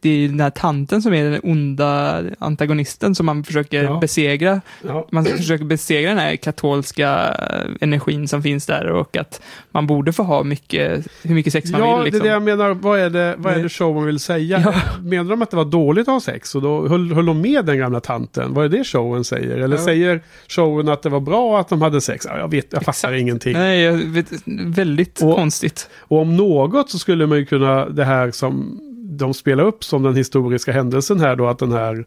det 0.00 0.08
är 0.08 0.28
den 0.28 0.40
här 0.40 0.50
tanten 0.50 1.02
som 1.02 1.14
är 1.14 1.30
den 1.30 1.40
onda 1.42 2.22
antagonisten 2.38 3.14
som 3.14 3.26
man 3.26 3.44
försöker 3.44 3.84
Ja. 3.84 3.98
besegra. 4.00 4.60
Ja. 4.86 5.08
Man 5.12 5.24
försöker 5.24 5.64
besegra 5.64 6.08
den 6.10 6.18
här 6.18 6.36
katolska 6.36 7.36
energin 7.80 8.28
som 8.28 8.42
finns 8.42 8.66
där 8.66 8.86
och 8.90 9.16
att 9.16 9.40
man 9.70 9.86
borde 9.86 10.12
få 10.12 10.22
ha 10.22 10.42
mycket, 10.42 11.06
hur 11.22 11.34
mycket 11.34 11.52
sex 11.52 11.70
man 11.72 11.80
Ja, 11.80 11.96
vill. 11.96 12.04
Liksom. 12.04 12.20
det 12.20 12.26
är 12.26 12.28
det 12.28 12.34
jag 12.34 12.42
menar. 12.42 12.74
Vad 12.74 13.00
är 13.00 13.10
det, 13.10 13.34
vad 13.38 13.52
är 13.54 13.62
det 13.62 13.68
showen 13.68 14.06
vill 14.06 14.18
säga? 14.18 14.62
Ja. 14.64 14.74
Menar 15.02 15.30
de 15.30 15.42
att 15.42 15.50
det 15.50 15.56
var 15.56 15.64
dåligt 15.64 16.08
att 16.08 16.14
ha 16.14 16.20
sex? 16.20 16.54
Och 16.54 16.62
då 16.62 16.88
höll, 16.88 17.12
höll 17.12 17.26
de 17.26 17.40
med 17.40 17.64
den 17.64 17.78
gamla 17.78 18.00
tanten? 18.00 18.54
Vad 18.54 18.64
är 18.64 18.68
det 18.68 18.84
showen 18.84 19.24
säger? 19.24 19.56
Eller 19.58 19.76
säger 19.76 20.20
showen 20.48 20.88
att 20.88 21.02
det 21.02 21.08
var 21.08 21.20
bra 21.20 21.60
att 21.60 21.68
de 21.68 21.82
hade 21.82 22.00
sex? 22.00 22.26
Ja, 22.30 22.38
jag 22.38 22.48
vet, 22.50 22.66
jag 22.70 22.82
fattar 22.82 23.12
ingenting. 23.12 23.52
Nej, 23.52 23.80
jag 23.80 23.92
vet, 23.92 24.32
väldigt 24.64 25.22
Och- 25.22 25.36
konstigt. 25.36 25.90
Och 26.00 26.18
om 26.18 26.36
något 26.36 26.90
så 26.90 26.98
skulle 26.98 27.26
man 27.26 27.38
ju 27.38 27.46
kunna, 27.46 27.88
det 27.88 28.04
här 28.04 28.30
som 28.30 28.80
de 29.18 29.34
spelar 29.34 29.64
upp 29.64 29.84
som 29.84 30.02
den 30.02 30.16
historiska 30.16 30.72
händelsen 30.72 31.20
här 31.20 31.36
då, 31.36 31.46
att 31.46 31.58
den 31.58 31.72
här 31.72 32.04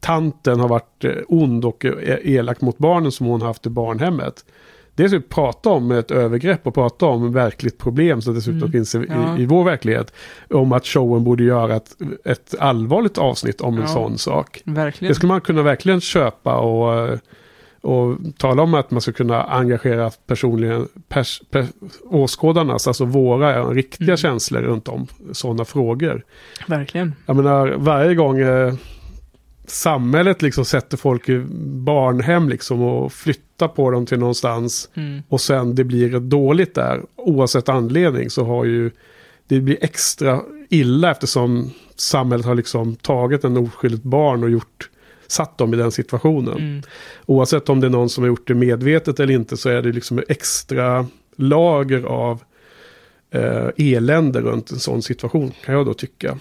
tanten 0.00 0.60
har 0.60 0.68
varit 0.68 1.04
eh, 1.04 1.10
ond 1.28 1.64
och 1.64 1.84
eh, 1.84 2.18
elak 2.22 2.60
mot 2.60 2.78
barnen 2.78 3.12
som 3.12 3.26
hon 3.26 3.42
haft 3.42 3.66
i 3.66 3.70
barnhemmet. 3.70 4.44
dels 4.94 5.12
att 5.12 5.28
prata 5.28 5.70
om 5.70 5.90
ett 5.90 6.10
övergrepp 6.10 6.66
och 6.66 6.74
prata 6.74 7.06
om 7.06 7.32
verkligt 7.32 7.78
problem 7.78 8.20
som 8.22 8.34
dessutom 8.34 8.58
Mm. 8.58 8.72
finns 8.72 8.94
i, 8.94 9.06
Ja. 9.08 9.38
i, 9.38 9.46
vår 9.46 9.64
verklighet. 9.64 10.12
Om 10.50 10.72
att 10.72 10.86
showen 10.86 11.24
borde 11.24 11.44
göra 11.44 11.76
ett, 11.76 11.96
ett 12.24 12.54
allvarligt 12.60 13.18
avsnitt 13.18 13.60
om 13.60 13.74
en 13.74 13.80
Ja. 13.80 13.86
sån 13.88 14.18
sak. 14.18 14.62
Verkligen. 14.64 15.10
Det 15.10 15.14
skulle 15.14 15.28
man 15.32 15.40
kunna 15.40 15.62
verkligen 15.62 16.00
köpa 16.00 16.56
och, 16.56 16.94
eh, 17.08 17.18
och 17.82 18.16
tala 18.38 18.62
om 18.62 18.74
att 18.74 18.90
man 18.90 19.00
ska 19.00 19.12
kunna 19.12 19.42
engagera 19.42 20.10
personligen 20.26 20.88
pers, 21.08 21.42
pers, 21.50 21.66
åskådarnas, 22.04 22.86
alltså 22.86 23.04
våra 23.04 23.56
eh, 23.58 23.68
riktiga 23.68 24.06
Mm. 24.08 24.16
känslor 24.16 24.60
runt 24.60 24.88
om 24.88 25.06
sådana 25.32 25.64
frågor. 25.64 26.22
Verkligen. 26.66 27.14
Jag 27.26 27.36
menar, 27.36 27.68
varje 27.76 28.14
gång 28.14 28.38
eh, 28.40 28.74
samhället 29.66 30.42
liksom 30.42 30.64
sätter 30.64 30.96
folk 30.96 31.28
i 31.28 31.44
barnhem 31.64 32.48
liksom 32.48 32.82
och 32.82 33.12
flyttar 33.12 33.68
på 33.68 33.90
dem 33.90 34.06
till 34.06 34.18
någonstans 34.18 34.88
Mm. 34.94 35.22
och 35.28 35.40
sen 35.40 35.74
det 35.74 35.84
blir 35.84 36.20
dåligt 36.20 36.74
där, 36.74 37.00
oavsett 37.16 37.68
anledning, 37.68 38.30
så 38.30 38.44
har 38.44 38.64
ju 38.64 38.90
det 39.46 39.60
blir 39.60 39.78
extra 39.80 40.40
illa 40.68 41.10
eftersom 41.10 41.70
samhället 41.96 42.46
har 42.46 42.54
liksom 42.54 42.94
tagit 42.96 43.44
en 43.44 43.56
oskyldigt 43.56 44.02
barn 44.02 44.44
och 44.44 44.50
gjort 44.50 44.88
satt 45.32 45.58
dem 45.58 45.74
i 45.74 45.76
den 45.76 45.92
situationen. 45.92 46.58
Mm. 46.58 46.82
Oavsett 47.26 47.68
om 47.68 47.80
det 47.80 47.86
är 47.86 47.90
någon 47.90 48.08
som 48.08 48.22
har 48.22 48.28
gjort 48.28 48.48
det 48.48 48.54
medvetet 48.54 49.20
eller 49.20 49.34
inte 49.34 49.56
så 49.56 49.68
är 49.68 49.82
det 49.82 49.92
liksom 49.92 50.22
extra 50.28 51.06
lager 51.36 52.02
av 52.02 52.42
eh, 53.30 53.68
elände 53.76 54.40
runt 54.40 54.70
en 54.70 54.78
sån 54.78 55.02
situation 55.02 55.52
kan 55.64 55.74
jag 55.74 55.86
då 55.86 55.94
tycka. 55.94 56.38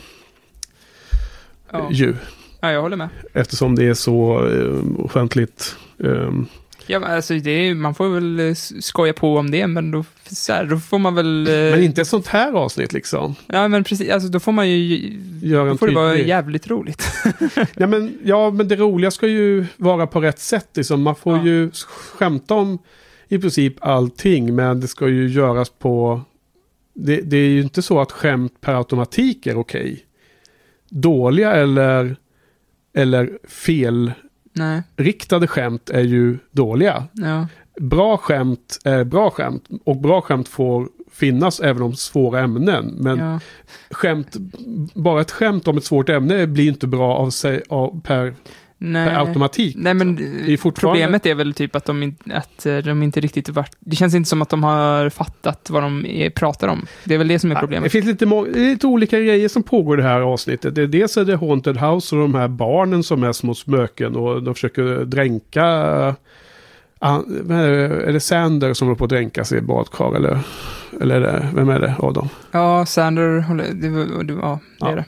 Ja. 1.72 1.90
Ju. 1.92 2.16
ja, 2.60 2.72
jag 2.72 2.82
håller 2.82 2.98
med. 2.98 3.10
Eftersom 3.34 3.76
det 3.76 3.86
är 3.86 3.94
så 3.94 4.48
eh, 4.48 5.06
offentligt. 5.06 5.76
Eh, 6.04 6.32
Ja, 6.88 7.00
men 7.00 7.12
alltså 7.12 7.34
det 7.34 7.52
är, 7.52 7.76
man 7.76 7.96
får 7.96 8.10
väl 8.10 8.40
eh, 8.40 8.54
skoja 8.80 9.14
på 9.14 9.38
om 9.38 9.52
det, 9.52 9.68
men 9.68 9.92
då, 9.92 10.06
så 10.32 10.54
här, 10.54 10.66
då 10.66 10.78
får 10.80 11.00
man 11.00 11.16
väl... 11.16 11.48
eh, 11.48 11.54
men 11.54 11.84
inte 11.84 12.02
ett 12.02 12.08
sånt 12.08 12.28
här 12.28 12.54
avsnitt 12.54 12.94
liksom. 12.94 13.36
Ja, 13.48 13.68
men 13.68 13.84
precis. 13.84 14.10
Alltså 14.12 14.30
då 14.30 14.40
får 14.40 14.52
man 14.52 14.70
ju... 14.70 14.98
Gör 15.42 15.70
Då 15.70 15.78
får 15.78 15.88
det 15.88 15.96
vara 15.96 16.10
tydlig- 16.14 16.28
jävligt 16.28 16.68
roligt. 16.68 17.04
Ja 17.76 17.88
men, 17.88 18.18
ja, 18.24 18.52
men 18.52 18.68
det 18.68 18.76
roliga 18.76 19.12
ska 19.12 19.28
ju 19.28 19.66
vara 19.78 20.08
på 20.08 20.22
rätt 20.22 20.40
sätt. 20.40 20.70
Liksom. 20.74 21.02
Man 21.02 21.16
får 21.16 21.38
Ja. 21.38 21.44
ju 21.44 21.72
skämta 21.88 22.54
om 22.54 22.80
i 23.28 23.38
princip 23.40 23.76
allting, 23.86 24.56
men 24.56 24.80
det 24.80 24.88
ska 24.88 25.08
ju 25.10 25.28
göras 25.30 25.70
på... 25.70 26.22
Det, 26.94 27.22
det 27.22 27.38
är 27.38 27.50
ju 27.50 27.62
inte 27.62 27.82
så 27.82 28.00
att 28.02 28.12
skämt 28.12 28.62
per 28.62 28.74
automatik 28.76 29.48
är 29.48 29.58
okej. 29.58 30.06
Dåliga 30.90 31.52
eller, 31.54 32.16
eller 32.96 33.30
felriktade 33.48 34.16
Nej. 34.54 34.84
skämt 35.48 35.90
är 35.90 36.02
ju 36.02 36.38
dåliga. 36.52 37.04
Ja. 37.12 37.48
Bra 37.80 38.18
skämt 38.18 38.80
är 38.84 39.04
bra 39.04 39.30
skämt 39.30 39.68
och 39.84 39.98
bra 39.98 40.22
skämt 40.22 40.48
får 40.48 40.88
finnas 41.12 41.60
även 41.60 41.82
om 41.82 41.96
svåra 41.96 42.40
ämnen. 42.40 42.96
Men 43.00 43.18
ja. 43.20 43.40
skämt, 43.92 44.36
bara 44.94 45.22
ett 45.22 45.32
skämt 45.32 45.68
om 45.68 45.78
ett 45.78 45.86
svårt 45.86 46.10
ämne 46.10 46.48
blir 46.48 46.68
inte 46.68 46.88
bra 46.88 47.16
av 47.16 47.30
sig 47.30 47.64
av, 47.70 48.02
per, 48.02 48.36
Nej. 48.84 49.10
per 49.10 49.20
automatik. 49.20 49.76
Nej, 49.80 49.94
men 49.94 50.16
Det 50.16 50.54
är 50.54 50.58
fortfarande- 50.58 51.00
problemet 51.02 51.26
är 51.26 51.36
väl 51.36 51.54
typ 51.54 51.76
att 51.76 51.86
de, 51.86 52.04
in, 52.04 52.16
att 52.34 52.66
eh, 52.66 52.78
de 52.78 53.04
inte 53.04 53.20
riktigt 53.20 53.50
varit... 53.50 53.72
Det 53.80 53.96
känns 53.96 54.16
inte 54.16 54.30
som 54.30 54.42
att 54.42 54.50
de 54.50 54.64
har 54.64 55.10
fattat 55.10 55.70
vad 55.70 55.84
de 55.84 56.06
är, 56.06 56.30
pratar 56.30 56.68
om. 56.68 56.86
Det 57.04 57.14
är 57.14 57.18
väl 57.18 57.28
det 57.28 57.40
som 57.40 57.52
är 57.52 57.56
Det 57.56 57.60
problemet. 57.62 57.92
finns 57.92 58.06
lite, 58.06 58.26
det 58.26 58.60
lite 58.60 58.88
olika 58.88 59.20
grejer 59.20 59.48
som 59.50 59.64
pågår 59.64 60.00
i 60.00 60.02
det 60.02 60.08
här 60.08 60.22
avsnittet. 60.22 60.76
Det 60.76 60.82
är 60.82 60.88
dels 60.88 61.18
är 61.18 61.26
det 61.26 61.36
Haunted 61.38 61.78
House 61.78 62.16
och 62.16 62.22
de 62.22 62.36
här 62.36 62.48
barnen 62.48 63.04
som 63.04 63.24
är 63.24 63.32
små 63.32 63.54
smöken 63.54 64.16
och 64.16 64.44
de 64.44 64.54
försöker 64.56 65.06
dränka... 65.06 65.64
ah, 67.00 67.20
är 67.50 67.72
det? 67.72 68.12
Det 68.12 68.20
Sander 68.20 68.74
som 68.74 68.88
håller 68.88 68.98
på 68.98 69.04
att 69.04 69.10
dränka 69.10 69.46
sig 69.46 69.58
i 69.58 69.62
badkar 69.62 70.16
eller? 70.16 70.40
Eller 71.02 71.16
är 71.16 71.22
det, 71.22 71.48
vem 71.56 71.70
är 71.70 71.80
det 71.80 71.96
av 72.00 72.14
dem? 72.14 72.30
Ja, 72.52 72.86
Sander. 72.86 73.46
Det, 73.74 73.90
var- 73.90 74.24
det, 74.24 74.34
ja, 74.34 74.60
det 74.80 74.86
är 74.86 74.98
Ja. 74.98 75.04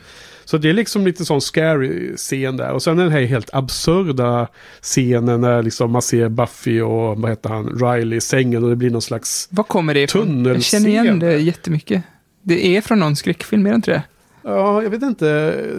Det. 0.58 0.58
Så 0.58 0.62
det 0.62 0.70
är 0.70 0.74
liksom 0.74 1.06
lite 1.06 1.26
sån 1.26 1.41
scary 1.41 2.16
scen 2.18 2.58
där. 2.58 2.72
Och 2.72 2.84
sen 2.84 2.97
den 2.97 3.12
här 3.12 3.22
helt 3.22 3.49
absurda 3.54 4.47
scenen 4.82 5.41
när 5.41 5.64
liksom 5.64 5.91
man 5.91 6.01
ser 6.01 6.30
Buffy 6.30 6.82
och 6.82 7.18
vad 7.22 7.30
heter 7.32 7.49
han, 7.49 7.66
Riley 7.82 8.18
i 8.18 8.22
sängen 8.22 8.64
och 8.64 8.70
det 8.70 8.76
blir 8.76 8.89
någon 8.89 9.01
slags... 9.01 9.47
Var 9.51 9.64
kommer 9.64 9.93
det 9.93 10.01
ifrån? 10.01 10.45
Jag 10.45 10.64
känner 10.64 10.89
igen 10.89 11.20
det 11.20 11.38
jättemycket. 11.38 12.04
Det 12.43 12.78
är 12.78 12.82
från 12.82 12.99
någon 12.99 13.16
skräckfilm, 13.16 13.66
är 13.66 13.70
det 13.70 13.76
inte 13.76 13.91
det? 13.91 14.04
Ja, 14.45 14.84
jag 14.84 14.89
vet 14.89 15.01
inte. 15.04 15.26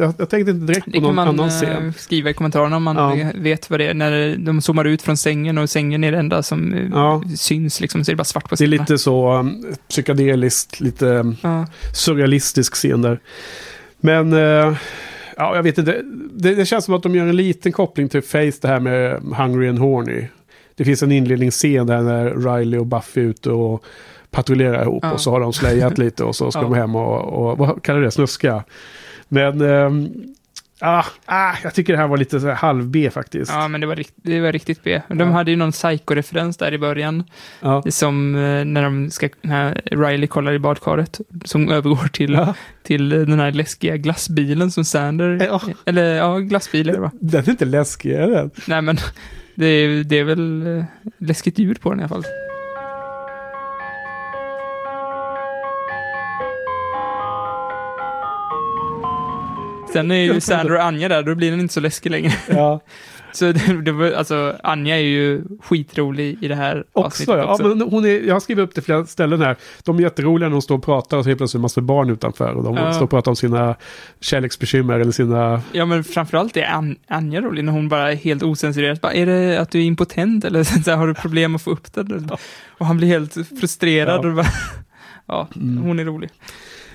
Jag, 0.01 0.15
jag 0.19 0.29
tänkte 0.31 0.51
inte 0.51 0.53
direkt 0.73 0.87
Det 0.87 0.93
på 0.93 0.97
kan 0.99 1.03
någon 1.03 1.15
man 1.15 1.29
annan 1.29 1.47
eh, 1.49 1.51
scen. 1.51 1.93
skriva 1.99 2.31
i 2.31 2.35
kommentarerna 2.35 2.77
om 2.77 2.83
man 2.83 2.97
Ja. 3.19 3.31
vet 3.35 3.71
vad 3.71 3.81
det 3.81 3.87
är. 3.87 3.95
När 3.95 4.37
de 4.37 4.61
zoomar 4.63 4.85
ut 4.85 5.03
från 5.03 5.17
sängen 5.17 5.59
och 5.59 5.71
sängen 5.71 6.05
är 6.05 6.13
det 6.13 6.19
enda 6.19 6.43
som 6.43 6.73
eh, 6.75 6.89
Ja. 6.93 7.23
syns, 7.37 7.81
liksom, 7.81 8.05
så 8.05 8.11
är 8.11 8.13
det 8.13 8.17
bara 8.17 8.25
svart 8.25 8.49
på 8.49 8.55
Det 8.55 8.65
är 8.65 8.69
lite 8.69 8.99
så 8.99 9.33
um, 9.39 9.65
psykedeliskt, 9.89 10.81
lite 10.81 11.07
um, 11.07 11.37
Ja. 11.43 11.67
surrealistisk 11.95 12.75
scen 12.75 13.03
där. 13.03 13.21
Men 14.05 14.33
eh, 14.33 14.77
ja, 15.37 15.57
jag 15.57 15.63
vet 15.63 15.79
inte. 15.79 16.03
Det, 16.33 16.55
det 16.55 16.67
känns 16.67 16.85
som 16.85 16.95
att 16.95 17.03
de 17.03 17.15
gör 17.15 17.27
en 17.27 17.37
liten 17.37 17.73
koppling 17.73 18.09
till 18.09 18.23
Face, 18.23 18.53
det 18.61 18.69
här 18.69 18.81
med 18.81 19.21
Hungry 19.37 19.69
and 19.69 19.79
Horny. 19.79 20.27
Det 20.75 20.85
finns 20.85 21.03
en 21.03 21.13
inledningsscen 21.13 21.87
där 21.87 22.03
när 22.03 22.57
Riley 22.57 22.79
och 22.81 22.87
Buffy 22.87 23.21
är 23.21 23.25
ute 23.25 23.51
och 23.51 23.85
patrullerar 24.31 24.83
ihop 24.83 25.03
Ja. 25.03 25.13
och 25.13 25.21
så 25.21 25.31
har 25.31 25.41
de 25.41 25.53
slejat 25.53 25.99
lite 25.99 26.25
och 26.25 26.37
så 26.37 26.51
ska 26.51 26.61
Ja. 26.63 26.65
de 26.65 26.75
hem 26.75 26.95
och, 26.97 27.49
och 27.51 27.59
vad 27.59 27.83
kallar 27.83 28.01
det, 28.01 28.11
snuska. 28.11 28.65
Men 29.29 29.61
ehm, 29.61 30.09
ah, 30.81 31.05
ah, 31.27 31.55
jag 31.63 31.75
tycker 31.75 31.93
det 31.93 31.99
här 31.99 32.07
var 32.09 32.17
lite 32.17 32.41
så 32.41 32.51
halv-B 32.51 33.11
faktiskt. 33.11 33.53
Ja, 33.53 33.69
men 33.69 33.81
det 33.81 33.87
var, 33.87 34.03
det 34.17 34.41
var 34.41 34.53
riktigt 34.53 34.83
B. 34.83 35.01
De 35.09 35.31
hade 35.33 35.51
ju 35.51 35.57
någon 35.57 35.71
psycho-referens 35.73 36.57
där 36.59 36.73
i 36.75 36.79
början. 36.79 37.25
Ja. 37.61 37.83
Som 37.89 38.35
eh, 38.35 38.65
när 38.65 38.83
de 38.83 39.11
ska, 39.11 39.29
när 39.43 39.81
Riley 39.85 40.27
kollar 40.27 40.53
i 40.53 40.59
badkaret. 40.59 41.21
Som 41.45 41.69
övergår 41.71 42.09
till, 42.09 42.33
Ja. 42.33 42.55
till 42.83 43.13
eh, 43.13 43.19
den 43.21 43.41
här 43.41 43.53
läskiga 43.53 43.97
glassbilen 43.97 44.71
som 44.71 44.85
Sander... 44.85 45.39
Ja. 45.51 45.61
Eller 45.87 46.15
ja, 46.15 46.39
glassbil 46.39 46.89
är 46.89 46.93
det 46.93 47.01
va? 47.01 47.11
Den 47.21 47.45
är 47.45 47.51
inte 47.51 47.65
läskig, 47.65 48.13
är 48.13 48.29
den? 48.31 48.51
Nej, 48.69 48.83
men 48.83 48.99
det 49.55 49.67
är, 49.67 50.05
det 50.05 50.19
är 50.19 50.25
väl 50.25 50.67
eh, 50.79 50.85
läskigt 51.19 51.59
ljud 51.59 51.81
på 51.81 51.91
den 51.91 52.01
i 52.01 52.03
alla 52.03 52.09
fall. 52.09 52.25
Sen 59.95 60.11
är 60.11 60.15
ju 60.35 60.41
Sandra 60.41 60.75
och 60.75 60.85
Anja 60.85 61.09
där, 61.09 61.23
då 61.23 61.35
blir 61.35 61.51
den 61.51 61.61
inte 61.61 61.75
så 61.75 61.81
läskig 61.81 62.11
längre. 62.11 62.33
Ja. 62.51 62.81
Så 63.33 63.45
det, 63.53 63.83
det 63.83 63.93
var, 63.93 64.11
alltså, 64.13 64.57
Anja 64.63 64.97
är 64.97 65.03
ju 65.03 65.43
skitrolig 65.63 66.39
i 66.41 66.49
det 66.49 66.55
här 66.55 66.85
Också, 66.93 67.37
ja. 67.37 67.45
också. 67.53 67.63
ja 67.63 67.69
men 67.75 67.89
hon 67.89 68.05
är, 68.05 68.27
jag 68.27 68.35
har 68.35 68.41
skrivit 68.41 68.63
upp 68.63 68.75
det 68.75 68.83
flera 68.83 69.07
ställen 69.07 69.41
här. 69.43 69.57
De 69.85 69.99
är 69.99 70.03
jätteroliga 70.03 70.49
när 70.49 70.53
de 70.55 70.63
står 70.63 70.77
och 70.77 70.85
pratar 70.85 71.17
och 71.17 71.25
så 71.25 71.31
helt 71.31 71.39
plötsligt 71.39 71.55
är 71.55 71.59
det 71.59 71.63
massor 71.63 71.81
med 71.81 71.87
barn 71.87 72.11
utanför. 72.11 72.55
Och 72.55 72.65
de 72.65 72.77
Ja. 72.77 72.93
står 72.93 73.05
och 73.05 73.11
pratar 73.11 73.31
om 73.31 73.37
sina 73.37 73.75
kärleksbekymmer 74.21 75.01
eller 75.01 75.13
sina... 75.13 75.63
Ja, 75.73 75.85
men 75.87 76.05
framförallt 76.05 76.57
är 76.57 76.63
An 76.65 76.97
Anja 77.09 77.41
rolig 77.41 77.65
när 77.65 77.73
hon 77.73 77.89
bara 77.89 78.13
är 78.13 78.17
helt 78.17 78.43
osensurerat. 78.43 79.01
Bara, 79.01 79.13
är 79.13 79.27
det 79.27 79.57
att 79.61 79.71
du 79.71 79.79
är 79.81 79.85
impotent 79.85 80.45
eller 80.45 80.65
så 80.85 80.91
här, 80.91 80.97
har 80.97 81.07
du 81.07 81.15
problem 81.15 81.55
att 81.55 81.63
få 81.63 81.71
upp 81.71 81.93
det? 81.95 82.21
Och 82.79 82.87
han 82.87 82.97
blir 82.97 83.09
helt 83.09 83.37
frustrerad. 83.61 84.25
Ja. 84.25 84.29
Och 84.29 84.35
bara, 84.35 84.47
ja, 85.27 85.49
Mm. 85.57 85.83
hon 85.83 85.99
är 85.99 86.05
rolig. 86.05 86.31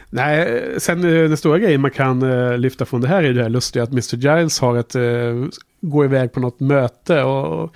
Nej, 0.10 0.64
sen 0.78 1.04
eh, 1.04 1.12
den 1.30 1.38
stora 1.38 1.60
grejen 1.60 1.82
man 1.82 1.92
kan 1.92 2.24
eh, 2.24 2.58
lyfta 2.58 2.86
från 2.86 3.02
det 3.02 3.08
här 3.08 3.24
är 3.24 3.34
det 3.34 3.44
här 3.44 3.50
lustiga 3.50 3.84
att 3.84 3.92
Mr. 3.92 4.16
Giles 4.16 4.60
har 4.60 4.78
ett... 4.78 4.96
Eh, 4.96 5.46
går 5.82 6.06
iväg 6.06 6.34
på 6.34 6.40
något 6.40 6.60
möte 6.60 7.24
och 7.24 7.76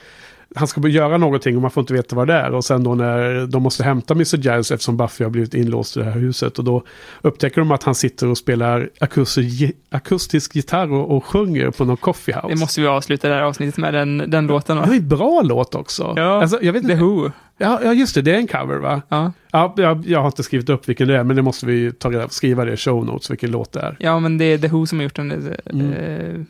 han 0.56 0.68
ska 0.68 0.88
göra 0.88 1.18
någonting 1.18 1.56
och 1.56 1.62
man 1.62 1.72
får 1.72 1.82
inte 1.82 1.94
veta 1.94 2.16
vad 2.16 2.28
det 2.28 2.34
är. 2.34 2.54
Och 2.54 2.66
sen 2.66 2.84
då 2.84 2.96
när 2.96 3.48
de 3.48 3.64
måste 3.64 3.84
hämta 3.84 4.14
Mr. 4.14 4.38
Giles 4.38 4.72
eftersom 4.72 4.98
Buffy 4.98 5.24
har 5.24 5.32
blivit 5.32 5.54
inlåst 5.54 5.98
i 5.98 6.00
det 6.00 6.06
här 6.06 6.12
huset. 6.20 6.60
Och 6.60 6.66
då 6.66 6.84
upptäcker 7.22 7.62
de 7.62 7.72
att 7.72 7.84
han 7.84 7.96
sitter 7.96 8.28
och 8.28 8.38
spelar 8.38 8.90
akustisk, 9.00 9.72
akustisk 9.90 10.56
gitarr 10.56 10.92
och, 10.92 11.18
och 11.18 11.26
sjunger 11.26 11.72
på 11.72 11.86
någon 11.86 11.98
coffee 11.98 12.34
house. 12.36 12.48
Det 12.48 12.56
måste 12.60 12.82
vi 12.82 12.88
avsluta 12.88 13.30
det 13.30 13.36
här 13.36 13.42
avsnittet 13.42 13.78
med, 13.78 13.94
den, 13.94 14.24
den 14.28 14.48
låten. 14.48 14.78
Det 14.78 14.82
Va? 14.84 14.88
är 14.94 14.98
en 14.98 15.08
bra 15.08 15.42
låt 15.42 15.76
också. 15.76 16.14
Ja, 16.16 16.42
Alltså, 16.42 16.60
jag 16.62 16.74
vet 16.74 16.88
The 16.88 16.92
inte. 16.92 17.04
Who. 17.04 17.32
Ja, 17.58 17.80
ja, 17.84 17.94
just 17.94 18.16
det. 18.16 18.22
Det 18.22 18.32
är 18.32 18.38
en 18.38 18.48
cover 18.48 18.78
va? 18.78 19.02
Ja. 19.10 19.32
Ja, 19.52 19.74
jag, 19.78 20.06
jag 20.08 20.20
har 20.20 20.26
inte 20.28 20.44
skrivit 20.44 20.70
upp 20.70 20.90
vilken 20.90 21.08
det 21.08 21.18
är, 21.18 21.24
men 21.24 21.36
det 21.36 21.42
måste 21.42 21.66
vi 21.66 21.92
ta 21.92 22.10
reda 22.12 22.24
på. 22.28 22.34
Skriva 22.34 22.66
det 22.66 22.74
i 22.74 22.78
show 22.78 23.06
notes, 23.06 23.32
vilken 23.32 23.52
låt 23.52 23.72
det 23.72 23.80
är. 23.80 23.96
ja, 24.00 24.20
men 24.20 24.38
det 24.38 24.46
är 24.46 24.58
The 24.58 24.68
Who 24.68 24.86
som 24.86 25.00
har 25.00 25.04
gjort 25.04 25.16
den. 25.16 25.32
Mm. 25.66 25.94
eh, 25.94 26.42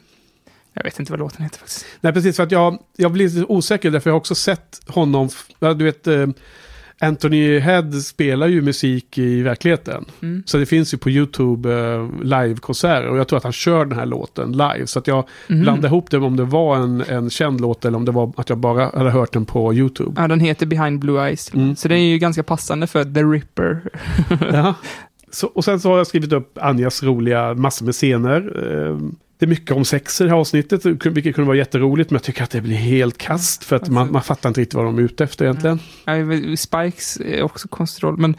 jag 0.74 0.84
vet 0.84 1.00
inte 1.00 1.12
vad 1.12 1.20
låten 1.20 1.44
heter 1.44 1.60
faktiskt. 1.60 1.86
Nej, 2.02 2.14
precis. 2.14 2.36
För 2.36 2.44
att 2.44 2.52
jag, 2.52 2.78
jag 2.98 3.12
blir 3.12 3.30
lite 3.30 3.46
osäker, 3.46 3.92
därför 3.92 4.10
jag 4.10 4.14
har 4.14 4.20
också 4.20 4.36
sett 4.36 4.80
honom... 4.88 5.30
du 5.60 5.84
vet, 5.86 6.08
eh, 6.08 6.28
Anthony 7.00 7.60
Head 7.60 7.92
spelar 7.92 8.48
ju 8.48 8.62
musik 8.62 9.18
i 9.18 9.42
verkligheten. 9.42 10.06
Mm. 10.22 10.44
Så 10.46 10.58
det 10.58 10.66
finns 10.66 10.94
ju 10.94 10.98
på 10.98 11.10
YouTube 11.10 11.74
eh, 11.74 12.10
livekonserter 12.24 13.08
och 13.08 13.18
jag 13.18 13.28
tror 13.28 13.38
att 13.38 13.44
han 13.44 13.52
kör 13.54 13.86
den 13.86 14.00
här 14.00 14.06
låten 14.06 14.52
live. 14.52 14.88
Så 14.88 15.00
att 15.00 15.08
jag 15.08 15.28
Mhm. 15.48 15.62
blandade 15.62 15.88
ihop 15.88 16.12
det 16.12 16.18
om 16.18 16.36
det 16.36 16.44
var 16.44 16.76
en, 16.78 17.02
en 17.02 17.30
känd 17.30 17.62
låt 17.62 17.86
eller 17.86 17.98
om 17.98 18.06
det 18.06 18.12
var 18.12 18.34
att 18.38 18.50
jag 18.50 18.58
bara 18.58 18.86
hade 18.98 19.12
hört 19.12 19.34
den 19.34 19.46
på 19.46 19.74
YouTube. 19.74 20.22
Ja, 20.22 20.28
den 20.28 20.40
heter 20.40 20.66
Behind 20.66 21.00
Blue 21.00 21.28
Eyes. 21.28 21.54
Mm. 21.54 21.76
Så 21.76 21.88
det 21.88 21.96
är 21.96 22.00
ju 22.00 22.18
ganska 22.18 22.44
passande 22.44 22.88
för 22.88 23.04
The 23.04 23.24
Ripper. 23.24 23.82
Ja. 24.52 24.74
Så, 25.32 25.48
och 25.48 25.66
sen 25.66 25.80
så 25.80 25.90
har 25.90 25.98
jag 25.98 26.08
skrivit 26.08 26.34
upp 26.34 26.58
Anjas 26.62 27.04
roliga 27.04 27.54
massor 27.54 27.86
med 27.86 27.94
scener. 27.96 28.40
Eh, 28.90 28.98
Det 29.44 29.48
är 29.48 29.50
mycket 29.50 29.72
om 29.72 29.86
sex 29.86 30.22
i 30.22 30.24
det 30.24 30.30
här 30.30 30.38
avsnittet, 30.38 30.86
vilket 30.86 31.36
kunde 31.36 31.48
vara 31.48 31.58
jätteroligt, 31.58 32.10
men 32.10 32.16
jag 32.16 32.24
tycker 32.24 32.44
att 32.44 32.50
det 32.50 32.62
blir 32.62 32.76
helt 32.76 33.18
kast, 33.18 33.64
för 33.64 33.76
att 33.76 33.90
man, 33.90 34.12
man 34.12 34.22
fattar 34.22 34.50
inte 34.50 34.62
riktigt 34.62 34.74
vad 34.74 34.86
de 34.86 34.98
är 34.98 35.02
ute 35.02 35.24
efter 35.24 35.46
egentligen. 35.46 35.80
Ja, 36.06 36.14
Spikes 36.58 37.18
är 37.18 37.44
också 37.44 37.68
konstig 37.68 38.04
roll, 38.04 38.18
men 38.18 38.36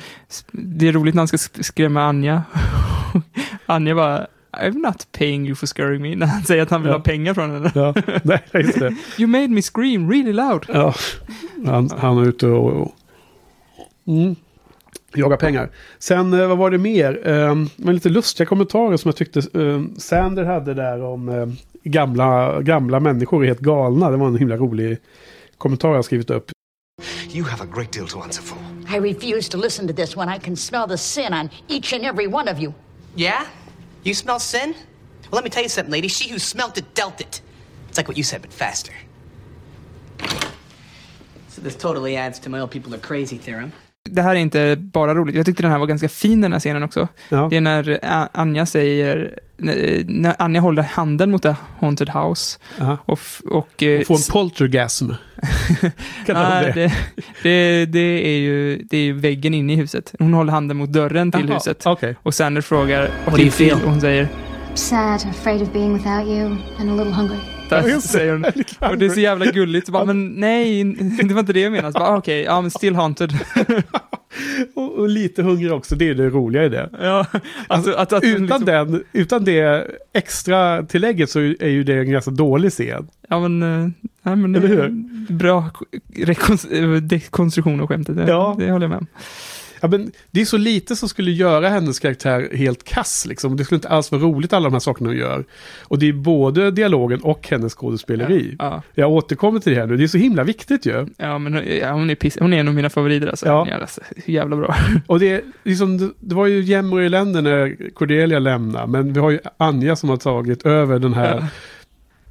det 0.52 0.88
är 0.88 0.92
roligt 0.92 1.14
när 1.14 1.20
han 1.20 1.28
ska 1.28 1.36
sk- 1.36 1.62
skrämma 1.62 2.02
Anja. 2.02 2.42
Anja 3.66 3.94
bara, 3.94 4.26
I'm 4.52 4.72
not 4.86 5.07
paying 5.18 5.46
you 5.46 5.55
for 5.55 5.66
scaring 5.66 6.02
me, 6.02 6.16
när 6.16 6.26
han 6.26 6.42
säger 6.42 6.62
att 6.62 6.70
han 6.70 6.82
vill 6.82 6.90
Ja. 6.90 6.96
ha 6.96 7.02
pengar 7.02 7.34
från 7.34 7.50
henne. 7.50 7.72
Ja, 7.74 7.94
nej, 8.24 8.42
just 8.55 8.78
det. 8.78 8.94
You 9.18 9.26
made 9.26 9.48
me 9.48 9.62
scream 9.62 10.11
really 10.11 10.32
loud. 10.32 10.64
Ja, 10.68 10.94
han, 11.66 11.90
han 11.98 12.18
är 12.18 12.28
ute 12.28 12.46
och... 12.46 12.72
och 12.82 12.94
mm, 14.07 14.36
jagar 15.18 15.36
pengar. 15.36 15.70
Sen, 15.98 16.32
eh, 16.32 16.46
vad 16.48 16.58
var 16.58 16.70
det 16.70 16.78
mer? 16.78 17.28
Eh, 17.28 17.54
men 17.76 17.94
lite 17.94 18.08
lustiga 18.08 18.46
kommentarer 18.46 18.96
som 18.96 19.08
jag 19.08 19.16
tyckte 19.16 19.38
eh, 19.38 19.82
Sander 19.98 20.44
hade 20.44 20.74
där 20.74 21.02
om 21.02 21.28
eh, 21.28 21.46
gamla, 21.84 22.60
gamla 22.62 23.00
människor 23.00 23.42
är 23.42 23.46
helt 23.48 23.60
galna. 23.60 24.10
Det 24.10 24.16
var 24.16 24.26
en 24.26 24.36
himla 24.36 24.56
rolig 24.56 24.98
kommentar 25.58 25.94
jag 25.94 26.04
skrivit 26.04 26.30
upp. 26.30 26.50
You 27.32 27.44
have 27.44 27.62
a 27.64 27.66
great 27.74 27.92
deal 27.92 28.08
to 28.08 28.20
answer 28.20 28.42
for. 28.42 28.58
I 28.96 28.98
refuse 28.98 29.50
to 29.50 29.58
listen 29.58 29.88
to 29.88 29.94
this 29.94 30.16
when 30.16 30.28
I 30.28 30.38
can 30.38 30.56
smell 30.56 30.88
the 30.88 30.98
sin 30.98 31.32
on 31.32 31.50
each 31.68 31.92
and 31.92 32.04
every 32.04 32.26
one 32.26 32.52
of 32.52 32.60
you. 32.60 32.72
Yeah? 33.16 33.46
You 34.04 34.14
smell 34.14 34.38
sin? 34.40 34.74
Well, 35.30 35.42
let 35.42 35.44
me 35.44 35.50
tell 35.50 35.62
you 35.62 35.68
something, 35.68 35.92
lady. 35.92 36.08
She 36.08 36.28
who 36.28 36.38
smelt 36.38 36.78
it 36.78 36.94
dealt 36.94 37.20
it. 37.20 37.40
It's 37.88 37.96
like 37.98 38.08
what 38.08 38.16
you 38.16 38.22
said, 38.24 38.42
but 38.42 38.52
faster. 38.52 38.92
So 41.48 41.62
this 41.62 41.76
totally 41.76 42.16
adds 42.16 42.38
to 42.40 42.50
my 42.50 42.60
old 42.60 42.70
people 42.70 42.94
are 42.94 42.98
crazy 42.98 43.38
theorem. 43.38 43.72
Det 44.11 44.22
här 44.22 44.30
är 44.30 44.38
inte 44.38 44.76
bara 44.78 45.14
roligt. 45.14 45.34
Jag 45.36 45.46
tyckte 45.46 45.62
den 45.62 45.72
här 45.72 45.78
var 45.78 45.86
ganska 45.86 46.09
fin, 46.09 46.40
den 46.40 46.52
här 46.52 46.61
scenen 46.61 46.82
också. 46.82 47.09
Ja. 47.28 47.46
Det 47.50 47.57
är 47.57 47.61
när 47.61 47.98
A- 48.02 48.28
Anja 48.32 48.66
säger, 48.66 49.38
när 50.07 50.34
Anja 50.42 50.61
håller 50.61 50.82
handen 50.82 51.30
mot 51.30 51.42
the 51.42 51.55
haunted 51.80 52.09
house. 52.09 52.59
Aha. 52.80 52.98
Och, 53.05 53.18
och, 53.50 53.82
eh, 53.82 54.00
Och 54.00 54.07
få 54.07 54.14
en 54.14 54.20
poltergasm. 54.30 55.09
De 56.26 56.32
Nej, 56.32 56.72
det? 56.74 56.92
det, 57.42 57.86
det, 57.86 58.26
är 58.28 58.38
ju, 58.38 58.76
det 58.90 58.96
är 58.96 59.02
ju 59.05 59.12
väggen 59.12 59.55
inne 59.55 59.72
i 59.72 59.76
huset. 59.76 60.14
Hon 60.18 60.34
håller 60.34 60.52
handen 60.52 60.76
mot 60.76 60.92
dörren 60.92 61.32
till 61.32 61.46
Jaha, 61.48 61.55
huset. 61.55 61.86
okej. 61.86 62.16
Och 62.22 62.34
Sander 62.34 62.61
frågar, 62.61 63.11
What 63.24 63.34
do 63.36 63.40
you 63.42 63.50
feel? 63.50 63.74
Och 63.84 63.90
hon 63.90 64.00
säger, 64.00 64.28
Sad, 64.74 65.26
afraid 65.30 65.62
of 65.62 65.72
being 65.72 65.92
without 65.94 66.26
you, 66.28 66.57
and 66.80 66.90
a 66.90 66.94
little 67.05 67.12
hungry. 67.14 67.38
Det. 67.68 68.00
säger 68.00 68.32
hon. 68.32 68.44
Och 68.90 68.98
det 68.98 69.06
är 69.06 69.10
så 69.10 69.20
jävla 69.20 69.46
gulligt. 69.46 69.86
Så 69.86 69.92
bara, 69.92 70.04
men 70.04 70.26
nej, 70.28 70.84
det 71.22 71.34
var 71.34 71.40
inte 71.40 71.52
det 71.52 71.60
jag 71.60 71.72
menade. 71.72 71.98
Ah, 71.98 72.16
Okej, 72.16 72.42
ja 72.42 72.60
men 72.60 72.70
still 72.70 72.94
haunted. 72.94 73.32
Och, 74.74 74.92
och 74.98 75.08
lite 75.08 75.42
hungrig 75.42 75.72
också, 75.72 75.94
det 75.96 76.08
är 76.08 76.14
det 76.14 76.28
roliga 76.30 76.64
i 76.64 76.68
det. 76.68 76.88
ja, 77.02 77.26
alltså, 77.66 77.92
att, 77.92 78.12
att, 78.12 78.24
Utan, 78.24 78.42
liksom- 78.42 78.64
den, 78.64 79.04
utan 79.12 79.44
det 79.44 79.86
extra 80.12 80.82
tillägget 80.82 81.30
så 81.30 81.40
är 81.40 81.68
ju 81.68 81.84
det 81.84 81.94
en 81.98 82.10
ganska 82.10 82.30
dålig 82.30 82.70
scen. 82.72 83.08
Ja 83.28 83.40
men, 83.48 83.62
eh, 83.62 83.88
nej, 84.22 84.36
men 84.36 84.54
Eller 84.54 84.68
hur? 84.68 84.88
bra 85.32 85.70
rekon- 86.14 86.94
eh, 86.94 87.00
dekonstruktion 87.02 87.80
av 87.80 87.86
skämtet. 87.86 88.16
Det, 88.16 88.24
Ja. 88.28 88.56
det 88.58 88.70
håller 88.70 88.84
jag 88.84 88.90
med 88.90 88.98
om. 88.98 89.06
Ja, 89.85 89.89
men 89.89 90.12
det 90.30 90.41
är 90.41 90.45
så 90.45 90.57
lite 90.57 90.97
som 90.97 91.09
skulle 91.09 91.30
göra 91.30 91.68
hennes 91.68 91.99
karaktär 92.01 92.49
helt 92.53 92.85
kass. 92.85 93.26
Liksom. 93.28 93.57
Det 93.57 93.64
skulle 93.64 93.76
inte 93.76 93.89
alls 93.89 94.12
vara 94.12 94.22
roligt 94.22 94.53
alla 94.53 94.64
de 94.64 94.72
här 94.72 94.80
sakerna 94.80 95.09
hon 95.11 95.16
gör. 95.18 95.45
Och 95.82 95.99
det 95.99 96.09
är 96.09 96.12
både 96.12 96.70
dialogen 96.70 97.20
och 97.20 97.49
hennes 97.51 97.74
skådespeleri. 97.74 98.57
Ja, 98.59 98.82
Jag 98.95 99.11
återkommer 99.11 99.61
till 99.61 99.72
det 99.72 99.78
här 99.80 99.87
nu. 99.87 99.97
Det 99.97 100.05
är 100.05 100.09
så 100.09 100.18
himla 100.18 100.45
viktigt 100.45 100.87
ju. 100.87 101.07
ja 101.16 101.39
men 101.39 101.62
ja, 101.80 101.93
hon, 101.93 102.11
är 102.11 102.14
piss, 102.14 102.37
hon 102.41 102.53
är 102.53 102.61
en 102.61 102.68
av 102.68 102.74
mina 102.74 102.91
favoriter 102.91 103.26
alltså. 103.26 103.47
Ja. 103.47 103.66
Är 103.68 103.80
alltså, 103.80 104.01
jävla 104.26 104.57
bra. 104.57 104.76
Och 105.07 105.20
det, 105.20 105.30
är 105.30 105.41
liksom, 105.64 106.12
det- 106.20 106.35
var 106.35 106.47
ju 106.47 106.61
jämmer 106.61 106.97
och 106.97 107.03
elände 107.03 107.41
när 107.41 107.91
Cordelia 107.95 108.39
lämnade. 108.39 108.87
Men 108.87 109.12
vi 109.12 109.20
har 109.20 109.30
ju 109.30 109.39
Anja 109.57 109.97
som 109.97 110.09
har 110.09 110.16
tagit 110.16 110.66
över 110.66 110.99
den 110.99 111.14
här 111.14 111.47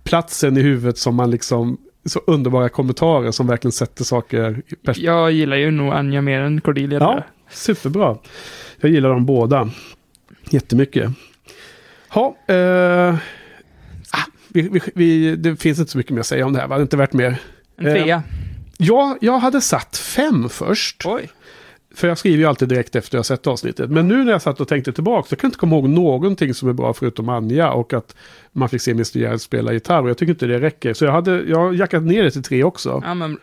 platsen 0.04 0.58
i 0.58 0.62
huvudet 0.62 0.98
som 0.98 1.16
man 1.16 1.32
liksom... 1.32 1.78
Så 2.06 2.22
underbara 2.28 2.70
kommentarer 2.70 3.32
som 3.32 3.48
verkligen 3.48 3.72
sätter 3.72 4.04
saker 4.04 4.62
i 4.68 4.76
perspektiv. 4.76 5.06
Jag 5.06 5.32
gillar 5.32 5.58
ju 5.58 5.72
nog 5.72 5.94
Anja 5.94 6.22
mer 6.22 6.40
än 6.40 6.62
Cordelia. 6.62 7.00
Ja, 7.00 7.24
superbra. 7.50 8.18
Jag 8.80 8.92
gillar 8.92 9.10
dem 9.10 9.26
båda. 9.26 9.70
Jättemycket. 10.50 11.12
Ja, 12.16 12.38
eh, 12.48 13.16
ah, 14.12 14.26
vi, 14.48 14.70
vi, 14.70 14.82
vi, 14.96 15.36
det 15.36 15.56
finns 15.56 15.80
inte 15.80 15.92
så 15.92 15.98
mycket 15.98 16.14
mer 16.14 16.20
att 16.20 16.26
säga 16.26 16.46
om 16.46 16.54
det 16.54 16.60
här. 16.60 16.68
Va? 16.68 16.76
Det 16.76 16.80
är 16.80 16.84
inte 16.84 16.98
värt 16.98 17.14
mer. 17.14 17.38
En 17.78 17.86
trea. 17.86 18.24
Ja, 18.78 19.18
jag 19.22 19.40
hade 19.40 19.62
satt 19.62 19.98
fem 19.98 20.50
först. 20.50 21.02
Oj. 21.06 21.30
För 21.96 22.08
jag 22.08 22.18
skriver 22.18 22.38
ju 22.38 22.46
alltid 22.46 22.70
direkt 22.70 22.96
efter 22.96 23.16
jag 23.16 23.20
har 23.20 23.24
sett 23.24 23.48
avsnittet. 23.48 23.90
Men 23.90 24.08
nu 24.08 24.24
när 24.24 24.32
jag 24.32 24.42
satt 24.42 24.62
och 24.62 24.68
tänkte 24.68 24.94
tillbaka 24.94 25.28
så 25.30 25.36
kan 25.36 25.48
jag 25.48 25.50
inte 25.50 25.58
komma 25.60 25.76
ihåg 25.76 25.90
någonting 25.90 26.54
som 26.54 26.70
är 26.70 26.74
bra 26.74 26.94
förutom 26.94 27.30
Anja 27.30 27.72
och 27.72 27.94
att 27.94 28.16
man 28.52 28.70
fick 28.70 28.82
se 28.82 28.92
Mr. 28.92 29.18
Gerhardt 29.20 29.42
spela 29.42 29.74
gitarr. 29.74 30.04
Och 30.04 30.10
jag 30.10 30.18
tycker 30.18 30.34
inte 30.34 30.46
det 30.46 30.60
räcker. 30.60 30.94
Så 30.94 31.06
jag 31.06 31.12
hade 31.12 31.42
jag 31.48 31.58
har 31.58 31.74
jackat 31.74 32.04
ner 32.04 32.24
det 32.24 32.32
till 32.32 32.44
tre 32.44 32.64
också. 32.64 33.02
Ja 33.06 33.14
men, 33.14 33.38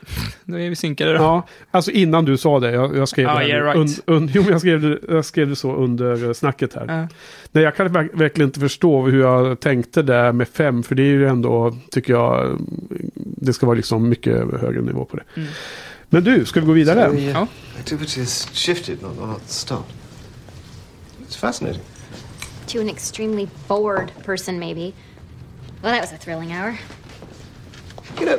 då 0.45 0.59
är 0.59 0.69
vi 0.69 0.77
synkade 0.77 1.13
då. 1.13 1.17
Ja, 1.19 1.47
alltså 1.71 1.91
innan 1.91 2.25
du 2.25 2.37
sa 2.37 2.61
det. 2.61 2.71
Jag, 2.71 2.97
jag 2.97 3.09
skrev 3.09 3.27
Ja, 3.27 3.39
det. 3.39 3.49
yeah, 3.49 3.65
right. 3.77 4.03
un, 4.07 4.31
jo, 4.35 4.43
men 4.43 4.51
jag 4.53 4.61
skrev, 4.61 4.99
jag 5.09 5.25
skrev 5.25 5.49
det 5.49 5.57
så 5.57 5.75
under 5.75 6.27
eh, 6.27 6.33
snacket 6.33 6.75
här. 6.75 6.85
Ja. 6.89 7.09
Nej, 7.53 7.65
jag 7.65 7.77
kan 7.77 7.89
verk- 7.89 8.11
verkligen 8.15 8.49
inte 8.49 8.61
förstå 8.61 9.07
hur 9.07 9.21
jag 9.21 9.61
tänkte 9.61 10.03
där 10.03 10.33
med 10.33 10.49
fem. 10.49 10.83
För 10.83 10.95
det 10.95 11.03
är 11.03 11.07
ju 11.07 11.27
ändå, 11.29 11.77
tycker 11.91 12.13
jag, 12.13 12.59
det 13.15 13.53
ska 13.53 13.67
vara 13.67 13.77
liksom 13.77 14.09
mycket 14.09 14.61
högre 14.61 14.81
nivå 14.83 15.05
på 15.05 15.17
det. 15.17 15.23
Mm. 15.37 15.49
Men 16.11 16.25
du, 16.25 16.45
ska 16.47 16.61
vi 16.61 16.67
gå 16.67 16.73
vidare? 16.73 17.07
So 17.07 17.13
the 17.13 17.29
uh, 17.29 17.33
Ja. 17.33 17.47
activity 17.79 18.21
has 18.21 18.49
shifted, 18.53 19.03
not, 19.03 19.17
not 19.17 19.49
stopped. 19.49 19.93
It's 21.23 21.37
fascinating. 21.37 21.83
To 22.67 22.81
an 22.81 22.89
extremely 22.89 23.49
bored 23.69 24.13
person, 24.25 24.59
maybe. 24.59 24.93
Well, 25.83 25.93
that 25.93 26.01
was 26.01 26.13
a 26.13 26.17
thrilling 26.17 26.53
hour. 26.53 26.79
You 28.19 28.27
know, 28.27 28.39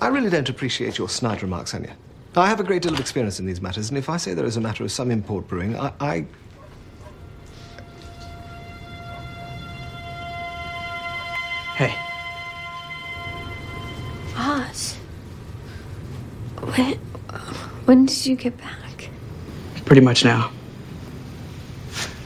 I 0.00 0.08
really 0.08 0.30
don't 0.30 0.48
appreciate 0.48 0.98
your 0.98 1.08
snide 1.08 1.42
remarks, 1.42 1.74
Anya. 1.74 1.96
I 2.36 2.48
have 2.48 2.60
a 2.60 2.64
great 2.64 2.82
deal 2.82 2.92
of 2.92 3.00
experience 3.00 3.40
in 3.40 3.46
these 3.46 3.62
matters, 3.62 3.88
and 3.88 3.96
if 3.98 4.10
I 4.10 4.18
say 4.18 4.34
there 4.34 4.44
is 4.46 4.58
a 4.58 4.60
matter 4.60 4.84
of 4.84 4.92
some 4.92 5.10
import 5.10 5.48
brewing, 5.48 5.74
I. 5.74 5.92
I... 6.00 6.26
Hey, 11.76 11.94
Oz. 14.36 14.96
When, 16.66 16.98
when 17.86 18.06
did 18.06 18.26
you 18.26 18.36
get 18.36 18.56
back? 18.58 18.86
pretty 19.86 20.02
much 20.02 20.24
now. 20.24 20.50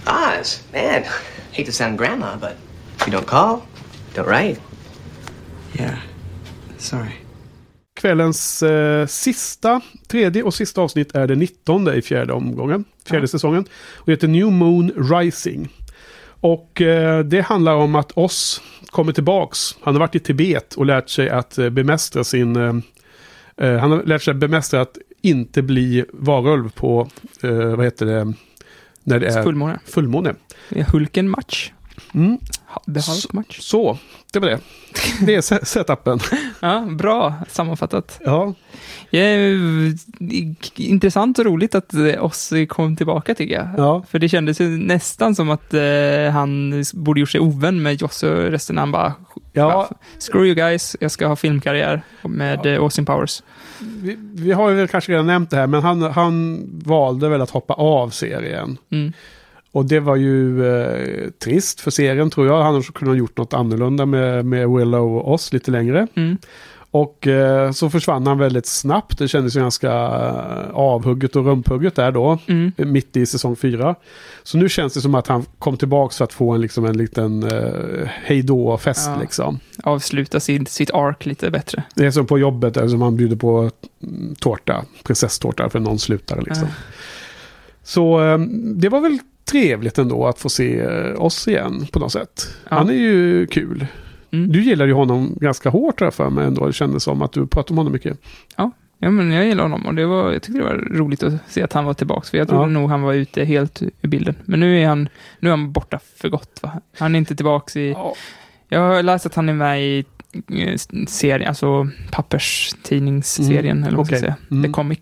Oz, 0.06 0.62
man. 0.72 1.04
Hate 1.52 1.66
to 1.66 1.72
sound 1.72 1.98
grandma, 1.98 2.36
but 2.36 2.56
if 2.96 3.06
you 3.06 3.12
don't 3.12 3.26
call, 3.26 3.62
don't 4.14 4.26
write. 4.26 4.60
Yeah. 5.78 5.98
Sorry. 6.78 7.12
Kvällens 7.94 8.62
eh, 8.62 9.06
sista, 9.06 9.80
tredje 10.08 10.42
och 10.42 10.54
sista 10.54 10.80
avsnitt 10.80 11.14
är 11.14 11.26
det 11.26 11.34
19 11.34 11.94
i 11.94 12.02
fjärde 12.02 12.32
omgången, 12.32 12.84
fjärde 13.06 13.28
säsongen. 13.28 13.64
Och 13.94 14.06
det 14.06 14.12
heter 14.12 14.28
New 14.28 14.52
Moon 14.52 14.92
Rising. 14.96 15.68
Och 16.40 16.80
eh, 16.80 17.24
det 17.24 17.40
handlar 17.40 17.74
om 17.74 17.94
att 17.94 18.12
Oss 18.12 18.62
kommer 18.86 19.12
tillbaks. 19.12 19.76
Han 19.82 19.94
har 19.94 20.00
varit 20.00 20.14
i 20.14 20.20
Tibet 20.20 20.74
och 20.74 20.86
lärt 20.86 21.08
sig 21.08 21.30
att 21.30 21.58
eh, 21.58 21.70
bemästra 21.70 22.24
sin... 22.24 22.82
Eh, 23.60 23.76
han 23.78 23.90
har 23.90 24.02
lärt 24.02 24.22
sig 24.22 24.34
bemästra 24.34 24.80
att 24.80 24.98
inte 25.22 25.62
bli 25.62 26.04
varulv 26.12 26.70
på, 26.70 27.08
eh, 27.42 27.50
vad 27.50 27.84
heter 27.84 28.06
det, 28.06 28.32
när 29.04 29.20
det 29.20 29.26
är 29.26 29.42
Fullmåne. 29.42 29.78
fullmåne. 29.86 30.34
Det 30.68 30.80
är 30.80 30.84
Hulken-match. 30.84 31.72
Mm. 32.14 32.38
Ha- 32.66 32.82
The 32.94 33.00
Hulk-match. 33.12 33.60
Så, 33.60 33.98
det 34.32 34.38
var 34.38 34.48
det. 34.48 34.58
Det 35.26 35.34
är 35.34 35.40
se- 35.40 35.64
setupen. 35.64 36.18
Ja, 36.60 36.80
bra 36.90 37.34
sammanfattat. 37.48 38.20
Ja, 38.24 38.54
Ja, 39.10 39.20
intressant 40.76 41.38
och 41.38 41.44
roligt 41.44 41.74
att 41.74 41.94
eh, 41.94 42.24
Ossi 42.24 42.66
kom 42.66 42.96
tillbaka 42.96 43.34
tycker 43.34 43.54
jag. 43.54 43.68
Ja. 43.76 44.02
För 44.10 44.18
det 44.18 44.28
kändes 44.28 44.60
ju 44.60 44.68
nästan 44.68 45.34
som 45.34 45.50
att 45.50 45.74
eh, 45.74 46.30
han 46.32 46.84
borde 46.94 47.20
gjort 47.20 47.30
sig 47.30 47.40
ovän 47.40 47.82
med 47.82 48.02
Josse 48.02 48.30
och 48.30 48.50
resten. 48.50 48.78
Han 48.78 48.92
bara, 48.92 49.14
Ja. 49.52 49.90
screw 50.18 50.46
you 50.46 50.54
guys, 50.54 50.96
jag 51.00 51.10
ska 51.10 51.26
ha 51.26 51.36
filmkarriär 51.36 52.02
med 52.22 52.60
ja. 52.64 52.76
Austin 52.76 53.04
Powers. 53.04 53.42
vi, 53.78 54.16
vi 54.34 54.52
har 54.52 54.70
ju 54.70 54.86
kanske 54.86 55.12
redan 55.12 55.26
nämnt 55.26 55.50
det 55.50 55.56
här, 55.56 55.66
men 55.66 55.82
han, 55.82 56.02
han 56.02 56.62
valde 56.84 57.28
väl 57.28 57.40
att 57.40 57.50
hoppa 57.50 57.74
av 57.74 58.10
serien. 58.10 58.78
Mm. 58.90 59.12
Och 59.72 59.84
det 59.84 60.00
var 60.00 60.16
ju 60.16 60.66
eh, 60.66 61.30
trist 61.44 61.80
för 61.80 61.90
serien 61.90 62.30
tror 62.30 62.46
jag. 62.46 62.62
Han 62.62 62.82
kunnat 62.82 63.12
ha 63.12 63.18
gjort 63.18 63.36
något 63.36 63.54
annorlunda 63.54 64.06
med, 64.06 64.44
med 64.44 64.68
Willow 64.70 65.16
och 65.16 65.32
oss 65.34 65.52
lite 65.52 65.70
längre. 65.70 66.06
Mm. 66.14 66.38
Och 66.92 67.26
eh, 67.26 67.70
så 67.72 67.90
försvann 67.90 68.26
han 68.26 68.38
väldigt 68.38 68.66
snabbt. 68.66 69.18
Det 69.18 69.28
kändes 69.28 69.56
ju 69.56 69.60
ganska 69.60 69.90
eh, 69.92 70.70
avhugget 70.72 71.36
och 71.36 71.44
rumphugget 71.44 71.94
där 71.94 72.12
då. 72.12 72.38
Mm. 72.46 72.72
Mitt 72.76 73.16
i 73.16 73.26
säsong 73.26 73.56
fyra. 73.56 73.94
Så 74.42 74.58
nu 74.58 74.68
känns 74.68 74.94
det 74.94 75.00
som 75.00 75.14
att 75.14 75.26
han 75.26 75.44
kom 75.58 75.76
tillbaka 75.76 76.14
för 76.14 76.24
att 76.24 76.32
få 76.32 76.52
en, 76.52 76.60
liksom, 76.60 76.84
en 76.84 76.96
liten 76.96 77.42
eh, 77.42 78.08
hejdå-fest 78.24 79.10
Ja. 79.14 79.20
liksom. 79.20 79.60
Avsluta 79.82 80.40
sin, 80.40 80.66
sitt 80.66 80.90
ark 80.90 81.26
lite 81.26 81.50
bättre. 81.50 81.82
Det 81.94 82.06
är 82.06 82.10
som 82.10 82.26
på 82.26 82.38
jobbet 82.38 82.74
där 82.74 82.88
som 82.88 82.98
man 82.98 83.16
bjuder 83.16 83.36
på 83.36 83.70
mm, 84.02 84.34
tårta, 84.34 84.84
prinsesstårta 85.02 85.70
för 85.70 85.80
någon 85.80 85.98
slutar 85.98 86.42
liksom. 86.42 86.66
Ja. 86.68 86.74
Så 87.82 88.24
eh, 88.24 88.38
det 88.76 88.88
var 88.88 89.00
väl 89.00 89.18
trevligt 89.50 89.98
ändå 89.98 90.26
att 90.26 90.38
få 90.38 90.48
se 90.48 90.80
eh, 90.80 91.22
oss 91.22 91.48
igen 91.48 91.86
på 91.92 91.98
något 91.98 92.12
sätt. 92.12 92.48
Ja. 92.68 92.76
Han 92.76 92.88
är 92.88 92.94
ju 92.94 93.46
kul. 93.46 93.86
Mm. 94.32 94.52
Du 94.52 94.62
gillar 94.62 94.86
ju 94.86 94.92
honom 94.92 95.36
ganska 95.40 95.70
hårt 95.70 95.98
där 95.98 96.10
för 96.10 96.30
mig 96.30 96.46
ändå. 96.46 96.66
Det 96.66 96.72
kändes 96.72 97.02
som 97.02 97.22
att 97.22 97.32
du 97.32 97.46
pratade 97.46 97.72
om 97.72 97.76
honom 97.78 97.92
mycket. 97.92 98.18
Ja, 98.56 98.70
ja 98.98 99.10
men 99.10 99.32
jag 99.32 99.46
gillar 99.46 99.62
honom 99.62 99.86
och 99.86 99.94
det 99.94 100.06
var, 100.06 100.32
jag 100.32 100.42
tyckte 100.42 100.58
det 100.60 100.64
var 100.64 100.76
roligt 100.76 101.22
att 101.22 101.32
se 101.48 101.62
att 101.62 101.72
han 101.72 101.84
var 101.84 101.94
tillbaka. 101.94 102.26
För 102.30 102.38
jag 102.38 102.48
trodde 102.48 102.62
Ja. 102.62 102.66
nog 102.68 102.90
han 102.90 103.02
var 103.02 103.14
ute 103.14 103.44
helt 103.44 103.82
ur 103.82 104.08
bilden. 104.08 104.34
Men 104.44 104.60
nu 104.60 104.80
är 104.82 104.86
han, 104.88 105.08
nu 105.38 105.48
är 105.48 105.52
han 105.52 105.72
borta 105.72 105.98
för 106.16 106.28
gott. 106.28 106.58
Va? 106.62 106.80
Han 106.98 107.14
är 107.14 107.18
inte 107.18 107.36
tillbaka 107.36 107.80
i... 107.80 107.94
Jag 108.68 108.80
har 108.80 109.02
läst 109.02 109.26
att 109.26 109.34
han 109.34 109.48
är 109.48 109.54
med 109.54 109.82
i 109.84 110.04
eh, 110.52 110.76
serien, 111.08 111.48
alltså 111.48 111.88
papperstidningsserien, 112.12 113.76
Mm, 113.76 113.82
eller 113.88 113.96
vad 113.96 113.96
man 113.96 114.06
ska 114.06 114.18
säga. 114.18 114.36
Mm. 114.50 114.62
The 114.62 114.68
Comic. 114.68 114.98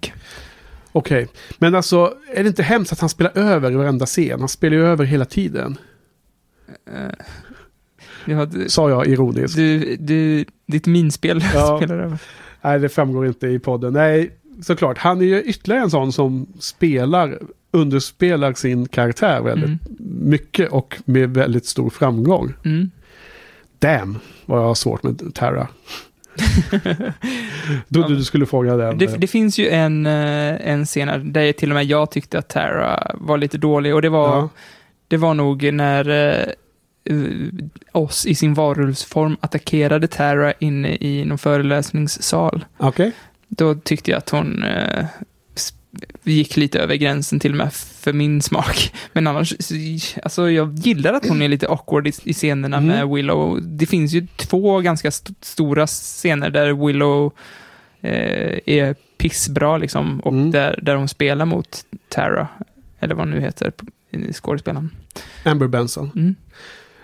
Okej, 0.93 1.29
men 1.59 1.75
alltså 1.75 2.15
är 2.35 2.43
det 2.43 2.49
inte 2.49 2.63
hemskt 2.63 2.93
att 2.93 3.01
han 3.01 3.09
spelar 3.09 3.39
över 3.39 3.71
i 3.73 3.75
varenda 3.75 4.07
scen? 4.07 4.41
Han 4.41 4.49
spelar 4.49 4.77
ju 4.77 4.87
över 4.87 5.05
hela 5.05 5.25
tiden. 5.25 5.77
Eh, 6.87 7.25
Ja, 8.29 8.45
du, 8.47 8.69
Sa 8.69 8.91
jag 8.91 9.07
ironiskt. 9.07 9.57
du, 9.57 9.97
du, 9.97 10.45
ditt 10.67 10.87
minspel 10.87 11.45
Ja. 11.55 11.77
spelar 11.83 11.99
över. 11.99 12.19
Nej, 12.63 12.79
det 12.79 12.89
framgår 12.89 13.27
inte 13.27 13.47
i 13.47 13.59
podden. 13.59 13.93
Nej, 13.93 14.31
såklart. 14.63 14.99
Han 14.99 15.21
är 15.21 15.25
ju 15.25 15.43
ytterligare 15.43 15.83
en 15.83 15.91
sån 15.91 16.13
som 16.13 16.47
spelar, 16.59 17.39
underspelar 17.71 18.53
sin 18.53 18.89
karaktär 18.89 19.41
väldigt 19.41 19.65
Mm. 19.67 19.79
mycket 20.31 20.69
och 20.73 20.97
med 21.05 21.31
väldigt 21.35 21.67
stor 21.67 21.91
framgång. 21.91 22.53
Mm. 22.65 22.91
Damn, 23.79 24.19
vad 24.47 24.61
jag 24.61 24.67
har 24.67 24.75
svårt 24.75 25.03
med 25.03 25.35
Terra. 25.35 25.69
du, 27.89 28.03
du, 28.03 28.17
du 28.17 28.25
skulle 28.25 28.47
fråga 28.47 28.77
den. 28.77 28.99
Det, 28.99 29.07
det 29.19 29.27
finns 29.27 29.59
ju 29.59 29.69
en, 29.69 30.07
eh, 30.07 30.71
en 30.71 30.85
scen 30.85 31.33
där 31.33 31.53
till 31.53 31.71
och 31.71 31.75
med 31.75 31.85
jag 31.85 32.11
tyckte 32.11 32.39
att 32.39 32.49
Tara 32.49 33.11
var 33.15 33.39
lite 33.39 33.59
dålig 33.59 33.95
och 33.95 34.03
det 34.03 34.09
var, 34.09 34.29
Ja. 34.37 34.49
det 35.09 35.17
var 35.17 35.35
nog 35.35 35.73
när 35.73 36.09
eh, 36.09 36.17
eh, 36.17 36.49
oss 37.93 38.27
i 38.27 38.35
sin 38.35 38.55
varulvsform 38.55 39.37
attackerade 39.41 40.07
Tara 40.07 40.53
inne 40.53 40.97
i 41.01 41.25
någon 41.25 41.39
föreläsningssal. 41.39 42.65
Okej. 42.77 43.13
Då 43.49 43.75
tyckte 43.75 44.11
jag 44.11 44.19
att 44.19 44.31
hon 44.31 44.63
eh, 44.63 45.05
gick 46.25 46.57
lite 46.57 46.79
över 46.81 46.95
gränsen 46.95 47.41
till 47.41 47.51
och 47.53 47.57
med 47.57 47.73
för 47.73 48.13
min 48.13 48.43
smak. 48.43 48.95
Men 49.13 49.27
annars, 49.27 49.53
alltså 50.23 50.51
jag 50.51 50.75
gillar 50.75 51.13
att 51.13 51.29
hon 51.29 51.43
är 51.43 51.49
lite 51.49 51.69
awkward 51.69 52.07
i, 52.07 52.13
i 52.25 52.33
scenerna 52.35 52.77
Mm. 52.77 52.89
med 52.89 53.09
Willow. 53.09 53.59
Det 53.63 53.87
finns 53.87 54.13
ju 54.13 54.27
två 54.37 54.81
ganska 54.81 55.09
st- 55.09 55.35
stora 55.41 55.87
scener 55.87 56.51
där 56.51 56.87
Willow 56.87 57.33
eh, 58.01 58.59
är 58.67 58.95
pissbra 59.19 59.79
liksom 59.79 60.21
och 60.21 60.33
Mm. 60.33 60.51
där, 60.51 60.79
där 60.83 60.95
hon 60.97 61.09
spelar 61.09 61.45
mot 61.45 61.85
Tara, 62.09 62.49
eller 63.01 63.15
vad 63.15 63.27
hon 63.29 63.35
nu 63.35 63.41
heter, 63.41 63.73
eh, 64.11 64.33
skådespelaren. 64.33 64.91
Amber 65.45 65.67
Benson. 65.67 66.11
Mm. 66.17 66.35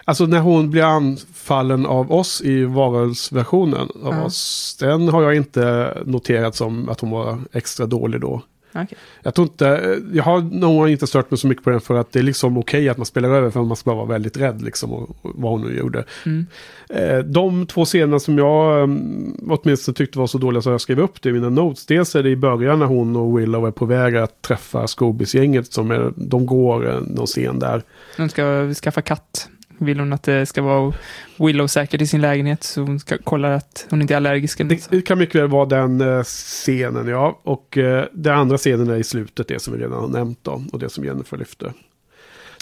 Alltså 0.04 0.26
när 0.26 0.40
hon 0.40 0.70
blir 0.70 0.82
anfallen 0.82 1.86
av 1.86 2.12
oss 2.12 2.42
i 2.42 2.64
varulvsversionen 2.64 3.88
av 4.04 4.14
Ja. 4.14 4.24
oss. 4.24 4.76
Den 4.80 5.08
har 5.08 5.22
jag 5.22 5.34
inte 5.36 5.92
noterat 6.06 6.54
som 6.56 6.88
att 6.88 7.00
hon 7.00 7.10
var 7.10 7.38
extra 7.52 7.86
dålig 7.86 8.20
då. 8.20 8.42
Okej. 8.76 8.98
Jag 9.22 9.34
tror 9.34 9.46
inte, 9.46 9.98
jag 10.12 10.24
har 10.24 10.40
nog 10.40 10.88
inte 10.88 11.06
stört 11.06 11.30
mig 11.30 11.38
så 11.38 11.46
mycket 11.46 11.64
på 11.64 11.70
den 11.70 11.80
för 11.80 11.94
att 11.94 12.12
det 12.12 12.18
är 12.18 12.22
liksom 12.22 12.58
okej 12.58 12.88
att 12.88 12.96
man 12.96 13.06
spelar 13.06 13.28
över 13.30 13.50
för 13.50 13.60
att 13.60 13.66
man 13.66 13.76
ska 13.76 13.94
vara 13.94 14.06
väldigt 14.06 14.36
rädd 14.36 14.62
liksom 14.62 14.92
och, 14.92 15.02
och 15.22 15.30
vad 15.34 15.52
hon 15.52 15.60
nu 15.62 15.78
gjorde. 15.78 16.04
Mm. 16.26 16.46
Eh, 16.88 17.18
De 17.18 17.66
två 17.66 17.84
scenerna 17.84 18.18
som 18.18 18.38
jag 18.38 18.82
um, 18.82 19.36
åtminstone 19.48 19.94
tyckte 19.94 20.18
var 20.18 20.26
så 20.26 20.38
dåliga 20.38 20.62
så 20.62 20.70
jag 20.70 20.80
skrev 20.80 21.00
upp 21.00 21.22
det 21.22 21.28
i 21.28 21.32
mina 21.32 21.48
notes. 21.50 21.86
Dels 21.86 22.16
är 22.16 22.22
det 22.22 22.30
i 22.30 22.36
början 22.36 22.78
när 22.78 22.86
hon 22.86 23.16
och 23.16 23.38
Willow 23.38 23.66
är 23.66 23.70
på 23.70 23.84
väg 23.86 24.16
att 24.16 24.42
träffa 24.42 24.86
Scobys-gänget. 24.86 25.72
Som 25.72 25.90
är, 25.90 26.12
de 26.16 26.46
går 26.46 26.88
eh, 26.90 27.00
någon 27.00 27.26
scen 27.26 27.58
där. 27.58 27.82
Hon 28.16 28.28
ska 28.28 28.74
skaffa 28.74 29.02
katt. 29.02 29.48
Vill 29.78 29.98
hon 30.00 30.12
att 30.12 30.22
det 30.22 30.46
ska 30.46 30.62
vara 30.62 30.92
Willow-säkert 31.38 32.00
i 32.00 32.06
sin 32.06 32.20
lägenhet 32.20 32.62
så 32.64 32.80
hon 32.82 33.00
ska 33.00 33.16
kolla 33.24 33.54
att 33.54 33.86
hon 33.90 34.02
inte 34.02 34.14
är 34.14 34.16
allergisk. 34.16 34.60
Det 34.90 35.02
kan 35.02 35.18
mycket 35.18 35.40
väl 35.40 35.48
vara 35.48 35.66
den 35.66 36.00
eh, 36.00 36.22
scenen 36.22 37.08
ja. 37.08 37.40
Och 37.42 37.78
eh, 37.78 38.04
det 38.12 38.34
andra 38.34 38.56
scenen 38.58 38.90
är 38.90 38.96
i 38.96 39.04
slutet, 39.04 39.48
det 39.48 39.62
som 39.62 39.74
vi 39.74 39.80
redan 39.80 40.00
har 40.00 40.08
nämnt 40.08 40.38
då. 40.42 40.62
Och 40.72 40.78
det 40.78 40.88
som 40.88 41.04
Jennifer 41.04 41.36
lyfte. 41.36 41.72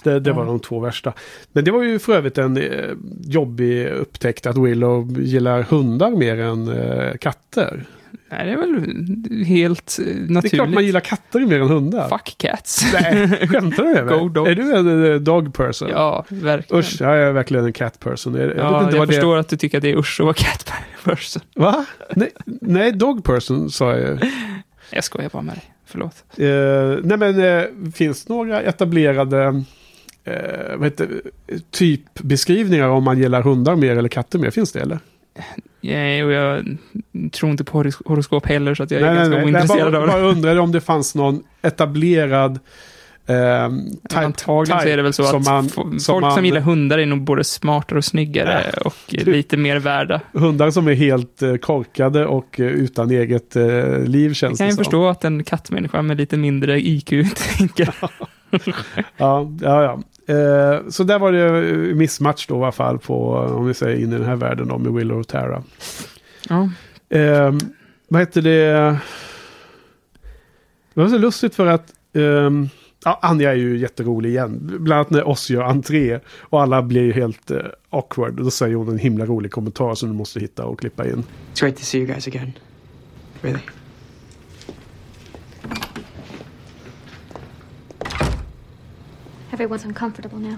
Det, 0.03 0.21
det 0.21 0.33
var 0.33 0.43
Ja. 0.43 0.47
de 0.51 0.61
två 0.61 0.81
värsta. 0.81 1.13
Men 1.53 1.65
det 1.65 1.71
var 1.71 1.83
ju 1.83 1.99
för 1.99 2.13
övrigt 2.13 2.39
en 2.39 2.57
eh, 2.57 2.91
jobbig 3.21 3.87
upptäckt 3.89 4.47
att 4.47 4.57
Willow 4.59 5.21
gillar 5.21 5.63
hundar 5.63 6.11
mer 6.11 6.39
än 6.41 6.69
eh, 6.69 7.17
katter. 7.21 7.85
Nej, 8.33 8.47
det 8.47 8.53
är 8.53 8.57
väl 8.57 9.45
helt 9.45 9.99
eh, 9.99 10.07
naturligt. 10.07 10.43
Det 10.43 10.49
är 10.49 10.51
klart 10.51 10.69
man 10.69 10.85
gillar 10.85 11.01
katter 11.01 11.41
mer 11.41 11.61
än 11.61 11.69
hundar. 11.69 12.09
Fuck 12.09 12.35
cats. 12.39 12.93
Nej, 12.93 13.29
skämtar 13.49 13.83
du 13.83 13.95
med 13.95 14.07
mig? 14.07 14.19
Go. 14.29 14.47
Är 14.47 14.55
du 14.55 14.77
en 14.77 15.13
eh, 15.13 15.21
dog 15.21 15.55
person? 15.55 15.89
Ja, 15.91 16.25
verkligen. 16.29 16.81
Usch, 16.81 17.01
jag 17.01 17.19
är 17.19 17.33
verkligen 17.33 17.65
en 17.65 17.73
cat 17.73 18.01
person. 18.01 18.35
Jag, 18.35 18.57
ja, 18.57 18.91
jag 18.93 19.09
förstår 19.09 19.37
att 19.37 19.49
du 19.49 19.57
tycker 19.57 19.79
att 19.79 19.83
det 19.83 19.91
är 19.91 19.97
usch 19.97 20.21
att 20.21 20.25
vara 20.25 20.35
cat 20.35 20.73
person. 21.05 21.43
det 21.55 21.61
Va? 21.61 21.87
Nej, 22.17 22.31
nej, 22.61 22.93
dog 22.93 23.25
person 23.25 23.71
sa 23.71 23.91
jag 23.91 24.01
ju. 24.01 24.19
Jag 24.91 25.05
skojar 25.05 25.31
bara 25.33 25.43
med 25.43 25.55
dig. 25.55 25.65
Förlåt. 25.87 26.25
Eh, 26.37 27.05
nej 27.05 27.19
men 27.19 27.41
eh, 27.41 27.93
finns 27.95 28.25
det 28.25 28.33
några 28.33 28.61
etablerade 28.61 29.65
eh, 30.25 30.81
det, 30.81 31.09
typbeskrivningar 31.71 32.89
om 32.89 33.05
man 33.05 33.19
gillar 33.19 33.43
hundar 33.43 33.77
mer 33.77 33.97
eller 33.97 34.09
katter 34.09 34.39
mer? 34.39 34.51
Finns 34.51 34.73
det 34.73 34.81
eller? 34.81 34.99
Ja, 35.81 36.25
och 36.25 36.33
jag 36.33 36.77
tror 37.33 37.51
inte 37.51 37.65
på 37.65 37.79
horos- 37.83 38.03
horoskop 38.07 38.47
heller, 38.47 38.75
så 38.75 38.83
att 38.83 38.91
jag 38.91 39.01
är 39.01 39.07
nej, 39.07 39.15
ganska 39.15 39.37
nej, 39.37 39.45
ointresserad 39.45 39.81
jag 39.81 39.95
av 39.95 40.07
det. 40.07 40.07
bara 40.13 40.21
undrade 40.23 40.61
om 40.61 40.73
det 40.73 40.81
fanns 40.81 41.15
någon 41.15 41.43
etablerad 41.63 42.59
eh, 43.27 43.69
type, 44.09 44.21
Antagligen 44.25 44.81
så 44.81 44.89
är 44.89 44.97
det 44.97 45.03
väl 45.03 45.13
så 45.13 45.25
som 45.25 45.41
att 45.41 45.45
man- 45.47 45.69
fo- 45.69 45.99
som 45.99 46.13
folk 46.15 46.21
man- 46.21 46.35
som 46.35 46.45
gillar 46.45 46.61
hundar 46.61 46.99
är 46.99 47.07
nog 47.07 47.21
både 47.23 47.45
smartare 47.45 47.99
och 47.99 48.05
snyggare 48.05 48.71
och 48.85 48.95
lite 49.09 49.57
mer 49.57 49.77
värda. 49.77 50.21
hundar 50.33 50.71
som 50.71 50.89
är 50.89 50.95
helt 50.95 51.43
eh, 51.43 51.55
korkade 51.57 52.27
och 52.27 52.61
eh, 52.61 52.67
utan 52.67 53.11
eget 53.11 53.57
eh, 53.57 53.99
liv 54.05 54.29
Jag 54.31 54.37
känns 54.37 54.59
kan 54.59 54.65
det 54.67 54.71
ju 54.71 54.75
som. 54.77 54.85
förstå 54.85 55.09
att 55.09 55.25
en 55.25 55.45
kattmänniska 55.45 56.03
med 56.03 56.17
lite 56.17 56.37
mindre 56.37 56.81
IQ 56.81 57.09
tänker. 57.59 57.95
Ja, 59.17 59.53
ja, 59.61 59.83
ja. 59.83 60.03
Eh, 60.35 60.89
så 60.89 61.05
där 61.05 61.19
var 61.19 61.33
det 61.33 61.95
mismatch 61.95 62.47
då 62.47 62.55
i 62.55 62.63
alla 62.63 62.73
fall 62.73 62.99
på, 62.99 63.35
om 63.35 63.67
vi 63.67 63.75
säger 63.75 63.97
in 63.97 64.13
i 64.13 64.19
den 64.19 64.25
här 64.25 64.37
världen 64.37 64.69
då 64.69 64.79
med 64.79 64.93
Willow 64.93 65.21
och 65.21 65.29
Tara. 65.29 65.63
Ja. 66.49 66.71
Eh, 67.19 67.53
vad 68.09 68.21
heter 68.21 68.43
det? 68.43 68.97
Det 70.95 71.01
var 71.01 71.09
så 71.09 71.19
lustigt 71.19 71.55
för 71.55 71.67
att 71.67 71.93
ehm, 72.13 72.69
ja, 73.05 73.19
Anja 73.23 73.51
är 73.51 73.57
ju 73.57 73.79
jätterolig 73.79 74.31
igen. 74.31 74.61
Bland 74.81 74.99
annat 74.99 75.11
när 75.11 75.29
oss 75.29 75.51
gör 75.51 75.63
entré 75.63 76.21
och 76.41 76.63
alla 76.63 76.83
blir 76.83 77.13
helt 77.13 77.51
eh, 77.51 77.59
awkward. 77.91 78.39
Och 78.39 78.45
då 78.45 78.51
säger 78.51 78.75
hon 78.75 78.89
en 78.89 78.99
himla 78.99 79.27
rolig 79.27 79.53
kommentar 79.53 79.95
som 79.95 80.09
du 80.09 80.15
måste 80.15 80.41
hitta 80.41 80.65
och 80.65 80.81
klippa 80.81 81.07
in. 81.07 81.25
It's 81.55 81.61
great 81.61 81.77
to 81.77 81.83
see 81.83 81.99
you 81.99 82.07
guys 82.07 82.27
again. 82.27 82.53
Really. 83.41 83.61
Everyone's 89.63 89.87
uncomfortable 89.87 90.39
now. 90.39 90.57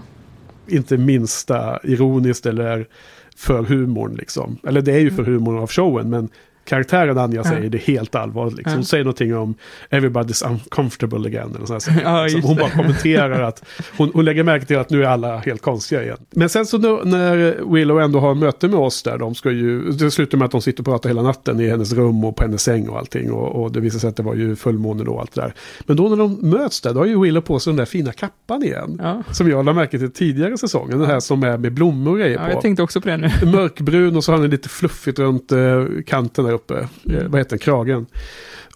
Inte 0.66 0.97
minsta 0.97 1.81
ironiskt 1.85 2.47
eller 2.47 2.89
för 3.36 3.62
humorn 3.62 4.14
liksom. 4.14 4.59
Eller 4.66 4.82
det 4.82 4.93
är 4.93 4.98
ju 4.98 5.10
för 5.10 5.24
humorn 5.24 5.59
av 5.59 5.70
showen 5.70 6.10
men 6.10 6.28
karaktären 6.65 7.19
Anja 7.19 7.41
Ja. 7.45 7.51
säger 7.51 7.70
det 7.70 7.78
helt 7.78 8.15
allvarligt. 8.15 8.57
Liksom. 8.57 8.74
Hon 8.74 8.85
säger 8.85 9.05
någonting 9.05 9.36
om 9.36 9.55
everybody's 9.91 10.51
uncomfortable 10.51 11.28
again. 11.28 11.55
Eller 11.57 11.73
här. 11.73 12.03
Ja, 12.05 12.23
liksom. 12.23 12.43
Hon 12.43 12.57
bara 12.57 12.70
kommenterar 12.70 13.43
att 13.43 13.65
hon, 13.97 14.11
hon 14.15 14.24
lägger 14.24 14.43
märke 14.43 14.66
till 14.66 14.78
att 14.78 14.91
nu 14.91 15.03
är 15.05 15.09
alla 15.09 15.36
helt 15.39 15.62
konstiga 15.62 16.03
igen. 16.03 16.16
Men 16.31 16.49
sen 16.49 16.66
så 16.66 16.78
nu, 16.78 16.99
när 17.05 17.57
Willow 17.74 18.01
ändå 18.01 18.20
har 18.20 18.35
möte 18.35 18.69
med 18.69 18.78
oss 18.78 19.03
där, 19.03 19.19
de 19.19 19.35
ska 19.35 19.51
ju, 19.51 19.91
det 19.91 20.11
slutar 20.11 20.39
med 20.39 20.45
att 20.45 20.51
de 20.53 20.62
sitter 20.62 20.81
och 20.81 20.85
pratar 20.86 21.09
hela 21.11 21.23
natten 21.23 21.61
i 21.61 21.69
hennes 21.69 21.93
rum 21.93 22.24
och 22.24 22.36
på 22.36 22.43
hennes 22.45 22.62
säng 22.62 22.89
och 22.89 22.99
allting. 22.99 23.32
Och, 23.32 23.62
och 23.62 23.73
det 23.73 23.81
visar 23.81 23.99
sig 23.99 24.09
att 24.09 24.16
det 24.16 24.23
var 24.23 24.35
ju 24.35 24.57
fullmåne 24.57 25.05
då 25.05 25.12
och 25.12 25.20
allt 25.20 25.35
det 25.35 25.41
där. 25.41 25.55
Men 25.86 25.97
då 25.97 26.09
när 26.09 26.16
de 26.16 26.39
möts 26.51 26.81
där, 26.81 26.95
då 26.95 27.01
har 27.01 27.07
ju 27.07 27.20
Willow 27.20 27.41
på 27.41 27.59
sig 27.59 27.70
den 27.70 27.77
där 27.78 27.85
fina 27.85 28.12
kappan 28.12 28.62
igen. 28.62 29.01
Ja. 29.03 29.23
Som 29.32 29.51
jag 29.51 29.65
lade 29.65 29.77
märke 29.77 29.99
till 29.99 30.12
tidigare 30.12 30.59
säsongen, 30.59 30.99
den 30.99 31.09
här 31.11 31.20
som 31.20 31.43
är 31.43 31.59
med 31.59 31.73
blommor 31.73 32.11
och 32.12 32.19
grejer 32.19 32.39
Ja, 32.39 32.45
på. 32.47 32.51
jag 32.53 32.61
tänkte 32.61 32.82
också 32.82 33.01
på 33.01 33.09
det 33.09 33.16
nu. 33.16 33.31
Mörkbrun 33.53 34.16
och 34.16 34.24
så 34.24 34.32
har 34.32 34.39
den 34.41 34.51
lite 34.51 34.69
fluffigt 34.69 35.19
runt 35.19 35.53
eh, 35.53 35.85
kanten 36.07 36.45
där 36.45 36.53
uppe. 36.55 36.89
Eh, 37.10 37.24
vad 37.26 37.40
heter? 37.40 37.59
Kragen. 37.59 38.06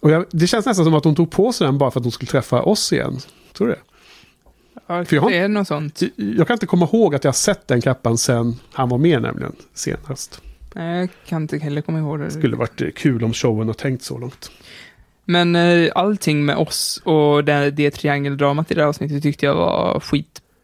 Och 0.01 0.11
jag, 0.11 0.25
det 0.31 0.47
känns 0.47 0.65
nästan 0.65 0.85
som 0.85 0.93
att 0.93 1.03
hon 1.03 1.15
tog 1.15 1.31
på 1.31 1.53
sig 1.53 1.65
den 1.65 1.77
bara 1.77 1.91
för 1.91 1.99
att 1.99 2.05
hon 2.05 2.11
skulle 2.11 2.29
träffa 2.29 2.61
oss 2.61 2.93
igen. 2.93 3.17
Tror 3.53 3.67
du 3.67 3.73
det? 3.73 3.79
Ja, 4.87 5.05
För 5.05 5.15
jag 5.15 5.27
det 5.27 5.37
är 5.37 5.47
något 5.47 5.67
sånt. 5.67 6.01
Jag 6.15 6.47
kan 6.47 6.53
inte 6.53 6.65
komma 6.65 6.85
ihåg 6.85 7.15
att 7.15 7.23
jag 7.23 7.35
sett 7.35 7.67
den 7.67 7.81
kappan 7.81 8.17
sen 8.17 8.55
han 8.73 8.89
var 8.89 8.97
med 8.97 9.21
nämligen 9.21 9.55
senast. 9.73 10.41
Nej, 10.73 10.99
jag 10.99 11.09
kan 11.25 11.41
inte 11.41 11.57
heller 11.57 11.81
komma 11.81 11.99
ihåg 11.99 12.19
det. 12.19 12.25
Det 12.25 12.31
skulle 12.31 12.55
varit 12.55 12.81
eh, 12.81 12.87
kul 12.95 13.23
om 13.23 13.33
showen 13.33 13.67
har 13.67 13.73
tänkt 13.73 14.03
så 14.03 14.17
långt. 14.17 14.51
Men 15.25 15.55
eh, 15.55 15.91
allting 15.95 16.45
med 16.45 16.57
oss 16.57 17.01
och 17.03 17.43
det, 17.43 17.71
det 17.71 17.91
triangeldramat 17.91 18.71
i 18.71 18.73
det 18.73 18.81
här 18.81 18.87
avsnittet 18.87 19.23
tyckte 19.23 19.45
jag 19.45 19.55
var 19.55 19.99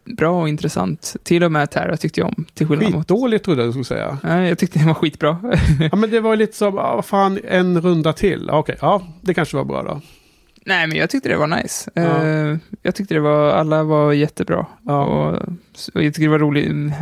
skitbra 0.05 0.29
och 0.29 0.49
intressant. 0.49 1.15
Till 1.23 1.43
och 1.43 1.51
med 1.51 1.71
Tara 1.71 1.97
tyckte 1.97 2.19
jag 2.19 2.27
om, 2.27 2.45
till 2.53 2.67
skillnad 2.67 2.91
mot... 2.91 3.01
Skitdåligt 3.01 3.45
trodde 3.45 3.61
jag 3.61 3.69
du 3.69 3.71
skulle 3.71 3.85
säga. 3.85 4.17
Nej, 4.23 4.49
jag 4.49 4.57
tyckte 4.57 4.79
det 4.79 4.85
var 4.85 4.93
skitbra. 4.93 5.37
Ja 5.91 5.95
men 5.95 6.09
det 6.09 6.19
var 6.19 6.35
lite 6.35 6.57
som, 6.57 6.77
ah, 6.77 7.01
fan, 7.01 7.39
en 7.47 7.81
runda 7.81 8.13
till. 8.13 8.49
Ah, 8.49 8.57
Okej, 8.57 8.77
ja 8.81 9.01
det 9.21 9.33
kanske 9.33 9.57
var 9.57 9.65
bra 9.65 9.83
då. 9.83 10.01
Nej, 10.67 10.87
men 10.87 10.97
jag 10.97 11.09
tyckte 11.09 11.29
det 11.29 11.37
var 11.37 11.47
nice. 11.47 11.91
Ja. 11.93 12.25
Eh, 12.25 12.57
jag 12.81 12.95
tyckte 12.95 13.13
det 13.13 13.19
var, 13.19 13.49
alla 13.49 13.83
var 13.83 14.13
jättebra. 14.13 14.65
Och, 14.83 15.33
och 15.93 16.03
jag 16.03 16.13
tyckte 16.13 16.21
det 16.21 16.27
var 16.27 16.39
roligt. 16.39 16.93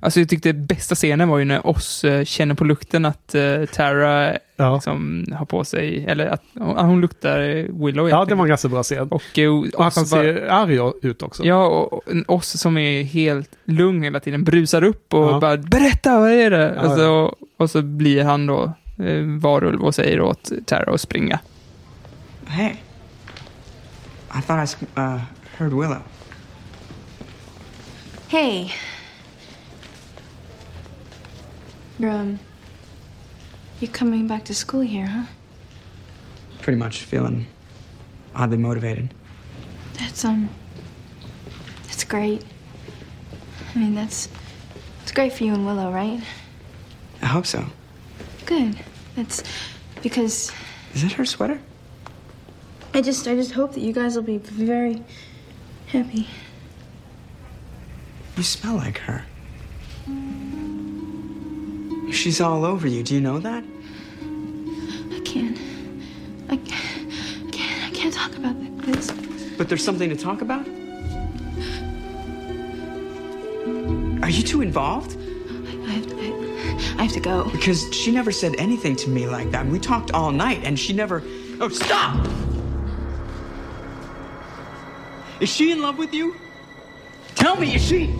Alltså 0.00 0.20
jag 0.20 0.28
tyckte 0.28 0.52
bästa 0.52 0.94
scenen 0.94 1.28
var 1.28 1.38
ju 1.38 1.44
när 1.44 1.66
oss 1.66 2.04
eh, 2.04 2.24
känner 2.24 2.54
på 2.54 2.64
lukten 2.64 3.04
att 3.04 3.34
uh, 3.34 3.66
Tara 3.66 4.38
liksom, 4.58 5.26
har 5.32 5.46
på 5.46 5.64
sig, 5.64 6.04
eller 6.08 6.26
att, 6.26 6.42
att 6.60 6.86
hon 6.86 7.00
luktar 7.00 7.38
Willow. 7.84 8.08
Ja, 8.08 8.24
det 8.24 8.34
var 8.34 8.44
en 8.44 8.48
ganska 8.48 8.68
bra 8.68 8.82
scen. 8.82 9.08
Och, 9.08 9.38
eh, 9.38 9.50
Och 9.74 9.86
att 9.86 9.96
han 9.96 10.06
ser 10.06 10.46
arg 10.50 10.92
ut 11.02 11.22
också. 11.22 11.44
Ja, 11.44 11.66
och, 11.66 11.92
och 12.26 12.34
oss 12.34 12.60
som 12.60 12.78
är 12.78 13.02
helt 13.02 13.50
lugn 13.64 14.02
hela 14.02 14.20
tiden 14.20 14.44
brusar 14.44 14.84
upp 14.84 15.14
och 15.14 15.24
Ja. 15.24 15.40
bara 15.40 15.56
berätta, 15.56 16.20
vad 16.20 16.30
är 16.30 16.50
det? 16.50 16.74
Ja, 16.76 16.88
och, 16.90 16.96
så, 16.98 17.36
och 17.56 17.70
så 17.70 17.82
blir 17.82 18.24
han 18.24 18.46
då 18.46 18.72
eh, 19.04 19.22
varulv 19.40 19.82
och 19.84 19.94
säger 19.94 20.20
åt 20.20 20.50
Tara 20.66 20.94
att 20.94 21.00
springa. 21.00 21.38
Hey. 22.46 22.72
I 24.38 24.42
thought 24.46 24.76
I 24.82 25.00
uh, 25.00 25.20
heard 25.56 25.72
Willow. 25.72 26.02
Hey. 28.28 28.72
You're, 31.98 32.20
um, 32.20 32.38
you're 33.80 33.90
coming 33.90 34.26
back 34.26 34.44
to 34.46 34.54
school 34.54 34.80
here, 34.80 35.06
huh? 35.06 35.24
Pretty 36.62 36.78
much 36.78 37.02
feeling 37.02 37.46
oddly 38.34 38.56
motivated. 38.56 39.12
That's, 39.94 40.24
um, 40.24 40.48
that's 41.84 42.04
great. 42.04 42.44
I 43.74 43.78
mean, 43.78 43.94
that's, 43.94 44.28
it's 45.02 45.12
great 45.12 45.32
for 45.32 45.44
you 45.44 45.54
and 45.54 45.66
Willow, 45.66 45.92
right? 45.92 46.22
I 47.22 47.26
hope 47.26 47.46
so. 47.46 47.64
Good. 48.46 48.78
That's 49.16 49.42
because 50.02 50.52
Is 50.94 51.02
that 51.02 51.12
her 51.12 51.24
sweater? 51.24 51.60
I 52.94 53.02
just, 53.02 53.26
I 53.28 53.34
just 53.34 53.52
hope 53.52 53.74
that 53.74 53.80
you 53.80 53.92
guys 53.92 54.16
will 54.16 54.22
be 54.22 54.38
very 54.38 55.02
happy. 55.88 56.28
You 58.36 58.42
smell 58.42 58.76
like 58.76 58.98
her. 58.98 59.24
She's 62.12 62.40
all 62.40 62.64
over 62.64 62.86
you. 62.86 63.02
Do 63.02 63.14
you 63.14 63.20
know 63.20 63.38
that? 63.38 63.64
I 65.12 65.20
can't, 65.24 65.58
I 66.48 66.56
can't, 66.56 67.12
I 67.84 67.90
can't 67.92 68.14
talk 68.14 68.36
about 68.36 68.54
this. 68.82 69.10
But 69.56 69.68
there's 69.68 69.84
something 69.84 70.08
to 70.10 70.16
talk 70.16 70.42
about? 70.42 70.66
Are 74.22 74.30
you 74.30 74.42
too 74.42 74.60
involved? 74.60 75.16
I 75.16 75.90
have 75.92 76.06
to, 76.06 76.16
I, 76.16 76.94
I 76.98 77.02
have 77.04 77.12
to 77.12 77.20
go. 77.20 77.44
Because 77.50 77.92
she 77.94 78.10
never 78.10 78.32
said 78.32 78.54
anything 78.58 78.96
to 78.96 79.08
me 79.08 79.26
like 79.26 79.50
that. 79.52 79.66
We 79.66 79.78
talked 79.78 80.10
all 80.12 80.32
night 80.32 80.64
and 80.64 80.78
she 80.78 80.92
never. 80.92 81.22
Oh, 81.60 81.68
stop! 81.68 82.26
Is 85.40 85.48
she 85.48 85.70
in 85.70 85.80
love 85.80 85.98
with 85.98 86.12
you? 86.14 86.34
Tell 87.34 87.56
me, 87.56 87.74
is 87.74 87.82
she? 87.86 88.14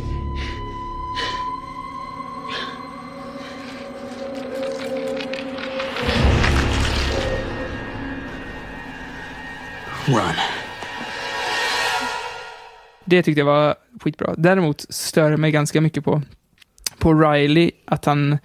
Run. 10.07 10.35
Det 13.05 13.23
tyckte 13.23 13.41
jag 13.41 13.47
var 13.47 13.75
skitbra. 14.01 14.35
Däremot 14.39 14.87
stör 14.89 15.31
jag 15.31 15.41
mig 15.41 15.51
ganska 15.53 15.81
mycket 15.81 16.05
på, 16.05 16.23
på 16.99 17.15
Riley, 17.15 17.71
att 17.85 18.05
han... 18.05 18.39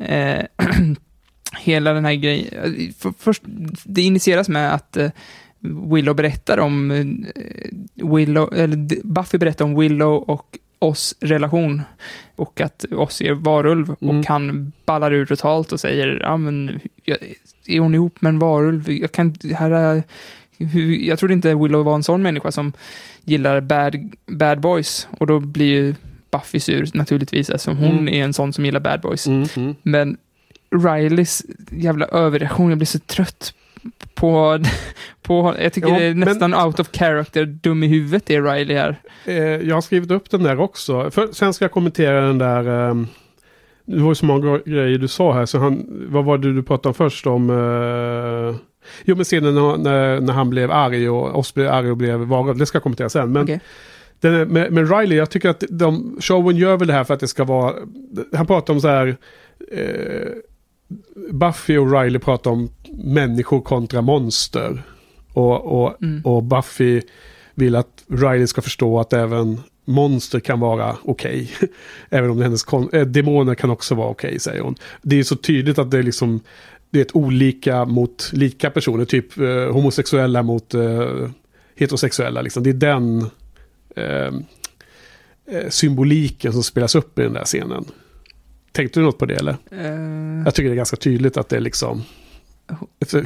Eh, 0.00 0.44
hela 1.58 1.92
den 1.92 2.04
här 2.04 2.14
grejen... 2.14 2.92
För, 2.98 3.12
först, 3.18 3.42
det 3.84 4.02
initieras 4.02 4.48
med 4.48 4.74
att 4.74 4.96
eh, 4.96 5.10
Willow 5.90 6.16
berättar 6.16 6.58
om... 6.58 6.90
Eh, 6.90 8.08
Willow, 8.08 8.54
eller 8.54 9.02
Buffy 9.06 9.38
berättar 9.38 9.64
om 9.64 9.78
Willow 9.78 10.22
och 10.22 10.58
oss 10.78 11.14
relation. 11.20 11.82
Och 12.36 12.60
att 12.60 12.84
oss 12.92 13.20
är 13.22 13.32
varulv. 13.32 13.90
Och 14.00 14.26
han 14.26 14.72
ballar 14.86 15.12
ur 15.12 15.26
totalt 15.26 15.72
och 15.72 15.80
säger, 15.80 16.18
ja 16.22 16.36
men, 16.36 16.80
jag- 17.04 17.18
är 17.66 17.80
hon 17.80 17.94
ihop 17.94 18.20
med 18.20 18.30
en 18.30 18.38
varulv? 18.38 18.90
Jag 18.90 19.12
kan 19.12 19.26
inte- 19.26 19.54
här 19.54 19.70
är, 19.70 20.02
hur, 20.58 20.96
jag 20.96 21.18
trodde 21.18 21.34
inte 21.34 21.54
Willow 21.54 21.84
var 21.84 21.94
en 21.94 22.02
sån 22.02 22.22
människa 22.22 22.52
som 22.52 22.72
gillar 23.24 23.60
bad, 23.60 23.96
bad 24.26 24.60
boys. 24.60 25.08
Och 25.18 25.26
då 25.26 25.40
blir 25.40 25.66
ju 25.66 25.94
Buffy 26.30 26.60
sur 26.60 26.88
naturligtvis, 26.94 27.50
eftersom 27.50 27.76
hon 27.76 27.90
Mm. 27.98 28.08
är 28.08 28.24
en 28.24 28.32
sån 28.32 28.52
som 28.52 28.64
gillar 28.64 28.80
bad 28.80 29.00
boys. 29.00 29.26
Men 29.82 30.16
Rileys 30.84 31.42
jävla 31.70 32.06
överreaktion, 32.06 32.68
jag 32.68 32.78
blir 32.78 32.86
så 32.86 32.98
trött 32.98 33.54
på, 34.14 34.58
på 35.22 35.54
jag 35.60 35.72
tycker 35.72 35.88
Ja, 35.88 35.98
det 35.98 36.04
är 36.04 36.14
men- 36.14 36.28
nästan 36.28 36.54
out 36.54 36.80
of 36.80 36.88
character, 36.92 37.44
dum 37.44 37.82
i 37.82 37.86
huvudet 37.86 38.30
är 38.30 38.42
Riley 38.42 38.76
här. 38.76 38.96
Eh, 39.24 39.34
jag 39.38 39.74
har 39.76 39.80
skrivit 39.80 40.10
upp 40.10 40.30
den 40.30 40.42
där 40.42 40.60
också. 40.60 41.10
För, 41.10 41.28
sen 41.32 41.54
ska 41.54 41.64
jag 41.64 41.72
kommentera 41.72 42.20
den 42.26 42.38
där... 42.38 42.90
ehm, 42.90 43.06
det 43.86 44.00
var 44.00 44.08
ju 44.10 44.14
så 44.14 44.26
många 44.26 44.58
grejer 44.66 44.98
du 44.98 45.08
sa 45.08 45.32
här. 45.34 45.46
Så 45.46 45.58
han, 45.58 45.86
vad 46.08 46.24
var 46.24 46.38
det 46.38 46.54
du 46.54 46.62
pratade 46.62 46.88
om 46.88 46.94
först 46.94 47.26
om? 47.26 47.50
Uh, 47.50 48.54
jo 49.04 49.16
men 49.16 49.24
scenen 49.24 49.54
när, 49.54 49.76
när, 49.76 50.20
när 50.20 50.32
han 50.32 50.50
blev 50.50 50.70
arg 50.70 51.08
och 51.08 51.38
oss 51.38 51.54
blev 51.54 51.72
arg 51.72 51.90
och 51.90 51.96
blev 51.96 52.18
varulv. 52.18 52.58
Det 52.58 52.66
ska 52.66 52.76
jag 52.76 52.82
kommentera 52.82 53.08
sen. 53.08 53.32
Men 53.32 53.42
Okej. 53.42 53.60
den 54.20 54.48
med, 54.48 54.72
med 54.72 54.90
Riley, 54.98 55.18
jag 55.18 55.30
tycker 55.30 55.48
att 55.48 55.64
de, 55.68 56.16
showen 56.20 56.56
gör 56.56 56.76
väl 56.76 56.88
det 56.88 56.94
här 56.94 57.04
för 57.04 57.14
att 57.14 57.20
det 57.20 57.28
ska 57.28 57.44
vara... 57.44 57.74
Han 58.32 58.46
pratar 58.46 58.74
om 58.74 58.80
så 58.80 58.88
här... 58.88 59.16
Eh, 59.72 60.28
Buffy 61.30 61.76
och 61.78 61.92
Riley 61.92 62.18
pratar 62.18 62.50
om 62.50 62.70
människor 63.04 63.60
kontra 63.60 64.02
monster. 64.02 64.82
Och, 65.32 65.82
och, 65.82 66.02
Mm. 66.02 66.20
och 66.24 66.42
Buffy 66.42 67.00
vill 67.54 67.76
att 67.76 68.04
Riley 68.08 68.46
ska 68.46 68.62
förstå 68.62 69.00
att 69.00 69.12
även 69.12 69.60
monster 69.84 70.40
kan 70.40 70.60
vara 70.60 70.96
okej. 71.04 71.50
även 72.10 72.30
om 72.30 72.42
hennes 72.42 72.62
kon- 72.62 72.88
äh, 72.92 73.06
demoner 73.06 73.54
kan 73.54 73.70
också 73.70 73.94
vara 73.94 74.08
okej, 74.08 74.38
säger 74.40 74.60
hon. 74.62 74.74
Det 75.02 75.18
är 75.18 75.22
så 75.22 75.36
tydligt 75.36 75.78
att 75.78 75.90
det 75.90 75.98
är 75.98 76.02
liksom 76.02 76.40
det 76.94 77.00
är 77.00 77.04
ett 77.04 77.16
olika 77.16 77.84
mot 77.84 78.30
lika 78.32 78.70
personer, 78.70 79.04
typ 79.04 79.38
eh, 79.38 79.72
homosexuella 79.72 80.42
mot 80.42 80.74
eh, 80.74 81.28
heterosexuella. 81.76 82.42
Liksom. 82.42 82.62
Det 82.62 82.70
är 82.70 82.74
den 82.74 83.20
eh, 83.96 84.34
eh, 85.56 85.68
symboliken 85.68 86.52
som 86.52 86.62
spelas 86.62 86.94
upp 86.94 87.18
i 87.18 87.22
den 87.22 87.32
där 87.32 87.44
scenen. 87.44 87.84
Tänkte 88.72 89.00
du 89.00 89.04
något 89.04 89.18
på 89.18 89.26
det 89.26 89.34
eller? 89.34 89.56
Eh, 89.70 90.42
Jag 90.44 90.54
tycker 90.54 90.68
det 90.68 90.74
är 90.74 90.76
ganska 90.76 90.96
tydligt 90.96 91.36
att 91.36 91.48
det 91.48 91.56
är 91.56 91.60
liksom... 91.60 92.02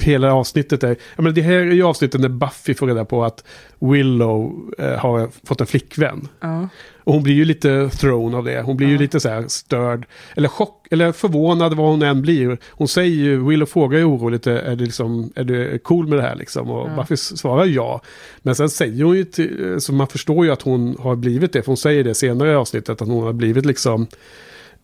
Hela 0.01 0.32
avsnittet 0.32 0.82
är... 0.82 0.89
Jag 1.16 1.23
menar, 1.23 1.35
det 1.35 1.43
här 1.43 1.53
är 1.53 1.73
ju 1.73 1.82
avsnittet 1.82 2.20
när 2.20 2.28
Buffy 2.28 2.74
får 2.74 2.86
reda 2.86 3.05
på 3.05 3.24
att 3.24 3.45
Willow 3.78 4.70
eh, 4.78 4.93
har 4.99 5.31
fått 5.47 5.61
en 5.61 5.66
flickvän. 5.66 6.28
ja. 6.40 6.69
Och 7.09 7.15
hon 7.15 7.23
blir 7.23 7.35
ju 7.35 7.45
lite 7.45 7.91
thrown 7.91 8.35
av 8.35 8.45
det. 8.45 8.63
Hon 8.63 8.77
blir 8.77 8.89
ju 8.89 8.99
lite 8.99 9.21
så 9.21 9.29
här 9.29 9.45
störd. 9.49 10.07
Eller 10.37 10.49
chock, 10.49 10.87
eller 10.91 11.13
förvånad 11.13 11.75
vad 11.77 11.91
hon 11.91 12.03
än 12.03 12.23
blir. 12.23 12.59
Hon 12.71 12.89
säger 12.89 13.15
ju, 13.17 13.49
Willow 13.49 13.67
frågar 13.67 13.99
ju 13.99 14.05
oroligt, 14.05 14.47
är 14.47 14.77
du, 14.77 14.85
liksom, 14.85 15.33
är 15.35 15.45
du 15.45 15.79
cool 15.79 16.07
med 16.09 16.19
det 16.19 16.23
här 16.23 16.37
liksom? 16.37 16.71
Och 16.71 16.89
Ja. 16.89 16.97
Buffy 16.97 17.17
svarar 17.17 17.65
ja. 17.65 18.01
Men 18.43 18.55
sen 18.55 18.69
säger 18.71 19.05
hon 19.05 19.17
ju, 19.17 19.25
till, 19.25 19.77
så 19.81 19.93
man 19.93 20.07
förstår 20.07 20.45
ju 20.47 20.53
att 20.53 20.63
hon 20.63 20.97
har 20.99 21.17
blivit 21.17 21.53
det. 21.53 21.63
För 21.63 21.67
hon 21.67 21.77
säger 21.77 22.05
det 22.05 22.15
senare 22.15 22.53
i 22.53 22.55
avsnittet, 22.55 23.03
att 23.03 23.09
hon 23.09 23.23
har 23.23 23.33
blivit 23.33 23.67
liksom 23.67 24.07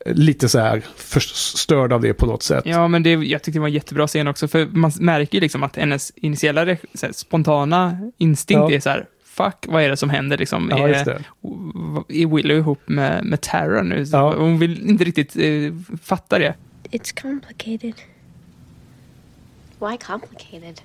lite 0.06 0.48
så 0.48 0.58
här 0.58 0.82
förstörd 0.96 1.92
av 1.92 2.00
det 2.02 2.14
på 2.14 2.26
något 2.26 2.42
sätt. 2.42 2.62
Ja, 2.66 2.88
men 2.88 3.02
det, 3.02 3.10
jag 3.10 3.42
tyckte 3.42 3.58
det 3.58 3.60
var 3.60 3.68
en 3.68 3.74
jättebra 3.74 4.06
scen 4.06 4.28
också, 4.28 4.48
för 4.48 4.66
man 4.66 4.92
märker 5.00 5.34
ju 5.34 5.40
liksom 5.40 5.62
att 5.62 5.76
hennes 5.76 6.12
initiala, 6.16 6.76
spontana 7.12 7.98
instinkt 8.18 8.60
Ja. 8.70 8.72
är 8.76 8.80
så 8.80 8.90
här, 8.90 9.06
fuck, 9.34 9.66
vad 9.68 9.82
är 9.82 9.88
det 9.88 9.96
som 9.96 10.10
händer 10.10 10.38
liksom? 10.38 10.68
Ja, 10.70 10.88
är, 10.88 10.88
just 10.88 11.04
det. 11.04 11.24
är 12.08 12.36
Willow 12.36 12.56
ihop 12.56 12.88
med, 12.88 13.24
med 13.24 13.40
Tara 13.40 13.82
nu? 13.82 14.06
Så 14.06 14.16
Ja. 14.16 14.34
Hon 14.36 14.58
vill 14.58 14.90
inte 14.90 15.04
riktigt 15.04 15.36
eh, 15.36 15.74
fatta 16.02 16.38
det. 16.38 16.54
It's 16.90 17.22
complicated. 17.22 17.94
Why 19.80 19.96
complicated? 19.96 20.80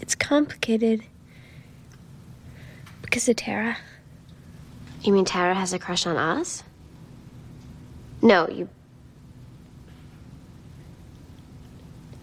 It's 0.00 0.28
complicated. 0.28 1.00
Because 3.02 3.30
of 3.30 3.36
Tara. 3.36 3.76
You 5.04 5.12
mean 5.12 5.24
Tara 5.24 5.54
has 5.54 5.72
a 5.72 5.78
crush 5.78 6.06
on 6.06 6.16
us? 6.16 6.64
No, 8.22 8.48
you. 8.48 8.68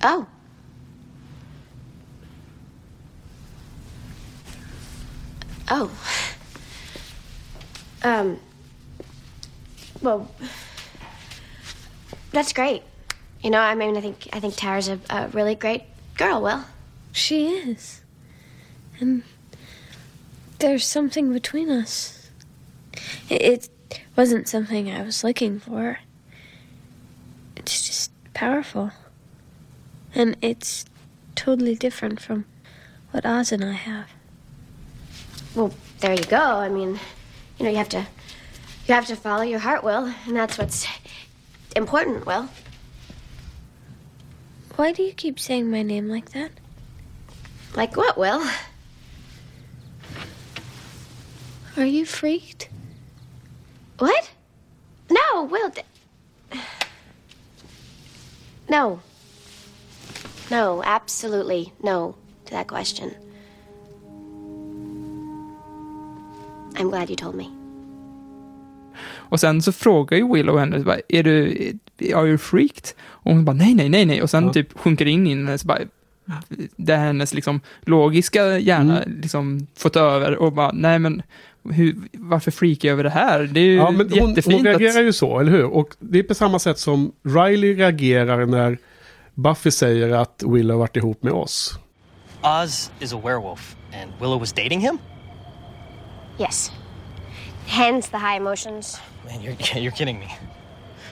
Oh. 0.01 0.25
Oh. 5.69 5.91
Um. 8.03 8.39
Well, 10.01 10.31
that's 12.31 12.53
great. 12.53 12.83
You 13.41 13.49
know, 13.49 13.59
I 13.59 13.75
mean, 13.75 13.95
I 13.97 14.01
think 14.01 14.27
I 14.33 14.39
think 14.39 14.55
Tara's 14.55 14.87
a, 14.87 14.99
a 15.09 15.27
really 15.29 15.55
great 15.55 15.83
girl. 16.17 16.41
Will. 16.41 16.63
She 17.11 17.47
is. 17.47 18.01
And 18.99 19.23
there's 20.59 20.85
something 20.85 21.31
between 21.31 21.69
us. 21.69 22.29
It, 23.29 23.41
it 23.41 24.01
wasn't 24.15 24.47
something 24.47 24.91
I 24.91 25.03
was 25.03 25.23
looking 25.23 25.59
for. 25.59 25.99
It's 27.55 27.85
just 27.87 28.11
powerful. 28.33 28.91
And 30.13 30.35
it's 30.41 30.85
totally 31.35 31.75
different 31.75 32.19
from 32.19 32.45
what 33.11 33.25
Oz 33.25 33.51
and 33.51 33.63
I 33.63 33.73
have. 33.73 34.09
Well, 35.55 35.73
there 35.99 36.13
you 36.13 36.23
go. 36.25 36.37
I 36.41 36.69
mean, 36.69 36.99
you 37.57 37.65
know, 37.65 37.69
you 37.71 37.77
have 37.77 37.89
to 37.89 38.05
you 38.87 38.93
have 38.93 39.07
to 39.07 39.15
follow 39.15 39.43
your 39.43 39.59
heart, 39.59 39.83
Will, 39.83 40.13
and 40.25 40.35
that's 40.35 40.57
what's 40.57 40.87
important, 41.75 42.25
Will. 42.25 42.49
Why 44.75 44.91
do 44.91 45.03
you 45.03 45.11
keep 45.13 45.39
saying 45.39 45.69
my 45.69 45.83
name 45.83 46.07
like 46.07 46.29
that? 46.31 46.51
Like 47.75 47.95
what, 47.97 48.17
Will? 48.17 48.43
Are 51.77 51.85
you 51.85 52.05
freaked? 52.05 52.69
What? 53.99 54.31
No, 55.09 55.43
Will. 55.43 55.69
th- 55.71 55.85
No. 58.69 59.01
No, 60.49 60.81
absolutely 60.83 61.73
no 61.83 62.15
to 62.45 62.51
that 62.51 62.67
question. 62.67 63.13
I'm 66.79 66.89
glad 66.89 67.09
you 67.09 67.15
told 67.17 67.35
me. 67.35 67.43
Och 69.11 69.39
sen 69.39 69.61
så 69.61 69.71
frågar 69.71 70.17
ju 70.17 70.33
Willow 70.33 70.59
henne, 70.59 70.79
bara, 70.79 70.99
är 71.09 71.23
du, 71.23 71.55
are 72.15 72.27
you 72.27 72.37
freaked? 72.37 72.85
Och 73.01 73.31
hon 73.33 73.45
bara, 73.45 73.53
nej, 73.55 73.73
nej, 73.75 73.89
nej, 73.89 74.05
nej. 74.05 74.21
Och 74.21 74.29
sen 74.29 74.43
Ja. 74.45 74.53
typ 74.53 74.79
sjunker 74.79 75.05
in 75.05 75.27
i 75.27 75.29
henne, 75.29 75.57
så 75.57 75.67
bara, 75.67 75.79
det 76.75 76.93
är 76.93 76.97
hennes 76.97 77.33
liksom 77.33 77.61
logiska 77.81 78.57
hjärna 78.59 79.03
Mm. 79.03 79.21
liksom 79.21 79.67
fått 79.77 79.95
över 79.95 80.35
och 80.35 80.53
bara, 80.53 80.71
nej 80.71 80.99
men, 80.99 81.21
hur, 81.69 81.95
varför 82.13 82.51
freakar 82.51 82.87
jag 82.89 82.93
över 82.93 83.03
det 83.03 83.09
här? 83.09 83.39
Det 83.43 83.59
är 83.59 83.63
ju 83.65 83.75
Ja, 83.75 83.91
men 83.91 84.09
hon, 84.19 84.29
jättefint 84.29 84.55
hon 84.55 84.65
reagerar 84.65 84.99
att... 84.99 85.05
ju 85.05 85.13
så, 85.13 85.39
eller 85.39 85.51
hur? 85.51 85.65
Och 85.65 85.95
det 85.99 86.19
är 86.19 86.23
på 86.23 86.33
samma 86.35 86.59
sätt 86.59 86.79
som 86.79 87.11
Riley 87.23 87.73
reagerar 87.75 88.45
när 88.45 88.77
Buffy 89.33 89.71
säger 89.71 90.09
att 90.09 90.43
Willow 90.47 90.73
har 90.75 90.79
varit 90.79 90.97
ihop 90.97 91.23
med 91.23 91.33
oss. 91.33 91.79
Oz 92.63 92.91
is 92.99 93.13
a 93.13 93.21
werewolf, 93.23 93.75
and 94.03 94.11
Willow 94.19 94.39
was 94.39 94.53
dating 94.53 94.79
him? 94.79 94.97
Yes. 96.39 96.71
Hence 97.67 98.07
the 98.07 98.17
high 98.17 98.37
emotions. 98.37 98.97
Man, 99.25 99.41
you're, 99.41 99.53
you're 99.75 99.91
kidding 99.91 100.19
me. 100.19 100.33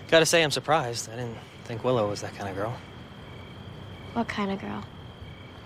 Gotta 0.07 0.25
say, 0.25 0.41
I'm 0.41 0.51
surprised. 0.51 1.09
I 1.11 1.17
didn't 1.17 1.37
think 1.65 1.83
Willow 1.83 2.09
was 2.09 2.21
that 2.21 2.33
kind 2.35 2.49
of 2.49 2.55
girl. 2.55 2.75
What 4.13 4.27
kind 4.29 4.51
of 4.51 4.59
girl? 4.59 4.83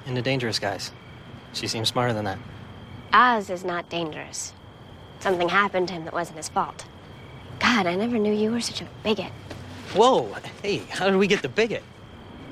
Into 0.07 0.21
dangerous 0.21 0.57
guys. 0.57 0.91
She 1.53 1.67
seems 1.67 1.89
smarter 1.89 2.11
than 2.11 2.25
that. 2.25 2.39
Oz 3.13 3.49
is 3.49 3.63
not 3.63 3.87
dangerous. 3.89 4.53
Something 5.19 5.47
happened 5.47 5.87
to 5.89 5.93
him 5.93 6.05
that 6.05 6.13
wasn't 6.13 6.37
his 6.37 6.49
fault. 6.49 6.85
God, 7.59 7.85
I 7.85 7.95
never 7.95 8.17
knew 8.17 8.33
you 8.33 8.51
were 8.51 8.61
such 8.61 8.81
a 8.81 8.87
bigot. 9.03 9.31
Whoa! 9.93 10.33
Hey, 10.63 10.77
how 10.89 11.05
did 11.05 11.17
we 11.17 11.27
get 11.27 11.43
the 11.43 11.49
bigot? 11.49 11.83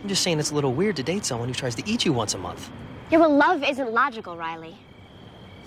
I'm 0.03 0.09
just 0.09 0.21
saying 0.21 0.39
it's 0.39 0.51
a 0.51 0.55
little 0.55 0.73
weird 0.73 0.95
to 0.97 1.03
date 1.03 1.25
someone 1.25 1.47
who 1.47 1.55
tries 1.55 1.73
to 1.75 1.89
eat 1.89 2.05
you 2.05 2.13
once 2.13 2.35
a 2.35 2.37
month. 2.37 2.69
Yeah, 3.09 3.17
well, 3.17 3.35
love 3.35 3.63
isn't 3.63 3.91
logical, 3.91 4.37
Riley. 4.37 4.77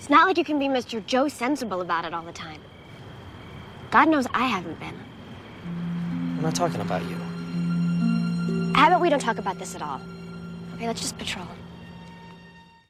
It's 0.03 0.09
not 0.09 0.27
like 0.27 0.37
you 0.37 0.43
can 0.43 0.59
be 0.59 0.67
Mr. 0.67 1.01
Joe 1.07 1.29
sensible 1.29 1.79
about 1.81 2.03
it 2.05 2.13
all 2.13 2.25
the 2.25 2.33
time. 2.33 2.59
God 3.91 4.05
knows 4.09 4.25
I 4.33 4.47
haven't 4.55 4.77
been. 4.79 4.97
I'm 6.37 6.41
not 6.41 6.55
talking 6.55 6.81
about 6.81 7.01
you. 7.09 7.15
How 8.75 8.87
about 8.87 9.01
we 9.01 9.09
don't 9.09 9.21
talk 9.21 9.37
about 9.39 9.59
this 9.59 9.75
at 9.75 9.81
all? 9.81 10.01
Okay, 10.75 10.87
let's 10.87 11.01
just 11.01 11.17
patrol. 11.17 11.45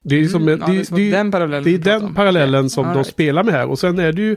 Det 0.03 0.15
är, 0.15 0.19
ju 0.19 0.29
som, 0.29 0.41
Mm, 0.41 0.59
ja, 0.59 0.67
det, 0.67 0.73
är 0.73 0.95
det, 0.95 0.95
det, 0.95 1.11
den 1.11 1.31
parallellen 1.31 1.63
det 1.63 1.73
är 1.73 1.77
den 1.77 2.13
parallellen 2.15 2.69
som 2.69 2.85
All 2.85 2.93
de 2.93 2.97
right. 2.97 3.07
spelar 3.13 3.43
med 3.43 3.53
här. 3.53 3.69
Och 3.69 3.79
sen 3.79 3.99
är 3.99 4.11
det 4.13 4.21
ju 4.21 4.35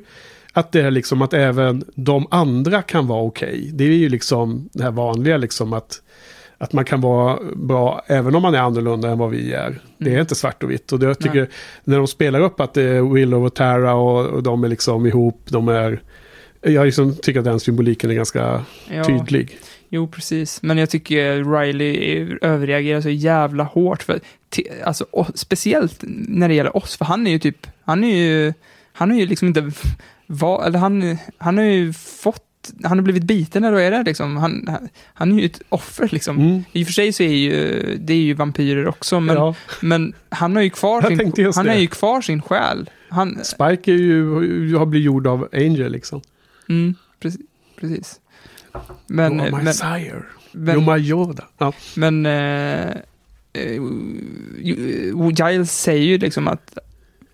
att 0.52 0.72
det 0.72 0.80
är 0.80 0.90
liksom 0.90 1.22
att 1.22 1.34
även 1.34 1.84
de 1.94 2.26
andra 2.30 2.82
kan 2.82 3.06
vara 3.06 3.22
okej. 3.22 3.70
Det 3.74 3.84
är 3.84 3.88
ju 3.88 4.08
liksom 4.08 4.68
det 4.72 4.82
här 4.82 4.90
vanliga 4.90 5.36
liksom 5.36 5.72
att, 5.72 6.02
att 6.58 6.72
man 6.72 6.84
kan 6.84 7.00
vara 7.00 7.38
bra 7.56 8.02
även 8.06 8.34
om 8.34 8.42
man 8.42 8.54
är 8.54 8.58
annorlunda 8.58 9.08
än 9.10 9.18
vad 9.18 9.30
vi 9.30 9.52
är. 9.52 9.78
Det 9.98 10.04
är 10.04 10.08
Mm. 10.10 10.20
inte 10.20 10.34
svart 10.34 10.62
och 10.62 10.70
vitt. 10.70 10.92
Och 10.92 10.98
det, 10.98 11.06
jag 11.06 11.18
tycker 11.18 11.40
Nej. 11.40 11.48
när 11.84 11.96
de 11.96 12.06
spelar 12.06 12.40
upp 12.40 12.60
att 12.60 12.74
det 12.74 12.82
är 12.82 13.02
Willow 13.14 13.44
och 13.46 13.54
Tara 13.54 13.94
och, 13.94 14.26
och 14.26 14.42
de 14.42 14.64
är 14.64 14.68
liksom 14.68 15.06
ihop, 15.06 15.40
de 15.48 15.68
är... 15.68 16.00
Jag 16.62 16.84
liksom 16.86 17.14
tycker 17.16 17.38
att 17.40 17.44
den 17.44 17.60
symboliken 17.60 18.10
är 18.10 18.14
ganska 18.14 18.64
Ja. 18.94 19.04
tydlig. 19.04 19.58
Jo, 19.88 20.08
precis. 20.08 20.62
Men 20.62 20.78
jag 20.78 20.90
tycker 20.90 21.44
Riley 21.60 21.96
är- 22.20 22.38
överreagerar 22.44 23.00
så 23.00 23.08
jävla 23.10 23.64
hårt. 23.64 24.02
För, 24.02 24.20
alltså, 24.84 25.06
speciellt 25.34 25.98
när 26.28 26.48
det 26.48 26.54
gäller 26.54 26.76
oss, 26.76 26.96
för 26.96 27.04
han 27.04 27.26
är 27.26 27.30
ju 27.30 27.38
typ, 27.38 27.66
han 27.84 28.04
är 28.04 28.16
ju, 28.16 28.52
han 28.92 29.10
har 29.10 29.18
ju 29.18 29.26
liksom 29.26 29.48
inte, 29.48 29.70
va, 30.26 30.64
eller 30.66 30.78
han, 30.78 31.16
han 31.38 31.56
har 31.58 31.64
ju 31.64 31.92
fått, 31.92 32.42
han 32.84 32.98
har 32.98 33.02
blivit 33.02 33.22
biten 33.24 33.64
eller 33.64 33.74
vad 33.74 33.82
är 33.82 33.90
det 33.90 34.02
liksom? 34.02 34.36
Han, 34.36 34.68
han- 35.14 35.32
är 35.32 35.40
ju 35.40 35.46
ett 35.46 35.62
offer 35.68 36.08
liksom. 36.12 36.38
Mm. 36.38 36.62
I 36.72 36.82
och 36.82 36.86
för 36.86 36.92
sig 36.92 37.12
så 37.12 37.22
är 37.22 37.28
ju, 37.28 37.50
det 38.00 38.12
är 38.12 38.18
ju 38.20 38.34
vampyrer 38.34 38.86
också, 38.88 39.20
men, 39.20 39.36
Ja. 39.36 39.54
men 39.80 40.12
han 40.28 40.56
har 40.56 40.62
ju 40.62 40.70
kvar 40.70 41.02
Jag 41.02 41.18
sin, 41.36 41.52
han 41.54 41.64
det. 41.66 41.72
har 41.72 41.78
ju 41.78 41.86
kvar 41.86 42.20
sin 42.20 42.42
själ. 42.42 42.90
Han, 43.08 43.38
Spike 43.44 43.92
är 43.92 43.96
ju, 43.96 44.76
har 44.76 44.86
blivit 44.86 45.06
gjord 45.06 45.26
av 45.26 45.48
Angel 45.52 45.92
liksom. 45.92 46.20
mm, 46.68 46.94
precis. 47.20 47.40
precis. 47.80 48.20
Men, 49.06 49.32
you 49.32 49.42
are 49.42 49.50
my 49.56 49.62
men, 49.64 49.74
sire. 49.74 50.22
men- 50.52 50.76
You're 50.76 50.96
my 50.96 51.02
Yoda. 51.08 51.44
Ja. 51.58 51.72
Men 51.96 52.26
eh, 52.26 52.90
eh, 53.52 53.72
ju- 54.60 55.32
Giles 55.38 55.80
säger 55.80 56.04
ju 56.06 56.18
liksom 56.18 56.48
att 56.48 56.78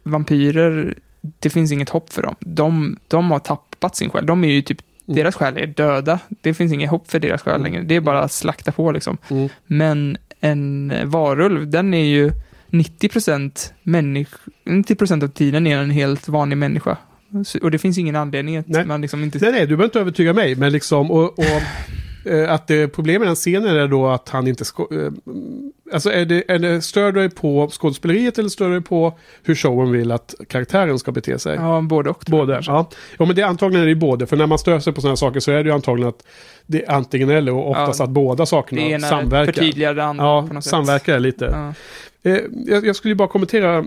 vampyrer, 0.03 0.99
det 1.21 1.51
finns 1.51 1.73
inget 1.73 1.89
hopp 1.89 2.13
för 2.13 2.23
dem. 2.23 2.35
De, 2.41 2.97
de 3.09 3.31
har 3.31 3.39
tappat 3.39 3.97
sin 3.97 4.11
själ. 4.11 4.27
De 4.27 4.45
är 4.45 4.49
ju 4.49 4.63
typ, 4.63 4.79
deras 5.15 5.35
själ 5.35 5.57
är 5.57 5.67
döda. 5.67 6.19
Det 6.41 6.55
finns 6.55 6.73
inget 6.73 6.91
hopp 6.91 7.11
för 7.11 7.19
deras 7.19 7.43
själ 7.43 7.63
längre. 7.63 7.83
Det 7.83 7.97
är 7.97 8.01
bara 8.01 8.23
att 8.23 8.33
slakta 8.33 8.73
på 8.73 8.93
liksom. 8.93 9.19
Mm. 9.31 9.49
Men 9.67 10.17
en 10.41 10.93
varulv, 11.05 11.71
den 11.71 11.95
är 11.95 12.05
ju 12.05 12.33
90% 12.71 13.73
människa, 13.83 14.37
90% 14.65 15.25
av 15.25 15.29
tiden 15.29 15.67
är 15.67 15.79
en 15.79 15.91
helt 15.91 16.29
vanlig 16.29 16.57
människa. 16.57 16.97
Och 17.63 17.71
det 17.71 17.79
finns 17.79 17.99
ingen 17.99 18.17
anledning 18.17 18.57
att 18.57 18.69
Nej. 18.69 18.87
man 18.87 19.01
liksom 19.01 19.25
inte... 19.25 19.39
Nej, 19.39 19.53
nej, 19.53 19.61
du 19.61 19.67
behöver 19.67 19.85
inte 19.85 20.01
övertyga 20.01 20.33
mig. 20.33 20.55
Men 20.55 20.73
liksom, 20.73 21.11
och, 21.11 21.39
och 21.39 21.63
eh, 22.33 22.53
att 22.53 22.67
det, 22.67 22.89
problemet 22.89 23.21
med 23.21 23.29
den 23.29 23.35
scenen 23.35 23.77
är 23.77 23.89
då 23.89 24.09
att 24.09 24.29
han 24.29 24.47
inte... 24.47 24.65
Sko- 24.65 24.95
eh, 24.95 25.13
alltså 25.93 26.11
är 26.13 26.25
det, 26.25 26.45
är 26.49 26.59
det, 26.59 26.83
stör 26.83 27.13
du 27.13 27.21
dig 27.21 27.31
på 27.31 27.69
skådespeleriet 27.71 28.39
eller 28.39 28.49
stör 28.49 28.67
du 28.67 28.73
dig 28.73 28.83
på 28.83 29.19
hur 29.43 29.55
showen 29.55 29.93
vill 29.93 30.13
att 30.13 30.35
karaktären 30.49 30.99
ska 30.99 31.13
bete 31.13 31.39
sig? 31.39 31.57
Ja, 31.57 31.81
både 31.81 32.11
och. 32.11 32.23
jag 32.27 32.31
Både, 32.31 32.61
ja. 32.67 32.89
ja. 33.19 33.25
men 33.27 33.37
det 33.37 33.43
är 33.43 33.47
antagligen 33.47 33.85
är 33.85 33.89
det 33.89 33.95
både. 33.95 34.27
För 34.27 34.37
när 34.37 34.47
man 34.47 34.59
stör 34.59 34.79
sig 34.81 34.93
på 34.93 35.01
sådana 35.01 35.17
saker 35.17 35.41
så 35.41 35.51
är 35.51 35.57
det 35.65 35.69
ju 35.69 35.75
antagligen 35.75 36.09
att 36.09 36.23
det 36.67 36.85
är 36.85 36.91
antingen 36.93 37.31
eller 37.31 37.53
och 37.53 37.71
oftast 37.71 37.99
Ja. 37.99 38.05
att 38.05 38.11
båda 38.11 38.47
sakerna 38.47 38.83
Det 38.83 38.89
ena 38.89 39.09
samverkar. 39.09 39.53
förtydligar 39.53 39.95
det 39.95 40.05
andra 40.05 40.25
Ja, 40.25 40.47
på 40.49 40.55
något 40.55 40.65
sätt. 40.65 40.71
samverkar 40.71 41.21
lite. 41.21 41.45
Ja. 41.45 42.31
Eh, 42.31 42.39
jag, 42.85 42.97
skulle 42.97 43.15
bara 43.15 43.29
kommentera, 43.29 43.85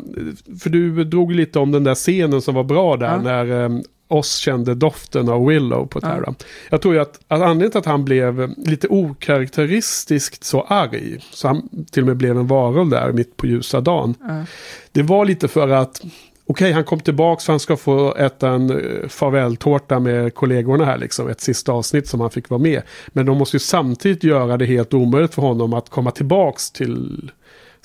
för 0.59 0.69
du 0.69 1.03
drog 1.03 1.31
lite 1.31 1.59
om 1.59 1.71
den 1.71 1.83
där 1.83 1.95
scenen 1.95 2.41
som 2.41 2.55
var 2.55 2.63
bra 2.63 2.97
där 2.97 3.05
Ja. 3.07 3.21
när 3.21 3.63
eh, 3.65 3.69
oss 4.07 4.35
kände 4.37 4.75
doften 4.75 5.29
av 5.29 5.45
Willow 5.45 5.85
på 5.87 5.99
Ja. 6.01 6.07
Terra. 6.07 6.35
Jag 6.69 6.81
tror 6.81 6.93
ju 6.93 6.99
att, 6.99 7.19
att 7.27 7.41
anledningen 7.41 7.71
till 7.71 7.77
att 7.79 7.85
han 7.85 8.05
blev 8.05 8.53
lite 8.57 8.87
okaraktäristiskt 8.87 10.43
så 10.43 10.61
arg, 10.61 11.17
så 11.31 11.47
han 11.47 11.69
till 11.95 12.03
och 12.03 12.07
med 12.07 12.17
blev 12.17 12.37
en 12.37 12.47
varulv 12.47 12.89
där 12.89 13.11
mitt 13.11 13.37
på 13.37 13.47
ljusa 13.47 13.81
dagen. 13.81 14.15
Ja. 14.21 14.45
Det 14.91 15.03
var 15.03 15.25
lite 15.25 15.47
för 15.47 15.69
att 15.69 16.01
Okej, 16.47 16.71
han 16.71 16.83
kom 16.83 16.99
tillbaka 16.99 17.41
för 17.41 17.53
han 17.53 17.59
ska 17.59 17.77
få 17.77 18.15
äta 18.15 18.49
en 18.49 18.69
eh, 18.69 19.07
farvältårta 19.07 19.99
med 19.99 20.35
kollegorna 20.35 20.85
här 20.85 20.97
liksom. 20.97 21.29
Ett 21.29 21.41
sista 21.41 21.71
avsnitt 21.71 22.07
som 22.07 22.21
han 22.21 22.31
fick 22.31 22.49
vara 22.49 22.61
med. 22.61 22.81
Men 23.07 23.25
de 23.25 23.37
måste 23.37 23.55
ju 23.55 23.59
samtidigt 23.59 24.23
göra 24.23 24.57
det 24.57 24.65
helt 24.65 24.93
omöjligt 24.93 25.33
för 25.33 25.41
honom 25.41 25.73
att 25.73 25.89
komma 25.89 26.11
tillbaks 26.11 26.71
till 26.71 27.31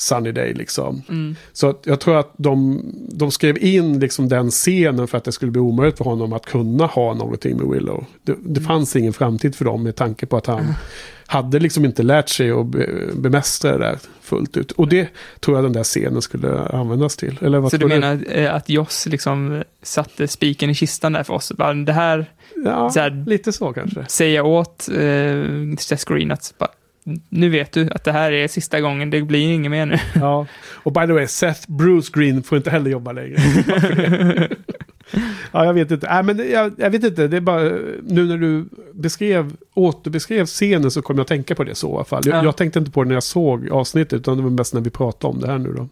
Sunny 0.00 0.32
liksom. 0.32 1.02
Mm. 1.08 1.36
Så 1.52 1.74
jag 1.84 2.00
tror 2.00 2.18
att 2.18 2.32
de, 2.36 2.82
de 3.12 3.30
skrev 3.30 3.58
in 3.64 3.98
liksom 3.98 4.28
den 4.28 4.50
scenen 4.50 5.08
för 5.08 5.18
att 5.18 5.24
det 5.24 5.32
skulle 5.32 5.50
bli 5.52 5.60
omöjligt 5.60 5.98
för 5.98 6.04
honom 6.04 6.32
att 6.32 6.46
kunna 6.46 6.86
ha 6.86 7.14
någonting 7.14 7.56
med 7.56 7.66
Willow. 7.66 8.04
Det, 8.22 8.34
det 8.40 8.60
fanns 8.60 8.96
ingen 8.96 9.12
framtid 9.12 9.54
för 9.54 9.64
dem 9.64 9.82
med 9.82 9.96
tanke 9.96 10.26
på 10.26 10.36
att 10.36 10.46
han 10.46 10.60
Mm. 10.60 10.72
hade 11.26 11.58
liksom 11.58 11.84
inte 11.84 12.02
lärt 12.02 12.28
sig 12.28 12.50
att 12.50 12.66
be, 12.66 12.88
bemästra 13.14 13.72
det 13.72 13.78
där 13.78 13.98
fullt 14.20 14.56
ut. 14.56 14.72
Och 14.72 14.88
det 14.88 15.08
tror 15.40 15.56
jag 15.56 15.64
den 15.64 15.72
där 15.72 15.84
scenen 15.84 16.22
skulle 16.22 16.58
användas 16.60 17.16
till. 17.16 17.38
Eller 17.42 17.58
vad 17.58 17.70
Så 17.70 17.76
du 17.76 17.86
menar 17.86 18.18
eh, 18.28 18.54
att 18.54 18.68
Joss 18.68 19.06
liksom 19.06 19.62
satte 19.82 20.28
spiken 20.28 20.70
i 20.70 20.74
kistan 20.74 21.12
där 21.12 21.22
för 21.22 21.34
oss? 21.34 21.52
Bara, 21.52 21.74
det 21.74 21.92
här, 21.92 22.26
Ja, 22.64 22.90
så 22.90 23.00
här, 23.00 23.24
lite 23.26 23.52
så 23.52 23.72
kanske. 23.72 24.04
säga 24.08 24.44
åt 24.44 24.88
eh, 24.88 25.44
Seth 25.78 26.12
Green 26.12 26.30
att 26.30 26.54
bara, 26.58 26.70
nu 27.28 27.48
vet 27.48 27.72
du 27.72 27.90
att 27.90 28.04
det 28.04 28.12
här 28.12 28.32
är 28.32 28.48
sista 28.48 28.80
gången, 28.80 29.10
det 29.10 29.22
blir 29.22 29.52
inget 29.52 29.70
mer 29.70 29.86
nu. 29.86 29.96
Ja, 30.14 30.46
och 30.72 30.92
by 30.92 31.00
the 31.00 31.12
way, 31.12 31.26
Seth 31.26 31.60
Bruce 31.70 32.10
Green 32.14 32.42
får 32.42 32.58
inte 32.58 32.70
heller 32.70 32.90
jobba 32.90 33.12
längre. 33.12 33.36
ja, 35.52 35.64
jag 35.64 35.74
vet 35.74 35.90
inte. 35.90 36.06
Nej, 36.12 36.22
men 36.22 36.50
jag, 36.50 36.72
jag 36.76 36.90
vet 36.90 37.04
inte. 37.04 37.28
Det 37.28 37.36
är 37.36 37.40
bara 37.40 37.62
nu 38.06 38.24
när 38.26 38.36
du 38.38 38.64
beskrev, 38.92 39.52
återbeskrev 39.74 40.46
scenen 40.46 40.90
så 40.90 41.02
kom 41.02 41.16
jag 41.16 41.22
att 41.22 41.28
tänka 41.28 41.54
på 41.54 41.64
det 41.64 41.74
så 41.74 41.90
i 41.90 41.94
alla 41.94 42.04
fall. 42.04 42.22
Jag, 42.26 42.36
Ja. 42.36 42.44
jag 42.44 42.56
tänkte 42.56 42.78
inte 42.78 42.90
på 42.90 43.02
det 43.02 43.08
när 43.08 43.16
jag 43.16 43.22
såg 43.22 43.68
avsnittet, 43.70 44.12
utan 44.12 44.36
det 44.36 44.42
var 44.42 44.50
mest 44.50 44.74
när 44.74 44.80
vi 44.80 44.90
pratade 44.90 45.32
om 45.34 45.40
det 45.40 45.46
här 45.46 45.58
nu 45.58 45.72
då. 45.72 45.88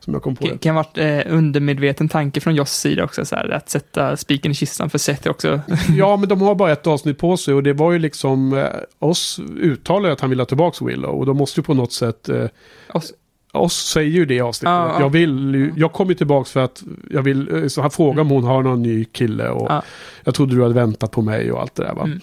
Som 0.00 0.12
jag 0.12 0.22
kom 0.22 0.36
på 0.36 0.44
Det 0.46 0.58
kan 0.58 0.76
ha 0.76 0.82
varit 0.82 0.98
eh, 1.26 1.34
undermedveten 1.34 2.08
tanke 2.08 2.40
från 2.40 2.54
Joss 2.54 2.70
sida 2.72 3.04
också, 3.04 3.24
så 3.24 3.36
här, 3.36 3.48
att 3.48 3.70
sätta 3.70 4.16
spiken 4.16 4.50
i 4.52 4.54
kistan 4.54 4.90
för 4.90 4.98
Seth 4.98 5.28
också. 5.30 5.60
Ja, 5.96 6.16
men 6.16 6.28
de 6.28 6.40
har 6.42 6.54
bara 6.54 6.72
ett 6.72 6.86
avsnitt 6.86 7.18
på 7.18 7.36
sig 7.36 7.54
och 7.54 7.62
det 7.62 7.72
var 7.72 7.92
ju 7.92 7.98
liksom 7.98 8.52
eh, 8.58 8.66
oss 8.98 9.40
uttalar 9.60 10.10
att 10.10 10.20
han 10.20 10.30
vill 10.30 10.38
ha 10.38 10.46
tillbaka 10.46 10.84
Willow 10.84 11.10
och 11.10 11.26
då 11.26 11.34
måste 11.34 11.60
ju 11.60 11.64
på 11.64 11.74
något 11.74 11.92
sätt 11.92 12.28
eh, 12.28 12.44
Oss. 12.92 13.12
oss 13.52 13.74
säger 13.74 14.10
ju 14.10 14.24
det 14.26 14.34
i 14.34 14.40
avsnittet. 14.40 14.72
Ja. 14.72 15.00
Jag, 15.00 15.10
vill, 15.10 15.54
ju- 15.54 15.72
jag 15.76 15.92
kommer 15.92 16.14
tillbaka 16.14 16.48
för 16.48 16.60
att 16.60 16.82
jag 17.10 17.22
vill, 17.22 17.54
eh, 17.62 17.66
så 17.68 17.80
han 17.80 17.90
frågar 17.90 18.20
om 18.20 18.30
hon 18.30 18.44
har 18.44 18.62
någon 18.62 18.82
ny 18.82 19.04
kille 19.04 19.48
och 19.48 19.66
Ja. 19.70 19.82
jag 20.24 20.34
trodde 20.34 20.54
du 20.54 20.62
hade 20.62 20.74
väntat 20.74 21.10
på 21.10 21.22
mig 21.22 21.52
och 21.52 21.60
allt 21.60 21.74
det 21.74 21.82
där 21.82 21.94
va. 21.94 22.02
Mm. 22.04 22.20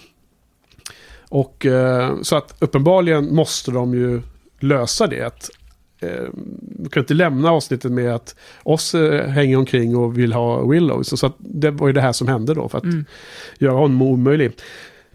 Och 1.28 1.66
eh, 1.66 2.14
så 2.22 2.36
att 2.36 2.54
uppenbarligen 2.58 3.34
måste 3.34 3.70
de 3.70 3.94
ju 3.94 4.22
lösa 4.60 5.06
det. 5.06 5.50
Eh, 6.00 6.24
du 6.60 6.88
kan 6.88 7.00
inte 7.02 7.14
lämna 7.14 7.50
avsnittet 7.50 7.92
med 7.92 8.14
att 8.14 8.34
oss 8.62 8.94
eh, 8.94 9.26
hänger 9.28 9.56
omkring 9.56 9.96
och 9.96 10.18
vill 10.18 10.32
ha 10.32 10.66
Willow. 10.66 11.02
Så, 11.02 11.16
så 11.16 11.32
det 11.38 11.70
var 11.70 11.86
ju 11.86 11.92
det 11.92 12.00
här 12.00 12.12
som 12.12 12.28
hände 12.28 12.54
då 12.54 12.68
för 12.68 12.78
att 12.78 12.84
Mm. 12.84 13.04
göra 13.58 13.74
honom 13.74 14.02
omöjlig. 14.02 14.52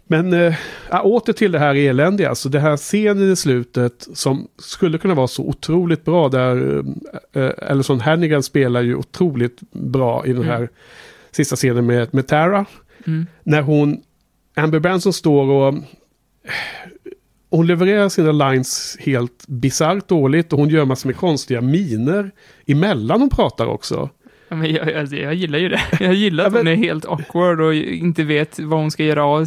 Men 0.06 0.32
äh, 0.32 0.54
åter 1.02 1.32
till 1.32 1.52
det 1.52 1.58
här 1.58 1.74
eländiga, 1.74 2.28
alltså 2.28 2.48
det 2.48 2.60
här 2.60 2.76
scenen 2.76 3.32
i 3.32 3.36
slutet 3.36 4.08
som 4.14 4.48
skulle 4.58 4.98
kunna 4.98 5.14
vara 5.14 5.28
så 5.28 5.42
otroligt 5.48 6.04
bra 6.04 6.28
där 6.28 6.84
äh, 7.32 7.50
Ellison 7.70 8.00
Hannigan 8.00 8.42
spelar 8.42 8.82
ju 8.82 8.94
otroligt 8.94 9.60
bra 9.70 10.26
i 10.26 10.32
den 10.32 10.44
här 10.44 10.68
sista 11.30 11.56
scenen 11.56 11.86
med, 11.86 12.14
med 12.14 12.26
Tara. 12.26 12.66
Mm. 13.06 13.26
När 13.42 13.62
hon, 13.62 14.02
Amber 14.56 14.78
Branson 14.78 15.12
står 15.12 15.50
och 15.50 15.74
hon 17.56 17.66
levererar 17.66 18.08
sina 18.08 18.32
lines 18.32 18.96
helt 19.00 19.44
bisarrt 19.48 20.08
dåligt 20.08 20.52
och 20.52 20.58
hon 20.58 20.68
gör 20.68 20.84
massor 20.84 21.08
med 21.08 21.16
konstiga 21.16 21.60
miner 21.60 22.30
emellan 22.66 23.20
hon 23.20 23.30
pratar 23.30 23.66
också. 23.66 24.10
Ja, 24.48 24.56
men 24.56 24.72
jag, 24.72 24.92
jag, 24.92 25.12
jag 25.12 25.34
gillar 25.34 25.58
ju 25.58 25.68
det. 25.68 25.80
Jag 26.00 26.14
gillar 26.14 26.46
att 26.46 26.52
hon 26.52 26.66
är 26.66 26.74
helt 26.74 27.04
awkward 27.04 27.60
och 27.60 27.74
inte 27.74 28.24
vet 28.24 28.58
vad 28.58 28.78
hon 28.78 28.90
ska 28.90 29.04
göra 29.04 29.24
av 29.24 29.46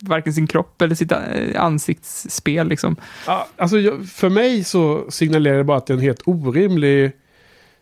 varken 0.00 0.32
sin 0.32 0.46
kropp 0.46 0.82
eller 0.82 0.94
sitt 0.94 1.12
eh, 1.12 1.18
ansiktsspel 1.56 2.68
liksom. 2.68 2.96
Ja, 3.26 3.48
alltså 3.56 3.76
för 4.06 4.28
mig 4.28 4.64
så 4.64 5.10
signalerar 5.10 5.58
det 5.58 5.64
bara 5.64 5.76
att 5.76 5.86
det 5.86 5.92
är 5.92 5.96
en 5.96 6.02
helt 6.02 6.22
orimlig 6.24 7.12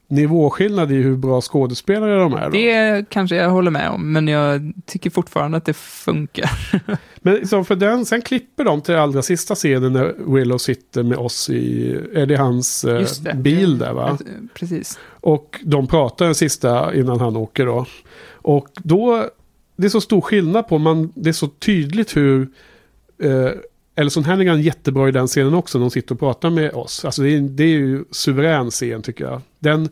nivåskillnad 0.09 0.93
i 0.93 0.95
hur 0.95 1.17
bra 1.17 1.41
skådespelare 1.41 2.19
de 2.19 2.35
är. 2.35 2.45
Då. 2.45 2.51
Det 2.51 3.09
kanske 3.09 3.37
jag 3.37 3.51
håller 3.51 3.71
med 3.71 3.91
om, 3.91 4.13
men 4.13 4.29
jag 4.29 4.73
tycker 4.87 5.11
fortfarande 5.11 5.57
att 5.59 5.65
det 5.65 5.77
funkar. 5.77 6.51
Men 7.23 7.49
så 7.49 7.65
för 7.65 7.77
den, 7.77 8.07
sen 8.07 8.23
klipper 8.23 8.65
de 8.65 8.81
till 8.81 8.95
allra 8.95 9.23
sista 9.23 9.55
scenen 9.55 9.93
när 9.93 10.35
Willow 10.35 10.59
sitter 10.59 11.03
med 11.03 11.19
oss 11.19 11.51
i, 11.51 11.93
är 12.15 12.27
det 12.27 12.37
hans 12.37 12.85
eh, 12.85 13.07
det. 13.23 13.35
bil 13.35 13.79
där 13.79 13.93
va? 13.93 14.19
Precis. 14.55 14.99
Och 15.21 15.61
de 15.63 15.87
pratar 15.87 16.25
den 16.25 16.35
sista 16.35 16.95
innan 16.95 17.21
han 17.21 17.37
åker 17.37 17.67
då. 17.67 17.87
Och 18.33 18.69
då, 18.75 19.29
det 19.77 19.87
är 19.87 19.91
så 19.91 20.01
stor 20.01 20.21
skillnad 20.21 20.69
på, 20.69 20.79
man, 20.79 21.13
det 21.15 21.29
är 21.29 21.33
så 21.33 21.49
tydligt 21.49 22.17
hur 22.17 22.49
eh, 23.23 23.51
Ellison 23.99 24.25
Hannigan 24.25 24.59
är 24.59 24.63
jättebra 24.63 25.09
i 25.09 25.13
den 25.13 25.27
scenen 25.27 25.55
också, 25.55 25.79
när 25.79 25.85
de 25.85 25.91
sitter 25.91 26.15
och 26.15 26.19
pratar 26.21 26.51
med 26.51 26.73
oss. 26.73 27.05
Alltså 27.05 27.23
det 27.23 27.31
är, 27.37 27.41
det 27.41 27.65
är 27.65 27.69
ju 27.69 28.05
suverän 28.11 28.71
scen 28.71 29.03
tycker 29.03 29.25
jag. 29.25 29.41
Den, 29.59 29.89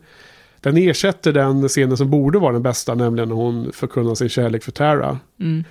den 0.61 0.77
ersätter 0.77 1.33
den 1.33 1.67
scenen 1.67 1.97
som 1.97 2.09
borde 2.09 2.39
vara 2.39 2.53
den 2.53 2.63
bästa, 2.63 2.95
nämligen 2.95 3.29
när 3.29 3.35
hon 3.35 3.71
förkunnar 3.71 4.15
sin 4.15 4.29
kärlek 4.29 4.63
för 4.63 4.71
Tara. 4.71 5.19
Mm. 5.39 5.63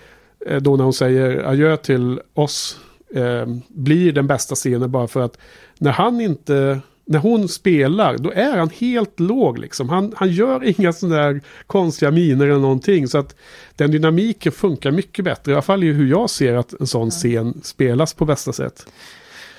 Eh, 0.47 0.63
Då 0.63 0.77
när 0.77 0.85
hon 0.85 0.93
säger 0.93 1.45
adjö 1.45 1.77
till 1.77 2.21
oss, 2.35 2.79
eh, 3.15 3.47
blir 3.69 4.13
den 4.13 4.27
bästa 4.27 4.55
scenen 4.55 4.91
bara 4.91 5.09
för 5.09 5.21
att 5.21 5.39
när 5.79 5.93
han 5.93 6.21
inte, 6.21 6.81
när 7.09 7.19
hon 7.19 7.49
spelar, 7.49 8.19
då 8.19 8.33
är 8.33 8.57
han 8.59 8.71
helt 8.71 9.21
låg 9.21 9.59
liksom. 9.59 9.89
Han, 9.89 10.13
han 10.17 10.31
gör 10.31 10.65
inga 10.81 10.93
sådana 10.93 11.17
där 11.17 11.41
konstiga 11.67 12.11
miner 12.11 12.47
eller 12.47 12.59
någonting. 12.61 13.09
Så 13.09 13.19
att 13.19 13.35
den 13.77 13.91
dynamiken 13.91 14.53
funkar 14.53 14.91
mycket 14.91 15.25
bättre. 15.25 15.53
I 15.53 15.55
alla 15.55 15.63
fall 15.63 15.83
är 15.83 15.93
hur 15.93 16.07
jag 16.11 16.31
ser 16.31 16.55
att 16.55 16.81
en 16.81 16.87
sån 16.87 17.11
scen 17.11 17.61
spelas 17.63 18.15
på 18.15 18.25
bästa 18.25 18.53
sätt. 18.53 18.87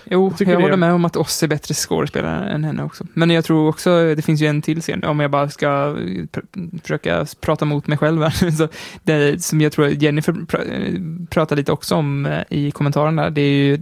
Jo, 0.09 0.33
jag, 0.39 0.47
det- 0.47 0.55
håller 0.55 0.77
med 0.77 0.93
om 0.93 1.05
att 1.05 1.15
Oss 1.15 1.43
är 1.43 1.47
bättre 1.47 1.73
skådespelare 1.73 2.49
än 2.49 2.63
henne 2.63 2.83
också. 2.83 3.07
Men 3.13 3.29
jag 3.29 3.45
tror 3.45 3.69
också, 3.69 4.15
det 4.15 4.21
finns 4.21 4.41
ju 4.41 4.47
en 4.47 4.61
till 4.61 4.81
scen, 4.81 5.03
om 5.03 5.19
jag 5.19 5.31
bara 5.31 5.49
ska 5.49 5.67
pr- 5.67 6.79
försöka 6.81 7.25
prata 7.41 7.65
mot 7.65 7.87
mig 7.87 7.97
själv 7.97 8.23
här. 8.23 8.51
Så 8.57 8.67
det 9.03 9.43
som 9.43 9.61
jag 9.61 9.71
tror 9.71 9.87
Jennifer 9.87 10.31
pr- 10.33 11.27
pratar 11.27 11.55
lite 11.55 11.71
också 11.71 11.95
om 11.95 12.25
eh, 12.25 12.41
i 12.49 12.71
kommentaren 12.71 13.15
där, 13.15 13.29
det 13.29 13.41
är 13.41 13.51
ju 13.65 13.79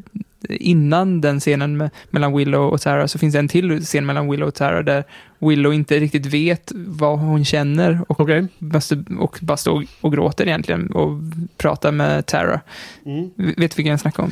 innan 0.49 1.22
den 1.22 1.39
scenen 1.39 1.77
med, 1.77 1.89
mellan 2.09 2.38
Willow 2.38 2.73
och 2.73 2.81
Tara 2.81 3.07
så 3.07 3.19
finns 3.19 3.34
det 3.34 3.39
en 3.39 3.47
till 3.47 3.81
scen 3.81 4.05
mellan 4.05 4.31
Willow 4.31 4.47
och 4.47 4.55
Tara 4.55 4.84
där 4.84 5.03
Willow 5.39 5.73
inte 5.73 5.99
riktigt 5.99 6.26
vet 6.26 6.72
vad 6.76 7.19
hon 7.19 7.45
känner 7.45 8.01
och, 8.07 8.30
måste, 8.59 9.03
och 9.19 9.39
bara 9.41 9.57
står 9.57 9.85
och 10.01 10.11
gråter 10.11 10.45
egentligen 10.47 10.91
och 10.91 11.19
pratar 11.57 11.91
med 11.91 12.26
Tara. 12.26 12.61
Vet 13.35 13.57
du 13.57 13.76
vilken 13.76 13.85
jag 13.85 13.99
snackar 13.99 14.23
om? 14.23 14.31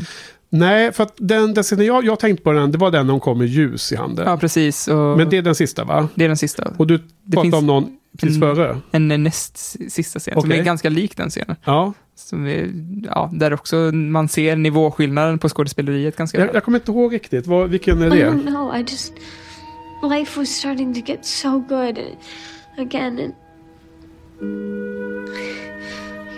Nej, 0.49 0.91
för 0.91 1.03
att 1.03 1.13
den, 1.17 1.53
den 1.53 1.63
scenen 1.63 1.85
jag, 1.85 2.05
jag 2.05 2.19
tänkte 2.19 2.43
på 2.43 2.51
den, 2.51 2.71
det 2.71 2.77
var 2.77 2.91
den 2.91 3.09
hon 3.09 3.19
kom 3.19 3.37
med 3.37 3.47
ljus 3.47 3.91
i 3.91 3.95
handen. 3.95 4.25
Ja, 4.27 4.37
precis. 4.37 4.87
Och 4.87 5.17
Men 5.17 5.29
det 5.29 5.37
är 5.37 5.41
den 5.41 5.55
sista 5.55 5.83
va? 5.83 6.09
Det 6.15 6.23
är 6.23 6.27
den 6.27 6.37
sista. 6.37 6.73
Och 6.77 6.87
du 6.87 6.99
pratade 7.31 7.57
om 7.57 7.65
någon 7.65 7.97
precis 8.17 8.35
en, 8.35 8.41
före? 8.41 8.77
En 8.91 9.23
näst 9.23 9.57
sista 9.91 10.19
scen, 10.19 10.33
som 10.33 10.49
Okej. 10.49 10.59
är 10.59 10.63
ganska 10.63 10.89
lik 10.89 11.17
den 11.17 11.29
scenen. 11.29 11.55
Ja. 11.63 11.93
Som 12.15 12.47
är, 12.47 12.73
ja, 13.03 13.29
där 13.33 13.53
också 13.53 13.75
man 13.93 14.27
ser 14.27 14.55
nivåskillnaden 14.55 15.39
på 15.39 15.49
skådespeleriet 15.49 16.15
ganska 16.15 16.39
Jag, 16.39 16.55
jag 16.55 16.63
kommer 16.63 16.77
inte 16.79 16.91
ihåg 16.91 17.13
riktigt, 17.13 17.47
vad, 17.47 17.69
vilken 17.69 18.01
är 18.01 18.15
I 18.15 18.19
det? 18.19 18.29
don't 18.29 18.47
know. 18.47 18.75
I 18.75 18.79
just. 18.79 19.13
Life 20.03 20.39
was 20.39 20.49
starting 20.49 20.93
to 20.93 20.99
get 21.11 21.25
so 21.25 21.59
good 21.59 21.99
again, 22.77 23.19
and. 23.19 23.33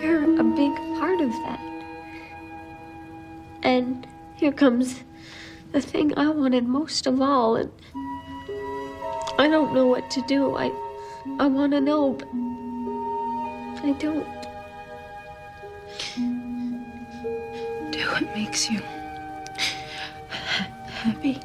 You're 0.04 0.40
a 0.40 0.44
big 0.44 0.72
part 1.00 1.22
of 1.22 1.32
that. 1.46 1.60
And 3.64 4.06
here 4.36 4.52
comes 4.52 5.04
the 5.72 5.82
thing 5.82 6.14
I 6.18 6.28
wanted 6.28 6.64
most 6.68 7.08
of 7.08 7.22
all, 7.22 7.56
and. 7.56 7.70
I 9.40 9.50
don't 9.50 9.74
know 9.74 9.88
what 9.88 10.12
to 10.12 10.22
do. 10.28 10.56
I. 10.56 10.72
I 11.40 11.48
want 11.48 11.74
to 11.74 11.82
know, 11.82 12.14
but. 12.14 12.28
I 13.84 13.94
don't. 14.00 14.35
Do 17.96 18.02
what 18.12 18.36
makes 18.36 18.72
you 18.72 18.80
happy. 20.88 21.36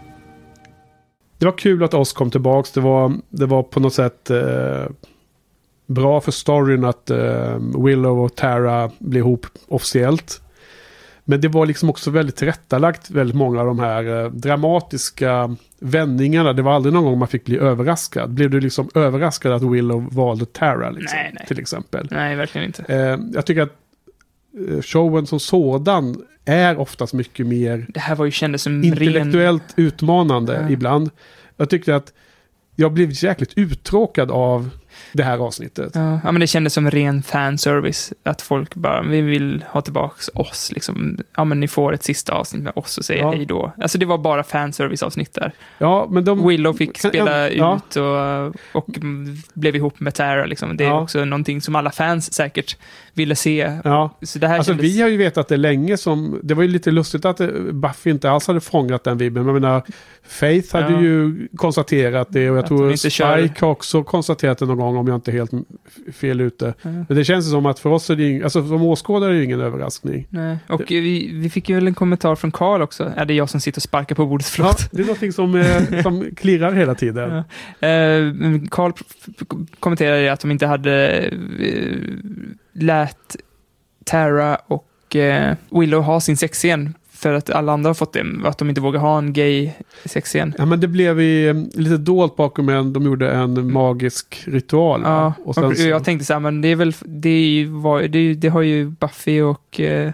Det 1.38 1.44
var 1.44 1.58
kul 1.58 1.84
att 1.84 1.94
oss 1.94 2.12
kom 2.12 2.30
tillbaks. 2.30 2.72
Det 2.72 2.80
var, 2.80 3.12
det 3.28 3.46
var 3.46 3.62
på 3.62 3.80
något 3.80 3.94
sätt 3.94 4.30
eh, 4.30 4.86
bra 5.86 6.20
för 6.20 6.32
storyn 6.32 6.84
att 6.84 7.10
eh, 7.10 7.58
Willow 7.84 8.20
och 8.20 8.34
Tara 8.34 8.90
blev 8.98 9.20
ihop 9.20 9.46
officiellt. 9.68 10.42
Men 11.24 11.40
det 11.40 11.48
var 11.48 11.66
liksom 11.66 11.90
också 11.90 12.10
väldigt 12.10 12.36
tillrättalagt, 12.36 13.10
väldigt 13.10 13.36
många 13.36 13.60
av 13.60 13.66
de 13.66 13.78
här 13.78 14.24
eh, 14.24 14.30
dramatiska 14.30 15.56
vändningarna. 15.78 16.52
Det 16.52 16.62
var 16.62 16.72
aldrig 16.72 16.92
någon 16.92 17.04
gång 17.04 17.18
man 17.18 17.28
fick 17.28 17.44
bli 17.44 17.58
överraskad. 17.58 18.30
Blev 18.30 18.50
du 18.50 18.60
liksom 18.60 18.90
överraskad 18.94 19.52
att 19.52 19.62
Willow 19.62 20.08
valde 20.14 20.46
Tara 20.46 20.90
liksom, 20.90 21.18
Nej, 21.18 21.30
nej. 21.34 21.46
till 21.46 21.58
exempel? 21.58 22.08
Nej, 22.10 22.36
verkligen 22.36 22.66
inte. 22.66 22.84
Eh, 22.88 23.18
jag 23.34 23.46
tycker 23.46 23.62
att 23.62 23.76
showen 24.82 25.26
som 25.26 25.40
sådan 25.40 26.22
är 26.44 26.78
oftast 26.78 27.12
mycket 27.12 27.46
mer 27.46 27.86
Det 27.88 28.00
här 28.00 28.14
var 28.14 28.24
ju 28.24 28.30
kändes 28.30 28.62
som 28.62 28.72
ren... 28.72 28.84
intellektuellt 28.84 29.74
utmanande 29.76 30.58
Ja. 30.62 30.70
ibland. 30.70 31.10
Jag 31.56 31.70
tyckte 31.70 31.96
att 31.96 32.12
jag 32.76 32.92
blev 32.92 33.10
jäkligt 33.12 33.52
uttråkad 33.56 34.30
av 34.30 34.70
det 35.12 35.22
här 35.22 35.38
avsnittet. 35.38 35.92
Ja, 35.94 36.20
ja, 36.24 36.32
men 36.32 36.40
det 36.40 36.46
kändes 36.46 36.74
som 36.74 36.90
ren 36.90 37.22
fanservice. 37.22 38.12
Att 38.22 38.42
folk 38.42 38.74
bara, 38.74 39.02
vi 39.02 39.20
vill 39.20 39.64
ha 39.68 39.80
tillbaks 39.80 40.30
oss 40.34 40.72
liksom. 40.74 41.18
Ja, 41.36 41.44
men 41.44 41.60
ni 41.60 41.68
får 41.68 41.92
ett 41.92 42.02
sista 42.02 42.32
avsnitt 42.32 42.62
med 42.62 42.72
oss 42.76 42.98
och 42.98 43.04
säger 43.04 43.22
Ja. 43.22 43.32
hej 43.32 43.46
då. 43.46 43.72
Alltså 43.80 43.98
det 43.98 44.06
var 44.06 44.18
bara 44.18 44.42
fanservice-avsnitt 44.42 45.34
där. 45.34 45.52
Ja, 45.78 46.08
men 46.10 46.24
de... 46.24 46.48
Willow 46.48 46.72
fick 46.72 46.98
spela 46.98 47.50
ja. 47.50 47.76
ut 47.76 47.96
och, 47.96 48.46
och 48.82 48.86
blev 49.54 49.76
ihop 49.76 50.00
med 50.00 50.14
Tara 50.14 50.46
liksom. 50.46 50.76
Det 50.76 50.84
är 50.84 51.00
också 51.00 51.24
någonting 51.24 51.60
som 51.60 51.76
alla 51.76 51.90
fans 51.90 52.32
säkert 52.34 52.76
ville 53.14 53.34
se. 53.36 53.78
Ja. 53.84 54.18
Så 54.22 54.38
det 54.38 54.48
här 54.48 54.56
Alltså 54.56 54.72
kändes... 54.72 54.86
vi 54.86 55.00
har 55.02 55.08
ju 55.08 55.16
vetat 55.16 55.48
det 55.48 55.56
länge 55.56 55.96
som, 55.96 56.40
det 56.42 56.54
var 56.54 56.62
ju 56.62 56.68
lite 56.68 56.90
lustigt 56.90 57.24
att 57.24 57.40
eh, 57.40 57.48
Buffy 57.72 58.10
inte 58.10 58.30
alls 58.30 58.46
hade 58.46 58.60
fångat 58.60 59.04
den 59.04 59.18
vibben. 59.18 59.44
Men 59.46 59.54
Jag 59.54 59.62
menar, 59.62 59.82
Faith 60.26 60.76
hade 60.76 60.92
Ja. 60.92 61.00
ju 61.02 61.48
konstaterat 61.56 62.28
det 62.30 62.50
och 62.50 62.56
jag 62.56 62.62
Att 62.62 62.68
tror 62.68 62.90
inte 62.92 63.10
kör- 63.10 63.38
Spike 63.46 63.64
har 63.64 63.72
också 63.72 64.02
konstaterat 64.04 64.58
det 64.58 64.66
någon 64.66 64.76
gång 64.78 64.96
om 64.96 65.06
jag 65.08 65.14
inte 65.16 65.30
är 65.30 65.32
helt 65.32 65.50
fel 66.12 66.40
ute. 66.40 66.74
Men 66.82 67.06
det 67.08 67.24
känns 67.24 67.50
som 67.50 67.66
att 67.66 67.78
för 67.78 67.90
oss 67.90 68.10
är 68.10 68.16
det 68.16 68.22
ju, 68.22 68.44
alltså 68.44 68.68
som 68.68 68.82
åskådare 68.82 69.30
är 69.34 69.38
det 69.38 69.44
ingen 69.44 69.60
överraskning. 69.60 70.26
Nej. 70.30 70.56
Och 70.68 70.82
vi, 70.88 71.30
vi 71.34 71.50
fick 71.50 71.68
ju 71.68 71.74
väl 71.74 71.86
en 71.86 71.94
kommentar 71.94 72.34
från 72.34 72.52
Carl 72.52 72.82
också. 72.82 73.12
Är 73.16 73.24
det 73.24 73.34
jag 73.34 73.50
som 73.50 73.60
sitter 73.60 73.78
och 73.78 73.82
sparkar 73.82 74.14
på 74.14 74.26
bordet? 74.26 74.46
Förlåt. 74.46 74.76
Ja, 74.80 74.88
det 74.92 75.02
är 75.02 75.06
någonting 75.06 75.32
som, 75.32 75.54
eh, 75.54 76.02
som 76.02 76.24
klirrar 76.36 76.72
hela 76.72 76.94
tiden. 76.94 77.44
Ja. 77.80 77.88
Eh, 77.88 78.32
kommenterade 79.80 80.32
att 80.32 80.40
de 80.40 80.50
inte 80.50 80.66
hade 80.66 81.18
eh, 81.18 81.32
lät 82.72 83.36
Tara 84.04 84.56
och 84.56 85.16
eh, 85.16 85.54
Willow 85.70 86.02
ha 86.02 86.20
sin 86.20 86.36
sexscen 86.36 86.94
för 87.12 87.32
att 87.34 87.50
alla 87.50 87.72
andra 87.72 87.88
har 87.88 87.94
fått 87.94 88.12
det, 88.12 88.24
att 88.44 88.58
de 88.58 88.68
inte 88.68 88.80
vågar 88.80 89.00
ha 89.00 89.18
en 89.18 89.32
gay 89.32 89.70
sexscen. 90.04 90.54
Ja, 90.58 90.64
men 90.66 90.80
det 90.80 90.88
blev 90.88 91.20
i, 91.20 91.48
eh, 91.48 91.54
lite 91.80 91.96
dolt 91.96 92.36
bakom 92.36 92.68
en, 92.68 92.92
de 92.92 93.02
gjorde 93.04 93.30
en 93.32 93.72
magisk 93.72 94.42
ritual. 94.46 95.00
Ja, 95.04 95.32
och 95.44 95.54
sen 95.54 95.88
jag 95.88 96.04
tänkte 96.04 96.24
så 96.24 96.32
här, 96.32 96.40
men 96.40 96.60
det 96.60 96.68
är 96.68 96.76
väl, 96.76 96.94
det, 97.04 97.28
är 97.28 98.18
ju- 98.18 98.34
det 98.34 98.48
har 98.48 98.62
ju 98.62 98.84
Buffy 98.90 99.42
och 99.42 99.80
eh, 99.80 100.12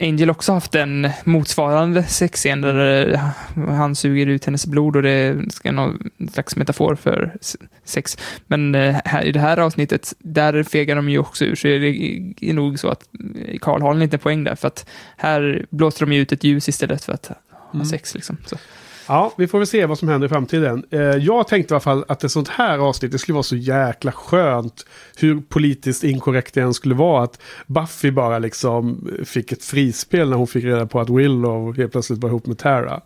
Angel 0.00 0.30
också 0.30 0.52
haft 0.52 0.74
en 0.74 1.10
motsvarande 1.24 2.02
sexscen 2.02 2.60
där 2.60 3.08
eh, 3.12 3.20
han 3.68 3.94
suger 3.94 4.26
ut 4.26 4.44
hennes 4.44 4.66
blod 4.66 4.96
och 4.96 5.02
det 5.02 5.52
ska 5.52 5.72
någon 5.72 6.10
slags 6.32 6.56
metafor 6.56 6.94
för 6.94 7.36
sex. 7.84 8.18
Men 8.46 8.74
eh, 8.74 8.96
här, 9.04 9.22
i 9.22 9.32
det 9.32 9.40
här 9.40 9.56
avsnittet, 9.56 10.14
där 10.18 10.62
fegar 10.62 10.96
de 10.96 11.08
ju 11.08 11.18
också 11.18 11.44
ur, 11.44 11.54
så 11.54 11.68
är 11.68 11.80
det 11.80 12.50
är 12.50 12.52
nog 12.54 12.78
så 12.78 12.88
att 12.88 13.08
eh, 13.46 13.58
Karl 13.60 13.82
har 13.82 13.92
en 13.92 13.98
liten 13.98 14.18
poäng 14.18 14.44
där, 14.44 14.54
för 14.54 14.68
att 14.68 14.86
här 15.16 15.66
blåser 15.70 16.06
de 16.06 16.12
ju 16.12 16.20
ut 16.20 16.32
ett 16.32 16.44
ljus 16.44 16.68
istället 16.68 17.04
för 17.04 17.12
att 17.12 17.26
ha 17.26 17.36
Mm. 17.74 17.86
sex. 17.86 18.14
Liksom. 18.14 18.36
Så. 18.46 18.56
Ja, 19.08 19.32
vi 19.36 19.46
får 19.46 19.58
väl 19.58 19.66
se 19.66 19.86
vad 19.86 19.98
som 19.98 20.08
händer 20.08 20.26
i 20.26 20.28
framtiden. 20.28 20.84
Eh, 20.90 21.00
jag 21.00 21.48
tänkte 21.48 21.72
i 21.72 21.74
alla 21.74 21.80
fall 21.80 22.04
att 22.08 22.24
ett 22.24 22.30
sånt 22.30 22.48
här 22.48 22.78
avsnitt, 22.78 23.12
det 23.12 23.18
skulle 23.18 23.34
vara 23.34 23.42
så 23.42 23.56
jäkla 23.56 24.12
skönt. 24.12 24.86
Hur 25.16 25.40
politiskt 25.40 26.04
inkorrekt 26.04 26.54
det 26.54 26.60
än 26.60 26.74
skulle 26.74 26.94
vara. 26.94 27.24
Att 27.24 27.40
Buffy 27.66 28.10
bara 28.10 28.38
liksom 28.38 29.08
fick 29.24 29.52
ett 29.52 29.64
frispel 29.64 30.30
när 30.30 30.36
hon 30.36 30.46
fick 30.46 30.64
reda 30.64 30.86
på 30.86 31.00
att 31.00 31.10
Willow 31.10 31.76
helt 31.76 31.92
plötsligt 31.92 32.18
var 32.18 32.28
ihop 32.28 32.46
med 32.46 32.58
Tara. 32.58 33.00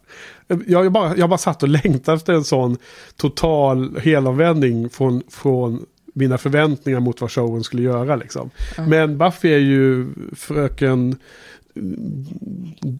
Eh, 0.48 0.58
Jag, 0.66 0.92
bara, 0.92 1.16
jag 1.16 1.28
bara 1.28 1.38
satt 1.38 1.62
och 1.62 1.68
längtade 1.68 2.16
efter 2.16 2.32
en 2.32 2.44
sån 2.44 2.76
total 3.16 3.98
helomvändning 4.00 4.90
från, 4.90 5.22
från 5.30 5.84
mina 6.14 6.38
förväntningar 6.38 7.00
mot 7.00 7.20
vad 7.20 7.30
showen 7.30 7.64
skulle 7.64 7.82
göra. 7.82 8.16
Liksom. 8.16 8.50
Ja. 8.76 8.86
Men 8.86 9.18
Buffy 9.18 9.48
är 9.54 9.58
ju 9.58 10.06
fröken 10.36 11.16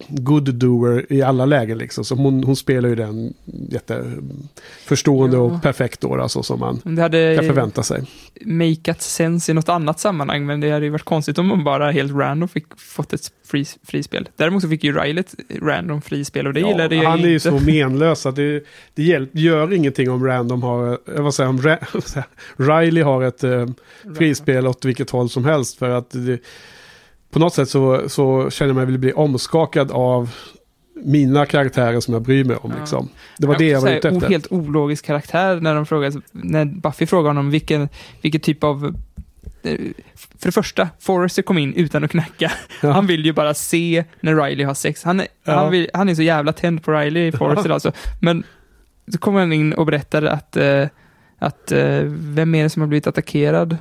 good 0.09 0.55
doer 0.55 1.06
i 1.12 1.22
alla 1.22 1.44
lägen 1.47 1.78
liksom. 1.78 2.05
Så 2.05 2.14
hon, 2.14 2.44
hon 2.44 2.56
spelar 2.56 2.88
ju 2.88 2.94
den 2.94 3.34
jätteförstående 3.70 5.36
Ja. 5.36 5.42
och 5.42 5.62
perfekt 5.62 6.01
då, 6.01 6.14
alltså, 6.20 6.42
som 6.42 6.60
man 6.60 6.80
Det 6.84 7.02
hade 7.02 7.36
kan 7.36 7.47
förvänta 7.47 7.82
sig. 7.82 8.05
makeat 8.44 9.02
sense 9.02 9.52
i 9.52 9.55
något 9.55 9.68
annat 9.68 10.01
sammanhang, 10.01 10.47
men 10.47 10.60
det 10.60 10.70
hade 10.70 10.84
ju 10.84 10.90
varit 10.90 11.02
konstigt 11.05 11.38
om 11.38 11.47
man 11.47 11.64
bara 11.64 11.90
helt 11.90 12.12
random 12.12 12.48
fick 12.48 12.66
fått 12.76 13.12
ett 13.12 13.32
fri, 13.47 13.64
frispel. 13.84 14.28
Däremot 14.36 14.62
så 14.62 14.68
fick 14.68 14.84
ju 14.84 14.92
Riley 14.98 15.20
ett 15.20 15.34
random 15.62 16.02
frispel 16.02 16.47
och 16.47 16.55
det 16.55 16.60
gillade 16.60 16.97
jag 16.97 17.10
han 17.10 17.20
är 17.20 17.26
ju 17.26 17.34
inte. 17.34 17.51
så 17.51 17.60
menlös 17.66 18.26
att 18.26 18.36
det, 18.36 18.64
det 18.94 19.02
hjälp, 19.02 19.30
gör 19.32 19.72
ingenting 19.72 20.10
om 20.10 20.26
Random 20.26 20.62
har, 20.62 20.98
vad 21.20 21.34
säger 21.34 21.51
om 21.51 21.59
Riley 22.56 23.02
har 23.02 23.22
ett 23.22 23.44
eh, 23.44 23.66
frispel 24.18 24.66
åt 24.66 24.84
vilket 24.84 25.10
håll 25.10 25.30
som 25.30 25.44
helst. 25.44 25.78
För 25.78 25.90
att 25.90 26.10
det, 26.10 26.38
på 27.31 27.39
något 27.39 27.55
sätt 27.55 27.69
så, 27.69 28.09
så 28.09 28.51
känner 28.51 28.69
jag 28.69 28.77
mig 28.77 28.86
vill 28.86 28.98
bli 28.98 29.12
omskakad 29.12 29.90
av 29.90 30.35
mina 31.05 31.47
karaktärer 31.47 32.01
som 32.01 32.15
jag 32.15 32.23
bryr 32.23 32.44
mig 32.44 32.57
om. 32.57 32.70
Ja. 32.70 32.81
Liksom. 32.81 33.09
Det 33.39 33.47
var 33.47 33.59
det 33.59 33.69
jag 33.69 33.81
var 33.81 33.90
ute 33.90 34.09
efter. 34.09 34.28
Helt 34.28 34.52
ologisk 34.52 35.07
karaktär 35.07 35.61
när 35.61 35.74
de 35.74 35.86
frågar, 35.86 36.12
när 36.32 36.65
Buffy 36.65 37.07
frågar 37.07 37.31
honom 37.31 37.51
vilken, 37.51 37.89
vilken 38.23 38.40
typ 38.40 38.65
av 38.65 38.94
för 40.39 40.48
det 40.48 40.52
första, 40.52 40.89
Forrester 41.01 41.43
kom 41.43 41.59
in 41.59 41.74
utan 41.74 42.05
att 42.05 42.11
knacka. 42.11 42.52
Ja. 42.82 42.90
Han 42.90 43.07
vill 43.07 43.24
ju 43.24 43.32
bara 43.32 43.55
se 43.55 44.05
när 44.20 44.44
Riley 44.44 44.65
har 44.66 44.74
sex. 44.74 45.05
Han 45.05 45.20
är, 45.20 45.27
Ja. 45.44 45.52
han, 45.52 45.70
vill, 45.70 45.90
han 45.94 46.09
är 46.09 46.15
så 46.15 46.23
jävla 46.23 46.52
tänd 46.52 46.85
på 46.85 46.93
Riley, 46.93 47.32
Forrester 47.32 47.70
alltså. 47.70 47.93
Men 48.20 48.44
så 49.12 49.19
kommer 49.19 49.40
han 49.40 49.52
in 49.52 49.73
och 49.73 49.86
berättar 49.86 50.23
att, 50.23 50.57
eh, 50.57 50.86
att 51.39 51.73
eh, 51.73 52.02
vem 52.07 52.55
är 52.55 52.62
det 52.62 52.70
som 52.70 52.82
har 52.82 52.86
blivit 52.86 53.07
attackerad? 53.07 53.77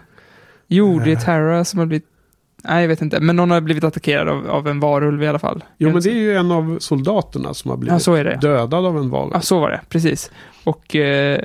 Jo, 0.68 1.00
det 1.00 1.12
är 1.12 1.16
Eh. 1.16 1.22
Tara 1.22 1.66
som 1.66 1.80
har 1.80 1.86
blivit 1.86 2.08
Nej, 2.64 2.82
jag 2.82 2.88
vet 2.88 3.02
inte. 3.02 3.20
Men 3.20 3.36
någon 3.36 3.52
har 3.52 3.62
blivit 3.62 3.84
attackerad 3.84 4.30
av, 4.30 4.50
av 4.50 4.68
en 4.68 4.80
varulv 4.80 5.24
i 5.24 5.28
alla 5.28 5.40
fall. 5.40 5.64
Jo, 5.78 5.92
men 5.92 6.02
det 6.02 6.10
är 6.10 6.14
ju 6.16 6.36
en 6.36 6.52
av 6.52 6.78
soldaterna 6.80 7.54
som 7.54 7.70
har 7.70 7.78
blivit 7.78 8.08
Ja, 8.08 8.24
det. 8.24 8.38
dödad 8.42 8.86
av 8.86 8.98
en 8.98 9.10
varulv. 9.10 9.32
Ja, 9.34 9.42
så 9.42 9.60
var 9.60 9.70
det. 9.70 9.82
Precis. 9.90 10.32
Och... 10.64 10.96
Eh, 10.96 11.40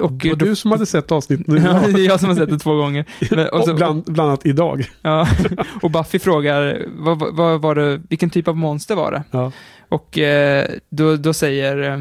och 0.00 0.12
Det 0.12 0.28
var 0.28 0.36
du 0.36 0.56
som 0.56 0.70
hade 0.70 0.86
sett 0.86 1.12
avsnittet 1.12 1.46
nu. 1.46 1.56
Ja, 1.64 1.72
det 1.94 2.00
är 2.00 2.06
jag 2.06 2.20
som 2.20 2.28
har 2.28 2.36
sett 2.36 2.50
det 2.50 2.58
två 2.58 2.74
gånger. 2.76 3.04
Men, 3.30 3.48
och 3.48 3.64
så, 3.64 3.74
bland, 3.74 4.04
bland 4.04 4.28
annat 4.28 4.46
idag. 4.46 4.90
ja, 5.02 5.28
och 5.82 5.90
Buffy 5.90 6.18
frågar, 6.18 6.84
vad, 6.88 7.18
vad, 7.18 7.34
vad 7.34 7.60
var 7.60 7.74
det, 7.74 8.00
vilken 8.08 8.30
typ 8.30 8.48
av 8.48 8.56
monster 8.56 8.94
var 8.94 9.12
det? 9.12 9.22
Ja. 9.30 9.52
Och 9.88 10.18
eh, 10.18 10.66
då, 10.88 11.16
då 11.16 11.32
säger 11.32 11.92
eh, 11.92 11.98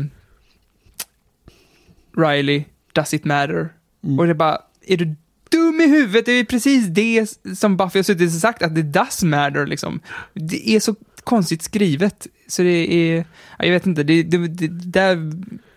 Riley, 2.18 2.64
does 2.94 3.14
it 3.14 3.26
matter? 3.26 3.70
Mm. 4.04 4.20
Och 4.20 4.26
det 4.26 4.32
är 4.32 4.36
bara, 4.36 4.58
är 4.88 4.98
du 4.98 5.16
dum 5.54 5.82
i 5.82 5.88
huvudet? 5.88 6.26
Det 6.26 6.32
är 6.32 6.44
precis 6.44 6.88
det 6.88 7.38
som 7.58 7.78
Buffy 7.78 8.00
har 8.00 8.04
suttit 8.04 8.28
och 8.36 8.42
sagt, 8.42 8.64
att 8.64 8.76
det 8.76 8.82
does 8.84 9.24
matter 9.24 9.66
liksom. 9.66 10.00
Det 10.34 10.70
är 10.70 10.80
så 10.80 10.96
konstigt 11.24 11.62
skrivet, 11.64 12.28
så 12.48 12.62
det 12.62 12.94
är, 12.94 13.26
ja, 13.60 13.66
jag 13.66 13.72
vet 13.72 13.86
inte, 13.86 14.04
det, 14.04 14.24
det, 14.24 14.48
det 14.48 14.68
där 14.68 15.32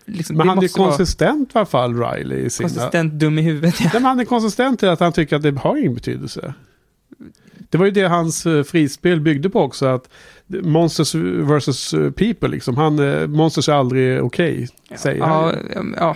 liksom, 0.05 0.37
Men 0.37 0.47
han 0.47 0.57
är 0.57 0.61
måste 0.61 0.79
vara 0.79 0.89
konsistent 0.89 1.49
i 1.55 1.57
alla 1.57 1.65
fall, 1.65 1.99
Riley. 2.03 2.45
I 2.45 2.49
sina... 2.49 2.69
konsistent 2.69 3.13
dum 3.13 3.39
i 3.39 3.41
huvudet. 3.41 3.75
Ja. 3.81 3.89
Men 3.93 4.05
han 4.05 4.19
är 4.19 4.25
konsistent 4.25 4.83
i 4.83 4.87
att 4.87 4.99
han 4.99 5.13
tycker 5.13 5.35
att 5.35 5.41
det 5.43 5.57
har 5.59 5.77
ingen 5.77 5.93
betydelse. 5.93 6.53
Det 7.69 7.77
var 7.77 7.85
ju 7.85 7.91
det 7.91 8.07
hans 8.07 8.45
eh, 8.45 8.63
frispel 8.63 9.21
byggde 9.21 9.49
på 9.49 9.61
också. 9.61 9.85
Att 9.85 10.09
Monsters 10.47 11.15
versus 11.15 11.93
eh, 11.93 12.11
people, 12.11 12.49
liksom. 12.49 12.77
Han, 12.77 12.99
eh, 12.99 13.27
monsters 13.27 13.69
är 13.69 13.73
aldrig 13.73 14.23
okej, 14.23 14.67
säger 14.95 15.19
Ja, 15.19 15.53
han. 15.75 15.93
ja, 15.97 16.15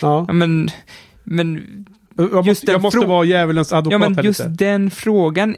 Ja. 0.00 0.24
ja, 0.28 0.32
men, 0.32 0.70
men 1.24 1.62
Jag 2.32 2.46
just 2.46 2.62
måste, 2.62 2.72
jag 2.72 2.82
måste 2.82 2.98
vara 2.98 3.24
djävulens 3.24 3.72
advokat 3.72 4.00
Ja, 4.02 4.08
men 4.08 4.24
just 4.24 4.40
lite. 4.40 4.50
den 4.50 4.90
frågan 4.90 5.56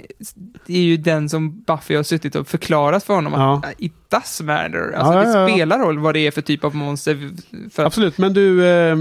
är 0.67 0.81
ju 0.83 0.97
den 0.97 1.29
som 1.29 1.61
Buffy 1.63 1.95
har 1.97 2.03
suttit 2.03 2.35
och 2.35 2.49
förklarat 2.49 3.05
för 3.05 3.15
honom. 3.15 3.33
Ja. 3.33 3.63
Att 3.65 3.75
it 3.79 3.93
does 4.11 4.41
matter. 4.43 4.93
Alltså, 4.97 5.13
Ja, 5.13 5.39
ja, 5.39 5.47
det 5.47 5.53
spelar 5.53 5.79
roll 5.79 5.99
vad 5.99 6.15
det 6.15 6.27
är 6.27 6.31
för 6.31 6.41
typ 6.43 6.65
av 6.65 6.75
monster. 6.77 7.31
Absolut, 7.77 8.19
men 8.19 8.33
du, 8.35 8.65
eh, 8.67 8.97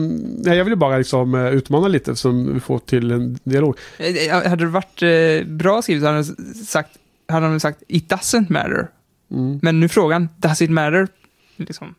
jag 0.56 0.64
vill 0.64 0.68
ju 0.72 0.76
bara 0.76 0.98
liksom, 0.98 1.36
eh, 1.36 1.48
utmana 1.48 1.88
lite 1.88 2.16
som 2.16 2.54
vi 2.54 2.60
får 2.60 2.80
till 2.80 3.12
en 3.12 3.38
dialog. 3.44 3.78
Eh, 3.98 4.50
hade 4.50 4.64
det 4.66 4.72
varit 4.72 5.02
eh, 5.02 5.48
bra 5.48 5.82
skrivet 5.82 6.04
hade 6.04 6.16
han 6.16 6.24
sagt, 6.66 6.90
hade 7.28 7.46
han 7.46 7.60
sagt 7.60 7.84
it 7.88 8.12
doesn't 8.12 8.52
matter. 8.52 8.88
Mm. 9.32 9.60
Men 9.62 9.80
nu 9.80 9.90
frågan, 9.90 10.30
does 10.38 10.62
it 10.62 10.70
matter? 10.72 11.08
Liksom. 11.56 11.96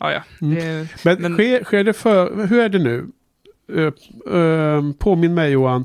Ja, 0.00 0.12
ja. 0.12 0.22
Mm. 0.42 0.54
Det, 0.54 0.88
Men, 1.02 1.22
men- 1.22 1.34
sker, 1.34 1.64
sker 1.64 1.84
det 1.84 1.92
för, 1.92 2.46
hur 2.46 2.60
är 2.60 2.68
det 2.68 2.78
nu? 2.78 3.06
Uh, 3.70 3.90
uh, 4.34 4.92
påminn 4.92 5.34
mig 5.34 5.50
Johan. 5.50 5.84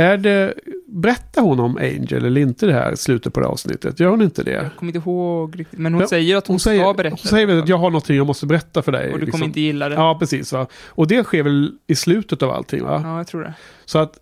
Är 0.00 0.16
det, 0.16 0.54
berättar 0.86 1.42
hon 1.42 1.60
om 1.60 1.76
Angel 1.76 2.24
eller 2.24 2.40
inte 2.40 2.66
det 2.66 2.72
här 2.72 2.94
slutet 2.94 3.32
på 3.34 3.40
det 3.40 3.46
här 3.46 3.52
avsnittet? 3.52 4.00
Gör 4.00 4.10
hon 4.10 4.22
inte 4.22 4.42
det? 4.42 4.50
jag 4.50 4.76
kommer 4.76 4.94
inte 4.94 5.10
ihåg 5.10 5.60
riktigt. 5.60 5.78
Men 5.78 5.92
hon 5.94 6.00
Ja, 6.00 6.08
säger 6.08 6.36
att 6.36 6.46
hon, 6.46 6.60
säger, 6.60 6.82
ska 6.82 6.94
berätta. 6.94 7.16
Hon 7.22 7.30
säger 7.30 7.58
att 7.58 7.68
jag 7.68 7.78
har 7.78 7.90
någonting 7.90 8.16
jag 8.16 8.26
måste 8.26 8.46
berätta 8.46 8.82
för 8.82 8.92
dig. 8.92 9.12
och 9.12 9.18
du 9.18 9.24
liksom. 9.24 9.32
kommer 9.32 9.46
inte 9.46 9.60
gilla 9.60 9.88
det. 9.88 9.94
Ja, 9.94 10.16
precis. 10.18 10.52
Va? 10.52 10.66
Och 10.86 11.06
det 11.06 11.24
sker 11.24 11.42
väl 11.42 11.72
i 11.86 11.94
slutet 11.94 12.42
av 12.42 12.50
allting 12.50 12.84
va? 12.84 13.00
ja, 13.04 13.16
jag 13.16 13.26
tror 13.26 13.42
det. 13.42 13.54
Så 13.84 13.98
att 13.98 14.18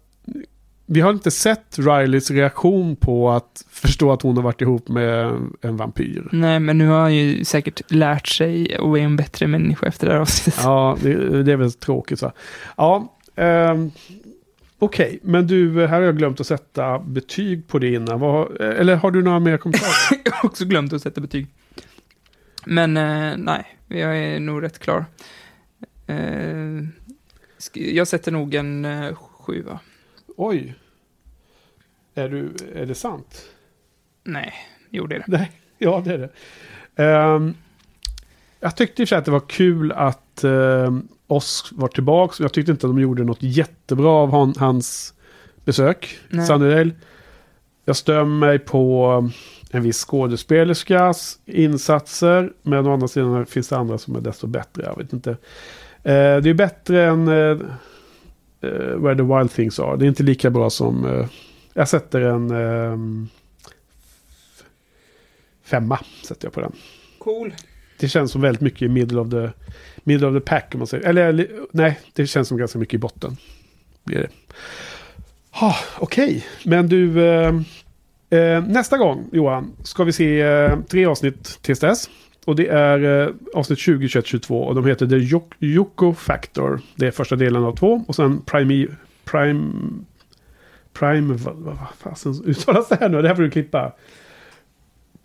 vi 0.87 1.01
har 1.01 1.11
inte 1.11 1.31
sett 1.31 1.79
Rileys 1.79 2.31
reaktion 2.31 2.97
på 2.97 3.31
att 3.31 3.65
förstå 3.71 4.13
att 4.13 4.23
hon 4.23 4.37
har 4.37 4.43
varit 4.43 4.61
ihop 4.61 4.89
med 4.89 5.39
en 5.61 5.77
vampyr. 5.77 6.29
Nej, 6.33 6.61
men 6.61 6.79
nu 6.79 6.87
har 6.87 7.01
han 7.01 7.15
ju 7.15 7.45
säkert 7.45 7.91
lärt 7.91 8.27
sig 8.27 8.79
och 8.79 8.99
är 8.99 9.03
en 9.03 9.17
bättre 9.17 9.47
människa 9.47 9.87
efter 9.87 10.07
det 10.07 10.13
här 10.13 10.21
avsnittet. 10.21 10.63
Ja, 10.65 10.99
det, 11.03 11.43
det 11.43 11.53
är 11.53 11.57
väl 11.57 11.73
tråkigt 11.73 12.19
så. 12.19 12.33
Ja, 12.77 13.17
ehm, 13.37 13.91
okej. 14.79 15.19
Men 15.23 15.47
du, 15.47 15.81
här 15.81 15.89
har 15.89 16.01
jag 16.01 16.19
glömt 16.19 16.41
att 16.41 16.47
sätta 16.47 16.99
betyg 16.99 17.69
på 17.69 17.79
det 17.79 17.93
innan. 17.93 18.21
Vad, 18.21 18.61
eller 18.61 18.97
har 18.97 19.11
du 19.11 19.23
några 19.23 19.41
mer 19.41 19.57
kommentarer? 19.57 20.21
Jag 20.25 20.33
har 20.33 20.49
också 20.49 20.65
glömt 20.65 20.93
att 20.93 21.03
sätta 21.03 21.21
betyg. 21.21 21.47
Men 22.67 22.97
eh, 22.97 23.37
nej, 23.37 23.77
jag 23.89 24.19
är 24.19 24.41
nog 24.41 24.63
rätt 24.63 24.79
klar. 24.79 25.05
Eh, 26.07 26.85
jag 27.73 28.09
sätter 28.09 28.33
nog 28.33 28.55
en 28.55 28.85
eh, 28.85 29.15
sjua. 29.15 29.81
Oj. 30.37 30.75
Är, 32.15 32.29
du, 32.29 32.55
är 32.75 32.87
det 32.87 32.95
sant? 32.95 33.45
Nej, 34.25 34.55
jo 34.91 35.07
det 35.07 35.15
är 35.15 35.19
det. 35.19 35.25
Nej, 35.29 35.53
ja 35.79 36.03
det 36.05 36.15
är 36.15 36.19
det. 36.19 36.31
Ehm, 37.05 37.55
jag 38.61 38.77
tyckte 38.77 39.03
i 39.03 39.15
att 39.15 39.25
det 39.25 39.31
var 39.31 39.49
kul 39.49 39.93
att 39.93 40.45
um, 40.45 41.09
Osk 41.27 41.67
var 41.73 41.89
tillbaka. 41.89 42.43
Jag 42.43 42.53
tyckte 42.53 42.73
inte 42.73 42.87
att 42.87 42.93
de 42.93 43.01
gjorde 43.01 43.25
något 43.25 43.43
jättebra 43.43 44.11
av 44.11 44.31
han, 44.31 44.55
hans 44.59 45.15
besök. 45.65 46.19
Sunnydale. 46.47 46.91
Jag 47.85 47.97
stör 47.97 48.25
mig 48.25 48.59
på 48.59 49.13
um, 49.13 49.31
en 49.71 49.83
viss 49.83 50.05
skådespelerskas 50.05 51.39
insatser. 51.45 52.53
Men 52.63 52.87
å 52.87 52.93
andra 52.93 53.09
sidan 53.09 53.47
finns 53.47 53.69
det 53.69 53.77
andra 53.77 53.99
som 53.99 54.17
är 54.17 54.21
desto 54.21 54.47
bättre. 54.47 54.83
Jag 54.83 54.97
vet 54.97 55.13
inte. 55.13 55.31
Eh, 56.03 56.37
det 56.37 56.51
är 56.51 56.55
bättre 56.55 57.05
än 57.05 57.29
uh, 57.29 57.61
Where 58.97 59.17
the 59.17 59.23
Wild 59.23 59.51
Things 59.53 59.79
Are. 59.79 59.97
Det 59.97 60.05
är 60.05 60.09
inte 60.09 60.23
lika 60.23 60.51
bra 60.51 60.71
som... 60.71 61.05
eh, 61.05 61.27
jag 61.75 61.89
sätter 61.89 62.21
en... 62.21 62.51
ehm, 62.51 63.29
femma 65.65 65.99
sätter 66.25 66.47
jag 66.47 66.53
på 66.53 66.61
den. 66.61 66.73
Cool. 67.19 67.55
Det 67.99 68.09
känns 68.09 68.33
som 68.33 68.41
väldigt 68.41 68.61
mycket 68.61 68.83
i 68.83 68.89
middle 68.89 69.21
of 69.21 69.31
the, 69.31 69.51
middle 70.05 70.27
of 70.27 70.35
the 70.35 70.41
pack 70.41 70.71
om 70.73 70.79
man 70.79 70.87
säger. 70.87 71.09
Eller 71.09 71.51
nej, 71.71 72.01
det 72.13 72.27
känns 72.27 72.49
som 72.49 72.59
ganska 72.59 72.79
mycket 72.79 72.95
i 72.95 72.99
botten. 72.99 73.37
Blir 74.05 74.19
det. 74.19 74.29
Ha, 75.51 75.77
Okej, 75.99 76.47
men 76.65 76.89
du... 76.89 77.27
Eh, 77.27 77.53
Eh, 78.31 78.65
nästa 78.67 78.99
gång, 78.99 79.29
Johan, 79.33 79.73
ska 79.83 80.05
vi 80.05 80.13
se 80.13 80.41
eh, 80.41 80.79
tre 80.89 81.07
avsnitt 81.07 81.59
tills 81.63 81.81
dess. 81.81 82.11
Och 82.47 82.57
det 82.57 82.69
är 82.69 83.27
eh, 83.27 83.35
avsnitt 83.55 83.79
20, 83.79 84.09
21, 84.09 84.27
22. 84.27 84.63
Och 84.63 84.75
de 84.75 84.87
heter 84.87 85.07
The 85.07 85.15
Yoko- 85.17 85.55
Yoko 85.61 86.15
Factor. 86.15 86.81
Det 86.95 87.07
är 87.07 87.11
första 87.11 87.37
delen 87.37 87.65
av 87.65 87.77
två. 87.77 88.05
Och 88.09 88.15
sen 88.17 88.41
Prime... 88.43 88.87
Prime... 89.25 89.73
Prime... 90.93 91.35
Vad, 91.35 91.57
vad 91.57 91.77
fasen 91.99 92.43
uttalas 92.47 92.89
det 92.89 92.97
här 93.01 93.09
nu? 93.09 93.23
Det 93.23 93.29
här 93.29 93.35
får 93.35 93.43
du 93.43 93.51
klippa. 93.51 93.93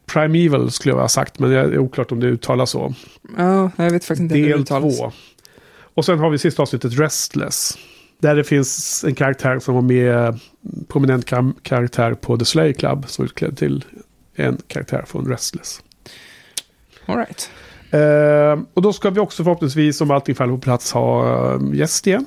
Primeval 0.05 0.71
skulle 0.71 0.93
jag 0.95 0.99
ha 1.01 1.07
sagt. 1.07 1.39
Men 1.39 1.49
det 1.49 1.59
är 1.59 1.77
oklart 1.77 2.11
om 2.11 2.19
det 2.19 2.27
uttalas 2.27 2.69
så. 2.69 2.93
Ja, 3.37 3.71
jag 3.75 3.91
vet 3.91 4.05
faktiskt 4.05 4.19
inte 4.21 4.35
hur 4.35 4.43
det 4.43 4.49
Del 4.51 4.59
uttalas. 4.61 4.97
två. 4.97 5.11
Och 5.93 6.05
sen 6.05 6.19
har 6.19 6.29
vi 6.29 6.37
sista 6.37 6.61
avsnittet 6.61 6.99
Restless. 6.99 7.77
Där 8.19 8.35
det 8.35 8.43
finns 8.43 9.03
en 9.07 9.15
karaktär 9.15 9.59
som 9.59 9.75
var 9.75 9.81
med, 9.81 10.39
prominent 10.87 11.25
kam- 11.25 11.53
karaktär 11.61 12.13
på 12.13 12.37
The 12.37 12.45
Slay 12.45 12.73
Club, 12.73 13.03
som 13.07 13.21
är 13.23 13.25
utklädd 13.25 13.57
till 13.57 13.85
en 14.35 14.57
karaktär 14.67 15.03
från 15.07 15.27
Restless. 15.27 15.81
All 17.11 17.17
right. 17.17 17.49
Eh, 17.91 18.63
och 18.73 18.81
då 18.81 18.93
ska 18.93 19.09
vi 19.09 19.19
också 19.19 19.43
förhoppningsvis, 19.43 20.01
om 20.01 20.11
allting 20.11 20.35
faller 20.35 20.53
på 20.53 20.59
plats, 20.59 20.91
ha 20.91 21.35
eh, 21.53 21.61
gäst 21.73 22.07
igen. 22.07 22.25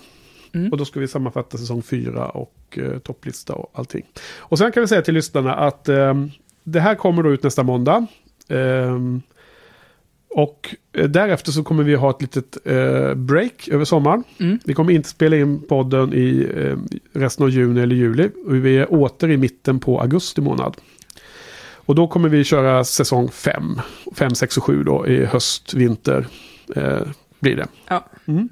Mm. 0.55 0.73
Och 0.73 0.79
då 0.79 0.85
ska 0.85 1.01
vi 1.01 1.09
sammanfatta 1.09 1.59
säsong 1.59 1.83
4 1.83 2.29
och 2.29 2.79
eh, 2.79 2.99
topplista 2.99 3.55
och 3.55 3.71
allting. 3.75 4.05
Och 4.37 4.59
sen 4.59 4.73
kan 4.73 4.81
vi 4.81 4.87
säga 4.87 5.03
till 5.03 5.15
lyssnarna 5.15 5.55
att 5.55 5.89
eh, 5.89 6.15
det 6.65 6.81
här 6.81 6.95
kommer 6.95 7.23
då 7.23 7.33
ut 7.33 7.43
nästa 7.43 7.63
måndag. 7.63 8.07
Och 10.31 10.75
därefter 10.93 11.53
så 11.53 11.65
kommer 11.65 11.83
vi 11.83 11.95
ha 11.95 12.11
ett 12.11 12.23
litet 12.23 12.59
break 13.17 13.69
över 13.69 13.85
sommaren. 13.85 14.25
Mm. 14.41 14.59
Vi 14.65 14.75
kommer 14.75 14.93
inte 14.93 15.09
spela 15.09 15.37
in 15.37 15.63
podden 15.63 16.15
i 16.15 16.49
resten 17.13 17.45
av 17.45 17.51
juni 17.51 17.81
eller 17.81 17.97
juli. 17.97 18.31
Vi 18.47 18.79
är 18.79 18.93
åter 18.93 19.31
i 19.31 19.37
mitten 19.37 19.81
på 19.81 20.01
augusti 20.01 20.41
månad. 20.41 20.77
Och 21.87 21.95
då 21.95 22.07
kommer 22.07 22.29
vi 22.29 22.45
köra 22.45 22.85
säsong 22.85 23.31
5. 23.31 23.81
5, 24.17 24.35
6 24.35 24.57
och 24.57 24.65
7 24.65 24.83
då 24.83 25.07
i 25.07 25.25
höst, 25.25 25.75
vinter. 25.75 26.27
Eh, 26.77 27.01
blir 27.41 27.57
det. 27.57 27.67
Ja. 27.89 28.07
Mm. 28.27 28.49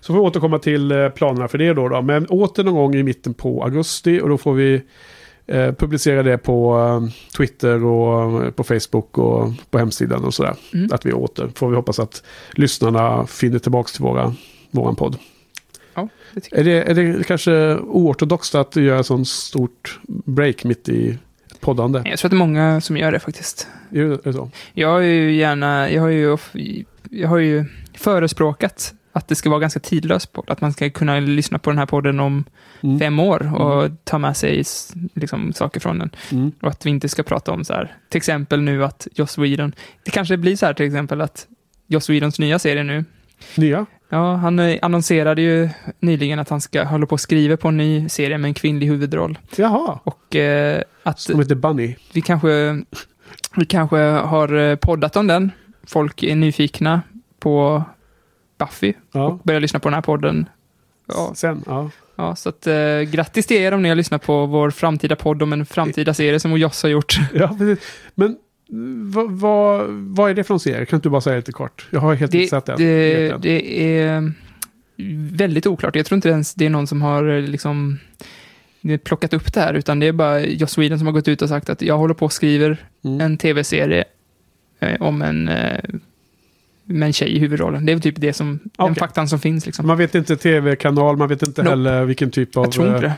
Så 0.00 0.12
får 0.12 0.20
vi 0.20 0.26
återkomma 0.26 0.58
till 0.58 0.92
eh, 0.92 1.08
planerna 1.08 1.48
för 1.48 1.58
det 1.58 1.72
då, 1.72 1.88
då. 1.88 2.02
Men 2.02 2.26
åter 2.26 2.64
någon 2.64 2.74
gång 2.74 2.94
i 2.94 3.02
mitten 3.02 3.34
på 3.34 3.64
augusti. 3.64 4.20
Och 4.20 4.28
då 4.28 4.38
får 4.38 4.54
vi 4.54 4.82
eh, 5.46 5.72
publicera 5.72 6.22
det 6.22 6.38
på 6.38 6.78
eh, 6.78 7.36
Twitter 7.36 7.84
och 7.84 8.44
eh, 8.44 8.50
på 8.50 8.64
Facebook 8.64 9.18
och 9.18 9.52
på 9.70 9.78
hemsidan 9.78 10.24
och 10.24 10.34
sådär. 10.34 10.54
Mm. 10.74 10.88
Att 10.92 11.06
vi 11.06 11.12
åter. 11.12 11.50
Får 11.54 11.70
vi 11.70 11.76
hoppas 11.76 11.98
att 11.98 12.22
lyssnarna 12.52 13.26
finner 13.26 13.58
tillbaka 13.58 13.88
till 13.88 14.02
våra, 14.02 14.34
våran 14.70 14.96
podd. 14.96 15.16
Ja, 15.94 16.08
det 16.32 16.52
Är 16.52 16.64
det, 16.64 16.90
är 16.90 16.94
det 16.94 17.26
kanske 17.26 17.76
oortodoxt 17.76 18.54
att 18.54 18.76
göra 18.76 19.00
ett 19.00 19.06
sånt 19.06 19.28
stort 19.28 20.00
break 20.06 20.64
mitt 20.64 20.88
i 20.88 21.18
poddande? 21.64 22.02
Jag 22.04 22.18
tror 22.18 22.28
att 22.28 22.30
det 22.30 22.36
är 22.36 22.38
många 22.38 22.80
som 22.80 22.96
gör 22.96 23.12
det 23.12 23.20
faktiskt. 23.20 23.68
Är 23.90 24.04
det, 24.04 24.14
är 24.14 24.18
det 24.22 24.32
så? 24.32 24.50
Jag 24.72 24.88
har 24.88 25.00
ju 25.00 25.32
gärna, 25.34 25.90
jag 25.90 26.02
har 26.02 26.08
ju, 26.08 26.36
jag 27.10 27.28
har 27.28 27.38
ju 27.38 27.64
förespråkat 27.94 28.94
att 29.12 29.28
det 29.28 29.34
ska 29.34 29.50
vara 29.50 29.60
ganska 29.60 29.80
tidlös 29.80 30.26
podd. 30.26 30.50
Att 30.50 30.60
man 30.60 30.72
ska 30.72 30.90
kunna 30.90 31.20
lyssna 31.20 31.58
på 31.58 31.70
den 31.70 31.78
här 31.78 31.86
podden 31.86 32.20
om 32.20 32.44
Mm. 32.84 32.98
fem 32.98 33.18
år 33.18 33.60
och 33.60 33.90
ta 34.04 34.18
med 34.18 34.36
sig 34.36 34.64
liksom, 35.14 35.52
saker 35.52 35.80
från 35.80 35.98
den. 35.98 36.10
Mm. 36.32 36.52
Och 36.62 36.68
att 36.68 36.86
vi 36.86 36.90
inte 36.90 37.08
ska 37.08 37.22
prata 37.22 37.52
om 37.52 37.64
så 37.64 37.72
här, 37.72 37.96
till 38.08 38.16
exempel 38.18 38.60
nu 38.62 38.84
att 38.84 39.08
Joss 39.14 39.38
Whedon, 39.38 39.72
det 40.04 40.10
kanske 40.10 40.36
blir 40.36 40.56
så 40.56 40.66
här 40.66 40.74
till 40.74 40.86
exempel 40.86 41.20
att 41.20 41.46
Joss 41.86 42.10
Whedons 42.10 42.38
nya 42.38 42.58
serie 42.58 42.82
nu, 42.82 43.04
Nya? 43.54 43.86
Ja, 44.14 44.34
han 44.34 44.58
eh, 44.58 44.78
annonserade 44.82 45.42
ju 45.42 45.68
nyligen 46.00 46.38
att 46.38 46.48
han 46.48 46.60
ska 46.60 46.84
hålla 46.84 47.06
på 47.06 47.12
och 47.12 47.20
skriva 47.20 47.56
på 47.56 47.68
en 47.68 47.76
ny 47.76 48.08
serie 48.08 48.38
med 48.38 48.48
en 48.48 48.54
kvinnlig 48.54 48.86
huvudroll. 48.86 49.38
Jaha. 49.56 49.98
Och 50.04 50.36
eh, 50.36 50.82
att 51.02 51.20
Som 51.20 51.38
heter 51.40 51.54
Bunny. 51.54 51.94
vi 52.12 52.20
kanske, 52.20 52.82
vi 53.56 53.66
kanske 53.66 53.96
har 54.06 54.54
eh, 54.56 54.76
poddat 54.76 55.16
om 55.16 55.26
den. 55.26 55.50
Folk 55.86 56.22
är 56.22 56.36
nyfikna 56.36 57.02
på 57.40 57.82
Buffy 58.58 58.92
Ja. 59.12 59.24
och 59.26 59.38
börjar 59.38 59.60
lyssna 59.60 59.80
på 59.80 59.88
den 59.88 59.94
här 59.94 60.02
podden. 60.02 60.48
Ja, 61.08 61.32
Sen, 61.34 61.62
ja. 61.66 61.90
ja 62.16 62.36
så 62.36 62.48
att 62.48 62.66
eh, 62.66 63.00
grattis 63.00 63.46
till 63.46 63.56
er 63.56 63.72
om 63.72 63.82
ni 63.82 63.88
har 63.88 63.96
lyssnat 63.96 64.22
på 64.22 64.46
vår 64.46 64.70
framtida 64.70 65.16
podd 65.16 65.42
om 65.42 65.52
en 65.52 65.66
framtida 65.66 66.14
serie 66.14 66.40
som 66.40 66.58
Joss 66.58 66.82
har 66.82 66.90
gjort. 66.90 67.16
ja 67.34 67.48
precis. 67.48 67.78
Men 68.14 68.36
vad, 69.12 69.30
vad, 69.30 69.86
vad 69.90 70.30
är 70.30 70.34
det 70.34 70.44
för 70.44 70.54
en 70.54 70.60
serie? 70.60 70.86
Kan 70.86 70.96
inte 70.96 71.08
du 71.08 71.10
bara 71.10 71.20
säga 71.20 71.36
lite 71.36 71.52
kort? 71.52 71.86
Jag 71.90 72.00
har 72.00 72.14
helt 72.14 72.32
Det, 72.32 72.38
inte 72.38 72.50
sett 72.50 72.66
den. 72.66 72.78
det, 72.78 73.28
den. 73.28 73.40
det 73.40 73.92
är 73.98 74.32
väldigt 75.36 75.66
oklart. 75.66 75.96
Jag 75.96 76.06
tror 76.06 76.16
inte 76.16 76.28
ens 76.28 76.54
det 76.54 76.66
är 76.66 76.70
någon 76.70 76.86
som 76.86 77.02
har 77.02 77.28
eh, 77.28 77.42
liksom 77.42 77.98
plockat 79.04 79.34
upp 79.34 79.52
det 79.54 79.60
här, 79.60 79.74
utan 79.74 80.00
det 80.00 80.06
är 80.06 80.12
bara 80.12 80.40
Joss 80.40 80.78
Whedon 80.78 80.98
som 80.98 81.06
har 81.06 81.12
gått 81.12 81.28
ut 81.28 81.42
och 81.42 81.48
sagt 81.48 81.70
att 81.70 81.82
jag 81.82 81.98
håller 81.98 82.14
på 82.14 82.24
och 82.24 82.32
skriver 82.32 82.76
Mm. 83.04 83.20
en 83.20 83.36
tv-serie 83.38 84.04
eh, 84.80 85.02
om 85.02 85.22
en, 85.22 85.48
eh, 85.48 85.80
med 86.84 87.06
en 87.06 87.12
tjej 87.12 87.36
i 87.36 87.38
huvudrollen. 87.38 87.86
Det 87.86 87.92
är 87.92 87.98
typ 87.98 88.14
det 88.18 88.32
som, 88.32 88.58
den 88.62 88.70
Okej. 88.76 88.94
faktan 88.94 89.28
som 89.28 89.38
finns. 89.38 89.66
Liksom. 89.66 89.86
Man 89.86 89.98
vet 89.98 90.14
inte 90.14 90.36
tv-kanal, 90.36 91.16
man 91.16 91.28
vet 91.28 91.46
inte 91.46 91.62
Nope. 91.62 91.70
heller 91.70 92.04
vilken 92.04 92.30
typ 92.30 92.56
av... 92.56 92.64
Jag 92.64 92.72
tror 92.72 92.86
inte 92.96 93.06
eh, 93.06 93.12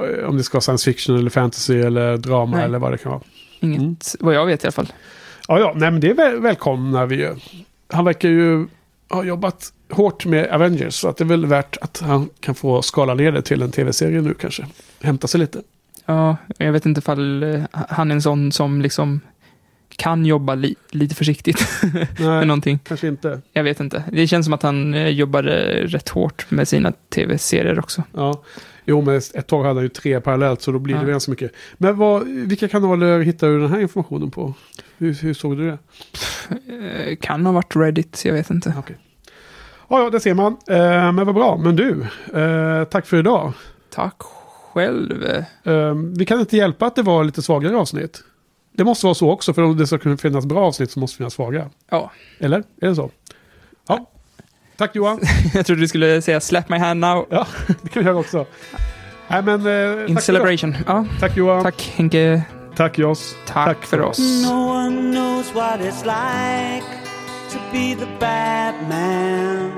det. 0.00 0.26
Om 0.26 0.36
det 0.36 0.42
ska 0.42 0.54
vara 0.56 0.60
science 0.60 0.90
fiction 0.92 1.16
eller 1.18 1.30
fantasy 1.30 1.80
eller 1.80 2.16
drama 2.16 2.56
Nej. 2.56 2.64
eller 2.64 2.78
vad 2.78 2.92
det 2.92 2.98
kan 2.98 3.12
vara. 3.12 3.22
Inget, 3.62 3.80
Mm. 3.80 3.96
vad 4.20 4.34
jag 4.34 4.46
vet 4.46 4.64
i 4.64 4.66
alla 4.66 4.72
fall. 4.72 4.92
Ja, 5.48 5.58
ja, 5.58 5.72
nej 5.76 5.90
men 5.90 6.00
det 6.00 6.10
är 6.10 6.14
väl, 6.14 6.40
välkomna 6.40 7.06
vi 7.06 7.16
ju. 7.16 7.34
Han 7.92 8.04
verkar 8.04 8.28
ju 8.28 8.66
ha 9.10 9.24
jobbat 9.24 9.72
hårt 9.90 10.26
med 10.26 10.46
Avengers 10.50 10.94
så 10.94 11.08
att 11.08 11.16
det 11.16 11.24
är 11.24 11.28
väl 11.28 11.46
värt 11.46 11.76
att 11.80 12.00
han 12.00 12.28
kan 12.40 12.54
få 12.54 12.82
skala 12.82 13.14
ner 13.14 13.32
det 13.32 13.42
till 13.42 13.62
en 13.62 13.70
tv-serie 13.70 14.20
nu 14.20 14.34
kanske. 14.34 14.66
Hämta 15.02 15.26
sig 15.28 15.40
lite. 15.40 15.62
Ja, 16.06 16.36
jag 16.58 16.72
vet 16.72 16.86
inte 16.86 16.98
ifall 16.98 17.42
eh, 17.42 17.60
han 17.72 18.10
är 18.10 18.14
en 18.14 18.22
sån 18.22 18.52
som 18.52 18.82
liksom 18.82 19.20
kan 19.96 20.26
jobba 20.26 20.54
li, 20.54 20.74
lite 20.90 21.14
försiktigt 21.14 21.68
med 21.92 22.08
Nej, 22.20 22.46
någonting. 22.46 22.78
kanske 22.84 23.08
inte. 23.08 23.40
Jag 23.52 23.64
vet 23.64 23.80
inte. 23.80 24.04
Det 24.12 24.26
känns 24.26 24.46
som 24.46 24.52
att 24.54 24.62
han 24.62 24.94
eh, 24.94 25.08
jobbade 25.08 25.50
rätt 25.86 26.08
hårt 26.08 26.50
med 26.50 26.68
sina 26.68 26.92
tv-serier 27.14 27.78
också. 27.78 28.02
Ja. 28.14 28.42
Jo, 28.84 29.02
men 29.02 29.16
ett 29.16 29.46
tag 29.46 29.62
hade 29.62 29.74
han 29.74 29.82
ju 29.82 29.88
tre 29.88 30.20
parallellt 30.20 30.62
så 30.62 30.72
då 30.72 30.78
blir 30.78 30.94
det 30.94 31.00
Ja. 31.02 31.06
ganska 31.08 31.30
mycket. 31.30 31.52
Men 31.78 31.96
vad, 31.96 32.22
vilka 32.26 32.68
kanaler 32.68 33.20
hittar 33.20 33.48
du 33.48 33.60
den 33.60 33.70
här 33.70 33.80
informationen 33.80 34.30
på? 34.30 34.54
Hur, 34.98 35.14
hur 35.14 35.34
såg 35.34 35.56
du 35.58 35.66
det? 35.70 35.78
Eh, 37.10 37.16
Kan 37.20 37.46
ha 37.46 37.52
varit 37.52 37.76
Reddit, 37.76 38.22
jag 38.24 38.32
vet 38.32 38.50
inte. 38.50 38.74
Ja, 39.88 40.02
ja, 40.02 40.10
det 40.10 40.20
ser 40.20 40.34
man. 40.34 40.56
Eh, 40.68 41.12
men 41.12 41.26
vad 41.26 41.34
bra. 41.34 41.56
Men 41.56 41.76
du, 41.76 42.06
eh, 42.40 42.84
tack 42.84 43.06
för 43.06 43.16
idag. 43.16 43.52
Tack 43.90 44.14
själv. 44.72 45.24
Eh, 45.64 45.94
vi 46.16 46.26
kan 46.26 46.40
inte 46.40 46.56
hjälpa 46.56 46.86
att 46.86 46.96
det 46.96 47.02
var 47.02 47.24
lite 47.24 47.42
svagare 47.42 47.76
avsnitt. 47.76 48.22
Det 48.72 48.84
måste 48.84 49.06
vara 49.06 49.14
så 49.14 49.30
också, 49.30 49.54
för 49.54 49.62
om 49.62 49.76
det 49.76 49.86
ska 49.86 49.98
kunna 49.98 50.16
finnas 50.16 50.46
bra 50.46 50.60
avsnitt 50.66 50.90
så 50.90 51.00
måste 51.00 51.14
det 51.14 51.18
finnas 51.18 51.34
svaga. 51.34 51.70
Ja. 51.90 52.10
Eller? 52.38 52.58
Är 52.58 52.88
det 52.88 52.94
så? 52.94 53.10
Ja. 53.88 54.06
Tack 54.76 54.96
Johan. 54.96 55.20
jag 55.54 55.66
trodde 55.66 55.80
du 55.80 55.88
skulle 55.88 56.22
säga 56.22 56.40
slap 56.40 56.68
my 56.68 56.78
hand 56.78 57.00
now. 57.00 57.26
Ja, 57.30 57.46
det 57.82 57.88
kan 57.88 58.02
vi 58.02 58.08
göra 58.08 58.18
också. 58.18 58.46
Nej, 59.28 59.42
men, 59.42 59.66
eh, 59.66 60.08
In 60.08 60.14
tack 60.16 60.24
celebration. 60.24 60.76
Ja. 60.86 61.04
Tack 61.20 61.36
Johan. 61.36 61.62
Tack 61.62 61.92
Henke. 61.96 62.42
Tack 62.76 62.98
Joss. 62.98 63.36
Tack, 63.46 63.84
för 63.84 64.00
oss. 64.00 64.18
No 64.18 64.68
one 64.68 65.12
knows 65.12 65.54
what 65.54 65.80
it's 65.80 66.04
like 66.04 66.86
to 67.50 67.58
be 67.72 67.94
the 67.94 68.06
bad 68.20 68.74
man, 68.88 69.70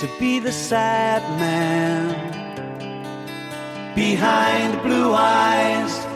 to 0.00 0.06
be 0.18 0.40
the 0.40 0.52
sad 0.52 1.22
man 1.38 2.14
behind 3.94 4.82
blue 4.82 5.14
eyes. 5.14 6.15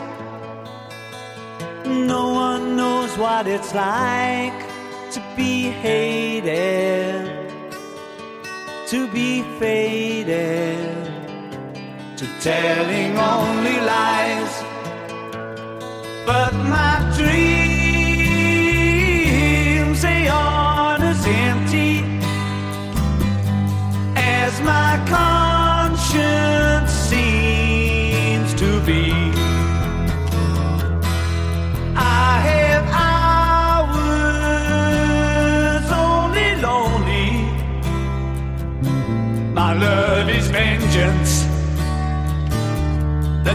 No 1.85 2.33
one 2.33 2.75
knows 2.75 3.17
what 3.17 3.47
it's 3.47 3.73
like 3.73 4.59
to 5.11 5.21
be 5.35 5.63
hated, 5.63 7.25
to 8.87 9.07
be 9.11 9.41
faded, 9.59 11.05
to 12.17 12.25
telling 12.39 13.17
only 13.17 13.77
lies. 13.81 14.63
But 16.25 16.53
my 16.53 17.00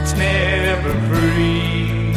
that's 0.06 0.18
never 0.18 0.92
free. 1.08 2.12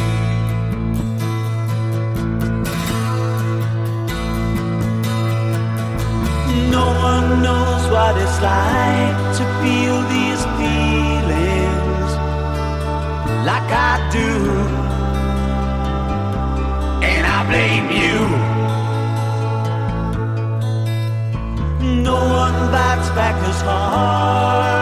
No 6.70 6.86
one 7.02 7.42
knows 7.42 7.90
what 7.90 8.16
it's 8.16 8.40
like 8.40 9.16
to 9.38 9.44
feel 9.62 9.96
these 10.14 10.42
feelings 10.58 12.10
like 13.44 13.70
I 13.72 14.08
do. 14.12 14.30
And 17.02 17.26
I 17.26 17.38
blame 17.50 17.90
you. 18.02 18.18
No 22.02 22.14
one 22.14 22.70
bites 22.70 23.10
back 23.10 23.36
as 23.48 23.60
hard 23.62 24.79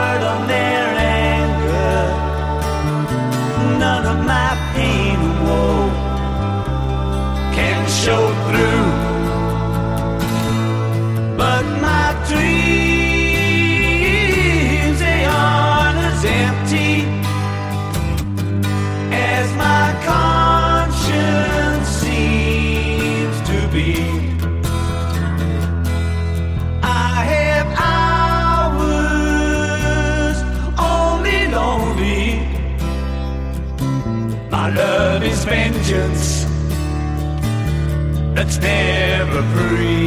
never 38.60 39.42
free. 39.54 39.97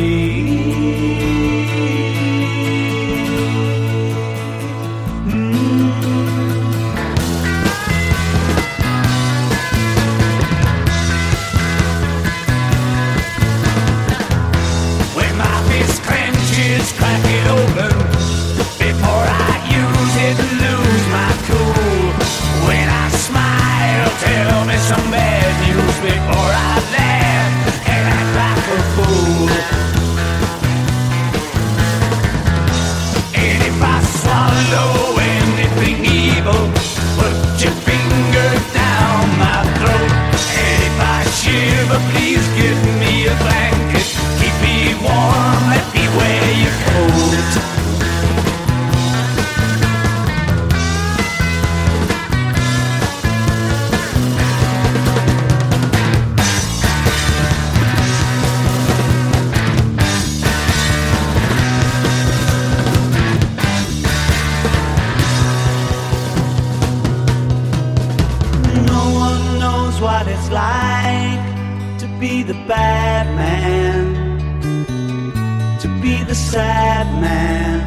Sad 76.51 77.07
man 77.21 77.79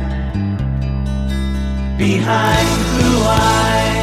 behind 1.98 2.68
blue 2.96 3.22
eyes. 3.24 3.93